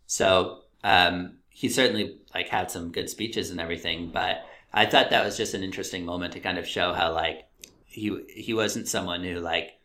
So 0.06 0.62
um, 0.84 1.38
he 1.48 1.68
certainly 1.68 2.20
like 2.34 2.48
had 2.48 2.70
some 2.70 2.92
good 2.92 3.10
speeches 3.10 3.50
and 3.50 3.60
everything, 3.60 4.10
but 4.12 4.44
I 4.72 4.86
thought 4.86 5.10
that 5.10 5.24
was 5.24 5.36
just 5.36 5.54
an 5.54 5.62
interesting 5.62 6.04
moment 6.04 6.32
to 6.34 6.40
kind 6.40 6.58
of 6.58 6.66
show 6.66 6.92
how 6.92 7.12
like 7.12 7.48
he 7.84 8.24
he 8.28 8.54
wasn't 8.54 8.88
someone 8.88 9.24
who 9.24 9.40
like 9.40 9.80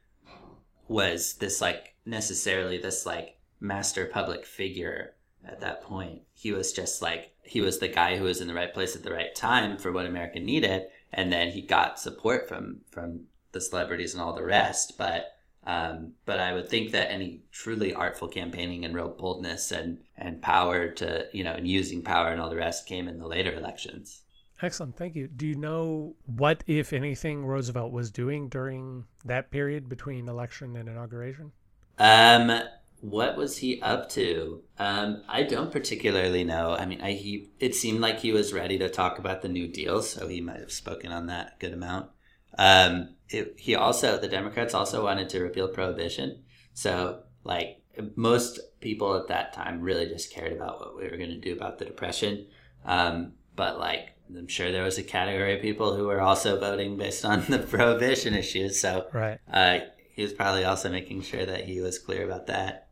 was 0.88 1.36
this 1.36 1.62
like 1.62 1.96
necessarily 2.06 2.78
this 2.78 3.06
like 3.06 3.38
master 3.60 4.06
public 4.06 4.46
figure 4.46 5.16
at 5.46 5.62
that 5.62 5.82
point. 5.82 6.22
He 6.34 6.52
was 6.52 6.74
just 6.74 7.02
like 7.02 7.33
he 7.44 7.62
was 7.62 7.80
the 7.80 7.88
guy 7.88 8.18
who 8.18 8.24
was 8.24 8.42
in 8.42 8.48
the 8.48 8.54
right 8.54 8.74
place 8.74 8.96
at 8.96 9.04
the 9.04 9.14
right 9.14 9.34
time 9.36 9.78
for 9.78 9.92
what 9.92 10.06
America 10.06 10.40
needed, 10.40 10.84
and 11.12 11.32
then 11.32 11.52
he 11.52 11.62
got 11.62 12.00
support 12.00 12.48
from 12.48 12.82
from 12.90 13.22
the 13.52 13.62
celebrities 13.62 14.14
and 14.14 14.22
all 14.22 14.34
the 14.34 14.44
rest. 14.44 14.98
But 14.98 15.36
um, 15.66 16.14
but 16.26 16.40
I 16.40 16.54
would 16.54 16.68
think 16.68 16.92
that 16.92 17.12
any 17.12 17.42
truly 17.52 17.94
artful 17.94 18.28
campaigning 18.28 18.84
and 18.84 18.96
real 18.96 19.10
boldness 19.10 19.72
and 19.72 20.00
and 20.18 20.42
power 20.42 20.90
to 20.90 21.28
you 21.32 21.44
know 21.44 21.54
and 21.54 21.68
using 21.68 22.02
power 22.02 22.30
and 22.30 22.42
all 22.42 22.50
the 22.50 22.56
rest 22.56 22.86
came 22.86 23.08
in 23.08 23.20
the 23.20 23.28
later 23.28 23.54
elections. 23.54 24.22
Excellent, 24.62 24.96
thank 24.96 25.16
you. 25.16 25.28
Do 25.28 25.46
you 25.46 25.56
know 25.56 26.16
what, 26.26 26.64
if 26.68 26.94
anything, 26.94 27.46
Roosevelt 27.46 27.92
was 27.92 28.10
doing 28.10 28.48
during 28.48 29.04
that 29.26 29.52
period 29.52 29.90
between 29.90 30.30
election 30.30 30.78
and 30.78 30.88
inauguration? 30.88 31.52
Um, 32.00 32.62
what 33.04 33.36
was 33.36 33.58
he 33.58 33.82
up 33.82 34.10
to? 34.12 34.62
Um, 34.80 35.24
I 35.28 35.44
don't 35.44 35.74
particularly 35.74 36.46
know. 36.46 36.72
I 36.72 36.86
mean, 36.86 37.02
I, 37.02 37.12
he 37.12 37.50
it 37.60 37.76
seemed 37.76 38.00
like 38.00 38.20
he 38.20 38.32
was 38.32 38.54
ready 38.54 38.78
to 38.80 38.90
talk 38.90 39.20
about 39.20 39.42
the 39.42 39.50
New 39.50 39.68
Deal, 39.68 40.02
so 40.02 40.30
he 40.30 40.40
might 40.40 40.62
have 40.62 40.72
spoken 40.72 41.12
on 41.12 41.28
that 41.28 41.48
a 41.48 41.60
good 41.60 41.74
amount. 41.74 42.12
Um, 42.58 43.16
it, 43.28 43.56
he 43.58 43.76
also 43.76 44.18
the 44.18 44.30
Democrats 44.30 44.74
also 44.74 45.04
wanted 45.04 45.28
to 45.30 45.42
repeal 45.42 45.68
prohibition, 45.68 46.44
so 46.74 47.24
like 47.44 47.82
most 48.16 48.62
people 48.80 49.16
at 49.16 49.28
that 49.28 49.52
time 49.52 49.82
really 49.82 50.08
just 50.08 50.32
cared 50.32 50.54
about 50.54 50.80
what 50.80 50.96
we 50.96 51.04
were 51.04 51.18
going 51.18 51.30
to 51.30 51.42
do 51.42 51.52
about 51.52 51.80
the 51.80 51.86
depression. 51.86 52.48
Um, 52.86 53.34
but 53.54 53.80
like 53.80 54.14
I'm 54.34 54.48
sure 54.48 54.72
there 54.72 54.86
was 54.86 54.98
a 54.98 55.04
category 55.04 55.56
of 55.56 55.62
people 55.62 55.94
who 55.94 56.06
were 56.06 56.22
also 56.22 56.58
voting 56.58 56.96
based 56.96 57.26
on 57.26 57.44
the 57.50 57.60
prohibition 57.60 58.34
issues. 58.34 58.80
So 58.80 59.08
right. 59.12 59.40
Uh, 59.52 59.80
he 60.16 60.22
was 60.22 60.32
probably 60.32 60.64
also 60.64 60.90
making 60.90 61.24
sure 61.24 61.46
that 61.46 61.66
he 61.66 61.82
was 61.82 62.00
clear 62.00 62.24
about 62.24 62.48
that. 62.48 62.88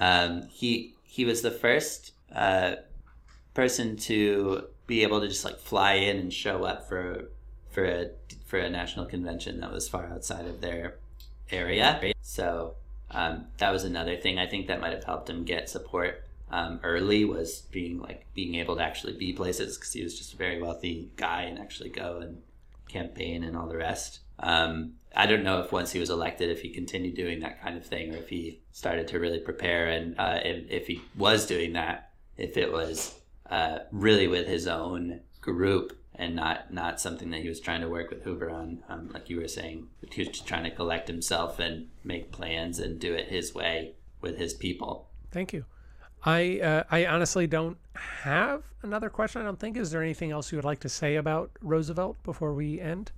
Um, 0.00 0.48
he 0.52 0.94
he 1.04 1.24
was 1.24 1.42
the 1.42 1.50
first 1.50 2.12
uh, 2.34 2.76
person 3.54 3.96
to 3.96 4.64
be 4.86 5.02
able 5.02 5.20
to 5.20 5.28
just 5.28 5.44
like 5.44 5.58
fly 5.58 5.94
in 5.94 6.18
and 6.18 6.32
show 6.32 6.64
up 6.64 6.88
for 6.88 7.30
for 7.70 7.84
a 7.84 8.10
for 8.46 8.58
a 8.58 8.70
national 8.70 9.06
convention 9.06 9.60
that 9.60 9.72
was 9.72 9.88
far 9.88 10.06
outside 10.06 10.46
of 10.46 10.60
their 10.60 10.96
area. 11.50 12.12
So 12.22 12.74
um, 13.10 13.46
that 13.58 13.70
was 13.70 13.84
another 13.84 14.16
thing 14.16 14.38
I 14.38 14.46
think 14.46 14.66
that 14.66 14.80
might 14.80 14.92
have 14.92 15.04
helped 15.04 15.30
him 15.30 15.44
get 15.44 15.68
support 15.70 16.26
um, 16.50 16.80
early 16.84 17.24
was 17.24 17.62
being 17.72 18.00
like 18.00 18.26
being 18.34 18.54
able 18.56 18.76
to 18.76 18.82
actually 18.82 19.14
be 19.14 19.32
places 19.32 19.76
because 19.76 19.92
he 19.92 20.02
was 20.02 20.16
just 20.16 20.34
a 20.34 20.36
very 20.36 20.60
wealthy 20.62 21.10
guy 21.16 21.42
and 21.42 21.58
actually 21.58 21.88
go 21.88 22.18
and 22.18 22.40
campaign 22.88 23.42
and 23.42 23.56
all 23.56 23.66
the 23.66 23.76
rest. 23.76 24.20
Um, 24.38 24.94
I 25.16 25.26
don't 25.26 25.42
know 25.42 25.60
if 25.60 25.72
once 25.72 25.92
he 25.92 25.98
was 25.98 26.10
elected, 26.10 26.50
if 26.50 26.60
he 26.60 26.68
continued 26.68 27.16
doing 27.16 27.40
that 27.40 27.62
kind 27.62 27.76
of 27.76 27.86
thing, 27.86 28.14
or 28.14 28.18
if 28.18 28.28
he 28.28 28.60
started 28.72 29.08
to 29.08 29.18
really 29.18 29.40
prepare, 29.40 29.88
and 29.88 30.14
uh, 30.18 30.40
if, 30.44 30.70
if 30.70 30.86
he 30.86 31.00
was 31.16 31.46
doing 31.46 31.72
that, 31.72 32.10
if 32.36 32.56
it 32.56 32.70
was 32.70 33.18
uh, 33.50 33.78
really 33.90 34.28
with 34.28 34.46
his 34.46 34.66
own 34.66 35.20
group 35.40 35.98
and 36.14 36.36
not 36.36 36.72
not 36.72 37.00
something 37.00 37.30
that 37.30 37.40
he 37.40 37.48
was 37.48 37.60
trying 37.60 37.80
to 37.80 37.88
work 37.88 38.10
with 38.10 38.24
Hoover 38.24 38.50
on, 38.50 38.82
um, 38.88 39.10
like 39.12 39.30
you 39.30 39.40
were 39.40 39.48
saying, 39.48 39.88
he 40.12 40.24
was 40.24 40.40
trying 40.40 40.64
to 40.64 40.70
collect 40.70 41.08
himself 41.08 41.58
and 41.58 41.88
make 42.04 42.30
plans 42.30 42.78
and 42.78 42.98
do 42.98 43.14
it 43.14 43.28
his 43.28 43.54
way 43.54 43.94
with 44.20 44.38
his 44.38 44.52
people. 44.52 45.08
Thank 45.30 45.52
you. 45.52 45.64
I 46.24 46.60
uh, 46.60 46.82
I 46.90 47.06
honestly 47.06 47.46
don't 47.46 47.78
have 47.94 48.64
another 48.82 49.08
question. 49.08 49.40
I 49.40 49.44
don't 49.44 49.58
think. 49.58 49.76
Is 49.76 49.90
there 49.90 50.02
anything 50.02 50.30
else 50.30 50.52
you 50.52 50.58
would 50.58 50.64
like 50.64 50.80
to 50.80 50.88
say 50.88 51.16
about 51.16 51.50
Roosevelt 51.62 52.22
before 52.22 52.52
we 52.52 52.80
end? 52.80 53.12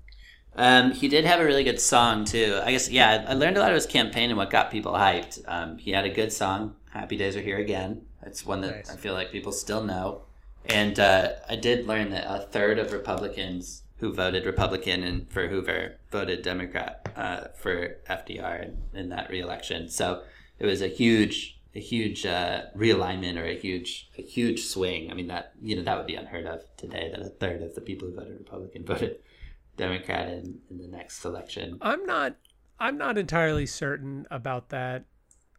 Um, 0.59 0.90
he 0.90 1.06
did 1.06 1.24
have 1.24 1.39
a 1.39 1.44
really 1.44 1.62
good 1.62 1.80
song 1.80 2.24
too. 2.24 2.60
I 2.64 2.72
guess 2.72 2.90
yeah, 2.90 3.24
I 3.28 3.35
learned 3.35 3.56
a 3.56 3.60
lot 3.60 3.70
of 3.70 3.76
his 3.76 3.86
campaign 3.86 4.30
and 4.30 4.36
what 4.36 4.51
got 4.51 4.72
people 4.72 4.93
hyped. 4.93 5.40
Um, 5.47 5.78
he 5.78 5.93
had 5.93 6.05
a 6.05 6.09
good 6.09 6.32
song, 6.32 6.74
"Happy 6.90 7.16
Days 7.16 7.36
Are 7.36 7.40
Here 7.40 7.59
Again." 7.59 8.02
It's 8.22 8.44
one 8.44 8.60
that 8.62 8.74
Nice. 8.74 8.90
I 8.90 8.97
feel 8.97 9.14
like 9.14 9.30
people 9.30 9.52
still 9.52 9.85
know. 9.85 10.22
And 10.66 10.98
uh, 10.98 11.30
I 11.48 11.55
did 11.55 11.86
learn 11.86 12.10
that 12.10 12.26
a 12.28 12.40
third 12.40 12.80
of 12.80 12.93
Republicans 12.93 13.85
who 13.98 14.12
voted 14.12 14.47
Republican 14.47 15.05
and 15.05 15.30
for 15.30 15.47
Hoover 15.47 15.97
voted 16.10 16.43
Democrat 16.43 17.09
uh, 17.14 17.48
for 17.56 17.98
FDR 18.10 18.64
in, 18.64 18.98
in 18.98 19.09
that 19.10 19.30
reelection. 19.30 19.89
So 19.89 20.24
it 20.59 20.66
was 20.66 20.82
a 20.82 20.89
huge, 20.89 21.60
a 21.76 21.80
huge 21.80 22.26
uh, 22.26 22.62
realignment 22.76 23.40
or 23.40 23.44
a 23.44 23.56
huge, 23.56 24.10
a 24.18 24.22
huge 24.22 24.64
swing. 24.64 25.09
I 25.10 25.14
mean 25.14 25.28
that 25.28 25.52
you 25.62 25.76
know 25.76 25.82
that 25.82 25.97
would 25.97 26.06
be 26.09 26.16
unheard 26.16 26.47
of 26.47 26.62
today. 26.76 27.10
That 27.12 27.22
a 27.22 27.30
third 27.30 27.62
of 27.62 27.76
the 27.76 27.80
people 27.80 28.09
who 28.09 28.14
voted 28.14 28.39
Republican 28.39 28.85
voted 28.93 29.20
Democrat 29.78 30.28
in, 30.28 30.59
in 30.70 30.78
the 30.78 30.88
next 30.88 31.24
election. 31.24 31.78
I'm 31.80 32.05
not. 32.05 32.36
I'm 32.80 32.98
not 32.98 33.18
entirely 33.18 33.66
certain 33.66 34.26
about 34.30 34.68
that 34.68 35.05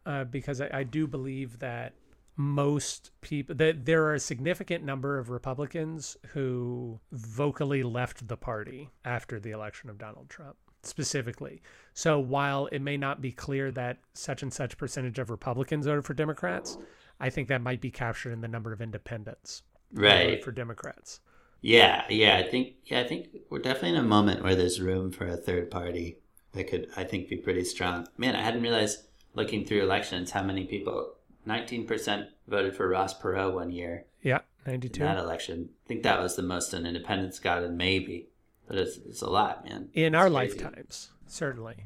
uh, 0.06 0.24
because 0.24 0.60
I, 0.60 0.70
I 0.72 0.82
do 0.84 1.06
believe 1.06 1.58
that 1.58 1.94
most 2.36 3.10
people 3.20 3.54
that 3.56 3.84
there 3.84 4.04
are 4.04 4.14
a 4.14 4.20
significant 4.20 4.84
number 4.84 5.18
of 5.18 5.28
Republicans 5.28 6.16
who 6.28 6.98
vocally 7.12 7.82
left 7.82 8.26
the 8.28 8.36
party 8.36 8.88
after 9.04 9.38
the 9.38 9.50
election 9.50 9.90
of 9.90 9.98
Donald 9.98 10.30
Trump 10.30 10.56
specifically. 10.82 11.60
So 11.92 12.18
while 12.18 12.66
it 12.72 12.78
may 12.80 12.96
not 12.96 13.20
be 13.20 13.32
clear 13.32 13.70
that 13.72 13.98
such 14.14 14.42
and 14.42 14.50
such 14.52 14.78
percentage 14.78 15.18
of 15.18 15.28
Republicans 15.28 15.84
voted 15.84 16.06
for 16.06 16.14
Democrats, 16.14 16.78
I 17.20 17.28
think 17.28 17.48
that 17.48 17.60
might 17.60 17.82
be 17.82 17.90
captured 17.90 18.32
in 18.32 18.40
the 18.40 18.48
number 18.48 18.72
of 18.72 18.80
independents 18.80 19.62
Right. 19.92 20.42
for 20.42 20.52
Democrats. 20.52 21.20
Yeah, 21.62 22.04
yeah, 22.08 22.36
I 22.38 22.42
think 22.48 22.74
yeah, 22.84 23.00
I 23.00 23.04
think 23.04 23.28
we're 23.50 23.58
definitely 23.58 23.90
in 23.90 23.96
a 23.96 24.02
moment 24.02 24.42
where 24.42 24.54
there's 24.56 24.80
room 24.80 25.10
for 25.10 25.26
a 25.26 25.36
third 25.36 25.70
party 25.70 26.18
that 26.52 26.64
could 26.68 26.88
I 26.96 27.04
think 27.04 27.28
be 27.28 27.36
pretty 27.36 27.64
strong. 27.64 28.06
Man, 28.16 28.34
I 28.34 28.42
hadn't 28.42 28.62
realized 28.62 29.04
looking 29.34 29.64
through 29.64 29.82
elections 29.82 30.30
how 30.32 30.42
many 30.42 30.64
people 30.64 31.14
19% 31.46 32.26
voted 32.48 32.74
for 32.76 32.88
Ross 32.88 33.18
Perot 33.18 33.54
one 33.54 33.70
year 33.72 34.04
Yeah, 34.22 34.40
in 34.66 34.72
92. 34.72 35.00
that 35.00 35.18
election. 35.18 35.70
I 35.84 35.88
think 35.88 36.02
that 36.02 36.20
was 36.20 36.36
the 36.36 36.42
most 36.42 36.72
an 36.74 36.86
independent's 36.86 37.38
gotten 37.38 37.76
maybe. 37.76 38.28
But 38.66 38.78
it's, 38.78 38.96
it's 38.98 39.22
a 39.22 39.28
lot, 39.30 39.64
man. 39.64 39.88
in 39.94 40.14
our 40.14 40.30
crazy. 40.30 40.34
lifetimes, 40.60 41.10
certainly. 41.26 41.84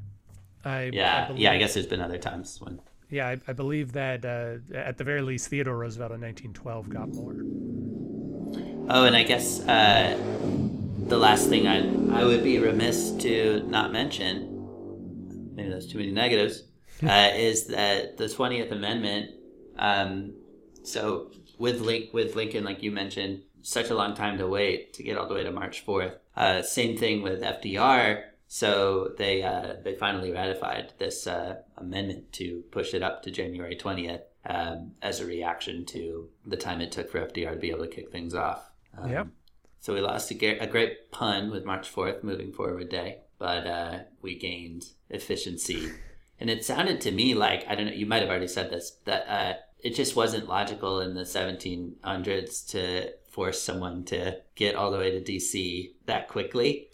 I, 0.65 0.91
Yeah, 0.93 1.29
I 1.31 1.33
yeah, 1.35 1.53
I 1.53 1.59
guess 1.59 1.75
there's 1.75 1.87
been 1.87 2.01
other 2.01 2.19
times 2.19 2.61
when 2.61 2.81
Yeah, 3.11 3.29
I, 3.29 3.41
I 3.49 3.53
believe 3.55 3.93
that 3.93 4.25
uh, 4.25 4.57
at 4.77 4.99
the 4.99 5.05
very 5.05 5.23
least, 5.23 5.49
Theodore 5.49 5.77
Roosevelt 5.79 6.13
in 6.13 6.21
1912 6.21 6.89
got 6.91 7.09
more. 7.09 7.37
Oh, 8.87 9.07
and 9.07 9.17
I 9.17 9.23
guess 9.23 9.61
uh, 9.61 10.19
the 11.09 11.17
last 11.17 11.49
thing 11.49 11.67
I 11.67 12.21
I 12.21 12.25
would 12.25 12.45
be 12.45 12.59
remiss 12.59 13.13
to 13.21 13.65
not 13.67 13.93
mention, 13.93 15.53
maybe 15.55 15.71
that's 15.71 15.87
too 15.87 15.99
many 15.99 16.11
negatives, 16.11 16.65
uh, 17.03 17.31
is 17.35 17.67
that 17.69 18.19
the 18.19 18.29
Twentieth 18.29 18.71
Amendment. 18.71 19.31
Um, 19.79 20.35
so 20.83 21.31
with 21.59 21.81
Link 21.81 22.13
with 22.13 22.37
Lincoln, 22.37 22.65
like 22.65 22.83
you 22.83 22.91
mentioned, 22.91 23.43
such 23.63 23.89
a 23.89 23.95
long 23.95 24.15
time 24.15 24.37
to 24.37 24.47
wait 24.47 24.93
to 24.95 25.03
get 25.03 25.17
all 25.17 25.29
the 25.29 25.35
way 25.35 25.45
to 25.45 25.51
March 25.51 25.81
fourth. 25.81 26.19
Uh, 26.37 26.61
same 26.61 26.99
thing 26.99 27.23
with 27.23 27.41
FDR. 27.41 28.25
So 28.49 29.15
they 29.17 29.43
uh, 29.43 29.77
they 29.83 29.95
finally 29.95 30.31
ratified 30.31 30.93
this 30.99 31.27
uh, 31.27 31.57
amendment 31.79 32.33
to 32.35 32.63
push 32.71 32.93
it 32.93 33.03
up 33.03 33.23
to 33.23 33.31
January 33.31 33.77
twentieth 33.77 34.21
um, 34.45 34.93
as 35.01 35.21
a 35.21 35.27
reaction 35.27 35.87
to 35.87 36.29
the 36.45 36.59
time 36.59 36.83
it 36.83 36.93
took 36.93 37.11
for 37.11 37.21
FDR 37.21 37.55
to 37.55 37.59
be 37.59 37.71
able 37.71 37.87
to 37.87 37.91
kick 37.91 38.13
things 38.13 38.35
off. 38.35 38.71
Um, 38.99 39.11
Yep. 39.11 39.27
So 39.81 39.93
we 39.93 40.01
lost 40.01 40.31
a, 40.31 40.59
a 40.59 40.67
great 40.67 41.11
pun 41.11 41.51
with 41.51 41.67
March 41.67 41.95
4th, 41.95 42.25
moving 42.25 42.53
forward 42.53 42.89
day, 42.89 43.19
but 43.39 43.67
uh, 43.67 43.99
we 44.23 44.35
gained 44.35 44.87
efficiency. 45.11 45.91
And 46.41 46.49
it 46.49 46.65
sounded 46.65 47.03
to 47.03 47.11
me 47.11 47.35
like, 47.35 47.67
I 47.69 47.75
don't 47.75 47.87
know, 47.87 47.93
you 47.93 48.07
might 48.07 48.23
have 48.23 48.31
already 48.31 48.49
said 48.49 48.71
this, 48.71 48.97
that 49.05 49.27
uh, 49.29 49.55
it 49.79 49.95
just 49.95 50.17
wasn't 50.17 50.49
logical 50.49 51.01
in 51.01 51.15
the 51.15 51.25
1700s 51.25 52.67
to 52.71 53.13
force 53.29 53.61
someone 53.61 54.05
to 54.05 54.39
get 54.55 54.75
all 54.75 54.91
the 54.91 54.97
way 54.99 55.11
to 55.11 55.21
DC 55.21 55.93
that 56.07 56.29
quickly. 56.29 56.89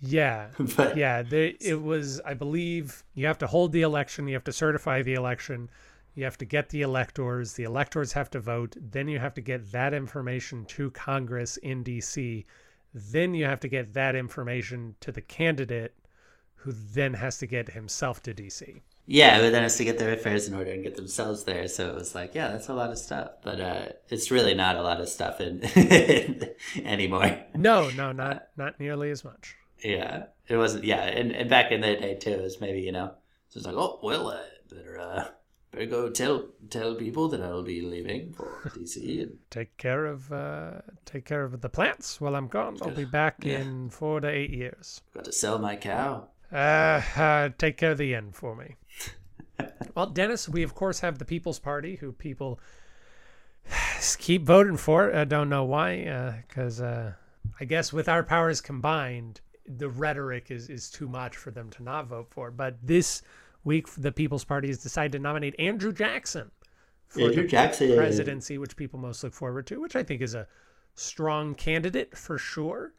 Yeah, 0.00 0.48
but 0.76 0.98
yeah. 0.98 1.22
They, 1.22 1.56
it 1.60 1.82
was, 1.82 2.20
I 2.20 2.34
believe, 2.34 3.04
you 3.14 3.26
have 3.26 3.38
to 3.38 3.46
hold 3.46 3.72
the 3.72 3.82
election, 3.82 4.28
you 4.28 4.34
have 4.34 4.44
to 4.44 4.52
certify 4.52 5.00
the 5.02 5.14
election, 5.14 5.70
you 6.18 6.24
have 6.24 6.38
to 6.38 6.44
get 6.44 6.70
the 6.70 6.82
electors, 6.82 7.52
the 7.52 7.62
electors 7.62 8.12
have 8.12 8.28
to 8.30 8.40
vote, 8.40 8.76
then 8.78 9.06
you 9.06 9.20
have 9.20 9.34
to 9.34 9.40
get 9.40 9.70
that 9.70 9.94
information 9.94 10.64
to 10.64 10.90
Congress 10.90 11.56
in 11.58 11.84
D.C., 11.84 12.44
then 12.92 13.34
you 13.34 13.44
have 13.44 13.60
to 13.60 13.68
get 13.68 13.94
that 13.94 14.16
information 14.16 14.96
to 15.00 15.12
the 15.12 15.20
candidate, 15.20 15.94
who 16.56 16.72
then 16.72 17.14
has 17.14 17.38
to 17.38 17.46
get 17.46 17.70
himself 17.70 18.20
to 18.24 18.34
D.C. 18.34 18.82
Yeah, 19.06 19.40
but 19.40 19.52
then 19.52 19.62
has 19.62 19.76
to 19.76 19.84
get 19.84 19.98
their 19.98 20.12
affairs 20.12 20.48
in 20.48 20.54
order 20.54 20.72
and 20.72 20.82
get 20.82 20.96
themselves 20.96 21.44
there. 21.44 21.68
So 21.68 21.88
it 21.88 21.94
was 21.94 22.16
like, 22.16 22.34
yeah, 22.34 22.48
that's 22.48 22.68
a 22.68 22.74
lot 22.74 22.90
of 22.90 22.98
stuff. 22.98 23.30
But 23.44 23.60
uh, 23.60 23.86
it's 24.08 24.32
really 24.32 24.54
not 24.54 24.74
a 24.74 24.82
lot 24.82 25.00
of 25.00 25.08
stuff 25.08 25.40
in, 25.40 25.62
anymore. 26.84 27.38
No, 27.54 27.90
no, 27.90 28.10
not 28.24 28.48
not 28.56 28.80
nearly 28.80 29.10
as 29.10 29.24
much. 29.24 29.56
Yeah, 29.84 30.24
it 30.48 30.56
wasn't. 30.56 30.84
Yeah, 30.84 31.04
and, 31.04 31.30
and 31.30 31.48
back 31.48 31.70
in 31.70 31.80
the 31.80 31.94
day 31.94 32.16
too, 32.16 32.30
it 32.30 32.42
was 32.42 32.60
maybe 32.60 32.80
you 32.80 32.92
know, 32.92 33.12
so 33.48 33.60
was 33.60 33.66
like, 33.66 33.76
oh 33.76 34.00
well, 34.02 34.28
uh, 34.28 34.40
better 34.68 34.98
uh, 34.98 35.28
better 35.70 35.86
go 35.86 36.10
tell 36.10 36.46
tell 36.70 36.94
people 36.94 37.28
that 37.28 37.42
I'll 37.42 37.62
be 37.62 37.80
leaving 37.80 38.32
for 38.32 38.70
DC. 38.76 39.22
And 39.22 39.38
take 39.50 39.76
care 39.76 40.06
of 40.06 40.32
uh, 40.32 40.80
take 41.04 41.24
care 41.24 41.44
of 41.44 41.60
the 41.60 41.68
plants 41.68 42.20
while 42.20 42.34
I'm 42.36 42.48
gone. 42.48 42.78
I'll 42.82 42.90
be 42.90 43.04
back 43.04 43.36
Yeah. 43.44 43.60
in 43.60 43.90
four 43.90 44.20
to 44.20 44.28
eight 44.28 44.50
years. 44.50 45.02
got 45.14 45.24
to 45.24 45.32
sell 45.32 45.58
my 45.58 45.76
cow. 45.76 46.28
Uh, 46.52 47.02
uh, 47.16 47.50
take 47.58 47.76
care 47.76 47.92
of 47.92 47.98
the 47.98 48.14
inn 48.14 48.32
for 48.32 48.56
me. 48.56 48.76
well, 49.94 50.06
Dennis, 50.06 50.48
we 50.48 50.62
of 50.62 50.74
course 50.74 51.00
have 51.00 51.18
the 51.18 51.24
People's 51.26 51.58
Party, 51.58 51.96
who 51.96 52.12
people 52.12 52.58
keep 54.18 54.44
voting 54.44 54.76
for. 54.76 55.14
I 55.14 55.24
don't 55.24 55.48
know 55.48 55.64
why, 55.64 56.42
because 56.48 56.80
uh, 56.80 57.12
I 57.60 57.64
guess 57.64 57.92
with 57.92 58.08
our 58.08 58.22
powers 58.22 58.60
combined, 58.60 59.40
the 59.66 59.88
rhetoric 59.90 60.50
is 60.50 60.70
is 60.70 60.90
too 60.90 61.08
much 61.08 61.36
for 61.36 61.50
them 61.50 61.68
to 61.70 61.82
not 61.82 62.06
vote 62.06 62.28
for. 62.30 62.50
But 62.50 62.76
this 62.82 63.22
week, 63.64 63.88
the 63.94 64.12
People's 64.12 64.44
Party 64.44 64.68
has 64.68 64.78
decided 64.78 65.12
to 65.12 65.18
nominate 65.18 65.54
Andrew 65.58 65.92
Jackson 65.92 66.50
for 67.06 67.22
Andrew 67.22 67.42
the 67.42 67.48
Jackson. 67.48 67.96
presidency, 67.96 68.58
which 68.58 68.76
people 68.76 68.98
most 68.98 69.22
look 69.24 69.34
forward 69.34 69.66
to, 69.68 69.80
which 69.80 69.96
I 69.96 70.02
think 70.02 70.20
is 70.20 70.34
a 70.34 70.46
strong 70.94 71.54
candidate 71.54 72.16
for 72.16 72.38
sure. 72.38 72.92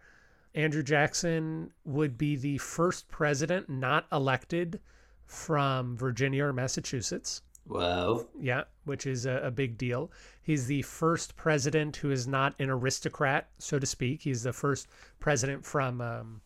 Andrew 0.55 0.81
Jackson 0.83 1.71
would 1.85 2.17
be 2.17 2.35
the 2.35 2.57
first 2.57 3.07
president 3.09 3.69
not 3.69 4.07
elected 4.11 4.79
from 5.25 5.95
Virginia 5.95 6.45
or 6.45 6.53
Massachusetts. 6.53 7.41
Whoa. 7.67 8.27
Yeah, 8.39 8.63
which 8.85 9.05
is 9.05 9.27
a, 9.27 9.41
a 9.43 9.51
big 9.51 9.77
deal. 9.77 10.11
He's 10.41 10.65
the 10.65 10.81
first 10.81 11.35
president 11.35 11.97
who 11.97 12.09
is 12.09 12.27
not 12.27 12.55
an 12.59 12.71
aristocrat, 12.71 13.49
so 13.59 13.77
to 13.77 13.85
speak. 13.85 14.23
He's 14.23 14.41
the 14.41 14.53
first 14.53 14.87
president 15.19 15.63
from 15.63 16.01
um, 16.01 16.41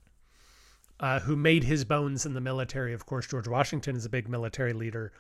uh, 1.04 1.20
who 1.20 1.36
made 1.36 1.64
his 1.66 1.84
bones 1.84 2.26
in 2.26 2.34
the 2.34 2.40
military. 2.42 2.94
Of 2.94 3.06
course, 3.06 3.28
George 3.28 3.48
Washington 3.48 3.96
is 3.98 4.06
a 4.06 4.10
big 4.10 4.30
military 4.30 4.72
leader, 4.74 5.12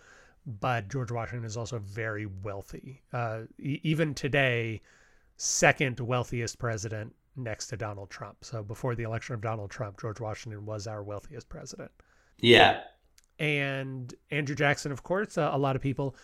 but 0.46 0.88
George 0.88 1.12
Washington 1.12 1.46
is 1.46 1.58
also 1.58 1.78
very 1.80 2.26
wealthy. 2.26 3.02
Uh, 3.12 3.42
e- 3.60 3.82
even 3.84 4.14
today, 4.14 4.82
second 5.36 6.00
wealthiest 6.00 6.58
president 6.58 7.14
next 7.36 7.68
to 7.68 7.76
Donald 7.78 8.10
Trump. 8.10 8.38
So 8.46 8.64
before 8.64 8.96
the 8.96 9.04
election 9.04 9.36
of 9.36 9.42
Donald 9.42 9.72
Trump, 9.72 10.00
George 10.00 10.20
Washington 10.22 10.66
was 10.66 10.88
our 10.88 11.04
wealthiest 11.04 11.50
president 11.50 11.92
Yeah. 12.40 12.82
and 13.40 14.14
Andrew 14.32 14.56
Jackson, 14.56 14.92
of 14.92 15.04
course, 15.04 15.38
uh, 15.38 15.50
a 15.52 15.58
lot 15.58 15.76
of 15.76 15.82
people 15.82 16.16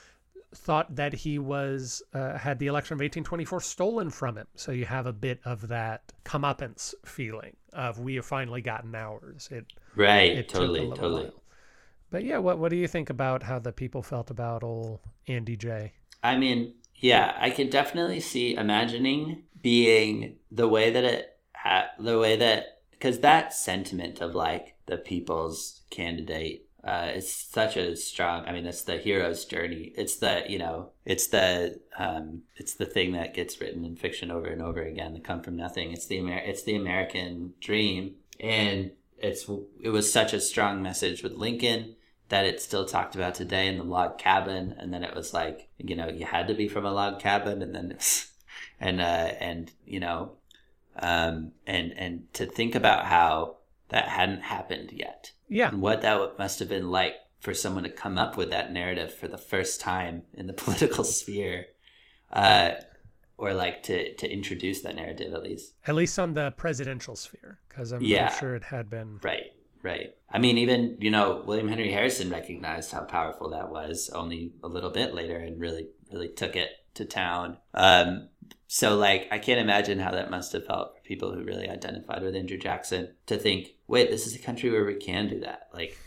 thought 0.53 0.95
that 0.95 1.13
he 1.13 1.37
was 1.39 2.01
uh, 2.13 2.37
had 2.37 2.59
the 2.59 2.67
election 2.67 2.93
of 2.93 2.97
1824 2.99 3.61
stolen 3.61 4.09
from 4.09 4.37
him. 4.37 4.47
So 4.55 4.71
you 4.71 4.85
have 4.85 5.05
a 5.05 5.13
bit 5.13 5.39
of 5.45 5.67
that 5.67 6.11
comeuppance 6.25 6.93
feeling 7.05 7.55
of 7.73 7.99
we 7.99 8.15
have 8.15 8.25
finally 8.25 8.61
gotten 8.61 8.95
ours. 8.95 9.49
It 9.51 9.65
Right. 9.95 10.37
it 10.37 10.49
totally. 10.49 10.87
Totally. 10.89 11.23
while. 11.25 11.43
But 12.11 12.23
yeah, 12.23 12.39
what 12.39 12.57
what 12.57 12.69
do 12.69 12.75
you 12.77 12.87
think 12.87 13.09
about 13.09 13.43
how 13.43 13.59
the 13.59 13.71
people 13.71 14.01
felt 14.01 14.31
about 14.31 14.63
old 14.63 14.99
Andy 15.27 15.55
J? 15.55 15.93
I 16.23 16.37
mean, 16.37 16.73
yeah, 16.95 17.35
I 17.39 17.49
can 17.51 17.69
definitely 17.69 18.19
see 18.19 18.55
imagining 18.55 19.43
being 19.61 20.37
the 20.51 20.67
way 20.67 20.89
that 20.89 21.03
it, 21.03 21.37
ha- 21.55 21.89
the 21.99 22.17
way 22.17 22.35
that, 22.37 22.81
because 22.91 23.19
that 23.19 23.53
sentiment 23.53 24.19
of 24.21 24.35
like 24.35 24.75
the 24.85 24.97
people's 24.97 25.81
candidate 25.89 26.65
uh, 26.83 27.11
is 27.13 27.31
such 27.31 27.75
a 27.77 27.95
strong. 27.95 28.45
I 28.45 28.51
mean, 28.51 28.65
it's 28.65 28.83
the 28.83 28.97
hero's 28.97 29.45
journey. 29.45 29.93
It's 29.95 30.17
the 30.17 30.43
you 30.47 30.59
know, 30.59 30.91
it's 31.05 31.27
the 31.27 31.79
um, 31.97 32.43
it's 32.55 32.73
the 32.73 32.85
thing 32.85 33.13
that 33.13 33.33
gets 33.33 33.59
written 33.59 33.85
in 33.85 33.95
fiction 33.95 34.31
over 34.31 34.47
and 34.47 34.61
over 34.61 34.81
again. 34.81 35.13
The 35.13 35.19
come 35.19 35.41
from 35.41 35.55
nothing. 35.55 35.91
It's 35.91 36.05
the 36.05 36.17
Amer- 36.17 36.43
It's 36.45 36.63
the 36.63 36.75
American 36.75 37.53
dream, 37.59 38.15
and 38.39 38.91
it's 39.17 39.49
it 39.81 39.89
was 39.89 40.11
such 40.11 40.33
a 40.33 40.41
strong 40.41 40.81
message 40.81 41.23
with 41.23 41.33
Lincoln 41.33 41.95
that 42.29 42.45
it's 42.45 42.63
still 42.63 42.85
talked 42.85 43.15
about 43.15 43.35
today 43.35 43.67
in 43.67 43.77
the 43.77 43.83
log 43.83 44.17
cabin 44.17 44.75
and 44.77 44.93
then 44.93 45.03
it 45.03 45.15
was 45.15 45.33
like 45.33 45.67
you 45.77 45.95
know 45.95 46.07
you 46.07 46.25
had 46.25 46.47
to 46.47 46.53
be 46.53 46.67
from 46.67 46.85
a 46.85 46.91
log 46.91 47.19
cabin 47.19 47.61
and 47.61 47.73
then 47.73 47.91
it's, 47.91 48.31
and 48.79 49.01
uh 49.01 49.31
and 49.39 49.71
you 49.85 49.99
know 49.99 50.33
um 50.97 51.51
and 51.65 51.91
and 51.97 52.33
to 52.33 52.45
think 52.45 52.75
about 52.75 53.05
how 53.05 53.55
that 53.89 54.07
hadn't 54.07 54.41
happened 54.41 54.91
yet. 54.91 55.31
Yeah. 55.49 55.69
And 55.69 55.81
what 55.81 56.01
that 56.03 56.37
must 56.37 56.59
have 56.59 56.69
been 56.69 56.89
like 56.89 57.15
for 57.39 57.53
someone 57.53 57.83
to 57.83 57.89
come 57.89 58.17
up 58.17 58.37
with 58.37 58.51
that 58.51 58.71
narrative 58.71 59.13
for 59.13 59.27
the 59.27 59.37
first 59.37 59.81
time 59.81 60.23
in 60.33 60.47
the 60.47 60.53
political 60.65 61.03
sphere. 61.03 61.65
Uh, 62.31 62.71
or 63.39 63.53
like 63.53 63.83
to, 63.83 64.13
to 64.15 64.29
introduce 64.29 64.81
that 64.81 64.95
narrative 64.95 65.33
at 65.33 65.41
least. 65.41 65.73
At 65.87 65.95
least 65.95 66.19
on 66.19 66.33
the 66.33 66.51
presidential 66.51 67.15
sphere, 67.15 67.59
because 67.67 67.91
I'm, 67.91 68.01
Yeah. 68.01 68.29
Sure 68.37 68.55
it 68.55 68.63
had 68.63 68.89
been. 68.89 69.19
Right, 69.23 69.53
right. 69.81 70.13
I 70.29 70.39
mean, 70.39 70.57
even, 70.57 70.97
you 70.99 71.09
know, 71.09 71.41
William 71.45 71.69
Henry 71.69 71.91
Harrison 71.91 72.29
recognized 72.29 72.91
how 72.91 73.01
powerful 73.01 73.49
that 73.51 73.69
was 73.69 74.09
only 74.13 74.51
a 74.61 74.67
little 74.67 74.89
bit 74.89 75.13
later 75.13 75.37
and 75.37 75.59
really, 75.59 75.87
really 76.11 76.27
took 76.27 76.55
it 76.55 76.69
to 76.95 77.05
town. 77.05 77.57
Um, 77.73 78.27
so, 78.67 78.97
like, 78.97 79.27
I 79.31 79.39
can't 79.39 79.59
imagine 79.59 79.99
how 79.99 80.11
that 80.11 80.29
must 80.29 80.51
have 80.51 80.65
felt 80.65 80.95
people 81.09 81.33
who 81.33 81.43
really 81.43 81.67
identified 81.67 82.21
with 82.21 82.35
Andrew 82.35 82.57
Jackson 82.57 83.09
to 83.25 83.35
think, 83.35 83.73
wait, 83.87 84.11
this 84.11 84.27
is 84.27 84.35
a 84.35 84.39
country 84.39 84.69
where 84.69 84.85
we 84.85 84.93
can 84.93 85.27
do 85.27 85.39
that. 85.39 85.67
Like, 85.73 85.97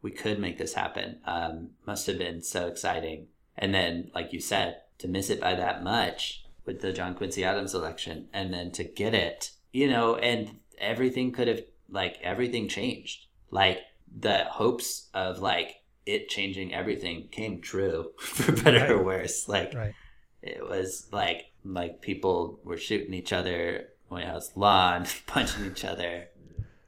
we 0.00 0.10
could 0.10 0.40
make 0.40 0.56
this 0.56 0.72
happen. 0.72 1.18
Um, 1.26 1.72
must 1.86 2.06
have 2.06 2.16
been 2.16 2.42
so 2.42 2.66
exciting. 2.66 3.26
And 3.58 3.74
then, 3.74 4.10
like 4.14 4.32
you 4.32 4.40
said, 4.40 4.78
to 4.98 5.08
miss 5.08 5.28
it 5.28 5.42
by 5.42 5.54
that 5.56 5.84
much 5.84 6.42
with 6.64 6.80
the 6.80 6.92
John 6.94 7.14
Quincy 7.14 7.44
Adams 7.44 7.74
election 7.74 8.28
and 8.32 8.52
then 8.52 8.72
to 8.72 8.82
get 8.84 9.12
it, 9.14 9.50
you 9.72 9.88
know, 9.90 10.16
and 10.16 10.58
everything 10.78 11.32
could 11.32 11.48
have, 11.48 11.60
like, 11.90 12.18
everything 12.22 12.66
changed. 12.66 13.26
Like, 13.50 13.80
the 14.18 14.44
hopes 14.50 15.08
of, 15.12 15.38
like, 15.40 15.76
it 16.06 16.30
changing 16.30 16.72
everything 16.72 17.28
came 17.30 17.60
true 17.60 18.12
for 18.18 18.52
better 18.52 18.94
or 18.94 19.04
worse. 19.04 19.48
Like, 19.48 19.74
Right. 19.74 19.94
it 20.40 20.66
was 20.66 21.08
like 21.12 21.46
like 21.64 22.00
people 22.00 22.60
were 22.62 22.76
shooting 22.76 23.12
each 23.12 23.32
other 23.32 23.88
White 24.08 24.26
House 24.26 24.52
lawn, 24.54 25.06
punching 25.26 25.66
each 25.66 25.84
other. 25.84 26.28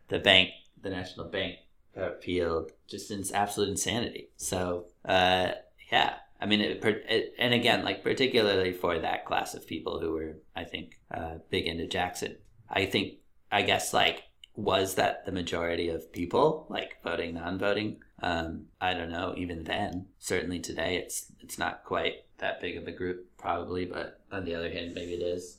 The 0.08 0.18
bank, 0.18 0.50
the 0.80 0.90
National 0.90 1.26
Bank, 1.26 1.56
got 1.94 2.20
peeled. 2.20 2.72
Just 2.86 3.10
in 3.10 3.24
absolute 3.34 3.70
insanity. 3.70 4.30
So, 4.36 4.86
uh, 5.04 5.52
yeah, 5.90 6.14
I 6.40 6.46
mean, 6.46 6.60
it, 6.60 6.84
it, 6.84 7.34
and 7.38 7.52
again, 7.52 7.84
like 7.84 8.02
particularly 8.02 8.72
for 8.72 8.98
that 8.98 9.26
class 9.26 9.54
of 9.54 9.66
people 9.66 10.00
who 10.00 10.12
were, 10.12 10.36
I 10.54 10.64
think, 10.64 10.98
uh, 11.12 11.38
big 11.50 11.66
into 11.66 11.86
Jackson. 11.86 12.36
I 12.70 12.86
think, 12.86 13.14
I 13.50 13.62
guess, 13.62 13.92
like, 13.92 14.24
was 14.54 14.96
that 14.96 15.24
the 15.24 15.32
majority 15.32 15.88
of 15.88 16.12
people, 16.12 16.66
like 16.68 16.96
voting, 17.04 17.34
non-voting? 17.34 18.02
Um, 18.20 18.66
I 18.80 18.92
don't 18.94 19.10
know. 19.10 19.34
Even 19.36 19.64
then, 19.64 20.06
certainly 20.18 20.58
today, 20.58 20.96
it's 20.96 21.32
it's 21.40 21.58
not 21.58 21.84
quite 21.84 22.24
that 22.38 22.60
big 22.60 22.76
of 22.76 22.88
a 22.88 22.92
group, 22.92 23.26
probably. 23.38 23.84
But 23.84 24.20
on 24.32 24.44
the 24.44 24.56
other 24.56 24.70
hand, 24.70 24.94
maybe 24.94 25.12
it 25.14 25.22
is. 25.22 25.58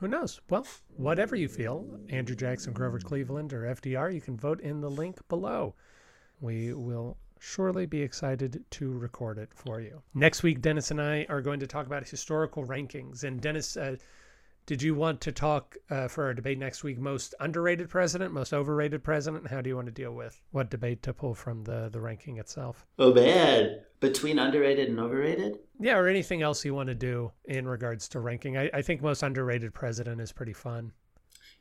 Who 0.00 0.06
knows? 0.06 0.40
Well, 0.48 0.64
whatever 0.96 1.34
you 1.34 1.48
feel, 1.48 1.84
Andrew 2.08 2.36
Jackson, 2.36 2.72
Grover 2.72 3.00
Cleveland, 3.00 3.52
or 3.52 3.62
FDR, 3.62 4.14
you 4.14 4.20
can 4.20 4.36
vote 4.36 4.60
in 4.60 4.80
the 4.80 4.90
link 4.90 5.18
below. 5.28 5.74
We 6.40 6.72
will 6.72 7.16
surely 7.40 7.84
be 7.84 8.02
excited 8.02 8.64
to 8.70 8.92
record 8.92 9.38
it 9.38 9.52
for 9.52 9.80
you. 9.80 10.02
Next 10.14 10.44
week, 10.44 10.60
Dennis 10.60 10.92
and 10.92 11.02
I 11.02 11.26
are 11.28 11.40
going 11.40 11.58
to 11.60 11.66
talk 11.66 11.86
about 11.86 12.08
historical 12.08 12.64
rankings. 12.64 13.24
And 13.24 13.40
Dennis, 13.40 13.76
uh, 13.76 13.96
did 14.68 14.82
you 14.82 14.94
want 14.94 15.22
to 15.22 15.32
talk 15.32 15.78
uh, 15.88 16.08
for 16.08 16.24
our 16.24 16.34
debate 16.34 16.58
next 16.58 16.84
week? 16.84 16.98
Most 16.98 17.34
underrated 17.40 17.88
president, 17.88 18.34
most 18.34 18.52
overrated 18.52 19.02
president? 19.02 19.48
How 19.48 19.62
do 19.62 19.70
you 19.70 19.76
want 19.76 19.86
to 19.86 19.92
deal 19.92 20.12
with 20.12 20.42
what 20.50 20.68
debate 20.68 21.02
to 21.04 21.14
pull 21.14 21.34
from 21.34 21.64
the 21.64 21.88
the 21.90 22.02
ranking 22.02 22.36
itself? 22.36 22.86
Oh 22.98 23.14
man, 23.14 23.80
between 23.98 24.38
underrated 24.38 24.90
and 24.90 25.00
overrated. 25.00 25.58
Yeah, 25.80 25.96
or 25.96 26.06
anything 26.06 26.42
else 26.42 26.66
you 26.66 26.74
want 26.74 26.88
to 26.88 26.94
do 26.94 27.32
in 27.46 27.66
regards 27.66 28.08
to 28.10 28.20
ranking. 28.20 28.58
I, 28.58 28.68
I 28.74 28.82
think 28.82 29.00
most 29.00 29.22
underrated 29.22 29.72
president 29.72 30.20
is 30.20 30.32
pretty 30.32 30.52
fun. 30.52 30.92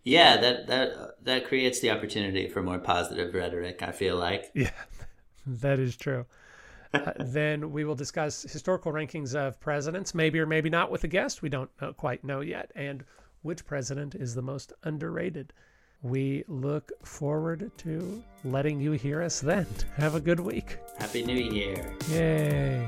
Yeah, 0.04 0.36
that 0.42 0.68
that 0.68 1.24
that 1.24 1.48
creates 1.48 1.80
the 1.80 1.92
opportunity 1.92 2.50
for 2.50 2.62
more 2.62 2.80
positive 2.80 3.34
rhetoric. 3.34 3.84
I 3.84 3.94
feel 3.94 4.18
like. 4.18 4.52
Yeah, 4.54 4.72
that 5.48 5.80
is 5.80 5.96
true. 5.96 6.26
Uh, 6.93 7.11
then 7.19 7.72
we 7.72 7.84
will 7.84 7.95
discuss 7.95 8.43
historical 8.43 8.91
rankings 8.91 9.35
of 9.35 9.59
presidents, 9.59 10.14
maybe 10.15 10.39
or 10.39 10.45
maybe 10.45 10.69
not 10.69 10.91
with 10.91 11.03
a 11.03 11.07
guest. 11.07 11.41
We 11.41 11.49
don't 11.49 11.69
know, 11.81 11.93
quite 11.93 12.23
know 12.23 12.41
yet. 12.41 12.72
And 12.76 13.03
which 13.41 13.65
president 13.65 14.15
is 14.15 14.35
the 14.35 14.41
most 14.41 14.73
underrated? 14.84 15.53
We 16.01 16.43
look 16.47 16.91
forward 17.03 17.72
to 17.77 18.23
letting 18.43 18.80
you 18.80 18.91
hear 18.93 19.22
us 19.22 19.39
then. 19.39 19.68
Have 19.95 20.15
a 20.15 20.19
good 20.19 20.39
week. 20.39 20.77
Happy 20.97 21.23
New 21.23 21.34
Year. 21.34 21.95
Yay. 22.09 22.88